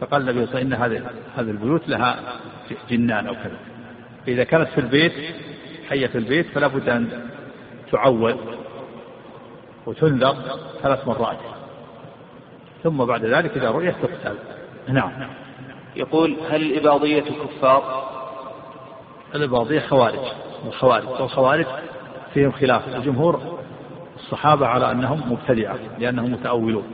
فقال 0.00 0.28
النبي 0.28 0.46
صلى 0.46 0.62
الله 0.62 0.76
عليه 0.76 0.96
وسلم 0.96 1.08
إن 1.08 1.12
هذه 1.36 1.50
البيوت 1.50 1.88
لها 1.88 2.18
جنان 2.90 3.26
أو 3.26 3.34
كذا. 3.34 3.56
فإذا 4.26 4.44
كانت 4.44 4.68
في 4.68 4.78
البيت 4.78 5.12
حية 5.88 6.06
في 6.06 6.18
البيت 6.18 6.46
فلا 6.46 6.66
بد 6.66 6.88
أن 6.88 7.08
تعول 7.92 8.36
وتنذر 9.86 10.36
ثلاث 10.82 11.08
مرات. 11.08 11.38
ثم 12.82 13.04
بعد 13.04 13.24
ذلك 13.24 13.56
إذا 13.56 13.70
رؤيت 13.70 13.94
تقتل. 14.02 14.36
نعم. 14.88 15.10
يقول 15.96 16.36
هل 16.50 16.62
الإباضية 16.62 17.20
كفار؟ 17.20 18.04
الإباضية 19.34 19.80
خوارج. 19.80 20.18
الخوارج 20.66 21.08
والخوارج 21.08 21.66
فيهم 22.34 22.52
خلاف. 22.52 22.96
الجمهور 22.96 23.40
الصحابة 24.16 24.66
على 24.66 24.90
أنهم 24.90 25.32
مبتدعة 25.32 25.76
لأنهم 25.98 26.32
متأولون. 26.32 26.84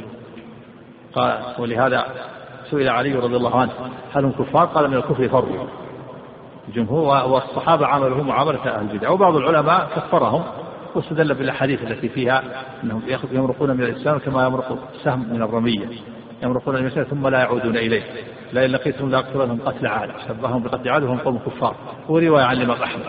قال 1.14 1.42
ولهذا 1.58 2.06
سئل 2.70 2.88
علي 2.88 3.14
رضي 3.14 3.36
الله 3.36 3.60
عنه 3.60 3.72
هل 4.12 4.24
هم 4.24 4.32
كفار؟ 4.32 4.66
قال 4.66 4.90
من 4.90 4.96
الكفر 4.96 5.28
فروا 5.28 5.66
الجمهور 6.68 7.04
والصحابة 7.04 7.86
عملوا 7.86 8.24
معاملة 8.24 8.68
أهل 8.68 8.90
البدع 8.90 9.10
وبعض 9.10 9.36
العلماء 9.36 9.88
كفرهم. 9.96 10.44
واستدل 10.96 11.34
بالأحاديث 11.34 11.82
التي 11.82 12.08
فيها 12.08 12.42
أنهم 12.84 13.02
يمرقون 13.32 13.70
من 13.70 13.82
الإسلام 13.82 14.18
كما 14.18 14.46
يمرق 14.46 14.78
السهم 14.94 15.34
من 15.34 15.42
الرمية 15.42 15.88
يمرقون 16.42 16.74
من 16.74 16.86
الإسلام 16.86 17.04
ثم 17.04 17.28
لا 17.28 17.38
يعودون 17.38 17.76
إليه 17.76 18.02
لئن 18.52 18.70
لقيتهم 18.70 19.10
لاقتلنهم 19.10 19.60
قتل 19.64 19.86
عاد 19.86 20.10
شبههم 20.28 20.62
بقتل 20.62 20.88
عاد 20.88 21.02
وهم 21.02 21.18
قوم 21.18 21.38
كفار 21.38 21.74
وروايه 22.08 22.44
عن 22.44 22.56
الإمام 22.56 22.82
أحمد 22.82 23.04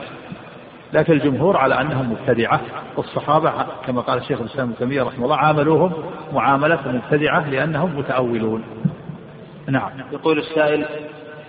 لكن 0.93 1.13
الجمهور 1.13 1.57
على 1.57 1.81
أنهم 1.81 2.11
مبتدعة 2.11 2.61
والصحابة 2.97 3.51
كما 3.85 4.01
قال 4.01 4.17
الشيخ 4.17 4.41
الإسلام 4.41 4.67
ابن 4.67 4.77
تيمية 4.77 5.03
رحمه 5.03 5.25
الله 5.25 5.35
عاملوهم 5.35 5.93
معاملة 6.33 6.79
مبتدعة 6.85 7.49
لأنهم 7.49 7.97
متأولون. 7.97 8.63
نعم. 9.67 9.91
يقول 10.11 10.39
السائل 10.39 10.85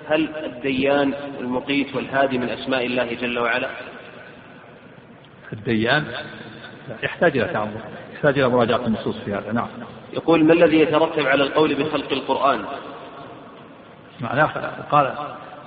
هل 0.08 0.28
الديان 0.44 1.12
المقيت 1.40 1.96
والهادي 1.96 2.38
من 2.38 2.48
أسماء 2.48 2.86
الله 2.86 3.14
جل 3.14 3.38
وعلا؟ 3.38 3.68
الديان 5.52 6.04
يحتاج 7.02 7.38
إلى 7.38 7.52
تعمق 7.52 7.80
يحتاج 8.14 8.38
إلى 8.38 8.48
مراجعة 8.48 8.86
النصوص 8.86 9.16
في 9.16 9.34
هذا 9.34 9.52
نعم. 9.52 9.68
يقول 10.12 10.44
ما 10.44 10.52
الذي 10.52 10.80
يترتب 10.80 11.26
على 11.26 11.42
القول 11.42 11.74
بخلق 11.74 12.12
القرآن؟ 12.12 12.60
معناه 14.20 14.50
قال 14.90 15.12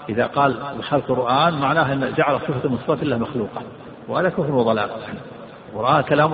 إذا 0.10 0.26
قال 0.26 0.56
بخلق 0.78 1.12
القرآن 1.12 1.60
معناه 1.60 1.94
أن 1.94 2.14
جعل 2.18 2.40
صفة 2.40 2.70
من 2.70 2.78
صفات 2.78 3.04
الله 3.04 3.18
مخلوقة 3.18 3.62
وهذا 4.08 4.30
كفر 4.30 4.52
وضلال. 4.52 4.90
القرآن 5.74 6.02
كلام 6.02 6.34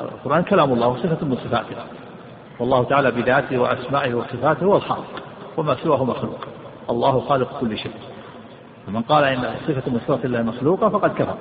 القرآن 0.00 0.42
كلام 0.42 0.72
الله 0.72 0.88
وصفة 0.88 1.26
من 1.26 1.36
صفاته. 1.36 1.76
والله 2.60 2.84
تعالى 2.84 3.10
بذاته 3.10 3.58
وأسمائه 3.58 4.14
وصفاته 4.14 4.64
هو 4.64 4.76
الخالق 4.76 5.22
وما 5.56 5.74
سواه 5.74 6.04
مخلوق. 6.04 6.44
الله 6.90 7.20
خالق 7.20 7.60
كل 7.60 7.78
شيء. 7.78 7.92
فمن 8.86 9.02
قال 9.02 9.24
إن 9.24 9.54
صفة 9.68 9.90
من 9.90 10.00
صفات 10.06 10.24
الله 10.24 10.42
مخلوقة 10.42 10.88
فقد 10.88 11.14
كفر. 11.14 11.36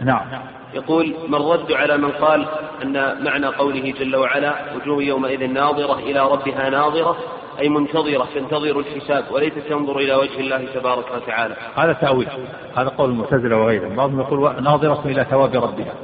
نعم. 0.00 0.26
يقول 0.74 1.14
ما 1.28 1.36
الرد 1.36 1.72
على 1.72 1.96
من 1.96 2.10
قال 2.10 2.46
أن 2.82 3.24
معنى 3.24 3.46
قوله 3.46 3.94
جل 4.00 4.16
وعلا 4.16 4.54
وجوه 4.76 5.02
يومئذ 5.02 5.46
ناظرة 5.46 5.98
إلى 5.98 6.20
ربها 6.20 6.70
ناظرة 6.70 7.16
أي 7.60 7.68
منتظرة 7.68 8.28
تنتظر 8.34 8.78
الحساب 8.78 9.24
وليست 9.30 9.58
تنظر 9.58 9.98
إلى 9.98 10.14
وجه 10.14 10.40
الله 10.40 10.66
تبارك 10.74 11.04
وتعالى. 11.16 11.56
هذا 11.76 11.92
تأويل. 11.92 12.28
هذا 12.76 12.88
قول 12.88 13.10
المعتزلة 13.10 13.56
وغيرهم. 13.56 13.96
بعضهم 13.96 14.20
يقول 14.20 14.62
ناظرة 14.62 15.02
إلى 15.04 15.26
ثواب 15.30 15.54
ربها. 15.54 15.94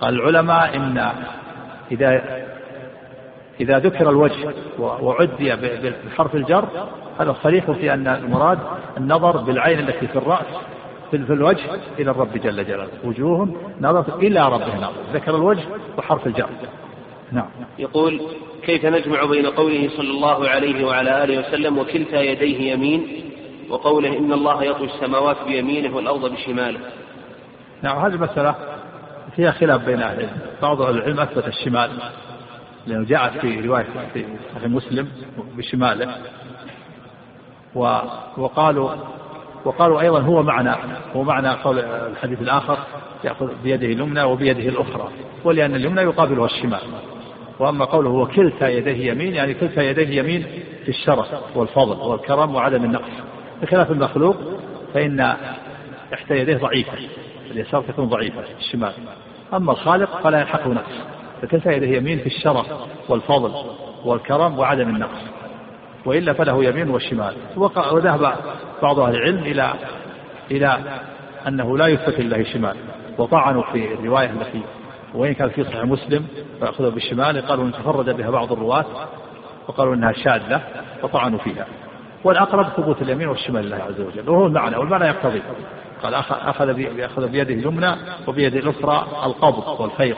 قال 0.00 0.14
العلماء 0.14 0.76
إن 0.76 1.12
إذا 1.92 2.22
إذا 3.60 3.78
ذكر 3.78 4.10
الوجه 4.10 4.54
وعدي 4.78 5.56
بحرف 6.06 6.34
الجر 6.34 6.68
هذا 7.20 7.36
صريح 7.42 7.70
في 7.70 7.94
أن 7.94 8.06
المراد 8.08 8.58
النظر 8.96 9.36
بالعين 9.36 9.78
التي 9.78 10.06
في 10.06 10.16
الرأس. 10.16 10.46
في 11.10 11.16
الوجه 11.16 11.64
إلى 11.98 12.10
الرب 12.10 12.32
جل 12.32 12.64
جلاله. 12.64 12.88
وجوه 13.04 13.48
نظرت 13.80 14.14
إلى 14.14 14.40
ربها 14.48 14.80
ناظر. 14.80 15.02
ذكر 15.12 15.36
الوجه 15.36 15.64
وحرف 15.98 16.26
الجر. 16.26 16.48
نعم. 17.32 17.48
يقول 17.78 18.20
كيف 18.62 18.86
نجمع 18.86 19.24
بين 19.24 19.46
قوله 19.46 19.88
صلى 19.96 20.10
الله 20.10 20.48
عليه 20.48 20.86
وعلى 20.86 21.24
آله 21.24 21.38
وسلم 21.40 21.78
وكلتا 21.78 22.20
يديه 22.20 22.72
يمين 22.72 23.06
وقوله 23.70 24.18
إن 24.18 24.32
الله 24.32 24.64
يطوي 24.64 24.86
السماوات 24.86 25.36
بيمينه 25.46 25.96
والأرض 25.96 26.32
بشماله؟ 26.32 26.80
نعم 27.82 27.98
هذه 27.98 28.14
المسألة 28.14 28.54
فيها 29.36 29.50
خلاف 29.50 29.84
بين 29.84 30.02
أهل 30.02 30.20
العلم. 30.20 30.40
بعض 30.62 30.82
أهل 30.82 30.96
العلم 30.98 31.20
أثبت 31.20 31.46
الشمال 31.46 31.90
لأنه 32.86 33.04
جاءت 33.04 33.38
في 33.38 33.60
رواية 33.60 33.86
في 34.14 34.24
صحيح 34.54 34.68
مسلم 34.68 35.08
بشماله. 35.56 36.14
وقالوا 38.36 38.90
وقالوا 39.66 40.00
أيضا 40.00 40.20
هو 40.20 40.42
معنى 40.42 40.70
هو 41.16 41.22
معنى 41.22 41.48
قول 41.48 41.78
الحديث 41.78 42.42
الآخر 42.42 42.78
يأخذ 43.24 43.48
بيده 43.64 43.86
اليمنى 43.86 44.22
وبيده 44.22 44.68
الأخرى 44.68 45.08
ولأن 45.44 45.74
اليمنى 45.74 46.00
يقابلها 46.00 46.44
الشمال. 46.44 46.80
وأما 47.58 47.84
قوله 47.84 48.10
هو 48.10 48.26
كلتا 48.26 48.68
يديه 48.68 49.10
يمين 49.10 49.34
يعني 49.34 49.54
كلتا 49.54 49.82
يديه 49.82 50.18
يمين 50.18 50.46
في 50.82 50.88
الشرف 50.88 51.26
والفضل 51.54 52.08
والكرم 52.08 52.54
وعدم 52.54 52.84
النقص. 52.84 53.10
بخلاف 53.62 53.90
المخلوق 53.90 54.36
فإن 54.94 55.20
إحدى 56.14 56.34
يديه 56.34 56.56
ضعيفة 56.56 56.92
اليسار 57.50 57.82
تكون 57.82 58.04
ضعيفة 58.04 58.42
الشمال. 58.58 58.92
أما 59.54 59.72
الخالق 59.72 60.20
فلا 60.22 60.40
يلحقه 60.40 60.68
نقص 60.72 60.92
فكلتا 61.42 61.72
يديه 61.72 61.96
يمين 61.96 62.18
في 62.18 62.26
الشرف 62.26 62.66
والفضل 63.08 63.52
والكرم 64.04 64.58
وعدم 64.58 64.88
النقص. 64.88 65.35
وإلا 66.06 66.32
فله 66.32 66.64
يمين 66.64 66.90
والشمال. 66.90 67.34
وذهب 67.92 68.32
بعض 68.82 69.00
أهل 69.00 69.14
العلم 69.14 69.38
إلى 69.38 69.72
إلى 70.50 70.78
أنه 71.48 71.78
لا 71.78 71.86
يثبت 71.86 72.20
لله 72.20 72.44
شمال 72.44 72.76
وطعنوا 73.18 73.62
في 73.72 73.94
الرواية 73.94 74.30
التي 74.30 74.62
وإن 75.14 75.34
كان 75.34 75.48
في 75.48 75.64
صحيح 75.64 75.84
مسلم 75.84 76.26
فأخذوا 76.60 76.90
بالشمال 76.90 77.46
قالوا 77.46 77.64
إن 77.64 77.72
تفرد 77.72 78.16
بها 78.16 78.30
بعض 78.30 78.52
الرواة 78.52 78.84
وقالوا 79.68 79.94
إنها 79.94 80.12
شاذة 80.12 80.60
فطعنوا 81.02 81.38
فيها. 81.38 81.66
والأقرب 82.24 82.66
ثبوت 82.68 83.02
اليمين 83.02 83.28
والشمال 83.28 83.64
لله 83.64 83.76
عز 83.76 84.00
وجل. 84.00 84.30
وهو 84.30 84.46
المعنى 84.46 84.76
والمعنى 84.76 85.04
يقتضي. 85.04 85.42
قال 86.02 86.14
أخذ 86.14 86.98
أخذ 87.00 87.28
بيده 87.28 87.54
اليمنى 87.54 87.96
وبيده 88.26 88.58
الأخرى 88.58 89.06
القبض 89.26 89.80
والفيض 89.80 90.16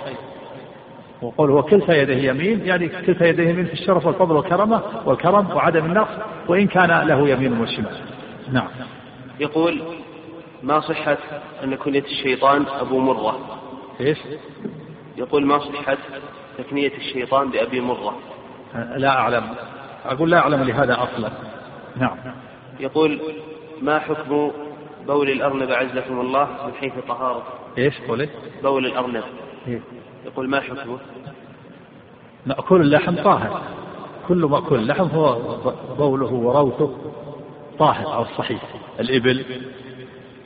وقول 1.23 1.51
هو 1.51 1.63
كلتا 1.63 2.03
يديه 2.03 2.31
يمين 2.31 2.67
يعني 2.67 2.89
كلتا 2.89 3.27
يديه 3.27 3.49
يمين 3.49 3.67
في 3.67 3.73
الشرف 3.73 4.07
والفضل 4.07 4.37
والكرمة 4.37 4.83
والكرم 5.07 5.51
وعدم 5.51 5.85
النقص 5.85 6.15
وإن 6.49 6.67
كان 6.67 7.07
له 7.07 7.29
يمين 7.29 7.61
وشمال 7.61 7.97
نعم. 8.53 8.69
يقول 9.41 9.83
ما 10.63 10.81
صحة 10.81 11.19
أن 11.65 11.75
كنية 11.75 12.05
الشيطان 12.05 12.65
أبو 12.81 12.99
مرة؟ 12.99 13.39
إيش؟ 14.01 14.19
يقول 15.17 15.47
ما 15.47 15.59
صحة 15.59 15.97
تكنية 16.59 16.93
الشيطان 16.97 17.51
بأبي 17.51 17.81
مرة؟ 17.81 18.17
لا 18.97 19.09
أعلم. 19.09 19.45
أقول 20.05 20.31
لا 20.31 20.39
أعلم 20.39 20.63
لهذا 20.63 21.03
أصلا. 21.03 21.31
نعم. 21.97 22.17
يقول 22.81 23.21
ما 23.83 23.99
حكم 23.99 24.51
بول 25.07 25.31
الأرنب 25.31 25.71
أعزكم 25.71 26.21
الله 26.21 26.49
من 26.67 26.73
حيث 26.75 26.93
طهارة 27.09 27.43
إيش 27.79 28.01
قولي؟ 28.09 28.29
بول 28.63 28.87
الأرنب. 28.87 29.25
إيه؟ 29.69 29.81
يقول 30.29 30.49
ما 30.49 30.61
حكمه؟ 30.61 30.99
مأكول 32.47 32.81
اللحم 32.81 33.15
طاهر. 33.15 33.61
كل 34.29 34.47
مأكول 34.47 34.79
اللحم 34.79 35.05
هو 35.05 35.37
بوله 35.99 36.33
وروثه 36.33 36.91
طاهر 37.79 38.09
على 38.09 38.23
الصحيح. 38.23 38.63
الإبل 39.01 39.45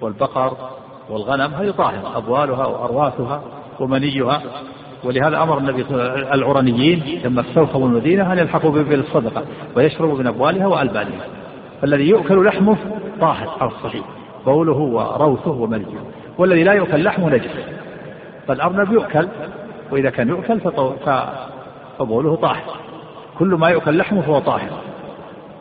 والبقر 0.00 0.56
والغنم 1.10 1.54
هذه 1.54 1.70
طاهرة. 1.70 2.16
أبوالها 2.16 2.66
وأرواثها 2.66 3.42
ومنيها. 3.80 4.42
ولهذا 5.04 5.42
أمر 5.42 5.58
النبي 5.58 5.84
العرنيين 6.34 7.20
لما 7.24 7.40
استوخوا 7.40 7.86
المدينة 7.86 8.32
أن 8.32 8.38
يلحقوا 8.38 8.70
بالصدقة 8.70 9.44
ويشربوا 9.76 10.18
من 10.18 10.26
أبوالها 10.26 10.66
وألبانها. 10.66 11.26
فالذي 11.80 12.08
يؤكل 12.08 12.44
لحمه 12.44 12.76
طاهر 13.20 13.56
على 13.60 13.70
الصحيح. 13.70 14.04
بوله 14.46 14.78
وروثه 14.78 15.50
ومنيه 15.50 16.04
والذي 16.38 16.64
لا 16.64 16.72
يؤكل 16.72 17.04
لحمه 17.04 17.28
نجس. 17.28 17.50
فالأرنب 18.48 18.92
يؤكل 18.92 19.28
وإذا 19.92 20.10
كان 20.10 20.28
يؤكل 20.28 20.60
فبوله 21.98 22.36
طاهر. 22.36 22.76
كل 23.38 23.48
ما 23.48 23.68
يؤكل 23.68 23.98
لحمه 23.98 24.22
فهو 24.22 24.38
طاهر. 24.38 24.70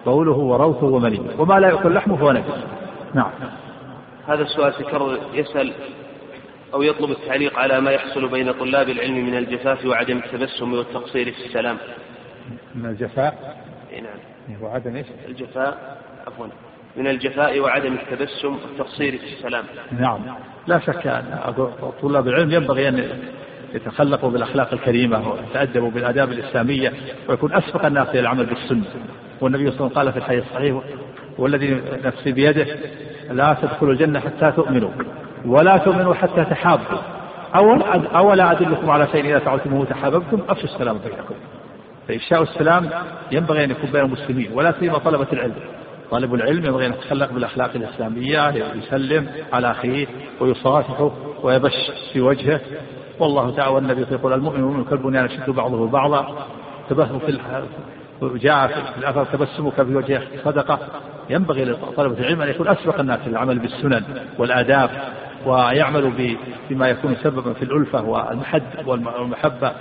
بوله 0.05 0.37
وروثه 0.37 0.85
ومنيه 0.85 1.19
وما 1.37 1.59
لا 1.59 1.69
يؤكل 1.69 1.93
لحمه 1.93 2.15
فهو 2.15 2.31
نجس 2.31 2.63
نعم. 3.13 3.31
هذا 4.27 4.41
السؤال 4.41 4.73
تكرر 4.73 5.17
يسأل 5.33 5.73
أو 6.73 6.81
يطلب 6.81 7.11
التعليق 7.11 7.59
على 7.59 7.81
ما 7.81 7.91
يحصل 7.91 8.27
بين 8.27 8.51
طلاب 8.51 8.89
العلم 8.89 9.25
من 9.25 9.37
الجفاف 9.37 9.85
وعدم 9.85 10.17
التبسم 10.17 10.73
والتقصير 10.73 11.31
في 11.31 11.45
السلام. 11.45 11.77
من 12.75 12.85
الجفاء؟ 12.85 13.57
نعم. 13.91 14.61
وعدم 14.61 14.95
إيش؟ 14.95 15.05
الجفاء 15.27 15.97
عفوا. 16.27 16.47
من 16.97 17.07
الجفاء 17.07 17.59
وعدم 17.59 17.93
التبسم 17.93 18.55
والتقصير 18.55 19.17
في 19.17 19.33
السلام. 19.33 19.63
نعم. 19.99 20.19
لا 20.67 20.79
شك 20.79 21.07
أن 21.07 21.53
طلاب 22.01 22.27
العلم 22.27 22.51
ينبغي 22.51 22.89
أن 22.89 23.19
يتخلقوا 23.73 24.29
بالأخلاق 24.29 24.73
الكريمة 24.73 25.31
ويتأدبوا 25.31 25.91
بالآداب 25.91 26.31
الإسلامية 26.31 26.93
ويكون 27.29 27.53
أسبق 27.53 27.85
الناس 27.85 28.09
إلى 28.09 28.19
العمل 28.19 28.45
بالسنة. 28.45 28.85
والنبي 29.41 29.71
صلى 29.71 29.87
الله 29.87 29.99
عليه 29.99 30.09
وسلم 30.09 30.11
قال 30.11 30.11
في 30.11 30.17
الحديث 30.17 30.43
الصحيح 30.43 30.81
والذي 31.37 31.81
نفسي 32.05 32.31
بيده 32.31 32.67
لا 33.31 33.57
تدخلوا 33.61 33.93
الجنة 33.93 34.19
حتى 34.19 34.51
تؤمنوا 34.51 34.89
ولا 35.45 35.77
تؤمنوا 35.77 36.13
حتى 36.13 36.45
تحابوا. 36.45 36.97
أولا 38.15 38.51
أدلكم 38.51 38.89
على 38.89 39.07
شيء 39.11 39.25
إذا 39.25 39.39
فعلتموه 39.39 39.85
تحاببتم 39.85 40.39
أفشوا 40.49 40.69
السلام 40.69 40.97
بينكم. 40.97 41.35
فإفشاء 42.07 42.41
السلام 42.41 42.89
ينبغي 43.31 43.63
أن 43.63 43.71
يكون 43.71 43.91
بين 43.91 44.01
المسلمين 44.01 44.51
ولا 44.53 44.73
سيما 44.79 44.97
طلبة 44.97 45.27
العلم. 45.33 45.55
طالب 46.11 46.33
العلم 46.33 46.65
ينبغي 46.65 46.85
أن 46.85 46.91
يتخلق 46.91 47.31
بالأخلاق 47.31 47.71
الإسلامية 47.75 48.49
يسلم 48.75 49.27
على 49.53 49.71
أخيه 49.71 50.07
ويصافحه 50.39 51.11
ويبش 51.43 51.91
في 52.13 52.21
وجهه. 52.21 52.59
والله 53.19 53.55
تعالى 53.55 53.71
والنبي 53.71 54.05
يقول 54.11 54.33
المؤمن 54.33 54.83
كالبنيان 54.83 55.25
يشد 55.25 55.49
بعضه 55.49 55.87
بعضا. 55.87 56.45
تبسم 56.89 57.19
في 57.19 57.39
جاء 58.37 58.67
في 58.67 58.97
الأثر 58.97 59.25
تبسمك 59.25 59.73
في 59.73 59.95
وجه 59.95 60.21
صدقة. 60.43 60.79
ينبغي 61.29 61.65
لطلبة 61.65 62.19
العلم 62.19 62.41
أن 62.41 62.49
يكون 62.49 62.67
أسبق 62.67 62.99
الناس 62.99 63.19
للعمل 63.27 63.59
بالسنن 63.59 64.03
والآداب 64.37 64.89
ويعمل 65.45 66.35
بما 66.69 66.87
يكون 66.87 67.15
سببا 67.23 67.53
في 67.53 67.63
الألفة 67.63 68.03
والمحد 68.03 68.63
والمحبة 68.85 69.71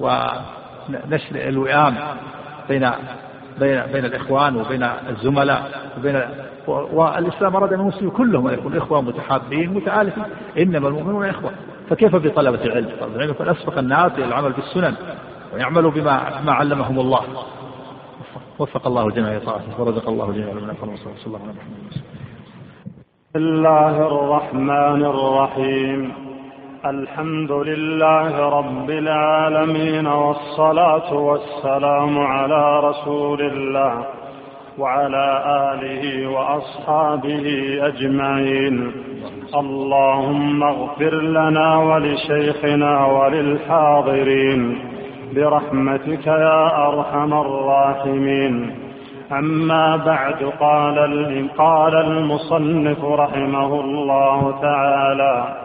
ونشر 0.00 1.36
الوئام 1.48 1.94
بين 2.68 2.90
بين 3.60 3.82
بين 3.92 4.04
الإخوان 4.04 4.56
وبين 4.56 4.82
الزملاء 5.08 5.90
وبين 5.98 6.22
والإسلام 6.66 7.56
أراد 7.56 7.74
من 7.74 7.80
المسلمين 7.80 8.10
كلهم 8.10 8.48
أن 8.48 8.54
يكونوا 8.54 8.78
إخوة 8.78 9.00
متحابين 9.00 9.74
متآلفين. 9.74 10.24
إنما 10.58 10.88
المؤمنون 10.88 11.28
إخوة. 11.28 11.50
فكيف 11.90 12.16
بطلبة 12.16 12.64
العلم؟ 12.64 12.90
طلبة 13.00 13.16
العلم 13.16 13.30
يكون 13.30 13.48
أسبق 13.48 13.78
الناس 13.78 14.12
إلى 14.12 14.24
العمل 14.24 14.52
بالسنن 14.52 14.94
ويعملوا 15.54 15.90
بما 15.90 16.42
ما 16.44 16.52
علمهم 16.52 17.00
الله. 17.00 17.20
وفق 18.58 18.86
الله 18.86 19.10
جميع 19.10 19.38
طاعته 19.38 19.80
ورزق 19.80 20.08
الله 20.08 20.32
جميع 20.32 20.52
من 20.52 20.74
صلى 20.80 20.90
الله 20.90 20.98
عليه 21.00 21.20
وسلم. 21.20 21.54
بسم 23.34 23.36
الله 23.36 24.06
الرحمن 24.06 25.04
الرحيم. 25.04 26.12
الحمد 26.84 27.52
لله 27.52 28.38
رب 28.38 28.90
العالمين 28.90 30.06
والصلاة 30.06 31.14
والسلام 31.14 32.18
على 32.18 32.80
رسول 32.80 33.40
الله 33.42 34.06
وعلى 34.78 35.44
آله 35.72 36.26
وأصحابه 36.30 37.78
أجمعين. 37.82 38.92
اللهم 39.54 40.62
اغفر 40.62 41.14
لنا 41.14 41.76
ولشيخنا 41.78 43.06
وللحاضرين 43.06 44.78
برحمتك 45.34 46.26
يا 46.26 46.88
أرحم 46.88 47.32
الراحمين. 47.32 48.74
أما 49.32 49.96
بعد 49.96 50.52
قال 50.60 50.98
قال 51.58 51.94
المصنف 51.94 53.04
رحمه 53.04 53.80
الله 53.80 54.60
تعالى 54.62 55.56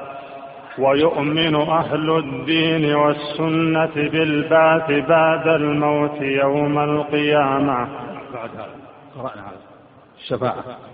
ويؤمن 0.80 1.56
أهل 1.56 2.10
الدين 2.18 2.96
والسنة 2.96 3.96
بالبعث 3.96 4.92
بعد 4.92 5.48
الموت 5.48 6.22
يوم 6.22 6.80
القيامة. 6.80 7.88
بعد 8.34 8.50
هذا 8.56 8.76
قرأنا 9.16 9.42
هذا. 9.42 9.62
الشفاعة 10.20 10.91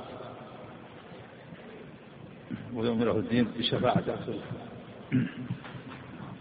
ويؤمن 2.75 3.07
أهل 3.07 3.17
الدين 3.17 3.47
بشفاعة 3.57 4.03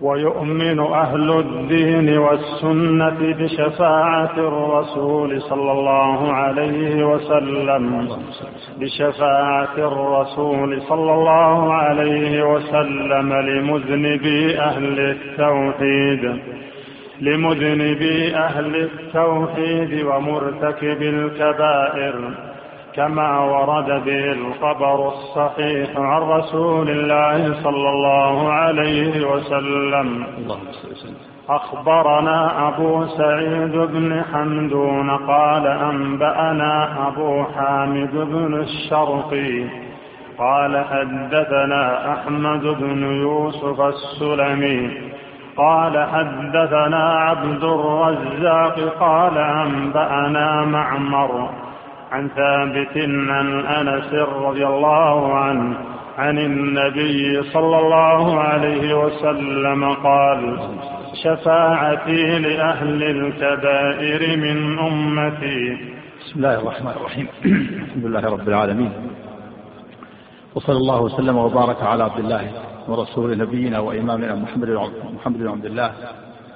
ويؤمن 0.01 0.81
أهل 0.81 1.31
الدين 1.39 2.19
والسنة 2.19 3.19
بشفاعة 3.39 4.39
الرسول 4.39 5.43
صلى 5.43 5.73
الله 5.73 6.33
عليه 6.33 7.05
وسلم. 7.05 8.09
بشفاعة 8.81 9.77
الرسول 9.79 10.83
صلى 10.83 11.13
الله 11.15 11.73
عليه 11.73 12.55
وسلم 12.55 13.33
لمذنبي 13.33 14.59
أهل 14.59 14.99
التوحيد. 15.01 16.43
لمذنبي 17.21 18.37
أهل 18.37 18.77
التوحيد 18.77 20.05
ومرتكب 20.05 21.03
الكبائر. 21.03 22.35
كما 22.97 23.41
ورد 23.41 24.05
به 24.05 24.33
الخبر 24.33 25.09
الصحيح 25.09 25.97
عن 25.97 26.23
رسول 26.23 26.91
الله 26.91 27.63
صلى 27.63 27.89
الله 27.89 28.53
عليه 28.53 29.27
وسلم. 29.33 30.27
أخبرنا 31.49 32.69
أبو 32.69 33.07
سعيد 33.07 33.77
بن 33.77 34.23
حمدون 34.33 35.11
قال 35.11 35.67
أنبأنا 35.67 36.89
أبو 37.09 37.45
حامد 37.45 38.15
بن 38.15 38.55
الشرقي 38.55 39.65
قال 40.39 40.85
حدثنا 40.85 42.13
أحمد 42.13 42.63
بن 42.63 43.03
يوسف 43.03 43.81
السلمي 43.81 44.91
قال 45.57 46.07
حدثنا 46.13 47.13
عبد 47.13 47.65
الرزاق 47.65 48.81
قال 49.01 49.39
أنبأنا 49.39 50.65
معمر 50.65 51.49
عن 52.17 52.29
ثابت 52.29 52.97
عن 53.29 53.67
أنس 53.67 54.15
رضي 54.15 54.67
الله 54.67 55.35
عنه 55.35 55.77
عن 56.19 56.39
النبي 56.39 57.43
صلى 57.43 57.79
الله 57.79 58.41
عليه 58.41 58.95
وسلم 58.95 59.93
قال 59.95 60.59
شفاعتي 61.25 62.39
لأهل 62.39 63.03
الكبائر 63.03 64.37
من 64.37 64.79
أمتي. 64.79 65.77
بسم 66.21 66.37
الله 66.37 66.55
الرحمن 66.61 66.91
الرحيم. 66.91 67.29
الحمد 67.45 68.05
لله 68.05 68.25
رب 68.31 68.49
العالمين. 68.49 68.93
وصلى 70.55 70.77
الله 70.77 71.01
وسلم 71.01 71.37
وبارك 71.37 71.83
على 71.83 72.05
عبد 72.05 72.19
الله 72.19 72.51
ورسول 72.89 73.39
نبينا 73.39 73.79
وإمامنا 73.79 74.35
محمد 74.35 74.69
محمد 75.15 75.39
بن 75.39 75.49
عبد 75.49 75.65
الله 75.65 75.93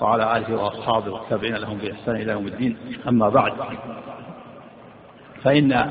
وعلى 0.01 0.37
آله 0.37 0.63
وأصحابه 0.63 1.13
والتابعين 1.13 1.55
لهم 1.55 1.79
بإحسان 1.79 2.17
إلى 2.17 2.33
يوم 2.33 2.47
الدين. 2.47 2.77
أما 3.09 3.29
بعد 3.29 3.53
فإن 5.43 5.91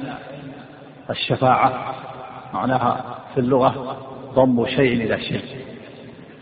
الشفاعة 1.10 1.96
معناها 2.54 3.06
في 3.34 3.40
اللغة 3.40 3.98
ضم 4.34 4.66
شيء 4.66 4.94
إلى 4.94 5.22
شيء. 5.22 5.44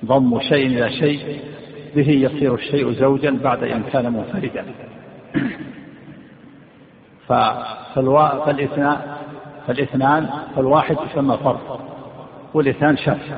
ضم 0.05 0.39
شيء 0.39 0.67
إلى 0.67 0.89
شيء 0.89 1.39
به 1.95 2.09
يصير 2.09 2.55
الشيء 2.55 2.91
زوجا 2.91 3.39
بعد 3.43 3.63
إن 3.63 3.83
كان 3.83 4.13
منفردا. 4.13 4.65
فالاثنان 7.27 9.17
فالاثنان 9.67 10.29
فالواحد 10.55 10.97
يسمى 11.11 11.37
فرد 11.37 11.59
والاثنان 12.53 12.97
شف 12.97 13.37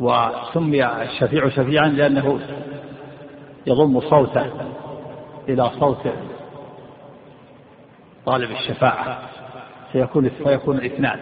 وسمي 0.00 0.86
الشفيع 0.86 1.48
شفيعا 1.48 1.88
لأنه 1.88 2.40
يضم 3.66 4.00
صوته 4.00 4.46
إلى 5.48 5.70
صوت 5.80 6.06
طالب 8.26 8.50
الشفاعة. 8.50 9.18
فيكون 9.92 10.28
فيكون 10.28 10.78
الاثنان. 10.78 11.18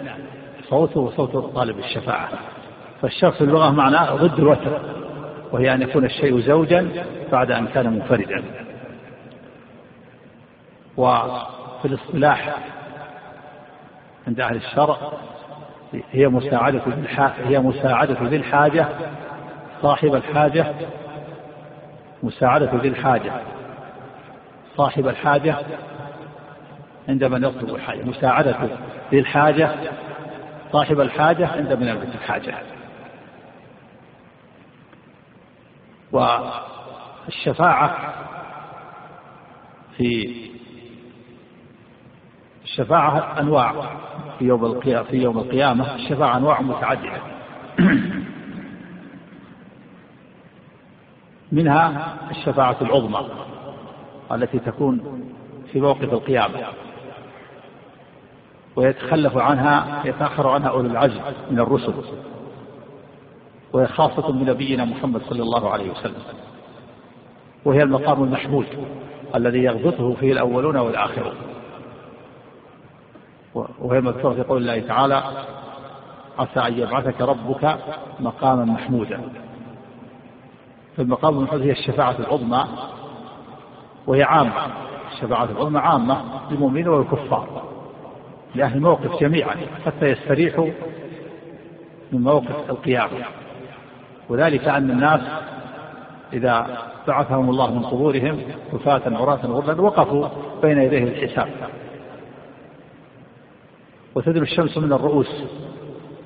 صوته 0.69 1.01
وصوت 1.01 1.55
طالب 1.55 1.79
الشفاعة. 1.79 2.29
فالشرط 3.03 3.35
في 3.35 3.41
اللغة 3.41 3.71
معناه 3.71 4.15
ضد 4.15 4.39
الوتر 4.39 4.81
وهي 5.53 5.75
أن 5.75 5.83
يكون 5.83 6.05
الشيء 6.05 6.41
زوجا 6.41 7.05
بعد 7.33 7.51
أن 7.51 7.67
كان 7.67 7.93
منفردا. 7.93 8.45
وفي 10.97 11.85
الاصطلاح 11.85 12.55
عند 14.27 14.41
أهل 14.41 14.57
الشرع 14.57 14.97
هي 16.11 16.29
مساعدة 16.29 16.83
هي 17.45 17.59
مساعدة 17.59 18.17
ذي 18.23 18.37
الحاجة 18.37 18.89
صاحب 19.83 20.15
الحاجة 20.15 20.67
مساعدة 22.23 22.71
ذي 22.75 22.89
الحاجة. 22.89 23.33
صاحب 24.77 25.09
الحاجة 25.09 25.57
عند 27.09 27.25
من 27.25 27.45
يطلب 27.45 27.75
الحاجة 27.75 28.03
مساعدة 28.03 28.57
ذي 29.11 29.19
الحاجة 29.19 29.71
صاحب 30.73 31.01
الحاجة 31.01 31.47
عند 31.47 31.73
من 31.73 31.89
يلبس 31.89 32.15
الحاجة. 32.15 32.55
والشفاعة 36.13 38.15
في 39.97 40.35
الشفاعة 42.65 43.41
أنواع 43.41 43.97
في 44.39 44.45
يوم 44.45 44.65
القيامة 44.65 45.03
في 45.03 45.17
يوم 45.17 45.39
القيامة 45.39 45.95
الشفاعة 45.95 46.37
أنواع 46.37 46.61
متعددة. 46.61 47.21
منها 51.53 52.17
الشفاعة 52.31 52.77
العظمى 52.81 53.29
التي 54.33 54.59
تكون 54.59 55.25
في 55.73 55.81
موقف 55.81 56.13
القيامة. 56.13 56.88
ويتخلف 58.79 59.37
عنها 59.37 60.03
يتأخر 60.05 60.49
عنها 60.49 60.69
أولو 60.69 60.91
العزم 60.91 61.21
من 61.51 61.61
الرسل. 61.61 61.93
وهي 63.73 63.87
خاصة 63.87 64.33
بنبينا 64.33 64.85
محمد 64.85 65.23
صلى 65.23 65.43
الله 65.43 65.71
عليه 65.71 65.91
وسلم. 65.91 66.23
وهي 67.65 67.83
المقام 67.83 68.25
المحمود 68.25 68.67
الذي 69.35 69.59
يغبطه 69.59 70.15
فيه 70.15 70.33
الأولون 70.33 70.77
والآخرون. 70.77 71.35
وهي 73.55 74.01
مذكورة 74.01 74.35
في 74.35 74.43
قول 74.43 74.63
الله 74.63 74.89
تعالى 74.89 75.23
عسى 76.39 76.61
أن 76.61 76.79
يبعثك 76.79 77.21
ربك 77.21 77.79
مقاما 78.21 78.65
محمودا. 78.65 79.21
فالمقام 80.97 81.39
المحمود 81.39 81.63
هي 81.63 81.71
الشفاعة 81.71 82.17
العظمى 82.19 82.65
وهي 84.07 84.23
عامة. 84.23 84.67
الشفاعة 85.13 85.45
العظمى 85.45 85.79
عامة 85.79 86.23
للمؤمنين 86.51 86.89
والكفار. 86.89 87.78
لأهل 88.55 88.77
الموقف 88.77 89.21
جميعا 89.21 89.57
حتى 89.87 90.07
يستريحوا 90.07 90.69
من 92.13 92.21
موقف 92.21 92.71
القيامة. 92.71 93.25
وذلك 94.29 94.69
أن 94.69 94.91
الناس 94.91 95.21
إذا 96.33 96.67
بعثهم 97.09 97.51
الله 97.51 97.75
من 97.75 97.83
قبورهم 97.83 98.41
كفاة 98.73 99.03
عراة 99.07 99.47
غرلا 99.47 99.81
وقفوا 99.81 100.29
بين 100.63 100.79
يديه 100.79 101.05
الحساب 101.05 101.49
وتدنو 104.15 104.43
الشمس 104.43 104.79
من 104.79 104.93
الرؤوس 104.93 105.45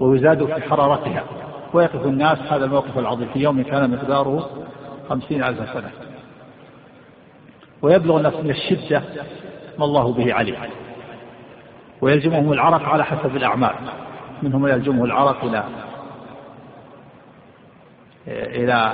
ويزاد 0.00 0.44
في 0.44 0.62
حرارتها. 0.62 1.24
ويقف 1.72 2.06
الناس 2.06 2.38
هذا 2.38 2.64
الموقف 2.64 2.98
العظيم. 2.98 3.28
في 3.32 3.38
يوم 3.38 3.62
كان 3.62 3.90
مقداره 3.90 4.50
خمسين 5.08 5.44
ألف 5.44 5.72
سنة. 5.72 5.90
ويبلغ 7.82 8.16
الناس 8.16 8.34
من 8.34 8.50
الشدة 8.50 9.02
ما 9.78 9.84
الله 9.84 10.12
به 10.12 10.34
عليم. 10.34 10.56
ويلزمهم 12.02 12.52
العرق 12.52 12.88
على 12.88 13.04
حسب 13.04 13.36
الأعمال. 13.36 13.74
منهم 14.42 14.66
يلزمه 14.66 15.04
العرق 15.04 15.44
إلى 15.44 15.64
إلى 18.28 18.92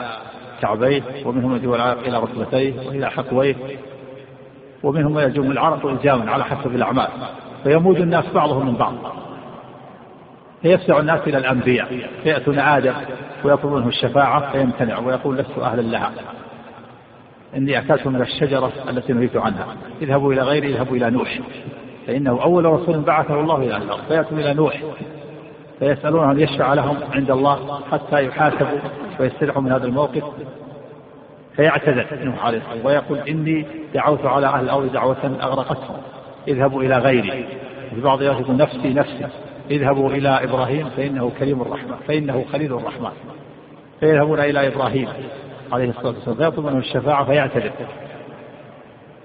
كعبيه 0.60 1.02
ومنهم 1.24 1.54
يلزمه 1.54 1.74
العرق 1.74 1.98
إلى 1.98 2.18
ركبتيه 2.18 2.88
وإلى 2.88 3.10
حقويه 3.10 3.56
ومنهم 4.82 5.18
يلزمه 5.18 5.50
العرق 5.50 5.86
إلزاما 5.86 6.32
على 6.32 6.44
حسب 6.44 6.74
الأعمال. 6.74 7.08
فيموج 7.64 8.00
الناس 8.00 8.24
بعضهم 8.34 8.66
من 8.66 8.74
بعض. 8.74 8.94
فيفزع 10.62 10.98
الناس 10.98 11.20
إلى 11.26 11.38
الأنبياء. 11.38 12.08
فيأتون 12.22 12.58
آدم 12.58 12.94
ويطلبونه 13.44 13.88
الشفاعة 13.88 14.52
فيمتنع 14.52 14.98
ويقول 14.98 15.36
لست 15.36 15.58
أهلا 15.58 15.82
لها. 15.82 16.12
إني 17.56 17.78
أكلت 17.78 18.06
من 18.06 18.22
الشجرة 18.22 18.72
التي 18.88 19.12
نهيت 19.12 19.36
عنها. 19.36 19.66
اذهبوا 20.02 20.32
إلى 20.32 20.42
غيري 20.42 20.68
اذهبوا 20.68 20.96
إلى 20.96 21.10
نوح. 21.10 21.38
فإنه 22.08 22.42
أول 22.42 22.64
رسول 22.64 23.00
بعثه 23.00 23.40
الله 23.40 23.56
إلى 23.56 23.76
الأرض 23.76 24.00
فيأتون 24.08 24.38
إلى 24.38 24.54
نوح 24.54 24.82
فيسألون 25.78 26.30
أن 26.30 26.40
يشفع 26.40 26.74
لهم 26.74 26.96
عند 27.12 27.30
الله 27.30 27.80
حتى 27.92 28.24
يحاسبوا 28.24 28.78
ويستريحوا 29.20 29.62
من 29.62 29.72
هذا 29.72 29.86
الموقف. 29.86 30.24
فيعتذر 31.56 32.06
نوح 32.12 32.46
عليه 32.46 32.58
الصلاة 32.58 32.86
ويقول 32.86 33.18
إني 33.18 33.66
دعوت 33.94 34.26
على 34.26 34.46
أهل 34.46 34.64
الأرض 34.64 34.92
دعوة 34.92 35.36
أغرقتهم 35.42 35.96
اذهبوا 36.48 36.82
إلى 36.82 36.98
غيري. 36.98 37.46
في 37.94 38.00
بعض 38.00 38.22
يقول 38.22 38.56
نفسي 38.56 38.94
نفسي 38.94 39.26
اذهبوا 39.70 40.10
إلى 40.10 40.28
إبراهيم 40.28 40.88
فإنه 40.96 41.32
كريم 41.38 41.62
الرحمن 41.62 41.96
فإنه 42.08 42.44
خليل 42.52 42.74
الرحمن. 42.74 43.12
فيذهبون 44.00 44.40
إلى 44.40 44.68
إبراهيم 44.68 45.08
عليه 45.72 45.90
الصلاة 45.90 46.14
والسلام 46.14 46.36
فيطلب 46.36 46.66
منه 46.66 46.78
الشفاعة 46.78 47.24
فيعتذر. 47.24 47.72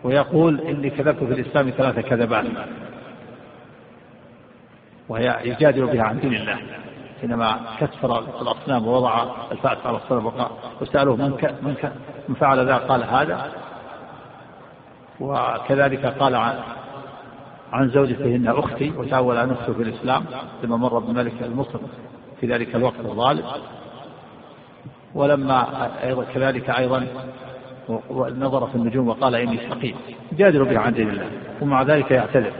ويقول 0.03 0.61
إني 0.61 0.89
كذبت 0.89 1.23
في 1.23 1.33
الإسلام 1.33 1.69
ثلاث 1.69 1.99
كذبات 1.99 2.45
وهي 5.09 5.39
يجادل 5.43 5.85
بها 5.85 6.03
عن 6.03 6.19
دين 6.19 6.33
الله 6.33 6.57
حينما 7.21 7.59
كسر 7.79 8.19
الأصنام 8.41 8.87
ووضع 8.87 9.25
الفأس 9.51 9.77
على 9.85 9.97
الصنم 9.97 10.31
وسألوه 10.81 11.15
من. 11.15 11.29
من. 11.61 11.75
من 12.29 12.35
فعل 12.35 12.65
ذا 12.65 12.77
قال 12.77 13.03
هذا 13.03 13.51
وكذلك 15.19 16.05
قال 16.05 16.35
عن 16.35 16.59
عن 17.73 17.89
زوجته 17.89 18.25
إنها 18.25 18.59
أختي 18.59 18.91
وتأول 18.97 19.37
عن 19.37 19.49
نفسه 19.49 19.73
في 19.73 19.81
الإسلام 19.81 20.25
لما 20.63 20.77
مر 20.77 20.99
بملك 20.99 21.33
المصر 21.41 21.79
في 22.39 22.47
ذلك 22.47 22.75
الوقت 22.75 22.99
الظالم 22.99 23.43
ولما 25.15 25.89
أيضا 26.03 26.23
كذلك 26.23 26.69
أيضا 26.69 27.07
نظر 28.39 28.67
في 28.67 28.75
النجوم 28.75 29.07
وقال 29.07 29.35
إني 29.35 29.57
سقيم 29.69 29.95
جادل 30.37 30.65
بها 30.65 30.79
عن 30.79 30.93
دين 30.93 31.09
الله 31.09 31.27
ومع 31.61 31.81
ذلك 31.81 32.11
يعتذر. 32.11 32.51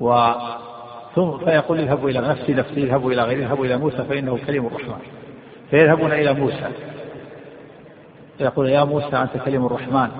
و 0.00 0.32
ثم 1.14 1.38
فيقول 1.38 1.78
اذهبوا 1.78 2.10
إلى 2.10 2.20
نفسي 2.20 2.54
نفسي 2.54 2.84
اذهبوا 2.84 3.12
إلى 3.12 3.22
غيري 3.22 3.46
اذهبوا 3.46 3.64
إلى 3.64 3.76
موسى 3.76 4.04
فإنه 4.04 4.38
كليم 4.46 4.66
الرحمن. 4.66 5.00
فيذهبون 5.70 6.12
إلى 6.12 6.32
موسى. 6.32 6.68
فيقول 8.38 8.68
يا 8.68 8.84
موسى 8.84 9.16
أنت 9.16 9.36
كليم 9.44 9.66
الرحمن. 9.66 10.10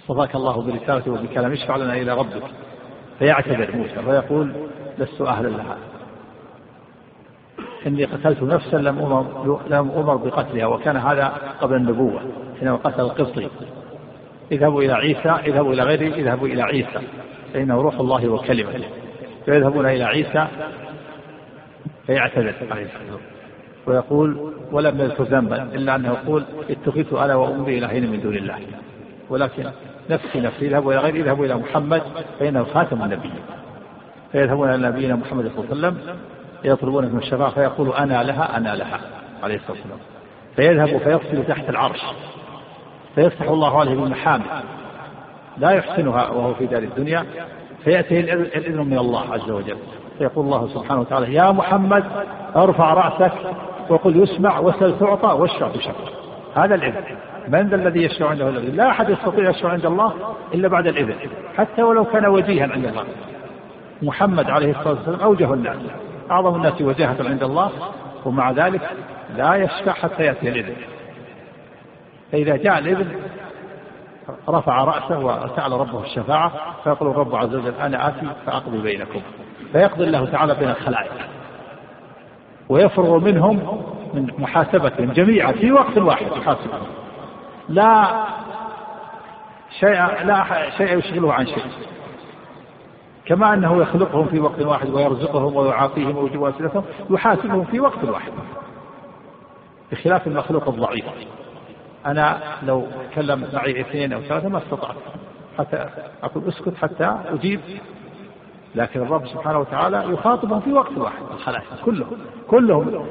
اصطفاك 0.00 0.34
الله 0.34 0.62
برسالته 0.62 1.10
وبكلام 1.10 1.52
اشفع 1.52 1.76
لنا 1.76 1.92
إلى 1.92 2.14
ربك. 2.14 2.42
فيعتذر 3.18 3.76
موسى 3.76 4.02
فيقول 4.02 4.52
لست 4.98 5.20
أهلا 5.20 5.48
لها. 5.48 5.76
إني 7.86 8.04
قتلت 8.04 8.42
نفسا 8.42 8.76
لم 8.76 8.98
أمر, 8.98 9.60
لم 9.68 9.90
أمر 9.90 10.16
بقتلها 10.16 10.66
وكان 10.66 10.96
هذا 10.96 11.32
قبل 11.60 11.76
النبوة 11.76 12.20
حينما 12.60 12.76
قتل 12.76 13.00
القبطي 13.00 13.48
اذهبوا 14.52 14.82
إلى 14.82 14.92
عيسى 14.92 15.28
اذهبوا 15.28 15.72
إلى 15.72 15.82
غيره 15.82 16.14
اذهبوا 16.14 16.48
إلى 16.48 16.62
عيسى. 16.62 17.00
فإنه 17.54 17.82
روح 17.82 18.00
الله 18.00 18.28
وكلمته. 18.28 18.84
فيذهبون 19.44 19.86
إلى 19.86 20.04
عيسى 20.04 20.46
فيعتذر. 22.06 22.54
عليه 22.70 22.82
السلام 22.82 23.20
ويقول 23.86 24.52
ولم 24.72 25.00
يذكر 25.00 25.24
ذنبا 25.24 25.62
إلا 25.62 25.96
أنه 25.96 26.08
يقول 26.08 26.44
اتخذت 26.70 27.12
أنا 27.12 27.34
وأمي 27.34 27.78
إلهين 27.78 28.10
من 28.10 28.20
دون 28.20 28.36
الله. 28.36 28.58
ولكن 29.30 29.64
نفسي 30.10 30.40
نفسي. 30.40 30.66
اذهبوا 30.66 30.92
إلى 30.92 31.00
غير 31.00 31.14
اذهبوا 31.14 31.46
إلى 31.46 31.54
محمد 31.54 32.02
فإنه 32.38 32.64
خاتم 32.64 33.02
النبيين. 33.02 33.42
فيذهبون 34.32 34.68
إلى 34.68 34.88
نبينا 34.88 35.16
محمد 35.16 35.50
صلى 35.56 35.64
الله 35.64 35.86
عليه 35.86 35.98
وسلم 35.98 36.16
يطلبون 36.64 37.04
من 37.04 37.18
الشفاعة 37.18 37.50
فيقول 37.50 37.92
أنا 37.92 38.22
لها 38.22 38.56
أنا 38.56 38.74
لها 38.74 39.00
عليه 39.42 39.54
الصلاة 39.54 39.76
والسلام. 39.76 39.98
فيذهب 40.56 40.98
فيصل 40.98 41.44
تحت 41.44 41.68
العرش. 41.68 42.00
فيفتح 43.14 43.48
الله 43.48 43.80
عليه 43.80 43.94
بالمحامد 43.94 44.44
لا 45.58 45.70
يحسنها 45.70 46.28
وهو 46.28 46.54
في 46.54 46.66
دار 46.66 46.82
الدنيا. 46.82 47.24
فيأتيه 47.84 48.20
الإذن 48.20 48.80
من 48.80 48.98
الله 48.98 49.32
عز 49.32 49.50
وجل. 49.50 49.78
فيقول 50.18 50.44
الله 50.44 50.68
سبحانه 50.68 51.00
وتعالى 51.00 51.34
يا 51.34 51.50
محمد 51.50 52.04
أرفع 52.56 52.94
رأسك 52.94 53.32
وقل 53.88 54.22
يسمع 54.22 54.58
وسل 54.58 54.98
تعطى 54.98 55.28
واشفع 55.28 55.68
بشفع 55.68 56.04
هذا 56.54 56.74
الإذن. 56.74 57.04
من 57.48 57.68
ذا 57.68 57.76
الذي 57.76 58.02
يشفع 58.02 58.28
عنده 58.28 58.50
لا 58.50 58.90
أحد 58.90 59.10
يستطيع 59.10 59.50
يشفع 59.50 59.68
عند 59.68 59.86
الله 59.86 60.12
إلا 60.54 60.68
بعد 60.68 60.86
الإذن. 60.86 61.14
حتى 61.56 61.82
ولو 61.82 62.04
كان 62.04 62.26
وجيها 62.26 62.72
عند 62.72 62.84
الله. 62.84 63.04
محمد 64.02 64.50
عليه 64.50 64.70
الصلاة 64.70 64.94
والسلام 64.94 65.20
أوجه 65.20 65.54
الناس. 65.54 65.76
أعظم 66.30 66.54
الناس 66.54 66.82
وجاهة 66.82 67.16
عند 67.20 67.42
الله 67.42 67.70
ومع 68.24 68.50
ذلك 68.50 68.90
لا 69.36 69.54
يشفع 69.54 69.92
حتى 69.92 70.22
يأتي 70.22 70.48
الإذن 70.48 70.76
فإذا 72.32 72.56
جاء 72.56 72.78
الإذن 72.78 73.12
رفع 74.48 74.84
رأسه 74.84 75.18
وسأل 75.18 75.72
ربه 75.72 76.02
الشفاعة 76.02 76.52
فيقول 76.84 77.10
الرب 77.10 77.34
عز 77.34 77.54
وجل 77.54 77.74
أنا 77.80 78.08
آتي 78.08 78.26
فأقضي 78.46 78.78
بينكم. 78.78 79.20
فيقضي 79.72 80.04
الله 80.04 80.26
تعالى 80.26 80.54
بين 80.54 80.68
الخلائق. 80.68 81.12
ويفرغ 82.68 83.18
منهم 83.18 83.82
من 84.14 84.30
محاسبتهم 84.38 85.12
جميعا 85.12 85.52
في 85.52 85.72
وقت 85.72 85.98
واحد 85.98 86.26
يحاسبهم. 86.26 86.86
لا 87.68 88.24
شيء 89.80 90.24
لا 90.24 90.44
شيء 90.78 90.98
يشغله 90.98 91.32
عن 91.32 91.46
شيء. 91.46 91.64
كما 93.30 93.54
أنه 93.54 93.82
يخلقهم 93.82 94.26
في 94.26 94.40
وقت 94.40 94.60
واحد 94.60 94.90
ويرزقهم 94.90 95.56
ويعافيهم 95.56 96.16
ويجيب 96.16 96.44
أسئلتهم 96.44 96.84
يحاسبهم 97.10 97.64
في 97.64 97.80
وقت 97.80 98.04
واحد. 98.04 98.32
بخلاف 99.92 100.26
المخلوق 100.26 100.68
الضعيف. 100.68 101.04
أنا 102.06 102.38
لو 102.62 102.86
تكلم 103.10 103.48
معي 103.52 103.80
اثنين 103.80 104.12
أو 104.12 104.20
ثلاثة 104.20 104.48
ما 104.48 104.58
استطعت. 104.58 104.96
حتى 105.58 105.88
أقول 106.22 106.48
اسكت 106.48 106.74
حتى 106.76 107.16
أجيب. 107.26 107.60
لكن 108.74 109.02
الرب 109.02 109.26
سبحانه 109.26 109.58
وتعالى 109.58 110.12
يخاطبهم 110.12 110.60
في 110.60 110.72
وقت 110.72 110.98
واحد. 110.98 111.22
الخلائق 111.34 111.64
كلهم. 111.84 112.18
كلهم 112.48 113.06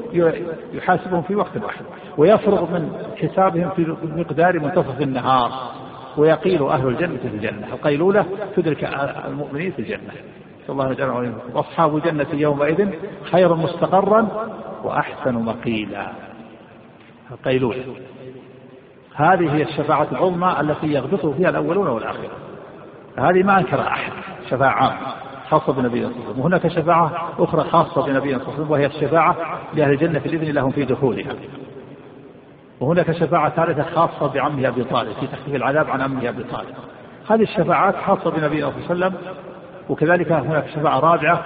يحاسبهم 0.73 1.21
في 1.21 1.35
وقت 1.35 1.57
واحد. 1.63 1.85
ويفرغ 2.17 2.61
من 2.61 3.13
حسابهم 3.21 3.69
في 3.69 3.95
مقدار 4.03 4.59
منتصف 4.59 5.01
النهار. 5.01 5.51
ويقيل 6.17 6.63
أهل 6.63 6.87
الجنة 6.87 7.17
في 7.17 7.27
الجنة. 7.27 7.67
القيلولة 7.73 8.25
تدرك 8.55 8.83
المؤمنين 9.25 9.71
في 9.71 9.79
الجنة. 9.79 10.11
نسأل 10.63 10.69
الله 10.69 10.91
يجعلنا 10.91 11.33
وأصحاب 11.53 11.95
الجنة 11.95 12.27
يومئذ 12.33 12.89
خير 13.31 13.55
مستقرا 13.55 14.27
وأحسن 14.83 15.33
مقيلا. 15.33 16.07
القيلولة. 17.31 17.83
هذه 19.15 19.55
هي 19.55 19.63
الشفاعة 19.63 20.07
العظمى 20.11 20.55
التي 20.59 20.87
يغبط 20.87 21.25
فيها 21.25 21.49
الأولون 21.49 21.87
والآخرون. 21.87 22.29
هذه 23.17 23.43
ما 23.43 23.59
أنكرها 23.59 23.87
أحد. 23.87 24.11
شفاعة 24.49 24.71
عامة 24.71 25.13
خاصة 25.49 25.73
بنبينا 25.73 26.07
صلى 26.07 26.15
الله 26.15 26.23
عليه 26.23 26.31
وسلم. 26.31 26.39
وهناك 26.39 26.67
شفاعة 26.67 27.33
أخرى 27.39 27.63
خاصة 27.63 28.05
بنبينا 28.05 28.39
صلى 28.39 28.47
الله 28.47 28.53
عليه 28.53 28.53
وسلم 28.53 28.71
وهي 28.71 28.85
الشفاعة 28.85 29.35
لأهل 29.73 29.91
الجنة 29.91 30.21
الإذن 30.25 30.51
لهم 30.53 30.71
في 30.71 30.85
دخولها. 30.85 31.33
وهناك 32.79 33.11
شفاعة 33.11 33.49
ثالثة 33.49 33.83
خاصة 33.83 34.33
بعمه 34.33 34.67
أبي 34.67 34.83
طالب 34.83 35.13
في 35.19 35.27
تخفيف 35.27 35.55
العذاب 35.55 35.89
عن 35.89 36.01
عمه 36.01 36.29
أبي 36.29 36.43
طالب. 36.43 36.75
هذه 37.29 37.41
الشفاعات 37.41 37.95
خاصة 38.07 38.31
بنبينا 38.31 38.71
صلى 38.71 38.93
الله 38.93 39.05
عليه 39.05 39.15
وسلم 39.15 39.15
وكذلك 39.89 40.31
هناك 40.31 40.65
شفاعة 40.75 40.99
رابعة 40.99 41.43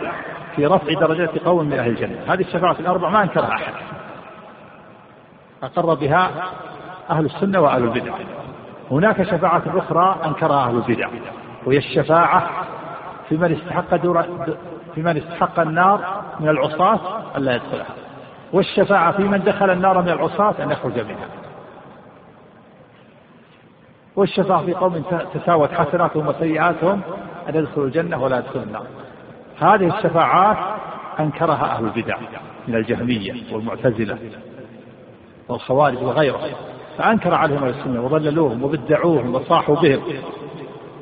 في 0.56 0.66
رفع 0.66 0.94
درجات 0.94 1.38
قوم 1.38 1.66
من 1.66 1.80
أهل 1.80 1.90
الجنة. 1.90 2.20
هذه 2.28 2.42
الشفاعة 2.42 2.76
الأربع 2.80 3.10
ما 3.10 3.24
أنكرها 3.24 3.54
أحد. 3.54 3.74
أقر 5.64 5.94
بها 5.94 6.30
أهل 7.10 7.26
السنة 7.26 7.60
وأهل 7.60 7.84
البدع. 7.84 8.14
هناك 8.92 9.24
شفاعة 9.24 9.64
أخرى 9.68 10.16
أنكرها 10.26 10.68
أهل 10.68 10.76
البدع 10.76 11.10
وهي 11.66 11.78
الشفاعة 11.78 12.50
في 13.30 13.38
من 13.38 13.54
استحق 13.54 13.96
دور 13.96 14.24
في 14.96 15.02
من 15.02 15.18
استحق 15.18 15.60
النار 15.60 16.22
من 16.40 16.50
العصاة 16.50 17.00
ألا 17.38 17.56
يدخلها. 17.56 18.03
والشفاعة 18.54 19.12
في 19.12 19.24
من 19.24 19.44
دخل 19.44 19.70
النار 19.70 20.02
من 20.02 20.10
العصاة 20.10 20.64
أن 20.64 20.72
يخرج 20.72 21.00
منها. 21.00 21.28
والشفاعة 24.16 24.66
في 24.66 24.74
قوم 24.74 25.04
تساوت 25.34 25.72
حسناتهم 25.72 26.28
وسيئاتهم 26.28 27.02
أن 27.50 27.56
يدخلوا 27.56 27.86
الجنة 27.86 28.24
ولا 28.24 28.38
يدخلوا 28.38 28.64
النار. 28.64 28.86
هذه 29.60 29.98
الشفاعات 29.98 30.58
أنكرها 31.20 31.78
أهل 31.78 31.86
البدع 31.86 32.18
من 32.68 32.76
الجهمية 32.76 33.34
والمعتزلة 33.54 34.18
والخوارج 35.50 36.04
وغيرهم 36.04 36.52
فأنكر 36.98 37.34
عليهم 37.34 37.64
السنة 37.64 38.06
وضللوهم 38.06 38.64
وبدعوهم 38.64 39.36
وصاحوا 39.36 39.76
بهم 39.76 40.02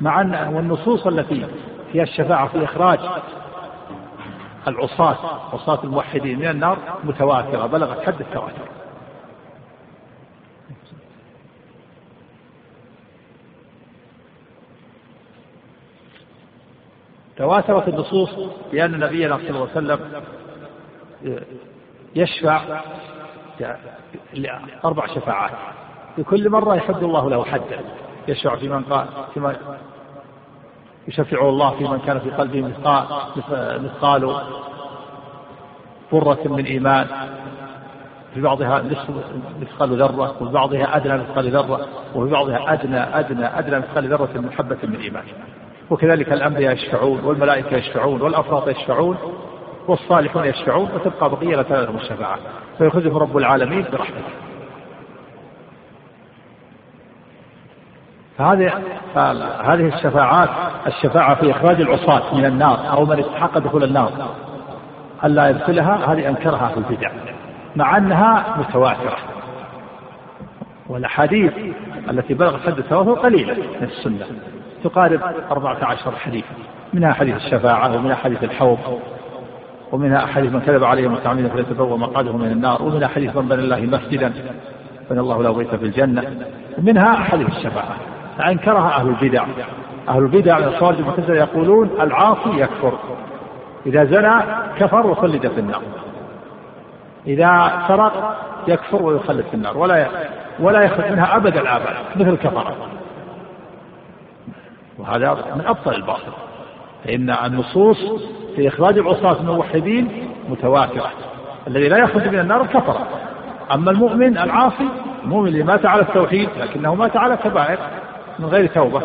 مع 0.00 0.20
أن 0.20 0.54
والنصوص 0.54 1.06
التي 1.06 1.46
فيها 1.92 2.02
الشفاعة 2.02 2.48
في 2.48 2.64
إخراج 2.64 2.98
العصاة 4.68 5.16
عصاة 5.54 5.84
الموحدين 5.84 6.38
من 6.38 6.46
النار 6.46 6.78
متواترة 7.04 7.66
بلغت 7.66 8.06
حد 8.06 8.20
التواتر. 8.20 8.68
تواترت 17.36 17.88
النصوص 17.88 18.30
بأن 18.72 19.00
نبينا 19.00 19.36
صلى 19.36 19.50
الله 19.50 19.60
عليه 19.60 19.72
وسلم 19.72 20.22
يشفع 22.16 22.82
أربع 24.84 25.06
شفاعات. 25.06 25.52
في 26.16 26.22
كل 26.22 26.50
مرة 26.50 26.74
يحد 26.74 27.02
الله 27.02 27.30
له 27.30 27.44
حدا. 27.44 27.80
يشفع 28.28 28.56
في 28.56 28.68
من 28.68 28.82
قال 28.84 29.06
فيما 31.06 31.26
يشفع 31.26 31.48
الله 31.48 31.70
في 31.70 31.84
من 31.84 31.98
كان 31.98 32.18
في 32.18 32.30
قلبه 32.30 32.62
مثقال 32.62 33.04
مثقال 33.84 34.36
فرة 36.10 36.38
من 36.44 36.64
إيمان. 36.64 37.06
في 38.34 38.40
بعضها 38.40 38.82
مثقال 39.60 40.02
ذرة 40.02 40.36
وفي 40.40 40.52
بعضها 40.52 40.96
أدنى 40.96 41.18
مثقال 41.18 41.50
ذرة 41.50 41.86
وفي 42.14 42.30
بعضها 42.30 42.72
أدنى 42.72 42.98
أدنى 42.98 43.58
أدنى 43.58 43.78
مثقال 43.78 44.08
ذرة 44.08 44.30
من 44.34 44.52
حبة 44.52 44.78
من 44.82 44.96
إيمان. 44.96 45.24
وكذلك 45.90 46.32
الأنبياء 46.32 46.72
يشفعون 46.72 47.20
والملائكة 47.24 47.76
يشفعون 47.76 48.22
والأفراط 48.22 48.68
يشفعون 48.68 49.16
والصالحون 49.88 50.44
يشفعون 50.44 50.88
وتبقى 50.94 51.30
بقية 51.30 51.56
لا 51.56 51.62
تنالهم 51.62 51.96
الشفاعة. 51.96 52.38
فيأخذهم 52.78 53.16
رب 53.16 53.36
العالمين 53.36 53.84
برحمته. 53.92 54.51
فهذه 58.42 58.72
هذه 59.64 59.94
الشفاعات 59.94 60.48
الشفاعة 60.86 61.34
في 61.34 61.50
إخراج 61.50 61.80
العصاة 61.80 62.34
من 62.34 62.44
النار 62.44 62.78
أو 62.90 63.04
من 63.04 63.18
استحق 63.18 63.58
دخول 63.58 63.84
النار. 63.84 64.12
ألا 65.24 65.48
يدخلها؟ 65.48 66.12
هذه 66.12 66.28
أنكرها 66.28 66.68
في 66.68 66.76
البدع. 66.76 67.10
مع 67.76 67.96
أنها 67.96 68.56
متواترة. 68.58 69.16
والأحاديث 70.88 71.52
التي 72.10 72.34
بلغت 72.34 72.60
حد 72.66 72.78
التواتر 72.78 73.12
قليلة 73.12 73.54
من 73.54 73.88
السنة. 73.88 74.26
تقارب 74.84 75.20
14 75.50 76.12
حديث. 76.16 76.44
منها 76.92 77.12
حديث 77.12 77.36
الشفاعة 77.36 77.96
ومنها 77.96 78.14
حديث 78.14 78.44
الحوض 78.44 78.78
ومنها 79.92 80.24
أحاديث 80.24 80.52
من 80.52 80.60
كذب 80.60 80.84
عليه 80.84 81.08
متعمدا 81.08 81.48
فليتبوأ 81.48 81.96
مقعده 81.96 82.32
من 82.32 82.52
النار 82.52 82.82
ومنها 82.82 83.08
حديث 83.08 83.36
من 83.36 83.48
بنى 83.48 83.60
الله 83.60 83.80
مسجدا 83.80 84.32
بنى 85.10 85.20
الله 85.20 85.42
له 85.42 85.52
بيتا 85.52 85.76
في 85.76 85.84
الجنة 85.84 86.24
ومنها 86.78 87.12
أحاديث 87.14 87.48
الشفاعة. 87.48 87.96
فأنكرها 88.38 88.96
أهل 88.96 89.08
البدع. 89.08 89.44
أهل 90.08 90.18
البدع 90.18 90.58
من 90.58 90.64
الخوارج 90.64 90.98
المعتزلة 90.98 91.36
يقولون 91.36 91.90
العاصي 92.00 92.50
يكفر. 92.60 92.98
إذا 93.86 94.04
زنى 94.04 94.34
كفر 94.78 95.06
وخلد 95.06 95.46
في 95.46 95.60
النار. 95.60 95.82
إذا 97.26 97.72
سرق 97.88 98.36
يكفر 98.68 99.02
ويخلد 99.02 99.44
في 99.50 99.54
النار. 99.54 99.78
ولا 99.78 100.06
ولا 100.60 100.82
يخرج 100.82 101.12
منها 101.12 101.36
أبد 101.36 101.56
الآباد 101.56 101.96
مثل 102.16 102.28
الكفرة 102.28 102.76
وهذا 104.98 105.34
من 105.56 105.66
أبطل 105.66 105.94
الباطل. 105.94 106.32
فإن 107.04 107.30
النصوص 107.30 107.98
في 108.56 108.68
إخراج 108.68 108.98
العصاة 108.98 109.42
من 109.42 109.48
الموحدين 109.48 110.28
متواترة. 110.48 111.10
الذي 111.66 111.88
لا 111.88 111.96
يخرج 111.96 112.28
من 112.28 112.38
النار 112.38 112.66
كفر. 112.66 112.96
أما 113.74 113.90
المؤمن 113.90 114.38
العاصي 114.38 114.88
المؤمن 115.24 115.48
اللي 115.48 115.62
مات 115.62 115.86
على 115.86 116.02
التوحيد 116.02 116.48
لكنه 116.60 116.94
مات 116.94 117.16
على 117.16 117.36
كبائر 117.36 117.78
من 118.42 118.48
غير 118.48 118.66
توبة. 118.66 119.02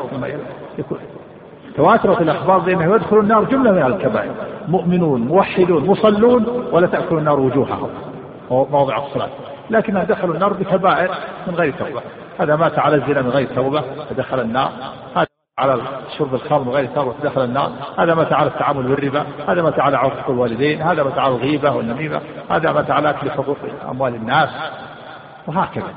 تواترت 1.75 2.21
الأخبار 2.21 2.59
بأنه 2.59 2.95
يدخل 2.95 3.19
النار 3.19 3.43
جملة 3.43 3.71
من 3.71 3.83
الكبائر. 3.83 4.31
مؤمنون 4.67 5.21
موحدون 5.21 5.85
مصلون 5.85 6.67
ولا 6.71 6.87
تأكل 6.87 7.17
النار 7.17 7.39
وجوههم. 7.39 7.89
موضع 8.49 8.97
الصلاة. 8.97 9.29
لكنهم 9.69 10.03
دخلوا 10.03 10.35
النار 10.35 10.53
بكبائر 10.53 11.09
من 11.47 11.55
غير 11.55 11.73
توبة. 11.79 12.01
هذا 12.39 12.55
مات 12.55 12.79
على 12.79 12.95
الزنا 12.95 13.21
من 13.21 13.29
غير 13.29 13.47
توبة 13.55 13.83
فدخل 14.09 14.39
النار. 14.39 14.71
هذا 15.15 15.27
على 15.59 15.81
شرب 16.17 16.33
الخمر 16.33 16.63
من 16.63 16.71
غير 16.71 16.89
توبة 16.95 17.11
فدخل 17.11 17.43
النار. 17.43 17.71
هذا 17.97 18.15
مات 18.15 18.33
على 18.33 18.47
التعامل 18.47 18.83
بالربا. 18.83 19.23
هذا 19.47 19.61
مات 19.61 19.79
على 19.79 19.97
عقوق 19.97 20.29
الوالدين. 20.29 20.81
هذا 20.81 21.03
مات 21.03 21.17
على 21.17 21.35
الغيبة 21.35 21.71
والنميمة. 21.71 22.21
هذا 22.49 22.71
مات 22.71 22.91
على 22.91 23.09
أكل 23.09 23.31
حقوق 23.31 23.57
أموال 23.91 24.15
الناس. 24.15 24.49
وهكذا. 25.47 25.93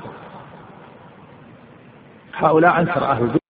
هؤلاء 2.41 2.79
أنكر 2.79 3.05
أهل 3.11 3.40